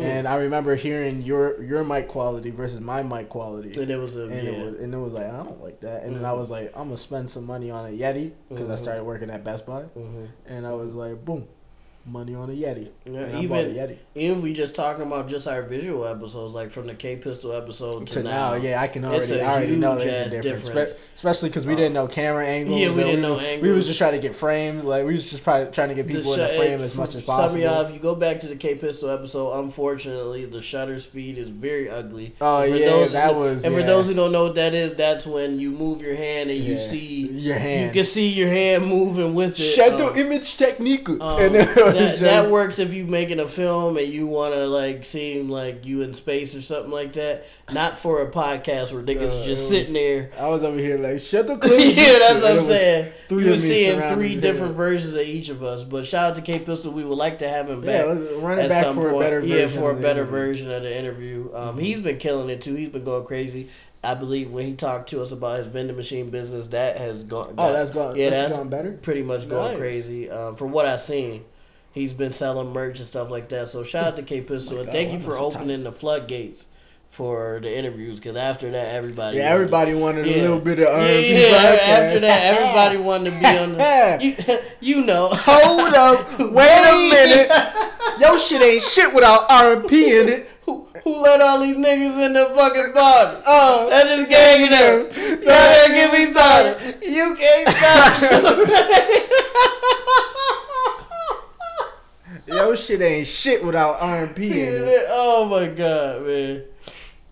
Mm. 0.00 0.04
and 0.04 0.28
I 0.28 0.36
remember 0.36 0.74
hearing 0.76 1.22
your 1.22 1.62
your 1.62 1.84
mic 1.84 2.08
quality 2.08 2.50
versus 2.50 2.80
my 2.80 3.02
mic 3.02 3.28
quality, 3.28 3.80
and 3.80 3.90
it 3.90 3.96
was 3.98 4.16
a 4.16 4.22
and 4.22 4.32
yeah. 4.46 4.52
it 4.52 4.64
was 4.64 4.74
and 4.80 4.94
it 4.94 4.98
was 4.98 5.12
like 5.12 5.26
I 5.26 5.36
don't 5.44 5.62
like 5.62 5.80
that, 5.80 6.04
and 6.04 6.16
then 6.16 6.24
I 6.24 6.30
Mhm. 6.30 6.38
was 6.38 6.50
like 6.50 6.72
I'm 6.74 6.84
gonna 6.84 6.96
spend 6.96 7.30
some 7.30 7.44
money 7.44 7.70
on 7.70 7.84
a 7.86 7.88
Yeti 7.90 8.32
because 8.48 8.68
I 8.70 8.74
Mhm. 8.74 8.78
started 8.78 9.04
working 9.04 9.30
at 9.30 9.44
Best 9.44 9.66
Buy, 9.66 9.84
Mhm. 9.96 10.28
and 10.46 10.66
I 10.66 10.72
was 10.72 10.94
like 10.94 11.24
boom, 11.24 11.46
money 12.06 12.34
on 12.34 12.48
a 12.50 12.52
Yeti, 12.52 12.88
Yeah, 13.04 13.12
bought 13.12 13.34
a 13.34 13.40
even 13.40 13.66
Yeti. 13.74 13.96
even 14.14 14.36
if 14.38 14.42
we 14.42 14.52
just 14.52 14.74
talking 14.74 15.02
about 15.06 15.28
just 15.28 15.46
our 15.46 15.62
visual 15.62 16.06
episodes, 16.06 16.54
like 16.54 16.70
from 16.70 16.86
the 16.86 16.94
K 16.94 17.16
Pistol 17.16 17.52
episode 17.52 18.06
to, 18.08 18.14
To 18.14 18.22
now, 18.22 18.54
yeah, 18.54 18.80
I 18.80 18.88
can 18.88 19.04
already, 19.04 19.40
I 19.40 19.52
already 19.54 19.76
know 19.76 19.96
there's 19.98 20.32
a 20.32 20.40
difference, 20.42 20.66
difference. 20.66 20.92
Spe- 20.92 21.00
especially 21.16 21.50
because 21.50 21.66
we 21.66 21.76
didn't 21.76 21.92
know 21.92 22.06
camera 22.06 22.46
angles. 22.46 22.80
Yeah, 22.80 22.88
we 22.88 23.04
didn't 23.04 23.20
know 23.20 23.34
was- 23.34 23.60
We 23.60 23.70
was 23.72 23.86
just 23.86 23.98
trying 23.98 24.12
to 24.12 24.18
get 24.18 24.34
frames, 24.34 24.84
like 24.84 25.04
we 25.06 25.12
was 25.14 25.30
just 25.30 25.44
probably 25.44 25.70
trying 25.72 25.90
to 25.90 25.94
get 25.94 26.06
people 26.08 26.32
in 26.32 26.40
the 26.40 26.48
frame 26.48 26.80
as 26.80 26.96
much 26.96 27.14
as 27.14 27.24
Some 27.24 27.38
of 27.38 27.56
y'all, 27.58 27.68
possible. 27.74 27.86
if 27.88 27.92
you 27.94 28.00
go 28.00 28.14
back 28.14 28.40
to 28.40 28.46
the 28.48 28.56
K 28.56 28.74
Pistol 28.76 29.10
episode, 29.10 29.52
unfortunately, 29.60 30.46
the 30.46 30.60
shutter 30.62 30.98
speed 31.00 31.36
is 31.38 31.48
very 31.48 31.90
ugly. 31.90 32.34
Oh 32.40 32.62
And 32.62 32.72
for 32.72 32.78
yeah, 32.78 32.86
those 32.90 33.12
that 33.12 33.34
who- 33.34 33.40
was. 33.40 33.64
And 33.64 33.74
for 33.74 33.82
those 33.82 34.06
who 34.06 34.14
don't 34.14 34.32
know 34.32 34.44
what 34.44 34.54
that 34.54 34.74
is, 34.74 34.94
that's 34.94 35.26
when 35.26 35.60
you 35.60 35.70
move 35.70 36.00
your 36.00 36.14
hand 36.16 36.50
and 36.50 36.58
you 36.64 36.78
see 36.78 37.28
your 37.30 37.58
hand. 37.58 37.86
you 37.86 37.92
can 37.92 38.04
see 38.04 38.28
your 38.28 38.48
hand 38.48 38.86
moving 38.86 39.34
with 39.34 39.52
it. 39.60 39.62
Shadow 39.62 40.08
Um, 40.10 40.16
image 40.16 40.56
technique. 40.56 41.08
um, 41.08 41.20
and 41.20 41.54
was 41.76 41.89
that, 41.94 42.10
just, 42.10 42.20
that 42.20 42.50
works 42.50 42.78
if 42.78 42.92
you're 42.92 43.06
making 43.06 43.40
a 43.40 43.48
film 43.48 43.96
and 43.96 44.08
you 44.08 44.26
want 44.26 44.54
to 44.54 44.66
like 44.66 45.04
seem 45.04 45.48
like 45.48 45.84
you 45.84 46.02
in 46.02 46.14
space 46.14 46.54
or 46.54 46.62
something 46.62 46.90
like 46.90 47.12
that. 47.14 47.46
Not 47.72 47.96
for 47.98 48.22
a 48.22 48.30
podcast 48.30 48.92
where 48.92 49.02
niggas 49.02 49.20
Uh, 49.22 49.24
is 49.24 49.32
it 49.40 49.44
just 49.44 49.62
was- 49.62 49.68
sitting 49.68 49.92
there. 49.94 50.30
I 50.38 50.48
was 50.48 50.62
over 50.64 50.78
here 50.78 50.98
like 50.98 51.20
shut 51.20 51.46
the 51.46 51.56
clip. 51.56 51.72
yeah, 51.96 52.18
that's 52.18 52.42
what 52.42 52.52
I'm 52.58 52.62
saying. 52.64 53.12
three 53.28 53.42
you 53.44 53.48
were 53.50 53.54
of 53.56 53.62
me 53.62 53.66
seeing 53.68 54.00
three 54.14 54.36
different 54.40 54.74
versions 54.76 55.14
of 55.14 55.22
each 55.22 55.48
of 55.48 55.62
us. 55.62 55.84
But 55.84 56.06
shout 56.06 56.30
out 56.30 56.36
to 56.36 56.42
K 56.42 56.58
Pistol. 56.58 56.92
We 56.92 57.04
would 57.04 57.18
like 57.18 57.38
to 57.40 57.48
have 57.48 57.70
him 57.70 57.80
back. 57.80 58.06
Yeah, 58.06 58.12
let's 58.12 58.32
run 58.42 58.58
it 58.58 58.62
at 58.62 58.68
back 58.68 58.84
some 58.84 58.94
for 58.94 59.08
a 59.08 59.12
point. 59.12 59.22
better 59.24 59.40
version. 59.40 59.58
Yeah, 59.58 59.66
for 59.68 59.90
a 59.90 59.94
better 59.94 60.22
interview. 60.22 60.30
version 60.38 60.70
of 60.72 60.82
the 60.82 60.98
interview. 60.98 61.50
Um, 61.54 61.78
He's 61.78 62.00
been 62.00 62.18
killing 62.18 62.48
it 62.50 62.60
too. 62.60 62.74
He's 62.74 62.88
been 62.88 63.04
going 63.04 63.24
crazy. 63.26 63.68
I 64.02 64.14
believe 64.14 64.50
when 64.50 64.64
he 64.66 64.74
talked 64.74 65.10
to 65.10 65.20
us 65.20 65.30
about 65.30 65.58
his 65.58 65.66
vending 65.66 65.94
machine 65.94 66.30
business, 66.30 66.68
that 66.68 66.96
has 66.96 67.22
gone. 67.22 67.54
Oh, 67.58 67.70
that's 67.72 67.90
gone. 67.90 68.16
Yeah, 68.16 68.30
that's 68.30 68.40
that's- 68.42 68.56
gone 68.58 68.68
better. 68.70 68.92
pretty 68.92 69.22
much 69.22 69.46
going 69.48 69.76
crazy. 69.76 70.30
Um, 70.30 70.56
from 70.56 70.72
what 70.72 70.86
I've 70.86 71.02
seen, 71.02 71.44
he's 71.92 72.12
been 72.12 72.32
selling 72.32 72.72
merch 72.72 72.98
and 72.98 73.06
stuff 73.08 73.30
like 73.30 73.48
that. 73.50 73.68
So 73.68 73.82
shout 73.82 74.04
out 74.06 74.16
to 74.16 74.22
K 74.22 74.40
Pistol 74.40 74.80
and 74.80 74.90
thank 74.90 75.12
you 75.12 75.20
for 75.20 75.36
opening 75.38 75.84
the 75.84 75.92
floodgates 75.92 76.66
for 77.10 77.58
the 77.62 77.76
interviews. 77.76 78.16
Because 78.16 78.36
after 78.36 78.70
that, 78.70 78.88
everybody 78.90 79.38
Yeah, 79.38 79.50
everybody 79.50 79.94
wanted 79.94 80.26
Yeah. 80.26 80.36
a 80.36 80.42
little 80.42 80.60
bit 80.60 80.78
of 80.78 80.84
Yeah, 80.84 81.08
RMP 81.08 81.30
yeah, 81.30 81.76
podcast. 81.76 81.88
after 81.88 82.20
that, 82.20 82.54
everybody 82.54 82.96
wanted 82.98 83.32
to 83.34 83.40
be 83.40 83.46
on 83.46 83.72
the. 83.76 84.20
You, 84.80 84.80
you 84.98 85.04
know. 85.06 85.28
Hold 85.32 85.94
up, 85.94 86.38
wait 86.38 86.68
a 86.68 87.10
minute. 87.10 87.50
Your 88.20 88.38
shit 88.38 88.62
ain't 88.62 88.82
shit 88.82 89.12
without 89.14 89.48
RMP 89.48 89.92
in 89.92 90.28
it. 90.28 90.46
Who, 90.66 90.86
who 91.02 91.20
let 91.22 91.40
all 91.40 91.58
these 91.60 91.76
niggas 91.76 92.26
in 92.26 92.32
the 92.34 92.44
fucking 92.54 92.92
bar? 92.94 93.26
Oh, 93.46 93.88
that's 93.90 94.08
just 94.08 94.28
ganging 94.30 94.70
them. 94.70 95.08
Go 95.42 95.50
ahead, 95.50 95.88
get 95.88 96.12
me 96.12 96.26
started. 96.32 96.76
You 97.02 97.34
can't 97.34 97.68
stop. 97.68 98.20
Your 102.50 102.76
shit 102.76 103.00
ain't 103.00 103.26
shit 103.26 103.64
without 103.64 104.00
RMP 104.00 104.38
in 104.38 104.84
it. 104.84 105.04
oh 105.08 105.46
my 105.46 105.66
god, 105.68 106.26
man. 106.26 106.64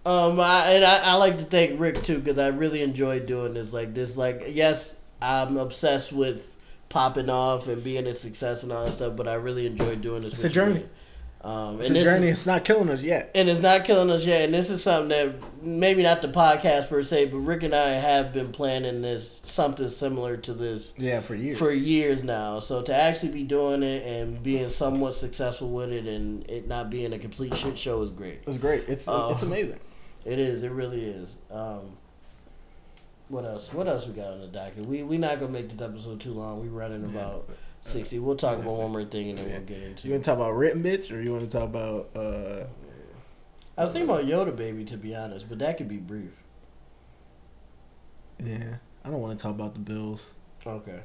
Um, 0.06 0.40
I, 0.40 0.72
and 0.72 0.84
I, 0.84 0.98
I 0.98 1.14
like 1.14 1.38
to 1.38 1.44
thank 1.44 1.78
Rick 1.78 2.02
too 2.02 2.18
because 2.18 2.38
I 2.38 2.48
really 2.48 2.82
enjoy 2.82 3.20
doing 3.20 3.54
this. 3.54 3.72
Like 3.72 3.94
this, 3.94 4.16
like 4.16 4.44
yes, 4.48 4.98
I'm 5.20 5.56
obsessed 5.56 6.12
with 6.12 6.54
popping 6.88 7.28
off 7.28 7.68
and 7.68 7.84
being 7.84 8.06
a 8.06 8.14
success 8.14 8.62
and 8.62 8.72
all 8.72 8.84
that 8.84 8.92
stuff, 8.92 9.16
but 9.16 9.28
I 9.28 9.34
really 9.34 9.66
enjoy 9.66 9.96
doing 9.96 10.22
this. 10.22 10.32
It's 10.32 10.42
with 10.42 10.52
a 10.52 10.54
journey. 10.54 10.80
you. 10.80 10.88
Um, 11.40 11.78
It's 11.80 11.88
and 11.88 11.98
a 11.98 12.02
journey. 12.02 12.26
is- 12.26 12.38
It's 12.38 12.46
not 12.48 12.64
killing 12.64 12.90
us 12.90 13.00
yet. 13.00 13.30
and 13.34 13.48
it's 13.48 13.60
not 13.60 13.84
killing 13.84 14.10
us 14.10 14.26
yet. 14.26 14.42
And 14.42 14.52
this 14.52 14.70
is 14.70 14.82
something 14.82 15.08
that 15.10 15.34
maybe 15.62 16.02
not 16.02 16.20
the 16.20 16.26
podcast 16.28 16.88
per 16.88 17.00
se, 17.04 17.26
but 17.26 17.38
Rick 17.38 17.62
and 17.62 17.74
I 17.74 17.90
have 17.90 18.32
been 18.32 18.48
planning 18.50 19.02
this 19.02 19.40
something 19.44 19.88
similar 19.88 20.36
to 20.38 20.52
this 20.52 20.94
Yeah, 20.98 21.20
for 21.20 21.36
years. 21.36 21.56
for 21.58 21.70
years 21.70 22.24
now. 22.24 22.58
So 22.58 22.82
to 22.82 22.94
actually 22.94 23.32
be 23.32 23.44
doing 23.44 23.84
it 23.84 24.04
and 24.04 24.42
being 24.42 24.68
somewhat 24.68 25.14
successful 25.14 25.68
with 25.70 25.92
it, 25.92 26.06
and 26.06 26.44
it 26.50 26.66
not 26.66 26.90
being 26.90 27.12
a 27.12 27.18
complete 27.20 27.56
shit 27.56 27.78
show 27.78 28.02
is 28.02 28.10
great. 28.10 28.40
it's 28.46 28.56
great. 28.58 28.88
It's 28.88 29.06
Oh. 29.06 29.28
it's 29.30 29.44
amazing. 29.44 29.78
It 30.24 30.40
is. 30.40 30.64
It 30.64 30.72
really 30.72 31.04
is. 31.04 31.36
Um, 31.52 31.92
what 33.28 33.44
else? 33.44 33.72
What 33.72 33.86
else 33.86 34.06
we 34.08 34.12
got 34.14 34.32
on 34.32 34.40
the 34.40 34.46
docket? 34.48 34.86
We 34.86 35.02
we 35.04 35.18
not 35.18 35.38
gonna 35.38 35.52
make 35.52 35.68
this 35.68 35.80
episode 35.80 36.18
too 36.18 36.32
long. 36.32 36.60
We 36.60 36.68
running 36.68 37.04
about 37.04 37.48
sixty. 37.82 38.18
We'll 38.18 38.36
talk 38.36 38.58
about 38.58 38.78
one 38.78 38.92
more 38.92 39.04
thing 39.04 39.30
and 39.30 39.38
then 39.38 39.50
we'll 39.50 39.60
get 39.60 39.82
into. 39.82 40.06
You 40.06 40.14
want 40.14 40.24
to 40.24 40.30
talk 40.30 40.38
about 40.38 40.52
written 40.52 40.82
bitch, 40.82 41.12
or 41.12 41.20
you 41.20 41.32
want 41.32 41.44
to 41.44 41.50
talk 41.50 41.64
about? 41.64 42.10
uh 42.16 42.64
I 43.76 43.82
was 43.82 43.92
thinking 43.92 44.10
about 44.10 44.24
Yoda 44.24 44.54
baby 44.56 44.84
to 44.86 44.96
be 44.96 45.14
honest, 45.14 45.48
but 45.48 45.60
that 45.60 45.76
could 45.76 45.88
be 45.88 45.98
brief. 45.98 46.32
Yeah, 48.42 48.76
I 49.04 49.10
don't 49.10 49.20
want 49.20 49.38
to 49.38 49.42
talk 49.42 49.52
about 49.52 49.74
the 49.74 49.80
Bills. 49.80 50.34
Okay. 50.66 51.00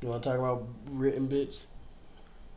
You 0.00 0.08
want 0.08 0.22
to 0.22 0.28
talk 0.28 0.38
about 0.38 0.68
written 0.90 1.28
bitch? 1.28 1.58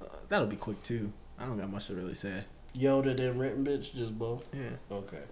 Uh, 0.02 0.06
that'll 0.30 0.48
be 0.48 0.56
quick 0.58 0.82
too. 0.84 1.12
I 1.40 1.46
don't 1.46 1.58
got 1.58 1.70
much 1.70 1.88
to 1.88 1.96
really 1.96 2.14
say. 2.14 2.44
Yoda 2.78 3.16
then 3.16 3.38
written 3.38 3.66
bitch, 3.66 3.94
just 3.94 4.18
both. 4.18 4.48
Yeah. 4.54 4.70
Okay. 4.92 5.24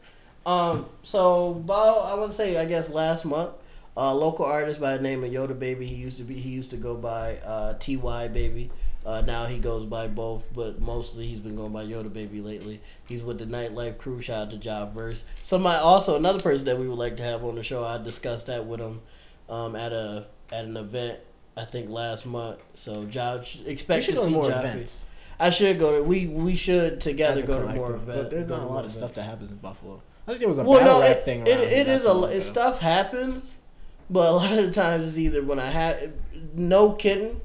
Um. 0.46 0.86
So 1.04 1.52
about 1.52 2.06
I 2.06 2.14
would 2.16 2.34
say 2.34 2.58
I 2.58 2.66
guess 2.66 2.90
last 2.90 3.26
month, 3.26 3.52
a 3.98 4.14
local 4.14 4.46
artist 4.46 4.80
by 4.80 4.96
the 4.98 5.04
name 5.04 5.24
of 5.24 5.32
Yoda 5.32 5.58
Baby. 5.58 5.86
He 5.88 5.96
used 5.96 6.18
to 6.18 6.24
be 6.24 6.36
he 6.36 6.50
used 6.50 6.70
to 6.72 6.78
go 6.78 6.96
by 6.96 7.38
uh, 7.38 7.74
Ty 7.80 8.28
Baby. 8.30 8.72
Uh, 9.06 9.22
now 9.22 9.46
he 9.46 9.60
goes 9.60 9.86
by 9.86 10.08
both, 10.08 10.54
but 10.54 10.82
mostly 10.82 11.26
he's 11.26 11.40
been 11.40 11.56
going 11.56 11.72
by 11.72 11.86
Yoda 11.86 12.12
Baby 12.12 12.42
lately. 12.42 12.82
He's 13.08 13.24
with 13.24 13.40
the 13.40 13.46
Nightlife 13.46 13.98
Crew. 13.98 14.22
Shout 14.22 14.48
out 14.48 14.52
to 14.52 14.58
Job 14.58 14.94
Verse. 14.94 15.26
Somebody 15.42 15.80
also 15.80 16.16
another 16.16 16.40
person 16.40 16.66
that 16.66 16.78
we 16.78 16.88
would 16.88 16.98
like 17.00 17.18
to 17.18 17.24
have 17.24 17.44
on 17.44 17.56
the 17.56 17.64
show. 17.64 17.86
I 17.86 17.98
discussed 17.98 18.48
that 18.48 18.66
with 18.66 18.80
him 18.80 19.02
um, 19.50 19.76
at 19.76 19.92
a 19.94 20.28
at 20.52 20.66
an 20.66 20.78
event 20.78 21.20
I 21.58 21.66
think 21.66 21.90
last 21.90 22.26
month. 22.26 22.60
So 22.76 23.04
Job 23.06 23.46
expect 23.66 24.06
to 24.06 24.16
see 24.16 24.30
more 24.32 24.50
Job 24.50 24.66
events. 24.66 25.06
I 25.40 25.50
should 25.50 25.80
go 25.80 25.98
to 25.98 26.04
we 26.04 26.28
we 26.28 26.56
should 26.56 27.02
together 27.02 27.46
go 27.46 27.66
to 27.66 27.74
more 27.74 27.96
events. 27.96 28.06
But 28.24 28.30
there's 28.30 28.48
not 28.48 28.62
a 28.62 28.66
lot 28.66 28.80
of 28.80 28.92
events. 28.92 28.98
stuff 28.98 29.14
that 29.16 29.24
happens 29.24 29.52
in 29.52 29.58
Buffalo. 29.58 30.02
I 30.28 30.32
think 30.32 30.40
there 30.42 30.50
was 30.50 30.58
a 30.60 30.64
Well, 30.64 30.80
battle 30.80 31.00
no, 31.00 31.02
rap 31.02 31.18
it, 31.18 31.24
thing. 31.24 31.48
it, 31.48 31.60
it 31.60 31.88
is 31.88 32.06
a 32.06 32.42
stuff 32.42 32.80
happens, 32.80 33.56
but 34.10 34.30
a 34.30 34.32
lot 34.36 34.51
of 34.57 34.66
the 34.66 34.72
times 34.72 35.05
it's 35.07 35.18
either 35.18 35.43
when 35.43 35.60
I 35.60 35.70
have 35.70 36.12
no 36.53 36.93
kidding. 36.93 37.41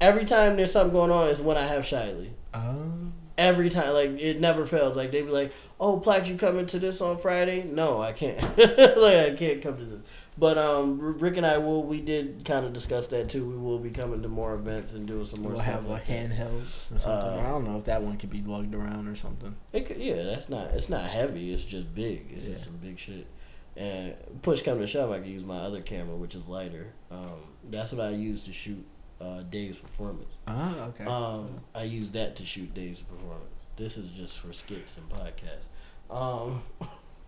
Every 0.00 0.24
time 0.24 0.56
there's 0.56 0.72
something 0.72 0.92
going 0.92 1.12
on 1.12 1.28
is 1.28 1.40
when 1.40 1.56
I 1.56 1.64
have 1.66 1.84
Shiley. 1.84 2.30
Um, 2.52 3.12
Every 3.38 3.70
time, 3.70 3.94
like 3.94 4.10
it 4.10 4.40
never 4.40 4.66
fails. 4.66 4.94
Like 4.96 5.10
they 5.10 5.22
be 5.22 5.30
like, 5.30 5.52
"Oh, 5.80 5.98
Plax, 5.98 6.26
you 6.26 6.36
coming 6.36 6.66
to 6.66 6.78
this 6.78 7.00
on 7.00 7.16
Friday?" 7.16 7.62
No, 7.64 8.00
I 8.02 8.12
can't. 8.12 8.40
like 8.58 9.16
I 9.16 9.34
can't 9.36 9.62
come 9.62 9.78
to 9.78 9.84
this. 9.84 10.00
But 10.36 10.58
um, 10.58 11.18
Rick 11.18 11.38
and 11.38 11.46
I 11.46 11.56
will 11.58 11.82
we 11.82 12.00
did 12.02 12.44
kind 12.44 12.66
of 12.66 12.72
discuss 12.74 13.06
that 13.08 13.30
too. 13.30 13.44
We 13.48 13.56
will 13.56 13.78
be 13.78 13.90
coming 13.90 14.20
to 14.22 14.28
more 14.28 14.54
events 14.54 14.92
and 14.92 15.06
doing 15.06 15.24
some 15.24 15.40
more 15.42 15.52
We'll 15.52 15.60
stuff. 15.62 15.72
have 15.74 15.86
a 15.86 15.92
like 15.92 16.06
that. 16.06 16.30
handheld 16.30 16.62
or 16.94 16.98
something. 16.98 17.10
Uh, 17.10 17.42
I 17.46 17.48
don't 17.48 17.64
know 17.64 17.78
if 17.78 17.84
that 17.84 18.02
one 18.02 18.16
could 18.18 18.30
be 18.30 18.42
lugged 18.42 18.74
around 18.74 19.08
or 19.08 19.16
something. 19.16 19.54
It 19.72 19.86
could, 19.86 19.96
yeah, 19.98 20.22
that's 20.24 20.48
not. 20.50 20.66
It's 20.72 20.90
not 20.90 21.06
heavy. 21.06 21.52
It's 21.54 21.64
just 21.64 21.94
big. 21.94 22.26
It's 22.36 22.46
just 22.46 22.64
some 22.64 22.76
big 22.76 22.98
shit. 22.98 23.26
And 23.76 24.14
push 24.42 24.62
come 24.62 24.78
to 24.78 24.86
shove, 24.86 25.10
I 25.10 25.20
can 25.20 25.30
use 25.30 25.44
my 25.44 25.56
other 25.56 25.80
camera, 25.80 26.14
which 26.16 26.34
is 26.34 26.46
lighter. 26.46 26.92
Um, 27.10 27.50
that's 27.70 27.92
what 27.92 28.06
I 28.06 28.10
use 28.10 28.44
to 28.44 28.52
shoot 28.52 28.84
uh, 29.20 29.42
Dave's 29.42 29.78
performance. 29.78 30.34
Ah, 30.46 30.86
okay. 30.86 31.04
Um, 31.04 31.60
I 31.74 31.84
use 31.84 32.10
that 32.10 32.36
to 32.36 32.44
shoot 32.44 32.74
Dave's 32.74 33.00
performance. 33.00 33.48
This 33.76 33.96
is 33.96 34.10
just 34.10 34.38
for 34.38 34.52
skits 34.52 34.98
and 34.98 35.08
podcasts. 35.08 35.68
Um, 36.10 36.62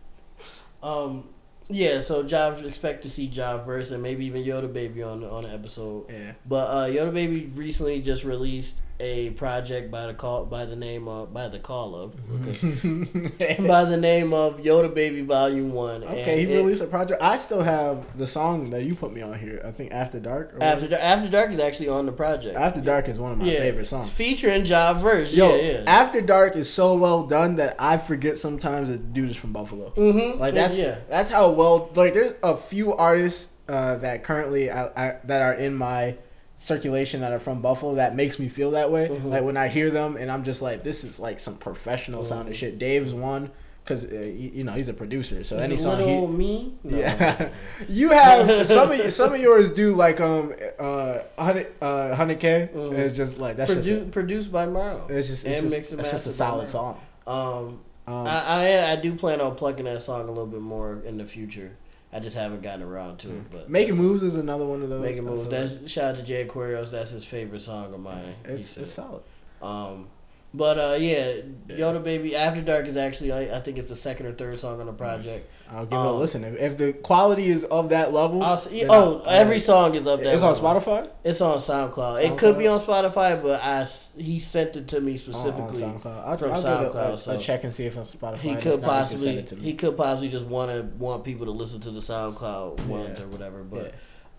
um, 0.82 1.28
yeah. 1.68 2.01
So 2.01 2.22
Job 2.22 2.62
expect 2.64 3.03
to 3.05 3.11
see 3.11 3.28
Job 3.28 3.64
verse 3.64 3.90
and 3.90 4.03
maybe 4.03 4.26
even 4.26 4.45
Yoda 4.45 4.70
Baby 4.70 5.03
on 5.03 5.20
the, 5.20 5.30
on 5.30 5.45
the 5.45 5.51
episode. 5.51 6.11
yeah. 6.11 6.32
But 6.47 6.66
uh, 6.66 6.86
Yoda 6.88 7.14
Baby 7.14 7.47
recently 7.55 8.03
just 8.03 8.24
released 8.24 8.82
a 9.05 9.30
project 9.30 9.90
by 9.90 10.07
the 10.07 10.14
call 10.14 10.46
by 10.46 10.64
the 10.64 10.74
name 10.74 11.09
of 11.09 11.32
by 11.32 11.46
the 11.48 11.59
call 11.59 11.94
of 11.94 12.14
okay. 12.48 13.57
by 13.66 13.84
the 13.84 13.98
name 13.98 14.32
of 14.32 14.61
Yoda 14.61 14.92
Baby 14.92 15.20
Volume 15.20 15.72
One. 15.72 16.02
Okay, 16.02 16.44
he 16.44 16.52
it- 16.52 16.57
released 16.57 16.82
a 16.82 16.86
project. 16.86 17.22
I 17.22 17.36
still 17.36 17.62
have 17.62 18.16
the 18.16 18.26
song 18.26 18.70
that 18.70 18.84
you 18.84 18.94
put 18.94 19.12
me 19.12 19.20
on 19.20 19.38
here. 19.38 19.61
I 19.64 19.72
think 19.72 19.92
After 19.92 20.18
Dark. 20.18 20.55
or 20.55 20.62
After 20.62 20.88
Dar- 20.88 21.00
After 21.00 21.28
Dark 21.28 21.50
is 21.50 21.59
actually 21.59 21.90
on 21.90 22.07
the 22.07 22.12
project. 22.12 22.57
After 22.57 22.80
Dark 22.80 23.09
is 23.09 23.18
one 23.18 23.32
of 23.32 23.38
my 23.38 23.44
yeah, 23.44 23.59
favorite 23.59 23.82
It's 23.82 23.90
songs. 23.90 24.11
featuring 24.11 24.64
Job 24.64 24.98
verse. 24.98 25.34
Yo, 25.34 25.55
yeah, 25.55 25.62
yeah. 25.72 25.84
After 25.86 26.22
Dark 26.22 26.57
is 26.57 26.72
so 26.72 26.96
well 26.96 27.24
done 27.24 27.57
that 27.57 27.76
I 27.78 27.98
forget 27.98 28.38
sometimes 28.38 28.90
that 28.90 29.12
dude 29.12 29.30
is 29.30 29.36
from 29.36 29.52
Buffalo. 29.52 29.90
mm-hmm. 29.90 30.40
Like 30.40 30.55
that's 30.55 30.78
yeah. 30.78 30.96
that's 31.11 31.30
how 31.30 31.50
well 31.50 31.90
like 31.94 32.14
there's 32.14 32.34
a 32.42 32.57
few 32.57 32.94
artists 32.94 33.52
uh, 33.68 33.96
that 33.96 34.22
currently 34.22 34.70
I, 34.70 34.86
I, 34.96 35.18
that 35.24 35.42
are 35.42 35.55
in 35.55 35.74
my 35.74 36.16
circulation 36.64 37.20
that 37.20 37.32
are 37.32 37.38
from 37.38 37.60
Buffalo 37.60 37.94
that 37.96 38.16
makes 38.16 38.38
me 38.38 38.48
feel 38.48 38.70
that 38.72 38.90
way. 38.90 39.08
Mhm. 39.08 39.24
Like 39.26 39.44
when 39.44 39.56
I 39.56 39.68
hear 39.68 39.90
them 39.90 40.16
and 40.16 40.30
I'm 40.32 40.44
just 40.44 40.62
like 40.62 40.82
this 40.82 41.04
is 41.04 41.20
like 41.20 41.38
some 41.38 41.56
professional 41.56 42.24
sounding 42.24 42.54
Mhm. 42.54 42.58
shit. 42.58 42.78
Dave's 42.78 43.12
one 43.12 43.50
because 43.84 44.06
uh, 44.10 44.16
you, 44.16 44.64
know 44.64 44.72
he's 44.72 44.88
a 44.88 44.94
producer, 44.94 45.44
so 45.44 45.58
any 45.58 45.76
song 45.76 45.98
he 46.02 46.26
me. 46.26 46.72
No. 46.84 46.96
yeah, 46.96 47.50
you 47.88 48.08
have 48.12 48.66
some 48.66 48.90
of 48.90 49.12
some 49.12 49.34
of 49.34 49.40
yours 49.40 49.70
do 49.72 49.94
like 49.94 50.20
um 50.22 50.54
uh 50.78 51.18
hundred 51.38 51.66
uh 51.82 52.14
hundred 52.14 52.40
k. 52.40 52.70
Mhm. 52.74 52.92
It's 52.94 53.14
just 53.16 53.38
like 53.38 53.56
that's 53.56 53.70
Produ- 53.70 53.82
just 53.82 54.10
produced 54.10 54.50
by 54.50 54.64
Morrow. 54.64 55.06
it's 55.10 55.28
just 55.28 55.44
it's 55.44 55.56
and 55.58 55.64
just, 55.64 55.74
mixed 55.74 55.92
and 55.92 56.02
just 56.02 56.26
a 56.26 56.32
solid 56.32 56.68
song. 56.68 56.98
Um, 57.26 57.80
Um, 58.06 58.26
I, 58.26 58.38
I 58.58 58.92
I 58.92 58.96
do 58.96 59.14
plan 59.14 59.40
on 59.40 59.54
plugging 59.54 59.84
that 59.86 60.00
song 60.02 60.22
a 60.22 60.32
little 60.36 60.46
bit 60.46 60.60
more 60.60 61.00
in 61.06 61.16
the 61.18 61.24
future. 61.26 61.70
I 62.14 62.20
just 62.20 62.36
haven't 62.36 62.62
gotten 62.62 62.82
around 62.82 63.18
to 63.18 63.28
it. 63.30 63.50
But 63.50 63.68
Making 63.68 63.96
moves 63.96 64.22
is 64.22 64.36
another 64.36 64.64
one 64.64 64.82
of 64.82 64.88
those. 64.88 65.02
making 65.02 65.24
moves. 65.24 65.48
That's 65.48 65.90
shout 65.90 66.12
out 66.12 66.16
to 66.18 66.22
Jay 66.22 66.42
Aquarius. 66.42 66.92
That's 66.92 67.10
his 67.10 67.24
favorite 67.24 67.60
song 67.60 67.92
of 67.92 67.98
mine. 68.00 68.36
It's 68.44 68.76
it's 68.76 68.92
solid. 68.92 69.22
Um, 69.60 70.06
but 70.55 70.78
uh, 70.78 70.96
yeah, 70.98 71.34
Yoda 71.68 72.02
Baby 72.02 72.34
After 72.36 72.62
Dark 72.62 72.86
is 72.86 72.96
actually 72.96 73.32
I, 73.32 73.59
I 73.59 73.61
think 73.61 73.76
it's 73.76 73.88
the 73.88 73.96
second 73.96 74.26
or 74.26 74.32
third 74.32 74.59
song 74.61 74.80
on 74.80 74.86
the 74.86 74.92
project. 74.92 75.48
I'll 75.70 75.86
give 75.86 75.98
it 75.98 76.02
a 76.02 76.09
Um, 76.09 76.18
listen. 76.18 76.44
If, 76.44 76.61
if 76.61 76.78
the 76.78 76.92
quality 76.92 77.46
is 77.48 77.64
of 77.64 77.88
that 77.88 78.12
level, 78.12 78.42
I'll 78.42 78.57
see, 78.59 78.84
oh, 78.88 79.22
I- 79.26 79.36
every 79.36 79.59
song 79.59 79.94
is 79.94 80.07
up 80.07 80.20
there. 80.20 80.32
it's 80.32 80.42
on 80.42 80.55
Spotify. 80.55 81.09
It's 81.24 81.40
on 81.40 81.59
SoundCloud. 81.59 82.22
It 82.22 82.38
could 82.38 82.57
be 82.59 82.68
on 82.68 82.78
Spotify, 82.78 83.42
but 83.42 83.61
I 83.62 83.88
he 84.16 84.38
sent 84.40 84.76
it 84.76 84.88
to 84.88 85.00
me 85.00 85.16
specifically. 85.16 85.82
on 85.82 85.98
SoundCloud. 85.98 86.26
I'll, 86.26 86.38
from 86.38 86.52
I'll 86.52 86.62
give 86.62 86.88
it 86.88 86.94
a, 86.94 87.12
a, 87.14 87.18
so 87.18 87.32
a 87.32 87.38
check 87.38 87.64
and 87.64 87.74
see 87.74 87.86
if 87.86 87.96
it's 87.96 88.14
Spotify. 88.14 88.38
he 88.38 88.55
could 88.57 88.82
not, 88.82 88.90
possibly 88.90 89.24
send 89.24 89.38
it 89.38 89.46
to 89.48 89.57
me. 89.57 89.62
he 89.62 89.74
could 89.74 89.96
possibly 89.96 90.28
just 90.28 90.46
want 90.46 90.70
to 90.70 90.82
want 90.98 91.24
people 91.24 91.46
to 91.46 91.52
listen 91.52 91.80
to 91.80 91.90
the 91.90 92.00
SoundCloud 92.00 92.86
ones 92.86 93.18
Yeah. 93.18 93.24
or 93.24 93.28
whatever. 93.28 93.64
But 93.64 93.94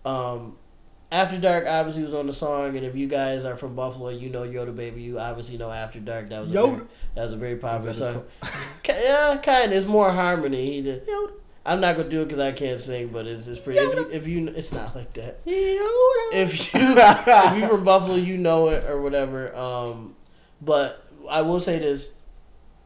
Yeah. 0.06 0.10
um, 0.30 0.56
After 1.10 1.38
Dark 1.38 1.66
obviously 1.66 2.02
was 2.02 2.14
on 2.14 2.26
the 2.26 2.34
song, 2.34 2.76
and 2.76 2.84
if 2.84 2.96
you 2.96 3.06
guys 3.06 3.44
are 3.44 3.56
from 3.56 3.76
Buffalo, 3.76 4.08
you 4.08 4.28
know 4.28 4.42
Yoda 4.42 4.74
Baby. 4.74 5.02
You 5.02 5.20
obviously 5.20 5.56
know 5.56 5.70
After 5.70 6.00
Dark. 6.00 6.28
That 6.30 6.40
was 6.40 6.50
a 6.50 6.54
very, 6.54 6.80
that 7.14 7.22
was 7.22 7.32
a 7.32 7.36
very 7.36 7.56
popular 7.56 7.94
song. 7.94 8.24
yeah, 8.88 9.38
kind 9.40 9.70
of. 9.70 9.78
It's 9.78 9.86
more 9.86 10.10
harmony. 10.10 10.66
He 10.66 10.82
did. 10.82 11.06
Yoda. 11.06 11.32
I'm 11.64 11.80
not 11.80 11.96
gonna 11.96 12.08
do 12.08 12.22
it 12.22 12.24
because 12.24 12.40
I 12.40 12.52
can't 12.52 12.80
sing, 12.80 13.08
but 13.08 13.26
it's 13.26 13.46
it's 13.46 13.60
pretty. 13.60 13.78
If 13.78 13.94
you, 13.94 14.10
if 14.10 14.28
you, 14.28 14.48
it's 14.48 14.72
not 14.72 14.96
like 14.96 15.12
that. 15.14 15.44
Yoda. 15.46 16.32
If 16.32 16.74
you 16.74 16.80
if 16.96 17.58
you're 17.58 17.68
from 17.68 17.84
Buffalo, 17.84 18.16
you 18.16 18.36
know 18.36 18.68
it 18.68 18.84
or 18.84 19.00
whatever. 19.00 19.54
Um, 19.54 20.16
but 20.60 21.04
I 21.28 21.42
will 21.42 21.60
say 21.60 21.78
this: 21.78 22.14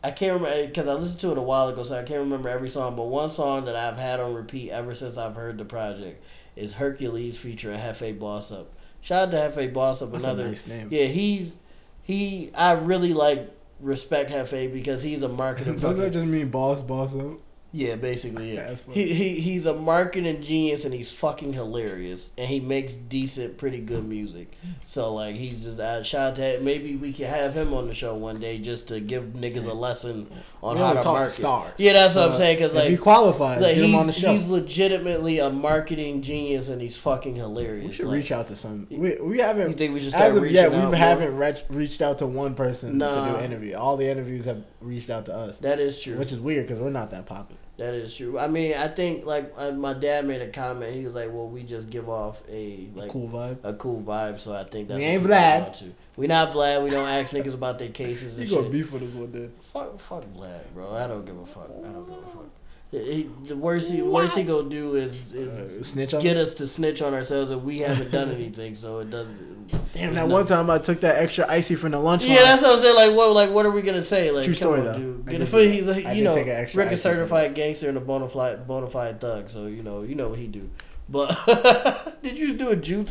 I 0.05 0.11
can't 0.11 0.41
remember 0.41 0.67
because 0.67 0.89
I 0.89 0.95
listened 0.95 1.21
to 1.21 1.33
it 1.33 1.39
a 1.39 1.43
while 1.43 1.69
ago, 1.69 1.83
so 1.83 1.99
I 1.99 2.03
can't 2.03 2.21
remember 2.21 2.51
every 2.51 2.71
song. 2.71 2.97
But 2.97 3.05
one 3.05 3.31
song 3.31 3.65
that 3.65 3.77
I've 3.77 3.99
had 3.99 4.21
on 4.21 4.35
repeat 4.35 4.71
ever 4.71 4.95
since 4.95 5.17
I've 5.17 5.35
heard 5.35 5.57
the 5.57 5.65
project 5.65 6.23
is 6.61 6.75
Hercules 6.75 7.39
featuring 7.39 7.77
a 7.77 7.79
Hefe 7.83 8.19
Boss 8.19 8.53
Up. 8.53 8.73
Shout 9.01 9.35
out 9.35 9.55
to 9.55 9.61
Hefe 9.61 9.73
Boss 9.73 10.03
Up, 10.03 10.13
That's 10.13 10.25
another 10.25 10.45
a 10.45 10.49
nice 10.49 10.67
name. 10.67 10.89
yeah. 10.91 11.05
He's 11.05 11.57
he. 12.03 12.51
I 12.55 12.73
really 12.73 13.15
like 13.15 13.51
respect 13.81 14.31
Hefe 14.31 14.73
because 14.73 15.03
he's 15.03 15.23
a 15.23 15.29
marketing. 15.29 15.77
Does 15.79 15.97
that 15.99 16.13
just 16.13 16.27
mean 16.27 16.51
boss, 16.51 16.83
boss 16.83 17.15
up? 17.17 17.39
Yeah, 17.73 17.95
basically, 17.97 18.55
yeah. 18.55 18.75
He, 18.91 19.13
he 19.15 19.41
he's 19.41 19.65
a 19.67 19.75
marketing 19.75 20.43
genius 20.43 20.85
and 20.85 20.93
he's 20.93 21.13
fucking 21.13 21.53
hilarious 21.53 22.31
and 22.37 22.49
he 22.49 22.59
makes 22.61 22.95
decent, 22.95 23.59
pretty 23.59 23.79
good 23.81 24.05
music. 24.09 24.53
So 24.87 25.15
like 25.15 25.37
he's 25.37 25.65
just 25.65 25.79
uh, 25.79 26.03
shout 26.03 26.33
out 26.33 26.37
to 26.37 26.61
maybe 26.61 26.97
we 26.97 27.13
can 27.13 27.27
have 27.27 27.55
him 27.55 27.73
on 27.73 27.87
the 27.87 27.95
show 27.95 28.15
one 28.17 28.41
day 28.41 28.59
just 28.59 28.89
to 28.89 28.99
give 28.99 29.23
niggas 29.35 29.67
a 29.67 29.73
lesson 29.73 30.29
on 30.63 30.77
We 30.77 30.83
how 30.83 30.95
to 30.95 30.95
talk 30.97 31.05
to 31.05 31.11
market. 31.21 31.31
stars. 31.33 31.73
Yeah, 31.79 31.93
that's 31.93 32.17
what 32.17 32.25
I'm 32.27 32.33
Uh, 32.33 32.37
saying 32.37 32.57
because 32.57 32.75
if 32.75 32.81
like. 32.81 32.91
he 32.91 32.97
qualifies, 32.97 33.61
like, 33.63 33.75
get 33.77 33.85
him 33.85 33.91
he's, 33.91 34.01
on 34.01 34.07
the 34.09 34.13
show. 34.13 34.33
he's 34.33 34.49
legitimately 34.49 35.39
a 35.39 35.49
marketing 35.51 36.23
genius 36.23 36.69
and 36.71 36.83
he's 36.83 36.97
fucking 36.97 37.37
hilarious. 37.37 37.87
we 37.87 37.93
should 37.93 38.07
Like, 38.07 38.15
reach 38.17 38.33
out 38.33 38.49
to 38.49 38.57
some. 38.57 38.89
We, 38.91 39.17
we 39.21 39.39
haven't. 39.39 39.69
You 39.69 39.73
think 39.75 39.95
we 39.95 40.01
should 40.01 40.09
As 40.09 40.15
start 40.15 40.37
of 40.37 40.43
reaching 40.43 40.57
yet, 40.57 40.67
out 40.67 40.73
we 40.73 40.79
more? 40.87 40.95
haven't 40.97 41.37
reach, 41.37 41.63
reached 41.69 42.03
out 42.03 42.19
to 42.19 42.27
one 42.27 42.55
person 42.55 42.91
to 42.93 42.97
Nah. 42.97 43.37
do 43.39 43.45
interview. 43.45 43.77
All 43.77 43.97
the 43.97 44.09
interviews 44.11 44.47
have 44.47 44.65
reached 44.81 45.09
out 45.11 45.27
to 45.27 45.35
us, 45.35 45.59
That 45.59 45.79
is 45.79 46.01
true. 46.03 46.17
which 46.17 46.33
is 46.33 46.41
weird 46.41 46.67
because 46.67 46.81
we're 46.81 46.91
not 46.91 47.11
that 47.13 47.27
popular. 47.27 47.60
That 47.81 47.95
is 47.95 48.15
true. 48.15 48.39
I 48.39 48.47
mean, 48.47 48.75
I 48.75 48.89
think 48.89 49.25
like 49.25 49.55
uh, 49.57 49.71
my 49.73 49.95
dad 49.95 50.27
made 50.27 50.43
a 50.43 50.49
comment. 50.51 50.95
He 50.95 51.03
was 51.05 51.15
like, 51.15 51.33
"Well, 51.33 51.49
we 51.49 51.63
just 51.63 51.89
give 51.89 52.11
off 52.11 52.43
a 52.47 52.89
like 52.95 53.09
cool 53.11 53.29
vibe. 53.31 53.57
a 53.65 53.73
cool 53.73 54.03
vibe." 54.03 54.39
So 54.39 54.55
I 54.55 54.65
think 54.65 54.89
that's 54.89 54.99
We 54.99 55.05
ain't 55.05 55.23
people 55.23 55.35
Vlad. 55.37 55.79
to. 55.79 55.85
We 56.17 56.27
not 56.27 56.53
Vlad. 56.53 56.85
We 56.85 56.91
don't 56.91 57.09
ask 57.09 57.33
niggas 57.33 57.55
about 57.55 57.79
their 57.79 57.89
cases 57.89 58.37
You 58.39 58.43
and 58.43 58.51
gonna 58.51 58.63
shit. 58.65 58.73
beef 58.73 58.93
with 58.93 59.03
us 59.05 59.15
one 59.15 59.33
day? 59.33 59.49
Fuck, 59.63 59.99
fuck 59.99 60.25
Vlad, 60.35 60.61
bro. 60.75 60.95
I 60.95 61.07
don't 61.07 61.25
give 61.25 61.39
a 61.39 61.47
fuck. 61.47 61.71
I 61.71 61.89
don't 61.89 62.07
give 62.07 62.19
a 62.19 62.23
fuck. 62.27 62.49
He, 62.91 63.31
the 63.47 63.57
worst 63.57 63.93
he 63.93 64.03
worst 64.03 64.37
he 64.37 64.43
gonna 64.43 64.69
do 64.69 64.97
is, 64.97 65.33
is 65.33 65.49
Uh, 65.49 65.83
snitch 65.83 66.13
on 66.13 66.21
get 66.21 66.37
us? 66.37 66.49
us 66.51 66.55
to 66.57 66.67
snitch 66.67 67.01
on 67.01 67.15
ourselves, 67.15 67.51
if 67.53 67.61
we 67.63 67.79
haven't 67.79 68.11
done 68.11 68.31
anything. 68.33 68.75
So 68.75 68.99
it 68.99 69.09
doesn't. 69.11 69.73
Damn, 70.01 70.15
that 70.15 70.21
not- 70.23 70.29
one 70.29 70.47
time 70.47 70.71
I 70.71 70.79
took 70.79 71.01
that 71.01 71.17
extra 71.23 71.47
icy 71.49 71.75
from 71.75 71.93
the 71.93 71.99
lunch 71.99 72.25
Yeah, 72.27 72.37
line. 72.37 72.45
that's 72.45 72.63
what 72.63 72.73
I'm 72.73 72.79
saying. 72.81 72.97
Like, 72.97 73.17
what, 73.17 73.33
like, 73.33 73.51
what 73.51 73.67
are 73.67 73.71
we 73.71 73.83
gonna 73.83 74.03
say? 74.03 74.31
Like, 74.31 74.45
True 74.45 74.55
come 74.55 74.57
story, 74.57 74.81
on, 74.81 74.85
though. 74.87 74.97
dude. 74.99 75.29
I 75.29 75.31
Get 75.33 75.39
did- 75.39 75.55
a- 75.55 75.73
he's 75.73 75.87
like, 75.87 76.07
I 76.07 76.13
you 76.13 76.23
did 76.23 76.25
know, 76.25 76.35
take 76.35 76.47
an 76.47 76.53
extra 76.57 76.83
Rick 76.85 76.93
is 76.93 77.03
certified 77.03 77.55
gangster 77.55 77.89
and 77.89 77.99
a 77.99 78.01
bona 78.01 78.29
fide, 78.29 78.67
bona 78.67 78.89
fide 78.89 79.21
thug. 79.21 79.49
So 79.51 79.67
you 79.67 79.83
know, 79.83 80.03
you 80.03 80.15
know 80.15 80.29
what 80.29 80.39
he 80.39 80.47
do. 80.47 80.69
But 81.09 81.37
did 82.23 82.37
you 82.39 82.55
do 82.55 82.69
a 82.71 82.77
jutsu? 82.77 83.11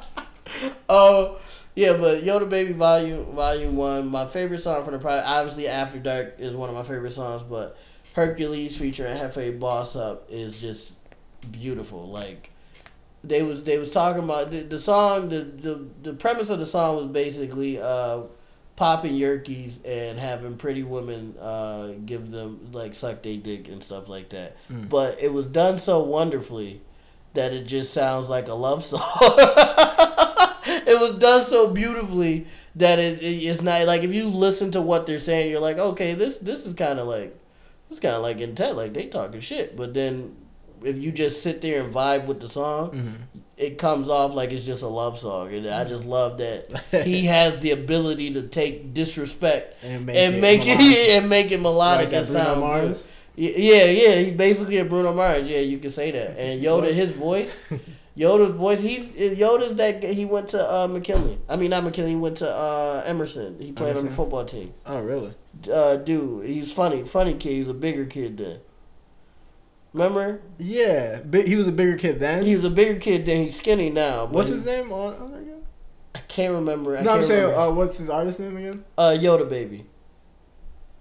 Oh, 0.88 1.38
yeah, 1.74 1.92
but 1.92 2.24
Yoda 2.24 2.48
Baby 2.48 2.72
Volume 2.72 3.26
Volume 3.34 3.76
One, 3.76 4.08
my 4.08 4.26
favorite 4.26 4.58
song 4.60 4.82
from 4.84 4.94
the 4.94 4.98
project. 4.98 5.26
Obviously, 5.28 5.68
After 5.68 5.98
Dark 5.98 6.34
is 6.38 6.54
one 6.54 6.68
of 6.68 6.74
my 6.74 6.82
favorite 6.82 7.12
songs, 7.12 7.42
but 7.42 7.78
Hercules 8.14 8.76
featuring 8.76 9.16
Hefe 9.16 9.58
Boss 9.58 9.94
Up 9.94 10.26
is 10.30 10.60
just 10.60 10.94
beautiful. 11.52 12.08
Like 12.10 12.50
they 13.22 13.42
was 13.42 13.64
they 13.64 13.78
was 13.78 13.90
talking 13.90 14.24
about 14.24 14.50
the, 14.50 14.62
the 14.62 14.78
song. 14.78 15.28
The, 15.28 15.40
the 15.42 15.86
the 16.02 16.12
premise 16.14 16.50
of 16.50 16.58
the 16.58 16.66
song 16.66 16.96
was 16.96 17.06
basically 17.06 17.80
uh, 17.80 18.22
popping 18.76 19.12
yerkies 19.12 19.84
and 19.84 20.18
having 20.18 20.56
pretty 20.56 20.82
women 20.82 21.36
uh, 21.38 21.92
give 22.06 22.30
them 22.30 22.70
like 22.72 22.94
suck 22.94 23.22
they 23.22 23.36
dick 23.36 23.68
and 23.68 23.84
stuff 23.84 24.08
like 24.08 24.30
that. 24.30 24.56
Mm. 24.70 24.88
But 24.88 25.20
it 25.20 25.32
was 25.32 25.46
done 25.46 25.78
so 25.78 26.02
wonderfully 26.02 26.80
that 27.34 27.52
it 27.52 27.64
just 27.66 27.92
sounds 27.92 28.28
like 28.28 28.48
a 28.48 28.54
love 28.54 28.82
song. 28.84 29.00
it 30.66 30.98
was 30.98 31.18
done 31.18 31.44
so 31.44 31.68
beautifully 31.68 32.46
that 32.76 32.98
it, 32.98 33.20
it, 33.22 33.44
it's 33.44 33.62
not 33.62 33.86
like 33.86 34.02
if 34.02 34.14
you 34.14 34.28
listen 34.28 34.70
to 34.72 34.80
what 34.80 35.06
they're 35.06 35.18
saying, 35.18 35.50
you're 35.50 35.60
like, 35.60 35.76
okay, 35.76 36.14
this 36.14 36.38
this 36.38 36.64
is 36.64 36.74
kind 36.74 36.98
of 36.98 37.06
like 37.06 37.36
it's 37.90 38.00
kind 38.00 38.14
of 38.14 38.22
like 38.22 38.40
intent, 38.40 38.76
like 38.76 38.94
they 38.94 39.08
talking 39.08 39.40
shit. 39.40 39.76
But 39.76 39.92
then 39.92 40.36
if 40.84 40.98
you 40.98 41.12
just 41.12 41.42
sit 41.42 41.60
there 41.60 41.82
and 41.82 41.92
vibe 41.92 42.26
with 42.26 42.40
the 42.40 42.48
song, 42.48 42.90
Mhm. 42.92 43.40
it 43.56 43.76
comes 43.78 44.08
off 44.08 44.34
like 44.34 44.52
it's 44.52 44.64
just 44.64 44.82
a 44.82 44.88
love 44.88 45.18
song, 45.18 45.52
and 45.52 45.66
I 45.68 45.84
just 45.84 46.04
love 46.04 46.38
that 46.38 46.66
he 47.04 47.26
has 47.26 47.58
the 47.60 47.72
ability 47.72 48.32
to 48.34 48.42
take 48.42 48.94
disrespect 48.94 49.76
And 49.82 50.06
make 50.06 50.16
and 50.16 50.34
it 50.36 50.40
make 50.40 50.60
melodic. 50.64 50.86
it 50.86 51.10
and 51.18 51.28
make 51.30 51.50
it 51.52 51.60
melodic 51.60 52.06
Like 52.12 52.14
and 52.18 52.26
Bruno 52.26 52.44
sound. 52.44 52.60
Mars. 52.60 53.08
Y- 53.36 53.54
Yeah, 53.56 53.84
yeah, 53.84 54.14
he's 54.16 54.34
basically 54.36 54.78
a 54.78 54.84
Bruno 54.84 55.14
Mars. 55.14 55.48
Yeah, 55.48 55.58
you 55.60 55.78
can 55.78 55.90
say 55.90 56.10
that. 56.10 56.38
And 56.38 56.62
Yoda, 56.62 56.92
his 56.92 57.12
voice, 57.12 57.62
Yoda's 58.16 58.54
voice. 58.54 58.80
He's 58.80 59.06
Yoda's 59.08 59.76
that 59.76 60.02
he 60.02 60.24
went 60.24 60.48
to 60.48 60.60
uh, 60.74 60.86
McKinley. 60.88 61.38
I 61.48 61.56
mean, 61.56 61.70
not 61.70 61.84
McKinley. 61.84 62.10
He 62.10 62.16
went 62.16 62.38
to 62.38 62.50
uh, 62.50 63.02
Emerson. 63.06 63.56
He 63.60 63.72
played 63.72 63.96
on 63.96 64.04
the 64.06 64.10
football 64.12 64.44
team. 64.44 64.74
Oh, 64.84 65.00
really? 65.00 65.32
Uh, 65.72 65.96
dude, 65.96 66.46
he's 66.46 66.72
funny, 66.72 67.04
funny 67.04 67.34
kid. 67.34 67.52
He's 67.52 67.68
a 67.68 67.74
bigger 67.74 68.04
kid 68.04 68.36
than. 68.38 68.58
Remember? 69.92 70.40
Yeah, 70.58 71.20
big, 71.20 71.46
he 71.48 71.56
was 71.56 71.66
a 71.66 71.72
bigger 71.72 71.96
kid 71.96 72.20
then. 72.20 72.44
He's 72.44 72.62
a 72.64 72.70
bigger 72.70 72.98
kid 73.00 73.26
than 73.26 73.44
he's 73.44 73.56
skinny 73.56 73.90
now. 73.90 74.26
what's 74.26 74.48
his 74.50 74.64
name 74.64 74.92
on, 74.92 75.14
on 75.14 75.34
again? 75.34 75.62
I 76.14 76.20
can't 76.20 76.54
remember. 76.54 76.96
I 76.96 77.02
no, 77.02 77.12
I'm 77.14 77.22
saying, 77.22 77.54
uh, 77.54 77.70
what's 77.72 77.98
his 77.98 78.08
artist 78.10 78.38
name 78.40 78.56
again? 78.56 78.84
uh, 78.96 79.16
Yoda 79.18 79.48
baby. 79.48 79.86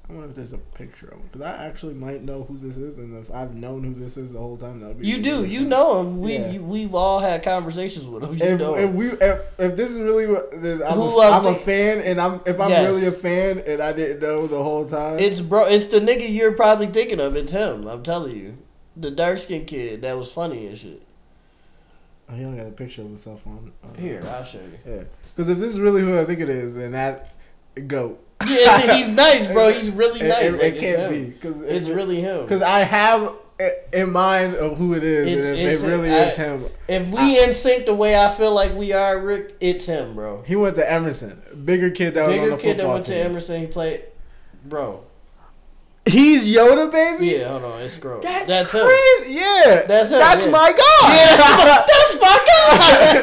I 0.08 0.14
wonder 0.14 0.30
if 0.30 0.36
there's 0.36 0.54
a 0.54 0.58
picture 0.58 1.06
of 1.10 1.20
him 1.20 1.30
because 1.32 1.42
I 1.42 1.68
actually 1.68 1.94
might 1.94 2.24
know 2.24 2.42
who 2.42 2.58
this 2.58 2.78
is, 2.78 2.98
and 2.98 3.16
if 3.16 3.32
I've 3.32 3.54
known 3.54 3.84
who 3.84 3.94
this 3.94 4.18
is 4.18 4.34
the 4.34 4.40
whole 4.40 4.58
time, 4.58 4.80
that'll 4.80 4.96
be. 4.96 5.06
You 5.06 5.22
do. 5.22 5.46
You 5.46 5.62
know 5.66 6.00
him. 6.02 6.20
We've 6.20 6.40
Yeah. 6.40 6.50
you, 6.54 6.64
we've 6.64 6.96
all 6.96 7.20
had 7.20 7.44
conversations 7.44 8.08
with 8.08 8.24
him. 8.24 8.34
You 8.36 8.44
If, 8.44 8.60
know. 8.60 8.74
if 8.76 8.90
him. 8.90 8.96
we 8.96 9.06
if, 9.12 9.40
if 9.60 9.76
this 9.76 9.92
is 9.92 10.00
really 10.00 10.26
what 10.26 10.50
I'm, 10.52 10.62
Who 10.98 11.22
a, 11.22 11.30
I'm 11.30 11.46
a 11.46 11.54
fan 11.54 12.00
and 12.02 12.20
I'm 12.20 12.42
if 12.48 12.60
I'm 12.60 12.72
Yes. 12.72 12.88
really 12.90 13.06
a 13.06 13.12
fan 13.12 13.60
and 13.68 13.84
I 13.84 13.94
didn't 13.94 14.20
know 14.22 14.48
the 14.48 14.64
whole 14.64 14.88
time. 14.90 15.20
It's 15.20 15.42
bro. 15.42 15.66
It's 15.68 15.86
the 15.86 16.00
nigga 16.00 16.28
you're 16.28 16.56
probably 16.56 16.88
thinking 16.88 17.20
of. 17.20 17.36
It's 17.36 17.52
him. 17.52 17.86
I'm 17.88 18.02
telling 18.02 18.36
you, 18.36 18.58
the 19.00 19.12
dark 19.12 19.40
skinned 19.40 19.68
kid 19.68 20.02
that 20.02 20.18
was 20.18 20.32
funny 20.32 20.68
and 20.68 20.78
shit. 20.78 21.02
oh, 22.30 22.36
he 22.36 22.44
only 22.44 22.58
got 22.58 22.68
a 22.68 22.72
picture 22.72 23.02
of 23.02 23.08
himself 23.08 23.46
on 23.48 23.72
Here, 23.98 24.22
I'll 24.28 24.44
show 24.44 24.60
you. 24.60 24.80
Yeah, 24.94 25.04
because 25.36 25.50
if 25.50 25.58
this 25.58 25.74
is 25.74 25.80
really 25.80 26.02
who 26.02 26.20
I 26.20 26.26
think 26.26 26.40
it 26.40 26.50
is, 26.50 26.76
then 26.76 26.92
that 26.92 27.34
goat. 27.88 28.24
Yeah, 28.48 28.94
he's 28.96 29.10
nice, 29.10 29.48
bro. 29.48 29.72
He's 29.72 29.90
really 30.04 30.22
nice. 30.22 30.46
It, 30.46 30.52
like, 30.54 30.62
it 30.76 30.80
can't 30.80 31.12
be 31.12 31.24
because 31.26 31.62
It's 31.62 31.90
really 31.90 32.22
him. 32.22 32.42
because 32.44 32.62
I 32.62 32.80
have 32.80 33.34
in 33.92 34.12
mind 34.12 34.56
of 34.56 34.78
who 34.78 34.94
it 34.94 35.04
is, 35.04 35.28
It's- 35.28 35.50
and 35.50 35.58
if 35.60 35.84
it 35.84 35.88
really 35.88 36.10
is 36.10 36.36
him. 36.38 36.66
If 36.88 37.08
we 37.08 37.44
in 37.44 37.54
sync 37.54 37.86
the 37.86 37.94
way 37.94 38.18
I 38.18 38.34
feel 38.34 38.54
like 38.54 38.74
we 38.76 38.94
are, 38.94 39.20
Rick, 39.20 39.56
it's 39.60 39.86
him, 39.86 40.16
bro. 40.16 40.42
He 40.44 40.56
went 40.56 40.76
to 40.78 40.90
Emerson, 40.92 41.42
bigger 41.66 41.90
kid 41.92 42.14
that 42.14 42.28
was 42.28 42.38
on 42.38 42.44
Bigger 42.46 42.56
the 42.56 42.62
kid 42.62 42.70
that 42.78 42.84
football 42.84 42.94
went 42.94 43.06
to. 43.08 43.16
Emerson, 43.18 43.60
he 43.62 43.68
played, 43.68 44.04
bro. 44.66 45.04
He's 46.10 46.46
Yoda, 46.56 46.92
baby. 46.92 47.28
Yeah, 47.28 47.50
hold 47.50 47.64
on, 47.66 47.82
it's 47.82 47.96
scroll. 47.96 48.20
That's, 48.22 48.46
That's, 48.46 48.72
him. 48.72 48.88
Yeah, 49.28 49.84
That's 49.88 50.12
him, 50.12 50.20
That's 50.20 50.46
yeah. 50.46 50.52
my 50.52 50.72
guy. 50.72 51.16
Yeah, 51.16 51.86
that's 51.88 52.16
my, 52.22 52.22
that's 52.22 52.22
my 52.22 52.40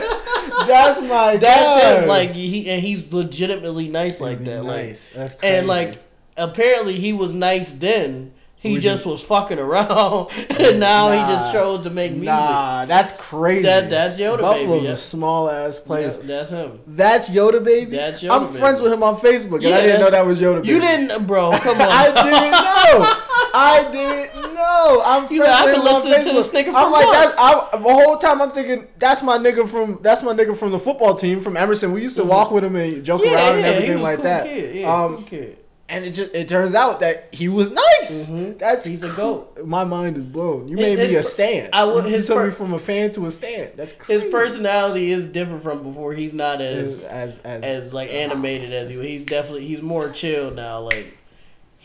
guy. 0.09 0.22
That's 0.66 1.01
my 1.03 1.37
That's 1.37 1.82
guy. 1.84 2.01
him. 2.03 2.09
Like 2.09 2.32
he 2.32 2.68
and 2.70 2.82
he's 2.82 3.12
legitimately 3.12 3.89
nice 3.89 4.20
like 4.20 4.39
He's 4.39 4.47
that. 4.49 4.64
Like 4.64 4.87
nice. 4.87 5.11
That's 5.14 5.34
crazy. 5.37 5.55
and 5.55 5.66
like 5.68 5.99
apparently 6.37 6.99
he 6.99 7.12
was 7.12 7.34
nice 7.34 7.70
then. 7.72 8.32
He 8.67 8.79
just 8.79 9.07
was 9.07 9.23
fucking 9.23 9.59
around, 9.59 10.29
and 10.59 10.81
now 10.81 11.11
he 11.12 11.19
just 11.33 11.53
chose 11.53 11.83
to 11.85 11.91
make 11.91 12.12
music. 12.12 12.27
Nah, 12.27 12.85
that's 12.87 13.12
crazy. 13.12 13.62
That- 13.62 13.91
that's 13.91 14.17
Yoda, 14.17 14.41
Buffalo's 14.41 14.71
baby, 14.73 14.85
yeah. 14.87 14.93
a 14.93 14.97
small 14.97 15.49
ass 15.51 15.79
place. 15.79 16.19
Yeah, 16.19 16.27
that's 16.27 16.51
him. 16.51 16.81
That's 16.87 17.29
Yoda, 17.31 17.64
baby. 17.64 17.97
That's 17.97 18.23
Yoda, 18.23 18.31
I'm 18.33 18.47
baby. 18.47 18.59
friends 18.59 18.81
with 18.81 18.93
him 18.93 19.03
on 19.03 19.17
Facebook, 19.17 19.55
and 19.57 19.62
Yeah, 19.64 19.77
I 19.77 19.81
didn't 19.83 20.01
know 20.01 20.11
that 20.11 20.27
was 20.27 20.41
Yoda. 20.41 20.57
Baby. 20.62 20.69
You 20.69 20.81
didn't, 20.81 21.27
bro. 21.27 21.51
Come 21.59 21.81
on. 21.81 21.89
I 21.91 22.07
didn't 22.07 22.51
know. 22.51 23.23
I 23.55 23.89
didn't 23.93 24.55
know. 24.55 25.03
I'm 25.05 25.21
friends 25.27 25.33
You 25.33 25.39
know, 25.39 25.45
I 25.47 25.64
with 25.64 25.75
can 25.75 25.81
him 25.83 25.89
on 25.89 26.05
listen 26.11 26.25
to 26.35 26.35
this 26.37 26.51
nigga 26.51 26.75
I'm 26.75 26.85
for 26.87 26.91
like, 26.91 27.07
months. 27.07 27.37
I, 27.39 27.69
the 27.73 27.79
whole 27.79 28.19
time 28.19 28.43
I'm 28.43 28.51
thinking 28.51 28.87
that's 28.99 29.23
my 29.23 29.39
nigga 29.39 29.69
from 29.69 29.99
that's 30.03 30.23
my 30.23 30.33
nigga 30.33 30.57
from 30.57 30.73
the 30.73 30.79
football 30.79 31.14
team 31.14 31.41
from 31.41 31.57
Emerson. 31.57 31.93
We 31.93 32.03
used 32.03 32.17
to 32.17 32.25
walk 32.25 32.51
with 32.51 32.64
him 32.64 32.77
and 32.77 33.05
joke 33.05 33.17
Mm-hmm. 33.23 33.31
yeah, 33.33 33.47
around 33.49 33.57
and 33.57 33.64
everything 33.67 34.03
like 34.03 34.17
cool 34.17 34.25
that. 34.25 34.45
Kid. 34.47 34.77
Yeah, 34.77 34.93
um, 34.95 35.17
cool 35.17 35.25
kid. 35.25 35.59
And 35.89 36.05
it 36.05 36.11
just 36.12 36.34
it 36.34 36.49
turns 36.49 36.74
out 36.74 37.01
that 37.01 37.28
he 37.32 37.49
was 37.49 37.70
nice. 37.70 38.28
Mhm. 38.30 38.59
That's 38.59 38.87
He's 38.87 39.03
a 39.03 39.09
goat. 39.11 39.59
My 39.64 39.84
mind 39.84 40.16
is 40.16 40.22
blown. 40.24 40.68
You 40.68 40.76
His- 40.76 40.99
made 40.99 41.09
me 41.09 41.14
a 41.16 41.22
stand. 41.22 41.70
I 41.72 41.84
would- 41.84 42.05
You 42.05 42.11
his 42.11 42.26
took 42.26 42.45
me 42.45 42.51
from 42.51 42.74
a 42.74 42.78
fan 42.78 43.12
to 43.12 43.26
a 43.26 43.30
stand. 43.30 43.72
That's 43.76 43.93
crazy. 43.93 44.22
His 44.24 44.30
personality 44.32 45.11
is 45.12 45.26
different 45.26 45.62
from 45.62 45.82
before. 45.82 46.12
He's 46.12 46.32
not 46.32 46.61
as 46.61 47.01
as 47.05 47.39
as, 47.39 47.62
as, 47.62 47.62
as 47.87 47.95
like 47.95 48.11
animated 48.11 48.72
as 48.72 48.95
he. 48.97 49.07
He's 49.09 49.24
definitely 49.24 49.66
he's 49.66 49.82
more 49.82 50.11
chill 50.11 50.51
now. 50.51 50.80
Like 50.80 51.16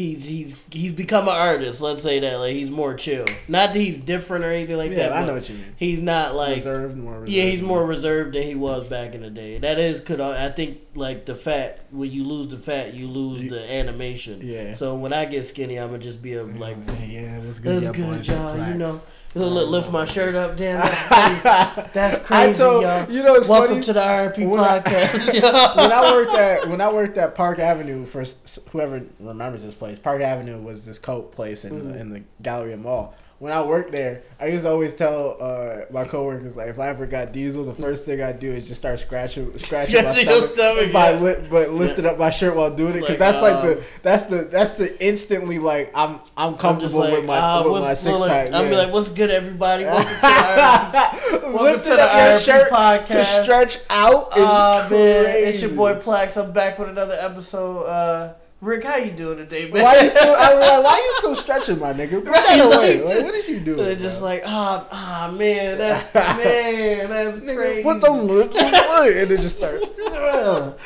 he's 0.02 0.26
he's 0.26 0.60
he's 0.72 0.92
become 0.92 1.28
an 1.28 1.36
artist. 1.36 1.82
Let's 1.82 2.04
say 2.04 2.20
that 2.20 2.36
like 2.38 2.54
he's 2.54 2.72
more 2.72 2.94
chill. 2.96 3.26
Not 3.48 3.74
that 3.74 3.80
he's 3.80 3.98
different 3.98 4.46
or 4.46 4.52
anything 4.52 4.78
like 4.78 4.92
yeah, 4.92 5.10
that. 5.10 5.14
I 5.14 5.26
know 5.26 5.36
what 5.36 5.50
you 5.50 5.56
mean. 5.56 5.76
He's 5.78 6.02
not 6.02 6.36
like 6.36 6.56
reserved, 6.56 6.98
more 6.98 7.14
reserved. 7.14 7.32
yeah, 7.32 7.44
he's 7.44 7.62
more 7.62 7.86
reserved 7.86 8.36
than 8.36 8.44
he 8.44 8.56
was 8.56 8.88
back 8.88 9.16
in 9.16 9.22
the 9.22 9.30
day. 9.30 9.60
That 9.60 9.80
is 9.80 10.00
could 10.00 10.20
uh, 10.20 10.32
I 10.32 10.50
think 10.50 10.82
like 10.96 11.26
the 11.26 11.36
fat 11.36 11.86
when 11.92 12.12
you 12.12 12.24
lose 12.24 12.48
the 12.48 12.58
fat, 12.58 12.94
you 12.94 13.08
lose 13.08 13.50
the 13.50 13.72
animation. 13.72 14.42
Yeah. 14.44 14.74
So 14.74 14.96
when 14.96 15.14
I 15.14 15.26
get 15.26 15.46
skinny, 15.46 15.78
I'm 15.78 15.90
gonna 15.90 16.00
just 16.00 16.22
be 16.22 16.34
a 16.34 16.44
like. 16.44 16.78
yeah, 17.06 17.40
what's 17.40 17.60
good? 17.60 17.82
That's 17.82 17.96
good, 17.96 18.28
y'all. 18.28 18.68
You 18.68 18.76
know, 18.76 19.02
li- 19.36 19.66
lift 19.66 19.92
my 19.92 20.06
shirt 20.06 20.36
up. 20.36 20.58
Damn, 20.58 20.80
that's 20.80 21.02
crazy. 21.08 21.90
That's 21.94 22.18
crazy, 22.26 22.50
I 22.52 22.54
told 22.54 22.84
y'all. 22.84 23.12
you 23.12 23.24
know 23.24 23.36
it's 23.36 23.48
Welcome 23.48 23.76
funny. 23.76 23.84
to 23.86 23.94
the 23.94 24.00
RP 24.00 24.60
I- 24.60 24.80
podcast. 24.80 25.34
y'all. 25.42 25.78
when 25.78 25.92
I 25.92 26.12
worked 26.14 26.34
at 26.34 26.68
when 26.68 26.82
I 26.82 26.92
worked 26.92 27.18
at 27.18 27.36
Park 27.36 27.60
Avenue 27.60 28.06
for 28.06 28.24
whoever 28.72 29.02
remembers 29.20 29.64
this 29.64 29.74
place, 29.76 29.98
Park 30.00 30.22
Avenue 30.22 30.58
was 30.62 30.86
this 30.86 31.00
coat 31.00 31.32
place 31.32 31.66
in 31.66 31.72
Mm-hmm. 31.74 31.90
the, 31.90 32.00
in 32.00 32.10
the 32.14 32.24
Galleria 32.42 32.78
Mall. 32.78 33.16
When 33.42 33.52
I 33.52 33.64
worked 33.64 33.92
there, 33.92 34.22
I 34.40 34.50
used 34.50 34.66
to 34.66 34.70
always 34.70 34.94
tell 34.94 35.36
uh, 35.42 35.86
my 35.90 36.06
coworkers 36.06 36.56
like 36.56 36.68
if 36.68 36.78
I 36.78 36.90
ever 36.90 37.08
got 37.08 37.32
diesel, 37.32 37.64
the 37.64 37.74
first 37.74 38.06
thing 38.06 38.22
I 38.22 38.34
do 38.34 38.52
is 38.52 38.68
just 38.68 38.82
start 38.82 39.00
scratching 39.00 39.58
scratching 39.58 39.96
my 39.96 40.02
Scratching 40.12 40.30
your 40.30 40.44
stomach, 40.44 40.78
stomach, 40.78 40.94
by 40.94 41.10
yeah. 41.14 41.20
li- 41.20 41.48
but 41.50 41.72
lifting 41.72 42.06
up 42.06 42.20
my 42.20 42.30
shirt 42.30 42.56
while 42.56 42.70
doing 42.70 42.98
it 42.98 43.00
because 43.00 43.20
Like, 43.20 43.32
that's 43.32 43.42
like 43.42 43.56
um, 43.56 43.66
the 43.66 43.84
that's 44.04 44.24
the 44.26 44.36
that's 44.44 44.74
the 44.76 45.04
instantly 45.04 45.58
like 45.58 45.90
I'm 45.96 46.20
I'm 46.38 46.54
I'm 46.54 46.58
comfortable 46.60 47.00
like, 47.00 47.14
with 47.14 47.26
my 47.26 47.36
uh, 47.40 47.68
with 47.68 47.82
my 47.82 47.96
six 47.96 48.16
pack. 48.28 48.54
I'm 48.54 48.70
be 48.70 48.76
like, 48.76 48.94
what's 48.94 49.10
good, 49.10 49.32
everybody? 49.32 49.86
Welcome 49.86 50.12
to 50.14 50.20
the 50.22 50.28
RP. 50.28 51.42
Welcome 51.42 51.64
Lifting 51.64 51.84
to 51.84 51.96
the 51.98 52.04
up 52.04 52.30
your 52.30 52.40
shirt 52.40 52.70
to 52.70 52.76
podcast. 52.76 53.42
stretch 53.42 53.80
out 53.90 54.38
is 54.38 54.88
crazy. 54.88 55.04
man, 55.04 55.48
it's 55.50 55.62
your 55.64 55.72
boy 55.72 55.96
Plax. 55.96 56.40
I'm 56.40 56.52
back 56.52 56.78
with 56.78 56.90
another 56.90 57.18
episode. 57.20 57.86
Uh, 57.86 58.34
Rick, 58.62 58.84
how 58.84 58.98
you 58.98 59.12
doing 59.12 59.38
today, 59.40 59.72
man? 59.72 59.82
Why 59.84 60.02
you 60.02 60.10
still? 60.12 60.36
I 60.36 60.54
was 60.54 60.68
like, 60.70 60.84
why 60.84 60.98
you 60.98 61.14
still 61.18 61.36
stretching, 61.36 61.80
my 61.80 61.94
nigga? 61.94 62.12
Put 62.24 62.26
Right, 62.26 62.44
that 62.46 62.66
away. 62.78 63.00
like, 63.02 63.16
Like, 63.16 63.24
what 63.26 63.34
did 63.34 63.48
you 63.48 63.60
do? 63.60 63.76
They're 63.76 63.96
just 63.96 64.22
like, 64.22 64.44
ah, 64.46 64.88
ah, 64.92 65.34
man, 65.36 65.80
that's 65.80 66.14
man, 66.14 67.10
that's 67.10 67.42
crazy. 67.42 67.82
Put 67.82 68.02
them 68.02 68.28
ribs 68.28 68.56
away, 68.56 69.22
and 69.24 69.32
it 69.32 69.42
just 69.42 69.58
starts. 69.58 69.84
Put 69.96 70.78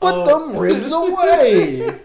Oh. 0.00 0.50
them 0.50 0.60
ribs 0.60 0.92
away. 0.92 1.98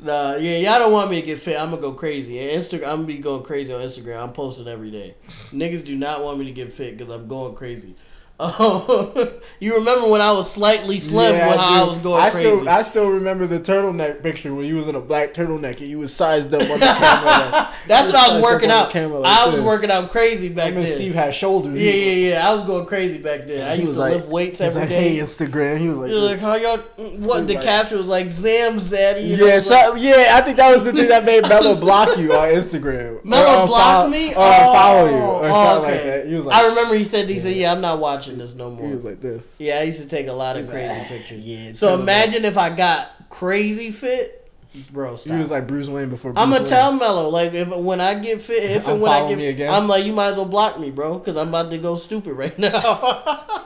Nah, 0.00 0.34
yeah, 0.36 0.56
y'all 0.58 0.80
don't 0.80 0.92
want 0.92 1.08
me 1.08 1.20
to 1.20 1.26
get 1.26 1.38
fit. 1.38 1.56
I'm 1.60 1.70
gonna 1.70 1.80
go 1.80 1.92
crazy. 1.92 2.34
Instagram, 2.34 2.88
I'm 2.88 2.96
gonna 2.96 3.04
be 3.04 3.18
going 3.18 3.44
crazy 3.44 3.72
on 3.72 3.80
Instagram. 3.80 4.22
I'm 4.24 4.32
posting 4.32 4.66
every 4.66 4.90
day. 4.90 5.14
Niggas 5.52 5.84
do 5.84 5.94
not 5.94 6.24
want 6.24 6.38
me 6.40 6.46
to 6.46 6.52
get 6.52 6.72
fit 6.72 6.98
because 6.98 7.12
I'm 7.14 7.28
going 7.28 7.54
crazy. 7.54 7.94
Oh, 8.40 9.32
you 9.60 9.76
remember 9.76 10.08
when 10.08 10.20
I 10.20 10.32
was 10.32 10.50
slightly 10.50 10.98
slim 10.98 11.34
Yeah, 11.34 11.50
when 11.50 11.58
I, 11.60 11.80
do. 11.80 11.86
was 11.86 11.98
going 11.98 12.20
I 12.20 12.30
crazy? 12.30 12.50
Still, 12.50 12.68
I 12.68 12.82
still 12.82 13.10
remember 13.10 13.46
the 13.46 13.60
turtleneck 13.60 14.24
picture 14.24 14.52
when 14.52 14.66
you 14.66 14.74
was 14.74 14.88
in 14.88 14.96
a 14.96 15.00
black 15.00 15.34
turtleneck 15.34 15.78
and 15.78 15.88
you 15.88 16.00
was 16.00 16.12
sized 16.12 16.52
up 16.52 16.62
on 16.62 16.80
the 16.80 16.84
camera. 16.84 17.50
Like, 17.52 17.74
That's 17.86 18.08
what 18.08 18.16
I 18.16 18.34
was 18.34 18.42
working 18.42 18.72
out. 18.72 18.92
like 18.92 19.06
I 19.24 19.46
was 19.46 19.56
this. 19.56 19.64
working 19.64 19.88
out 19.88 20.10
crazy 20.10 20.48
back 20.48 20.68
I 20.68 20.70
mean, 20.72 20.84
then. 20.84 20.94
Steve 20.94 21.14
had 21.14 21.32
shoulders. 21.32 21.78
Yeah, 21.78 21.92
yeah, 21.92 22.30
yeah. 22.30 22.48
I 22.48 22.52
was 22.54 22.64
going 22.64 22.86
crazy 22.86 23.18
back 23.18 23.46
then. 23.46 23.70
I 23.70 23.74
used 23.74 23.94
to 23.94 24.00
like- 24.00 24.14
lift 24.14 24.28
weights 24.28 24.60
every 24.60 24.80
like, 24.80 24.88
day. 24.88 25.10
hey, 25.10 25.18
Instagram. 25.18 25.78
He 25.78 25.88
was 25.88 25.98
like, 25.98 26.08
He 26.08 26.14
was 26.14 26.24
like, 26.24 26.40
how 26.40 26.56
y'all? 26.56 26.78
What 27.18 27.46
the 27.46 27.54
caption 27.54 27.98
was 27.98 28.08
like? 28.08 28.32
Zam 28.32 28.78
Zaddy. 28.78 29.38
yeah, 29.38 29.60
so, 29.60 29.94
yeah, 29.94 30.32
I 30.32 30.40
think 30.40 30.56
that 30.56 30.74
was 30.74 30.84
the 30.84 30.92
thing 30.92 31.06
that 31.08 31.24
made 31.24 31.42
Mello 31.42 31.78
block 31.78 32.18
you 32.18 32.32
on 32.32 32.48
Instagram. 32.48 33.24
Mello 33.24 33.68
blocked 33.68 34.10
me? 34.10 34.30
Or 34.30 34.34
follow 34.34 35.06
you. 35.08 35.14
Or 35.14 35.48
oh, 35.48 35.64
something 35.64 35.90
like 35.92 36.02
that. 36.02 36.26
He 36.26 36.34
was 36.34 36.46
like, 36.46 36.56
I 36.56 36.66
remember 36.66 36.96
he 36.96 37.04
said 37.04 37.28
he 37.28 37.38
said, 37.38 37.54
"Yeah, 37.54 37.70
I'm 37.70 37.80
not 37.80 38.00
watching 38.00 38.23
this 38.32 38.54
no 38.54 38.70
more." 38.70 38.86
he 38.86 38.92
was 38.92 39.04
like 39.04 39.20
this. 39.20 39.56
yeah, 39.60 39.78
I 39.78 39.82
used 39.82 40.00
to 40.00 40.08
take 40.08 40.26
a 40.28 40.32
lot 40.32 40.56
of 40.56 40.62
He's 40.62 40.70
crazy 40.70 40.88
like, 40.88 41.06
pictures. 41.08 41.46
yeah, 41.46 41.72
So 41.74 41.88
tell 41.88 41.96
me. 41.98 42.02
imagine 42.04 42.44
if 42.44 42.56
I 42.58 42.70
got 42.70 43.10
crazy 43.30 43.90
fit, 43.90 44.50
bro. 44.90 45.16
Stop. 45.16 45.34
He 45.34 45.40
was 45.40 45.50
like 45.50 45.66
Bruce 45.66 45.88
Wayne 45.88 46.08
before. 46.08 46.32
Bruce 46.32 46.42
I'm 46.42 46.50
gonna 46.50 46.62
Wayne. 46.62 46.68
tell 46.70 46.92
Mello 46.92 47.28
like 47.28 47.52
if 47.54 47.68
when 47.68 48.00
I 48.00 48.18
get 48.18 48.40
fit, 48.40 48.62
if 48.70 48.88
and 48.88 49.00
when 49.00 49.12
I 49.12 49.28
get, 49.28 49.38
me 49.38 49.46
again? 49.48 49.72
I'm 49.72 49.86
like 49.88 50.04
you 50.04 50.12
might 50.12 50.28
as 50.28 50.36
well 50.36 50.46
block 50.46 50.78
me, 50.80 50.90
bro, 50.90 51.18
because 51.18 51.36
I'm 51.36 51.48
about 51.48 51.70
to 51.70 51.78
go 51.78 51.96
stupid 51.96 52.32
right 52.34 52.58
now. 52.58 52.72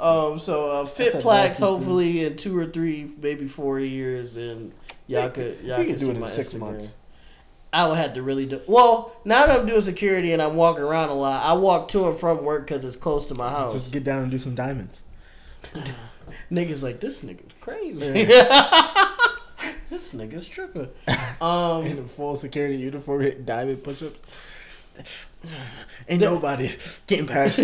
um, 0.00 0.38
so 0.38 0.70
uh, 0.82 0.84
fit 0.86 1.14
plaques 1.20 1.60
nasty 1.60 1.62
thing. 1.62 1.72
hopefully 1.72 2.24
in 2.24 2.36
two 2.36 2.56
or 2.58 2.66
three, 2.66 3.10
maybe 3.20 3.46
four 3.46 3.80
years, 3.80 4.36
and 4.36 4.72
y'all 5.06 5.30
could 5.30 5.60
y'all 5.62 5.78
we 5.78 5.84
could 5.86 5.92
could 5.94 5.98
do 6.00 6.04
see 6.06 6.10
it 6.10 6.14
in 6.14 6.20
my 6.20 6.26
six 6.26 6.52
Instagram. 6.54 6.58
months. 6.60 6.94
I 7.72 7.86
would 7.88 7.98
have 7.98 8.14
to 8.14 8.22
really 8.22 8.46
do. 8.46 8.60
Well, 8.66 9.12
now 9.24 9.46
that 9.46 9.58
I'm 9.60 9.66
doing 9.66 9.80
security 9.80 10.32
and 10.32 10.40
I'm 10.40 10.56
walking 10.56 10.82
around 10.82 11.10
a 11.10 11.14
lot, 11.14 11.44
I 11.44 11.52
walk 11.54 11.88
to 11.88 12.08
and 12.08 12.18
from 12.18 12.44
work 12.44 12.66
because 12.66 12.84
it's 12.84 12.96
close 12.96 13.26
to 13.26 13.34
my 13.34 13.50
house. 13.50 13.74
Just 13.74 13.92
get 13.92 14.04
down 14.04 14.22
and 14.22 14.30
do 14.30 14.38
some 14.38 14.54
diamonds. 14.54 15.04
Niggas 16.50 16.82
like 16.82 17.00
this 17.00 17.22
nigga's 17.22 17.54
crazy. 17.60 18.24
this 19.90 20.14
nigga's 20.14 20.48
tripping. 20.48 20.88
Um, 21.40 21.84
In 21.84 21.98
a 21.98 22.08
full 22.08 22.34
security 22.34 22.76
uniform, 22.76 23.20
hit 23.20 23.44
diamond 23.44 23.84
push-ups. 23.84 24.18
Ain't 26.08 26.22
nobody 26.22 26.74
getting 27.06 27.26
past 27.26 27.58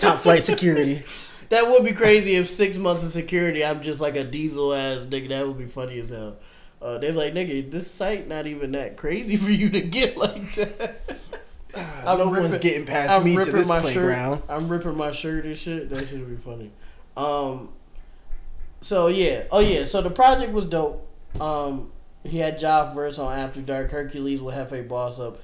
top 0.00 0.18
flight 0.20 0.42
security. 0.42 1.04
that 1.50 1.68
would 1.68 1.84
be 1.84 1.92
crazy 1.92 2.34
if 2.34 2.48
six 2.48 2.76
months 2.76 3.04
of 3.04 3.10
security, 3.10 3.64
I'm 3.64 3.82
just 3.82 4.00
like 4.00 4.16
a 4.16 4.24
diesel 4.24 4.74
ass 4.74 5.02
nigga. 5.04 5.28
That 5.28 5.46
would 5.46 5.58
be 5.58 5.66
funny 5.66 6.00
as 6.00 6.10
hell. 6.10 6.38
Uh, 6.80 6.98
they're 6.98 7.12
like, 7.12 7.34
nigga, 7.34 7.70
this 7.70 7.90
site 7.90 8.28
not 8.28 8.46
even 8.46 8.72
that 8.72 8.96
crazy 8.96 9.36
for 9.44 9.50
you 9.50 9.70
to 9.70 9.80
get 9.80 10.16
like 10.16 10.54
that. 10.54 11.00
I'm 12.06 12.18
no 12.18 12.26
one's 12.28 12.44
ripping- 12.52 12.60
getting 12.60 12.86
past 12.86 13.10
I'm 13.12 13.24
me 13.24 13.36
to 13.36 13.44
this 13.52 13.68
my 13.68 13.80
playground. 13.80 14.38
shirt. 14.38 14.44
I'm 14.48 14.68
ripping 14.68 14.96
my 14.96 15.12
shirt 15.12 15.44
and 15.44 15.56
shit. 15.56 15.90
That 15.90 16.06
should 16.08 16.28
be 16.28 16.36
funny. 16.36 16.70
Um. 17.16 17.70
So 18.80 19.08
yeah. 19.08 19.44
Oh 19.50 19.58
yeah. 19.60 19.84
So 19.84 20.00
the 20.02 20.10
project 20.10 20.52
was 20.52 20.64
dope. 20.64 21.06
Um. 21.40 21.90
He 22.24 22.38
had 22.38 22.58
Joff 22.60 22.94
verse 22.94 23.18
on 23.18 23.32
After 23.32 23.60
Dark. 23.60 23.90
Hercules 23.90 24.42
with 24.42 24.54
Hefe 24.54 24.86
Boss 24.88 25.18
up. 25.20 25.40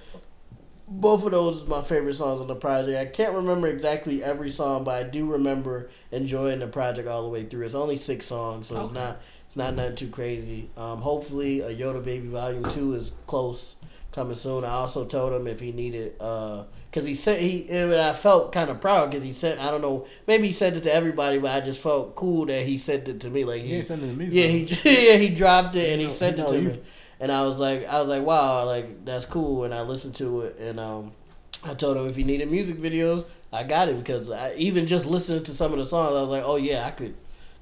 both 0.89 1.25
of 1.25 1.31
those 1.33 1.63
is 1.63 1.69
my 1.69 1.83
favorite 1.83 2.15
songs 2.15 2.41
on 2.41 2.47
the 2.47 2.55
project. 2.57 2.99
I 2.99 3.07
can't 3.07 3.35
remember 3.35 3.69
exactly 3.69 4.23
every 4.23 4.51
song, 4.51 4.85
but 4.85 4.97
I 4.97 5.03
do 5.09 5.25
remember 5.31 5.89
enjoying 6.11 6.59
the 6.59 6.67
project 6.67 7.09
all 7.09 7.23
the 7.23 7.29
way 7.29 7.45
through. 7.45 7.65
It's 7.65 7.75
only 7.77 7.97
six 7.97 8.27
songs, 8.27 8.67
so 8.69 8.81
it's 8.83 8.93
not 8.93 9.21
it's 9.55 9.57
not 9.57 9.75
nothing 9.77 9.95
too 9.95 10.09
crazy. 10.09 10.69
Um, 10.77 11.01
hopefully, 11.01 11.61
a 11.61 11.71
Yoda 11.73 12.05
Baby 12.05 12.27
Volume 12.27 12.65
Two 12.65 12.95
is 12.95 13.13
close, 13.29 13.77
coming 14.11 14.35
soon. 14.35 14.65
I 14.65 14.71
also 14.71 15.05
told 15.05 15.33
him 15.33 15.47
if 15.47 15.61
he 15.61 15.71
needed, 15.71 16.19
because 16.19 17.07
he 17.07 17.15
said 17.15 17.39
he, 17.41 17.69
and 17.71 17.95
I 17.95 18.15
felt 18.15 18.51
kind 18.51 18.69
of 18.69 18.81
proud 18.81 19.11
because 19.11 19.23
he 19.23 19.33
said 19.33 19.59
I 19.59 19.71
don't 19.71 19.81
know, 19.81 20.07
maybe 20.27 20.49
he 20.49 20.53
said 20.53 20.77
it 20.77 20.83
to 20.83 20.93
everybody, 20.93 21.39
but 21.39 21.53
I 21.53 21.61
just 21.65 21.81
felt 21.81 22.17
cool 22.17 22.47
that 22.47 22.63
he 22.63 22.77
sent 22.77 23.07
it 23.09 23.21
to 23.21 23.31
me. 23.31 23.45
Like 23.45 23.63
He 23.63 23.69
he, 23.69 23.75
ain't 23.77 23.87
sending 23.87 24.09
it 24.11 24.13
to 24.15 24.19
me. 24.19 24.27
yeah, 24.27 24.67
so- 24.67 24.75
he 24.89 25.07
yeah 25.11 25.17
he 25.19 25.29
dropped 25.29 25.77
it 25.77 25.89
and 25.93 26.01
he 26.01 26.09
know- 26.09 26.13
sent 26.13 26.37
he 26.39 26.43
it 26.43 26.49
to 26.49 26.61
you. 26.61 26.69
me, 26.71 26.81
and 27.21 27.31
I 27.31 27.43
was 27.43 27.61
like 27.61 27.87
I 27.87 28.01
was 28.01 28.09
like 28.09 28.25
wow 28.25 28.65
like 28.67 29.05
that's 29.05 29.25
cool, 29.25 29.63
and 29.63 29.73
I 29.73 29.83
listened 29.83 30.17
to 30.17 30.41
it, 30.43 30.59
and 30.59 30.81
um 30.81 31.13
I 31.63 31.75
told 31.75 31.97
him 31.97 32.09
if 32.09 32.17
he 32.17 32.25
needed 32.25 32.51
music 32.51 32.77
videos, 32.79 33.25
I 33.53 33.63
got 33.63 33.89
it 33.89 33.97
because 33.99 34.29
I, 34.33 34.55
even 34.57 34.89
just 34.89 35.07
listening 35.07 35.45
to 35.45 35.55
some 35.55 35.71
of 35.73 35.79
the 35.79 35.87
songs, 35.87 36.11
I 36.17 36.21
was 36.23 36.31
like 36.31 36.43
oh 36.45 36.57
yeah 36.57 36.85
I 36.85 36.91
could 36.91 37.15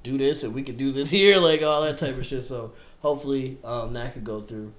do 0.03 0.19
this 0.19 0.43
and 0.43 0.55
we 0.55 0.63
could 0.63 0.77
do 0.77 0.91
this 0.93 1.11
here 1.19 1.39
like 1.39 1.63
all 1.63 1.83
that 1.83 1.99
type 1.99 2.17
of 2.17 2.27
shit. 2.27 2.45
So 2.45 2.73
hopefully 3.01 3.59
um 3.65 3.93
that 3.95 4.13
could 4.15 4.25
go 4.25 4.41
through. 4.41 4.73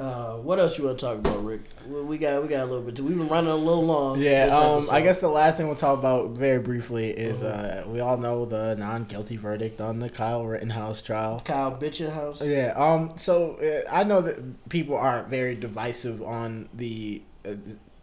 Uh, 0.00 0.36
what 0.36 0.60
else 0.60 0.78
you 0.78 0.84
want 0.84 0.96
to 0.96 1.04
talk 1.04 1.18
about, 1.18 1.44
Rick? 1.44 1.62
We 1.88 2.18
got 2.18 2.40
we 2.40 2.48
got 2.48 2.60
a 2.60 2.66
little 2.66 2.82
bit. 2.82 3.00
We've 3.00 3.18
been 3.18 3.26
running 3.26 3.50
a 3.50 3.56
little 3.56 3.84
long. 3.84 4.20
Yeah, 4.20 4.56
um. 4.56 4.84
I 4.92 5.00
guess 5.00 5.20
the 5.20 5.26
last 5.28 5.56
thing 5.56 5.66
we'll 5.66 5.74
talk 5.74 5.98
about 5.98 6.30
very 6.36 6.60
briefly 6.60 7.10
is 7.10 7.40
Mm-hmm. 7.40 7.88
uh, 7.88 7.92
we 7.92 7.98
all 7.98 8.16
know 8.16 8.44
the 8.44 8.76
non-guilty 8.76 9.36
verdict 9.38 9.80
on 9.80 9.98
the 9.98 10.08
Kyle 10.08 10.46
Rittenhouse 10.46 11.02
trial. 11.02 11.40
Kyle 11.44 11.76
Bitchenhouse. 11.76 12.40
Yeah. 12.48 12.74
Um. 12.76 13.14
So 13.16 13.54
uh, 13.56 13.90
I 13.90 14.04
know 14.04 14.20
that 14.20 14.68
people 14.68 14.96
are 14.96 15.24
very 15.24 15.56
divisive 15.56 16.22
on 16.22 16.68
the 16.74 17.20
uh, 17.44 17.54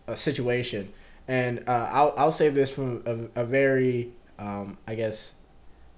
uh, 0.10 0.16
situation, 0.16 0.92
and 1.30 1.64
uh, 1.66 1.90
I'll 1.94 2.14
I'll 2.18 2.32
say 2.34 2.50
this 2.50 2.70
from 2.70 3.04
a, 3.06 3.42
a 3.44 3.46
very 3.46 4.12
um 4.38 4.78
I 4.86 4.96
guess 4.96 5.36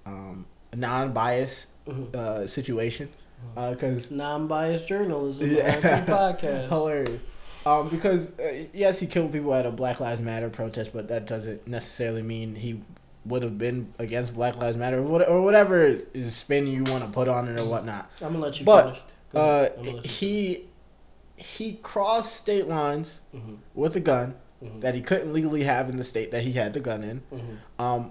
um 0.08 0.46
non-biased 0.74 1.70
Mhm. 1.86 2.14
uh, 2.14 2.46
situation 2.46 3.08
because 3.54 4.10
Non-biased 4.10 4.86
journalism. 4.88 5.50
Yeah. 5.50 6.04
Podcast. 6.06 6.68
hilarious. 6.68 7.22
Um, 7.64 7.88
because 7.88 8.38
uh, 8.38 8.64
yes, 8.72 8.98
he 9.00 9.06
killed 9.06 9.32
people 9.32 9.54
at 9.54 9.64
a 9.66 9.70
Black 9.70 10.00
Lives 10.00 10.20
Matter 10.20 10.50
protest, 10.50 10.90
but 10.92 11.08
that 11.08 11.26
doesn't 11.26 11.66
necessarily 11.66 12.22
mean 12.22 12.54
he 12.54 12.80
would 13.24 13.42
have 13.42 13.56
been 13.58 13.92
against 13.98 14.34
Black 14.34 14.56
Lives 14.56 14.76
Matter 14.76 14.98
or, 14.98 15.42
whatever 15.42 15.82
is 16.14 16.34
spin 16.34 16.66
you 16.66 16.84
want 16.84 17.04
to 17.04 17.10
put 17.10 17.28
on 17.28 17.48
it 17.48 17.58
or 17.60 17.64
whatnot. 17.64 18.10
I'm 18.20 18.32
gonna 18.32 18.38
let 18.44 18.58
you 18.60 18.66
But, 18.66 18.84
finish. 18.84 19.00
Go 19.32 19.40
Uh, 19.40 19.42
ahead. 19.44 19.72
I'm 19.78 19.84
gonna 19.84 19.96
let 19.96 20.04
you 20.04 20.10
he 20.10 20.64
he 21.36 21.74
crossed 21.82 22.34
state 22.36 22.66
lines 22.68 23.20
Mhm. 23.34 23.58
with 23.74 23.94
a 23.96 24.00
gun 24.00 24.34
Mhm. 24.64 24.80
that 24.80 24.94
he 24.96 25.00
couldn't 25.00 25.32
legally 25.32 25.62
have 25.62 25.88
in 25.88 25.96
the 25.96 26.04
state 26.04 26.30
that 26.32 26.42
he 26.42 26.52
had 26.52 26.72
the 26.74 26.80
gun 26.80 27.04
in. 27.04 27.22
Mhm. 27.32 27.82
Um, 27.84 28.10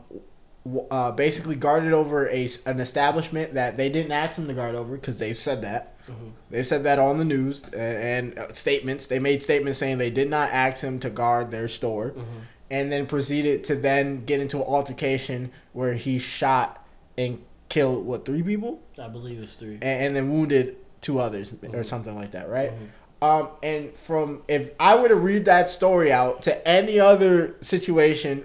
uh, 0.91 1.11
basically 1.11 1.55
guarded 1.55 1.93
over 1.93 2.27
a 2.29 2.47
an 2.65 2.79
establishment 2.79 3.53
that 3.53 3.77
they 3.77 3.89
didn't 3.89 4.11
ask 4.11 4.37
him 4.37 4.47
to 4.47 4.53
guard 4.53 4.75
over 4.75 4.95
because 4.95 5.19
they've 5.19 5.39
said 5.39 5.61
that. 5.61 5.93
Mhm. 6.07 6.31
They've 6.49 6.65
said 6.67 6.83
that 6.83 6.99
on 6.99 7.17
the 7.17 7.25
news 7.25 7.63
uh, 7.73 7.77
and 7.77 8.37
uh, 8.39 8.53
statements. 8.53 9.07
They 9.07 9.19
made 9.19 9.43
statements 9.43 9.77
saying 9.79 9.97
they 9.97 10.09
did 10.09 10.29
not 10.29 10.49
ask 10.51 10.83
him 10.83 10.99
to 10.99 11.09
guard 11.09 11.51
their 11.51 11.67
store, 11.67 12.11
Mhm. 12.11 12.23
and 12.71 12.91
then 12.91 13.05
proceeded 13.05 13.63
to 13.65 13.75
then 13.75 14.23
get 14.25 14.39
into 14.39 14.57
an 14.57 14.63
altercation 14.63 15.51
where 15.73 15.93
he 15.93 16.17
shot 16.17 16.85
and 17.17 17.39
killed 17.69 18.05
what 18.05 18.25
three 18.25 18.41
people, 18.43 18.79
I 18.97 19.07
believe 19.09 19.41
it's 19.41 19.55
three. 19.55 19.73
and, 19.75 19.83
and 19.83 20.15
then 20.15 20.31
wounded 20.31 20.77
two 21.01 21.19
others 21.19 21.49
or 21.51 21.55
Mhm. 21.81 21.85
something 21.85 22.15
like 22.15 22.31
that, 22.31 22.49
right? 22.49 22.71
Mhm. 22.71 22.87
Um, 23.19 23.49
and 23.63 23.93
from 23.95 24.43
if 24.47 24.71
I 24.79 24.95
were 24.95 25.07
to 25.07 25.15
read 25.15 25.45
that 25.45 25.69
story 25.69 26.11
out 26.11 26.43
to 26.43 26.67
any 26.67 26.99
other 26.99 27.55
situation, 27.61 28.43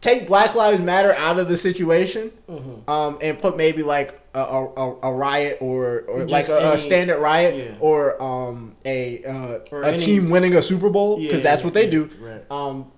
take 0.00 0.26
Black 0.26 0.54
Lives 0.54 0.80
Matter 0.80 1.12
out 1.14 1.38
of 1.38 1.48
the 1.48 1.56
situation, 1.56 2.30
Mhm. 2.48 2.88
um, 2.88 3.18
and 3.20 3.38
put 3.38 3.56
maybe 3.56 3.82
like 3.82 4.20
a, 4.34 4.40
a, 4.40 4.96
a- 5.02 5.12
riot 5.12 5.58
or, 5.60 6.04
or 6.08 6.20
Just 6.26 6.30
like 6.30 6.48
a, 6.48 6.72
a 6.74 6.78
standard 6.78 7.18
riot 7.18 7.56
yeah. 7.56 7.74
or 7.80 8.20
um 8.22 8.76
a 8.84 9.24
uh, 9.24 9.58
Or 9.72 9.82
a 9.82 9.88
any- 9.88 9.98
team 9.98 10.30
winning 10.30 10.54
a 10.54 10.62
Super 10.62 10.88
Bowl 10.90 11.16
because 11.18 11.42
Yeah, 11.42 11.50
that's 11.50 11.64
what 11.64 11.74
they 11.74 11.84
yeah, 11.86 11.90
do. 11.90 12.10
Right. 12.20 12.44
Um, 12.50 12.92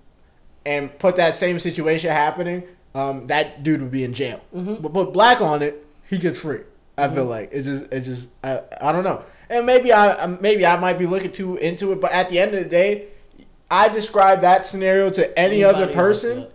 and 0.66 0.96
put 0.98 1.16
that 1.16 1.34
same 1.34 1.58
situation 1.58 2.10
happening, 2.10 2.64
um, 2.94 3.26
that 3.28 3.62
dude 3.62 3.80
would 3.80 3.90
be 3.90 4.04
in 4.04 4.12
jail. 4.12 4.40
Mhm. 4.54 4.82
But 4.82 4.92
put 4.92 5.12
black 5.14 5.40
on 5.40 5.62
it, 5.62 5.86
he 6.10 6.18
gets 6.18 6.38
free. 6.38 6.60
I 6.98 7.08
feel 7.08 7.22
Mm-hmm. 7.22 7.30
like 7.30 7.48
it's 7.52 7.66
just 7.66 7.84
it's 7.92 8.06
just 8.06 8.28
I, 8.44 8.60
I 8.80 8.92
don't 8.92 9.04
know. 9.04 9.22
And 9.48 9.64
maybe 9.64 9.92
I 9.92 10.24
I- 10.24 10.26
maybe 10.26 10.66
I 10.66 10.76
might 10.78 10.98
be 10.98 11.06
looking 11.06 11.32
too 11.32 11.56
into 11.56 11.92
it, 11.92 12.00
but 12.02 12.12
at 12.12 12.28
the 12.28 12.38
end 12.38 12.54
of 12.54 12.62
the 12.62 12.68
day, 12.68 13.06
I 13.70 13.88
describe 13.88 14.42
that 14.42 14.66
scenario 14.66 15.08
to 15.10 15.38
any 15.38 15.64
other 15.64 15.86
person 15.86 16.48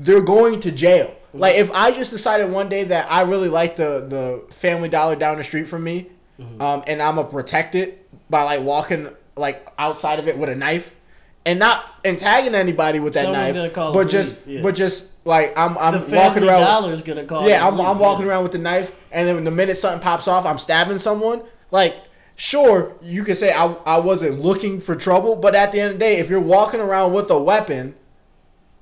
they're 0.00 0.22
going 0.22 0.60
to 0.60 0.72
jail. 0.72 1.06
Mm-hmm. 1.08 1.38
Like 1.38 1.56
if 1.56 1.70
I 1.72 1.92
just 1.92 2.10
decided 2.10 2.50
one 2.50 2.68
day 2.68 2.84
that 2.84 3.10
I 3.10 3.22
really 3.22 3.48
like 3.48 3.76
the 3.76 4.00
the 4.08 4.52
Family 4.52 4.88
Dollar 4.88 5.14
down 5.16 5.36
the 5.36 5.44
street 5.44 5.68
from 5.68 5.84
me, 5.84 6.08
Mm-hmm. 6.40 6.62
um, 6.62 6.82
and 6.86 7.02
I'm 7.02 7.16
gonna 7.16 7.28
protect 7.28 7.74
it 7.74 8.08
by 8.30 8.44
like 8.44 8.62
walking 8.62 9.10
like 9.36 9.70
outside 9.78 10.18
of 10.18 10.26
it 10.26 10.38
with 10.38 10.48
a 10.48 10.56
knife, 10.56 10.96
and 11.44 11.58
not 11.58 11.84
and 12.02 12.18
tagging 12.18 12.54
anybody 12.54 12.98
with 12.98 13.12
that 13.12 13.24
Someone's 13.24 13.52
gonna 13.52 13.68
knife, 13.68 13.74
but 13.92 14.04
the 14.04 14.10
just 14.10 14.46
yeah. 14.46 14.62
but 14.62 14.74
just 14.74 15.10
like 15.26 15.52
I'm 15.56 15.76
I'm 15.76 15.92
The 16.00 16.16
walking 16.16 16.44
around. 16.44 16.62
Dollar 16.62 16.92
is 16.94 17.02
gonna 17.02 17.26
call. 17.26 17.46
yeah, 17.46 17.66
I'm, 17.66 17.74
police, 17.74 17.88
I'm 17.88 17.98
walking 17.98 18.24
yeah. 18.24 18.32
around 18.32 18.42
with 18.44 18.52
the 18.52 18.58
knife, 18.58 18.90
and 19.12 19.28
then 19.28 19.44
the 19.44 19.50
minute 19.50 19.76
something 19.76 20.00
pops 20.00 20.26
off, 20.26 20.46
I'm 20.46 20.56
stabbing 20.56 20.98
someone. 20.98 21.42
Like, 21.70 21.94
sure, 22.36 22.96
you 23.02 23.22
could 23.22 23.36
say 23.36 23.52
I, 23.52 23.66
I 23.84 23.98
wasn't 23.98 24.40
looking 24.40 24.80
for 24.80 24.96
trouble, 24.96 25.36
but 25.36 25.54
at 25.54 25.72
the 25.72 25.80
end 25.80 25.88
of 25.92 25.94
the 25.96 26.00
day, 26.00 26.16
if 26.16 26.30
you're 26.30 26.40
walking 26.40 26.80
around 26.80 27.12
with 27.12 27.30
a 27.30 27.38
weapon, 27.38 27.96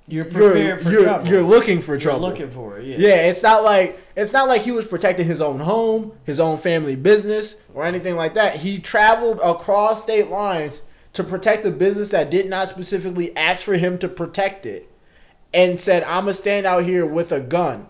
You're 0.08 0.26
you're 0.28 0.78
for 0.78 0.90
you're, 0.90 1.02
trouble. 1.04 1.26
you're 1.28 1.42
looking 1.42 1.82
for 1.82 1.92
You're 1.92 2.00
trouble. 2.00 2.20
looking 2.28 2.50
for 2.50 2.78
it. 2.78 2.86
Yeah. 2.86 2.96
yeah, 2.98 3.26
it's 3.28 3.42
not 3.42 3.62
like 3.62 4.00
it's 4.16 4.32
not 4.32 4.48
like 4.48 4.62
he 4.62 4.72
was 4.72 4.86
protecting 4.86 5.26
his 5.26 5.40
own 5.42 5.60
home, 5.60 6.12
his 6.24 6.40
own 6.40 6.56
family 6.58 6.96
business, 6.96 7.60
or 7.74 7.84
anything 7.84 8.16
like 8.16 8.34
that. 8.34 8.56
He 8.56 8.78
traveled 8.78 9.38
across 9.44 10.02
state 10.02 10.28
lines 10.30 10.82
to 11.12 11.22
protect 11.24 11.66
a 11.66 11.70
business 11.70 12.08
that 12.10 12.30
did 12.30 12.48
not 12.48 12.68
specifically 12.68 13.36
ask 13.36 13.62
for 13.62 13.74
him 13.74 13.98
to 13.98 14.08
protect 14.08 14.64
it, 14.66 14.90
and 15.52 15.78
said, 15.78 16.02
"I'm 16.04 16.22
gonna 16.24 16.32
stand 16.34 16.64
out 16.66 16.84
here 16.84 17.04
with 17.04 17.30
a 17.32 17.40
gun." 17.40 17.86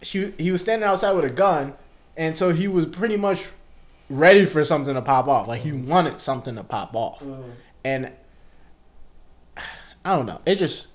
She, 0.00 0.32
he 0.38 0.52
was 0.52 0.62
standing 0.62 0.86
outside 0.88 1.12
with 1.14 1.24
a 1.24 1.30
gun, 1.34 1.74
and 2.16 2.36
so 2.36 2.52
he 2.52 2.68
was 2.68 2.86
pretty 2.86 3.16
much 3.16 3.48
ready 4.08 4.44
for 4.44 4.64
something 4.64 4.94
to 4.94 5.02
pop 5.02 5.26
off. 5.26 5.48
Like 5.48 5.62
he 5.62 5.72
wanted 5.72 6.20
something 6.20 6.54
to 6.54 6.62
pop 6.62 6.94
off, 6.94 7.20
Mhm. 7.20 7.42
and 7.84 8.12
I 10.04 10.14
don't 10.16 10.26
know. 10.26 10.40
It 10.46 10.54
just 10.56 10.86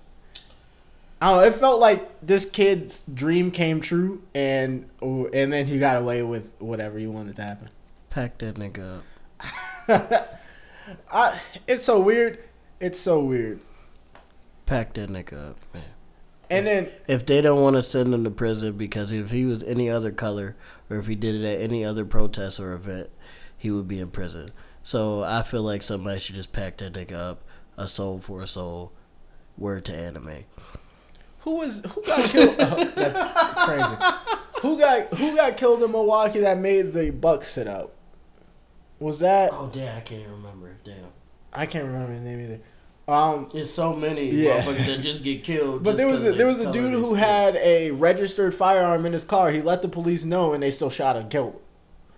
I 1.24 1.28
don't 1.28 1.38
know. 1.38 1.48
It 1.48 1.56
felt 1.56 1.80
like 1.80 2.20
this 2.20 2.44
kid's 2.44 3.02
dream 3.14 3.50
came 3.50 3.80
true, 3.80 4.24
and 4.36 4.90
and 5.02 5.54
then 5.54 5.68
he 5.68 5.80
got 5.80 5.96
away 5.96 6.22
with 6.22 6.52
whatever 6.60 7.00
he 7.00 7.08
wanted 7.08 7.38
to 7.38 7.44
happen. 7.44 7.70
Pack 8.10 8.40
that 8.40 8.56
nigga 8.56 9.00
up. 9.88 10.40
I, 11.10 11.40
it's 11.66 11.86
so 11.86 12.02
weird. 12.02 12.40
It's 12.82 13.00
so 13.00 13.24
weird. 13.24 13.62
Pack 14.66 14.96
that 14.96 15.10
nigga 15.10 15.52
up, 15.52 15.58
man. 15.74 15.84
And 16.50 16.68
then 16.68 16.90
If 17.08 17.26
they 17.26 17.40
don't 17.40 17.62
want 17.62 17.78
to 17.78 17.84
send 17.84 18.14
him 18.14 18.26
to 18.26 18.30
prison 18.30 18.76
because 18.76 19.14
if 19.14 19.32
he 19.32 19.46
was 19.46 19.64
any 19.64 19.90
other 19.90 20.12
color 20.12 20.58
or 20.90 20.98
if 20.98 21.08
he 21.08 21.16
did 21.16 21.36
it 21.36 21.46
at 21.46 21.62
any 21.62 21.86
other 21.86 22.04
protest 22.04 22.60
or 22.60 22.74
event, 22.74 23.10
he 23.58 23.72
would 23.72 23.88
be 23.88 24.02
in 24.02 24.10
prison. 24.10 24.50
So 24.84 25.24
I 25.24 25.42
feel 25.44 25.64
like 25.64 25.84
somebody 25.84 26.20
should 26.20 26.36
just 26.36 26.52
pack 26.52 26.80
that 26.80 26.92
nigga 26.92 27.14
up, 27.14 27.44
a 27.78 27.88
soul 27.88 28.20
for 28.20 28.42
a 28.42 28.48
soul. 28.48 28.92
Word 29.58 29.86
to 29.86 29.96
anime. 29.96 30.44
Who 31.44 31.58
was 31.58 31.82
who 31.94 32.02
got 32.04 32.30
killed? 32.30 32.56
oh, 32.60 32.92
that's 32.96 33.66
crazy. 33.66 34.14
Who 34.62 34.78
got 34.80 35.14
who 35.16 35.36
got 35.36 35.58
killed 35.58 35.84
in 35.84 35.92
Milwaukee 35.92 36.40
that 36.40 36.58
made 36.58 36.94
the 36.94 37.12
Bucks 37.12 37.50
sit 37.50 37.68
up? 37.68 37.94
Was 39.00 39.20
that 39.20 39.52
Oh 39.54 39.70
damn, 39.74 39.98
I 39.98 40.02
can't 40.02 40.22
even 40.22 40.34
remember. 40.34 40.72
Damn, 40.84 40.96
I 41.52 41.66
can't 41.66 41.86
remember 41.86 42.14
his 42.14 42.22
name 42.22 42.40
either. 42.42 42.60
Um, 43.06 43.50
there's 43.54 43.70
so 43.74 43.94
many 43.94 44.30
Yeah. 44.30 44.62
motherfuckers 44.62 44.86
that 44.86 45.02
just 45.02 45.24
get 45.24 45.44
killed. 45.44 45.84
But 45.84 45.98
there 45.98 46.08
was 46.08 46.24
a, 46.24 46.32
there 46.32 46.48
was 46.48 46.60
a 46.60 46.72
dude 46.72 46.94
who 46.94 47.16
had 47.16 47.58
a 47.58 47.92
registered 47.92 48.56
firearm 48.56 49.06
in 49.06 49.12
his 49.12 49.26
car. 49.26 49.52
He 49.52 49.62
let 49.62 49.82
the 49.82 49.90
police 49.90 50.24
know, 50.24 50.54
and 50.54 50.64
they 50.64 50.72
still 50.72 50.90
shot 50.90 51.18
and 51.18 51.30
killed. 51.30 51.56
him. 51.56 51.60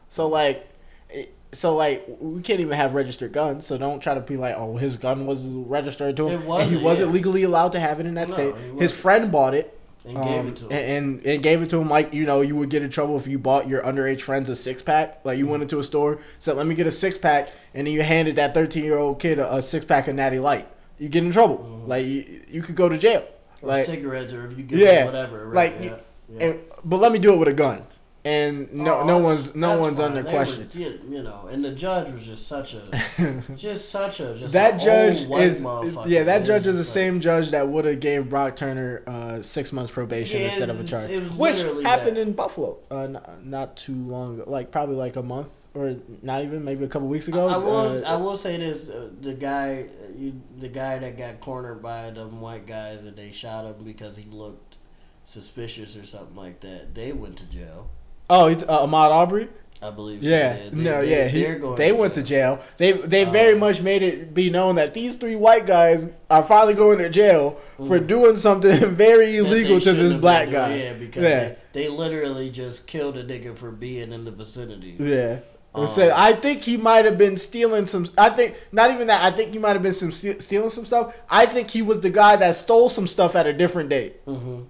So 0.10 0.27
like, 0.27 0.69
it- 1.10 1.34
so 1.56 1.76
like, 1.76 2.06
we 2.19 2.41
can't 2.41 2.60
even 2.60 2.73
have 2.77 2.94
registered 2.94 3.32
guns. 3.32 3.65
So 3.65 3.77
don't 3.77 3.99
try 3.99 4.14
to 4.14 4.22
be 4.22 4.38
like, 4.38 4.56
oh, 4.57 4.77
his 4.77 4.98
gun 4.98 5.26
was 5.26 5.48
registered 5.48 6.15
to 6.18 6.27
him. 6.30 6.41
It 6.41 6.61
and 6.61 6.69
he 6.72 6.77
wasn't, 6.77 7.07
yeah. 7.10 7.14
legally 7.14 7.44
allowed 7.44 7.72
to 7.73 7.80
have 7.80 7.99
it 7.99 8.06
in 8.06 8.14
that 8.15 8.27
No, 8.30 8.34
state. 8.34 8.56
His 8.80 8.91
friend 8.91 9.32
bought 9.32 9.53
it. 9.53 9.77
and 10.06 10.15
gave 10.18 10.40
um, 10.40 10.48
it 10.49 10.56
to 10.57 10.65
him. 10.65 10.72
and, 10.72 10.86
and 11.15 11.26
and 11.26 11.44
gave 11.44 11.61
it 11.64 11.69
to 11.72 11.80
him 11.80 11.90
like 11.90 12.14
you 12.14 12.26
know 12.27 12.41
you 12.41 12.56
would 12.56 12.69
get 12.69 12.84
in 12.84 12.91
trouble 12.91 13.18
if 13.18 13.26
you 13.26 13.40
bought 13.40 13.68
your 13.68 13.82
underage 13.82 14.22
friends 14.22 14.49
a 14.49 14.56
six 14.56 14.84
pack 14.84 15.19
like 15.23 15.36
you 15.40 15.48
went 15.48 15.64
into 15.64 15.80
a 15.80 15.84
store 15.84 16.19
said 16.38 16.56
let 16.56 16.68
me 16.68 16.76
get 16.76 16.86
a 16.86 16.91
six 16.91 17.18
pack 17.18 17.49
and 17.73 17.88
then 17.88 17.94
you 17.95 18.03
handed 18.03 18.36
that 18.36 18.53
13 18.53 18.84
year 18.84 18.99
old 18.99 19.19
kid 19.19 19.40
a, 19.40 19.56
a 19.56 19.61
six 19.64 19.84
pack 19.84 20.07
of 20.07 20.14
natty 20.14 20.38
light 20.38 20.68
you 20.99 21.10
get 21.10 21.23
in 21.23 21.32
trouble 21.32 21.57
like 21.88 22.06
you, 22.06 22.23
you 22.48 22.61
could 22.61 22.76
go 22.76 22.88
to 22.88 22.99
jail 22.99 23.26
or 23.64 23.69
like 23.69 23.86
cigarettes, 23.88 24.32
or 24.32 24.45
if 24.45 24.56
you 24.56 24.64
give 24.64 24.77
yeah, 24.77 25.06
whatever. 25.06 25.45
like, 25.52 25.73
Right? 25.73 25.84
yeah, 25.84 25.98
yeah. 26.30 26.45
and, 26.49 26.60
but 26.84 26.98
let 26.99 27.11
me 27.11 27.18
do 27.18 27.34
it 27.34 27.38
with 27.38 27.48
a 27.48 27.53
gun 27.53 27.82
and 28.26 28.73
no 28.73 29.02
Oh, 29.02 29.06
no 29.06 29.18
one's 29.19 29.56
no 29.56 29.80
one's 29.80 29.97
fine. 29.99 30.07
under 30.10 30.23
They 30.23 30.30
question. 30.31 30.69
were- 30.73 30.80
you, 31.14 31.23
know, 31.23 31.47
and 31.52 31.64
the 31.64 31.72
judge 31.72 32.11
was 32.11 32.26
just 32.26 32.47
such 32.47 32.73
a, 32.73 33.43
just 33.56 33.89
such 33.89 34.19
a, 34.19 34.35
just 34.38 34.52
that 34.53 34.80
judge 34.80 35.22
is 35.22 35.61
motherfucker. 35.61 36.07
yeah 36.07 36.23
that 36.23 36.43
judge 36.43 36.65
is 36.65 36.77
the 36.77 36.81
just 36.84 36.93
same 36.93 37.22
judge 37.22 37.52
that 37.52 37.68
would 37.69 37.85
have 37.85 37.99
gave 37.99 38.27
Brock 38.27 38.56
Turner 38.56 39.03
uh, 39.07 39.41
six 39.43 39.72
months 39.72 39.91
probation 39.91 40.39
Yeah, 40.39 40.47
instead 40.47 40.69
of 40.72 40.80
a 40.80 40.84
charge, 40.84 41.10
which 41.38 41.61
happened 41.84 42.18
that. 42.18 42.22
in 42.22 42.34
Buffalo 42.34 42.80
uh, 42.89 43.02
n- 43.03 43.22
not 43.43 43.77
too 43.77 43.93
long 43.95 44.39
ago, 44.41 44.49
like 44.49 44.72
probably 44.72 44.95
like 44.95 45.15
a 45.15 45.23
month 45.23 45.49
or 45.76 45.95
not 46.23 46.41
even 46.41 46.64
maybe 46.65 46.84
a 46.84 46.88
couple 46.88 47.07
weeks 47.07 47.27
ago. 47.27 47.47
I 47.49 47.57
will, 47.57 47.77
uh, 47.77 48.02
I 48.14 48.15
will 48.15 48.38
say 48.38 48.56
this: 48.57 48.89
uh, 48.89 49.10
the 49.22 49.34
guy, 49.34 49.85
you, 50.18 50.41
the 50.57 50.69
guy 50.69 50.97
that 50.99 51.18
got 51.18 51.41
cornered 51.41 51.81
by 51.84 52.10
them 52.11 52.39
white 52.41 52.65
guys 52.65 53.03
and 53.03 53.15
they 53.15 53.31
shot 53.34 53.65
him 53.65 53.84
because 53.84 54.15
he 54.15 54.26
looked 54.31 54.77
suspicious 55.26 55.95
or 55.97 56.06
something 56.06 56.35
like 56.35 56.61
that. 56.61 56.95
They 56.95 57.11
went 57.11 57.38
to 57.39 57.45
jail, 57.45 57.89
oh, 58.30 58.47
it's, 58.47 58.64
uh, 58.64 58.85
Ahmaud 58.85 59.11
Arbery. 59.11 59.49
I 59.81 59.91
believe. 59.91 60.23
so. 60.23 60.30
Yeah, 60.30 60.56
They- 60.56 60.69
no, 60.72 61.02
they- 61.02 61.11
yeah, 61.11 61.27
he, 61.27 61.76
they 61.76 61.91
went 61.91 62.15
to 62.15 62.23
jail. 62.23 62.60
They 62.77 62.93
they 62.93 63.23
very 63.26 63.53
Um, 63.53 63.60
much 63.60 63.81
made 63.81 64.02
it 64.02 64.34
be 64.34 64.49
known 64.49 64.76
that 64.76 64.93
these 64.95 65.15
three 65.18 65.35
white 65.35 65.68
guys 65.68 66.10
are 66.30 66.41
finally 66.41 66.73
going 66.73 66.97
to 66.99 67.10
jail 67.10 67.57
for 67.85 67.99
doing 67.99 68.35
something 68.35 68.80
very 68.95 69.38
illegal 69.38 69.80
to 69.80 69.93
this 69.93 70.14
black 70.14 70.49
guy. 70.49 70.69
doing. 70.69 70.81
Yeah, 70.81 70.93
because 70.93 71.23
Yeah. 71.23 71.39
They, 71.73 71.84
they 71.84 71.89
literally 71.89 72.49
just 72.49 72.88
killed 72.88 73.15
a 73.18 73.23
nigga 73.23 73.56
for 73.56 73.69
being 73.69 74.11
in 74.11 74.26
the 74.26 74.31
vicinity. 74.31 74.95
Yeah. 74.97 75.39
Um, 75.76 75.88
said, 75.89 76.11
I 76.15 76.31
think 76.31 76.61
he 76.64 76.77
might 76.77 77.03
have 77.03 77.18
been 77.18 77.35
stealing 77.38 77.85
some. 77.85 78.07
I 78.18 78.30
think 78.30 78.56
not 78.72 78.89
even 78.91 79.07
that. 79.07 79.22
I 79.23 79.35
think 79.35 79.52
he 79.52 79.60
might 79.60 79.73
have 79.73 79.84
been 79.84 79.91
some 79.93 80.14
ste- 80.14 80.41
stealing 80.41 80.69
some 80.69 80.85
stuff. 80.85 81.14
I 81.30 81.45
think 81.45 81.69
he 81.69 81.81
was 81.84 81.99
the 81.99 82.10
guy 82.10 82.38
that 82.38 82.56
stole 82.56 82.88
some 82.89 83.07
stuff 83.07 83.35
at 83.35 83.45
a 83.45 83.52
different 83.53 83.89
date. 83.89 84.26
Mm-hmm. 84.26 84.61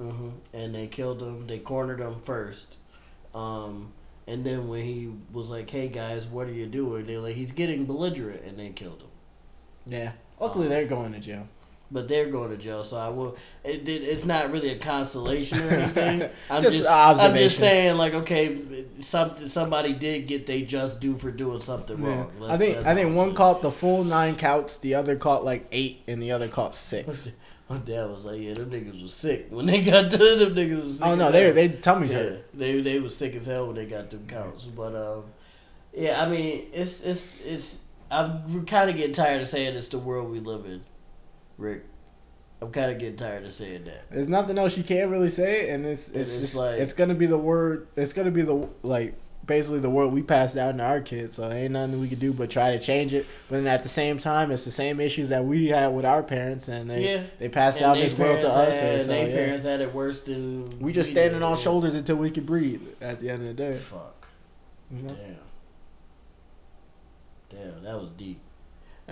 Mm-hmm. 0.00 0.28
And 0.54 0.74
they 0.74 0.86
killed 0.86 1.20
him. 1.22 1.46
They 1.46 1.58
cornered 1.58 2.00
him 2.00 2.16
first. 2.24 2.76
Um, 3.34 3.92
and 4.26 4.44
then 4.44 4.68
when 4.68 4.84
he 4.84 5.10
was 5.32 5.50
like, 5.50 5.68
"Hey 5.70 5.88
guys, 5.88 6.26
what 6.26 6.46
are 6.48 6.52
you 6.52 6.66
doing?" 6.66 7.06
They're 7.06 7.20
like, 7.20 7.36
"He's 7.36 7.52
getting 7.52 7.84
belligerent," 7.86 8.44
and 8.44 8.58
they 8.58 8.70
killed 8.70 9.00
him. 9.02 9.08
Yeah. 9.86 10.12
Luckily, 10.38 10.68
they're 10.68 10.86
going 10.86 11.12
to 11.12 11.20
jail. 11.20 11.46
But 11.92 12.06
they're 12.06 12.30
going 12.30 12.50
to 12.50 12.56
jail, 12.56 12.84
so 12.84 12.96
I 12.98 13.08
will. 13.08 13.36
It, 13.64 13.88
it, 13.88 14.02
it's 14.04 14.24
not 14.24 14.52
really 14.52 14.70
a 14.70 14.78
consolation 14.78 15.58
or 15.60 15.70
anything. 15.76 16.22
I'm 16.48 16.62
Just 16.62 16.76
just, 16.76 16.88
I'm 16.88 17.34
just 17.34 17.58
saying, 17.58 17.96
like, 17.96 18.14
okay, 18.14 18.84
some 19.00 19.36
somebody 19.48 19.94
did 19.94 20.28
get 20.28 20.46
they 20.46 20.62
just 20.62 21.00
do 21.00 21.16
for 21.18 21.32
doing 21.32 21.60
something 21.60 22.00
Yeah. 22.00 22.26
wrong. 22.38 22.50
I 22.50 22.56
think 22.56 22.76
I 22.86 22.94
think 22.94 23.16
one 23.16 23.28
saying. 23.28 23.34
caught 23.36 23.62
the 23.62 23.72
full 23.72 24.04
nine 24.04 24.36
counts. 24.36 24.76
The 24.76 24.94
other 24.94 25.16
caught 25.16 25.44
like 25.44 25.66
eight, 25.72 26.02
and 26.06 26.22
the 26.22 26.30
other 26.30 26.46
caught 26.46 26.76
six. 26.76 27.28
My 27.70 27.78
dad 27.78 28.10
was 28.10 28.24
like, 28.24 28.40
"Yeah, 28.40 28.54
them 28.54 28.68
niggas 28.70 29.00
was 29.00 29.14
sick 29.14 29.46
when 29.50 29.64
they 29.64 29.80
got 29.80 30.10
to 30.10 30.18
them 30.18 30.54
niggas 30.56 30.84
was 30.84 30.98
sick." 30.98 31.06
Oh 31.06 31.14
no, 31.14 31.30
they 31.30 31.52
they 31.52 31.68
tummies 31.68 32.10
yeah, 32.10 32.18
hurt. 32.18 32.44
they 32.52 32.80
they 32.80 32.98
was 32.98 33.16
sick 33.16 33.36
as 33.36 33.46
hell 33.46 33.68
when 33.68 33.76
they 33.76 33.86
got 33.86 34.10
them 34.10 34.26
counts. 34.26 34.64
But 34.64 34.96
um, 34.96 35.24
yeah, 35.96 36.20
I 36.20 36.28
mean, 36.28 36.66
it's 36.72 37.00
it's 37.02 37.40
it's. 37.44 37.78
I'm 38.10 38.66
kind 38.66 38.90
of 38.90 38.96
getting 38.96 39.12
tired 39.14 39.40
of 39.40 39.48
saying 39.48 39.76
it's 39.76 39.86
the 39.86 39.98
world 40.00 40.32
we 40.32 40.40
live 40.40 40.64
in, 40.66 40.82
Rick. 41.58 41.84
I'm 42.60 42.72
kind 42.72 42.90
of 42.90 42.98
getting 42.98 43.16
tired 43.16 43.44
of 43.46 43.54
saying 43.54 43.84
that. 43.84 44.10
There's 44.10 44.28
nothing 44.28 44.58
else 44.58 44.76
you 44.76 44.82
can't 44.82 45.08
really 45.08 45.30
say, 45.30 45.70
and 45.70 45.86
it's 45.86 46.08
it's, 46.08 46.14
And 46.16 46.22
it's 46.24 46.40
just, 46.40 46.54
like- 46.56 46.80
it's 46.80 46.92
gonna 46.92 47.14
be 47.14 47.26
the 47.26 47.38
word. 47.38 47.86
It's 47.94 48.12
gonna 48.12 48.32
be 48.32 48.42
the 48.42 48.68
like 48.82 49.14
basically 49.50 49.80
the 49.80 49.90
word 49.90 50.08
we 50.12 50.22
passed 50.22 50.54
down 50.54 50.78
to 50.78 50.84
our 50.84 51.00
kids. 51.00 51.34
So 51.34 51.50
ain't 51.50 51.72
nothing 51.72 52.00
we 52.00 52.08
could 52.08 52.20
do 52.20 52.32
but 52.32 52.48
try 52.50 52.70
to 52.70 52.78
change 52.78 53.12
it. 53.12 53.26
But 53.48 53.56
then 53.56 53.66
at 53.66 53.82
the 53.82 53.88
same 53.88 54.18
time, 54.18 54.50
it's 54.52 54.64
the 54.64 54.70
same 54.70 55.00
issues 55.00 55.28
that 55.30 55.44
we 55.44 55.66
had 55.66 55.88
with 55.88 56.04
our 56.04 56.22
parents, 56.22 56.68
and 56.68 56.88
they 56.90 57.04
Yeah. 57.14 57.22
they 57.38 57.48
passed 57.48 57.78
And 57.78 57.86
down 57.86 57.98
this 57.98 58.16
world 58.16 58.40
to 58.40 58.48
us. 58.48 58.78
Had, 58.80 58.92
and 58.94 59.02
so, 59.02 59.08
they 59.08 59.28
yeah. 59.28 59.34
parents 59.36 59.64
had 59.64 59.80
it 59.80 59.92
worse 59.92 60.20
than 60.22 60.70
We 60.80 60.92
just 60.92 61.08
did, 61.10 61.14
standing 61.14 61.42
on 61.42 61.56
shoulders 61.58 61.94
until 61.94 62.16
we 62.16 62.30
could 62.30 62.46
breathe. 62.46 62.80
At 63.00 63.20
the 63.20 63.28
end 63.28 63.42
of 63.42 63.48
the 63.48 63.54
day, 63.54 63.76
Fuck. 63.76 64.28
you 64.90 65.02
know? 65.02 65.14
Damn. 65.14 65.36
Damn, 67.50 67.82
that 67.82 67.94
was 68.00 68.10
deep. 68.16 68.38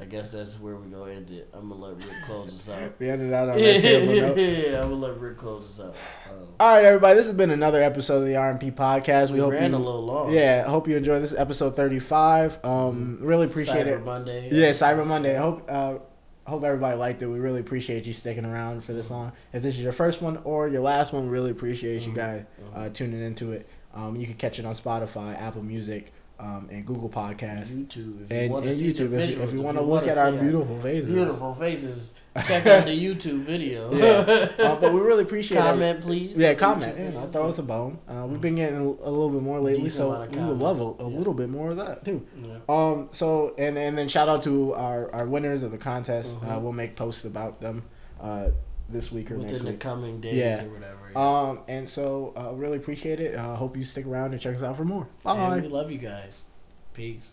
I 0.00 0.04
guess 0.04 0.30
that's 0.30 0.58
where 0.60 0.76
we're 0.76 0.86
gonna 0.86 1.10
end 1.10 1.30
it. 1.30 1.48
I'm 1.52 1.68
gonna 1.68 1.80
let 1.80 1.96
Rick 1.96 2.14
close 2.24 2.68
us 2.68 2.68
out. 2.74 2.92
we 2.98 3.08
ended 3.10 3.32
out 3.32 3.48
on 3.48 3.58
yeah, 3.58 3.72
that 3.72 3.80
table 3.82 4.14
note. 4.14 4.38
I'm 4.76 4.82
gonna 4.90 4.94
let 4.94 5.18
Rick 5.18 5.38
close 5.38 5.78
us 5.78 5.84
out. 5.86 5.96
Um, 6.30 6.48
All 6.60 6.72
right, 6.74 6.84
everybody. 6.84 7.14
This 7.16 7.26
has 7.26 7.36
been 7.36 7.50
another 7.50 7.82
episode 7.82 8.20
of 8.22 8.26
the 8.26 8.34
RMP 8.34 8.72
podcast. 8.72 9.28
We, 9.28 9.34
we 9.34 9.40
hope 9.40 9.52
ran 9.52 9.70
you, 9.72 9.76
a 9.76 9.78
little 9.78 10.04
long. 10.04 10.32
yeah, 10.32 10.64
hope 10.68 10.86
you 10.88 10.96
enjoyed 10.96 11.22
this 11.22 11.34
episode 11.36 11.74
thirty-five. 11.74 12.64
Um, 12.64 13.18
really 13.20 13.46
appreciate 13.46 13.86
Cyber 13.86 13.98
it. 13.98 14.04
Monday. 14.04 14.48
Yeah, 14.52 14.70
Cyber 14.70 15.06
Monday. 15.06 15.36
I 15.36 15.40
hope 15.40 15.64
uh, 15.68 15.94
hope 16.46 16.62
everybody 16.64 16.96
liked 16.96 17.22
it. 17.22 17.26
We 17.26 17.40
really 17.40 17.60
appreciate 17.60 18.06
you 18.06 18.12
sticking 18.12 18.44
around 18.44 18.84
for 18.84 18.92
this 18.92 19.10
long. 19.10 19.32
If 19.52 19.62
this 19.62 19.76
is 19.76 19.82
your 19.82 19.92
first 19.92 20.22
one 20.22 20.38
or 20.44 20.68
your 20.68 20.80
last 20.82 21.12
one, 21.12 21.28
really 21.28 21.50
appreciate 21.50 22.06
you 22.06 22.12
Mhm. 22.12 22.16
guys 22.16 22.44
uh, 22.74 22.88
tuning 22.90 23.22
into 23.22 23.52
it. 23.52 23.68
Um, 23.94 24.14
you 24.16 24.26
can 24.26 24.36
catch 24.36 24.58
it 24.60 24.64
on 24.64 24.74
Spotify, 24.74 25.36
Apple 25.40 25.62
Music, 25.62 26.12
um, 26.38 26.68
and 26.70 26.86
Google 26.86 27.08
Podcasts, 27.08 27.72
YouTube. 27.74 28.22
If 28.24 28.30
and, 28.30 28.44
you 28.44 28.50
want 28.50 28.64
and 28.64 28.74
to 28.74 28.78
see 28.78 28.92
YouTube. 28.92 29.10
the 29.10 29.18
If, 29.22 29.30
you- 29.36 29.42
if 29.42 29.52
you 29.52 29.60
want 29.62 29.76
to 29.78 29.82
look 29.84 30.06
at 30.06 30.18
our 30.18 30.32
beautiful 30.32 30.78
faces, 30.80 31.08
beautiful 31.10 31.54
faces, 31.54 32.12
check 32.46 32.64
out 32.66 32.84
the 32.84 32.90
YouTube 32.92 33.42
video. 33.44 33.92
Yeah. 33.92 34.48
uh, 34.64 34.76
but 34.80 34.92
we 34.92 35.00
really 35.00 35.24
appreciate 35.24 35.58
it. 35.58 35.62
comment, 35.62 36.00
please. 36.00 36.38
Yeah, 36.38 36.54
comment. 36.54 36.96
You 36.98 37.10
know, 37.10 37.26
throw 37.32 37.48
us 37.48 37.58
a 37.58 37.62
bone. 37.64 37.98
Uh, 38.08 38.26
we've 38.28 38.40
been 38.40 38.54
getting 38.54 38.76
a, 38.76 38.82
a 38.82 39.10
little 39.10 39.30
bit 39.30 39.42
more 39.42 39.58
lately, 39.58 39.84
Decent 39.84 40.08
so 40.08 40.28
we 40.40 40.44
would 40.44 40.58
love 40.58 40.80
a, 40.80 40.84
a 41.04 41.10
Yeah. 41.10 41.18
little 41.18 41.34
bit 41.34 41.48
more 41.48 41.70
of 41.70 41.76
that 41.78 42.04
too. 42.04 42.24
Yeah. 42.40 42.58
Um. 42.68 43.08
So 43.12 43.54
and 43.58 43.76
and 43.76 43.98
then 43.98 44.08
shout 44.08 44.28
out 44.28 44.42
to 44.44 44.74
our 44.74 45.12
our 45.12 45.26
winners 45.26 45.62
of 45.64 45.72
the 45.72 45.78
contest. 45.78 46.36
Uh, 46.42 46.46
Mhm. 46.56 46.62
we'll 46.62 46.72
make 46.72 46.94
posts 46.94 47.24
about 47.24 47.60
them 47.60 47.82
uh, 48.20 48.48
this 48.88 49.12
week 49.12 49.30
or 49.30 49.36
next 49.36 49.58
the 49.62 49.70
week. 49.70 49.80
coming 49.80 50.20
days 50.20 50.34
Yeah. 50.34 50.64
or 50.64 50.68
whatever. 50.68 51.18
Um. 51.18 51.60
And 51.68 51.88
so 51.88 52.32
uh, 52.36 52.52
really 52.54 52.76
appreciate 52.76 53.20
it. 53.20 53.34
Uh, 53.34 53.56
hope 53.56 53.76
you 53.76 53.84
stick 53.84 54.06
around 54.06 54.32
and 54.32 54.40
check 54.40 54.54
us 54.54 54.62
out 54.62 54.76
for 54.76 54.84
more. 54.84 55.08
Bye. 55.22 55.54
And 55.56 55.62
we 55.62 55.68
love 55.68 55.90
you 55.90 55.98
guys. 55.98 56.42
Peace. 56.94 57.32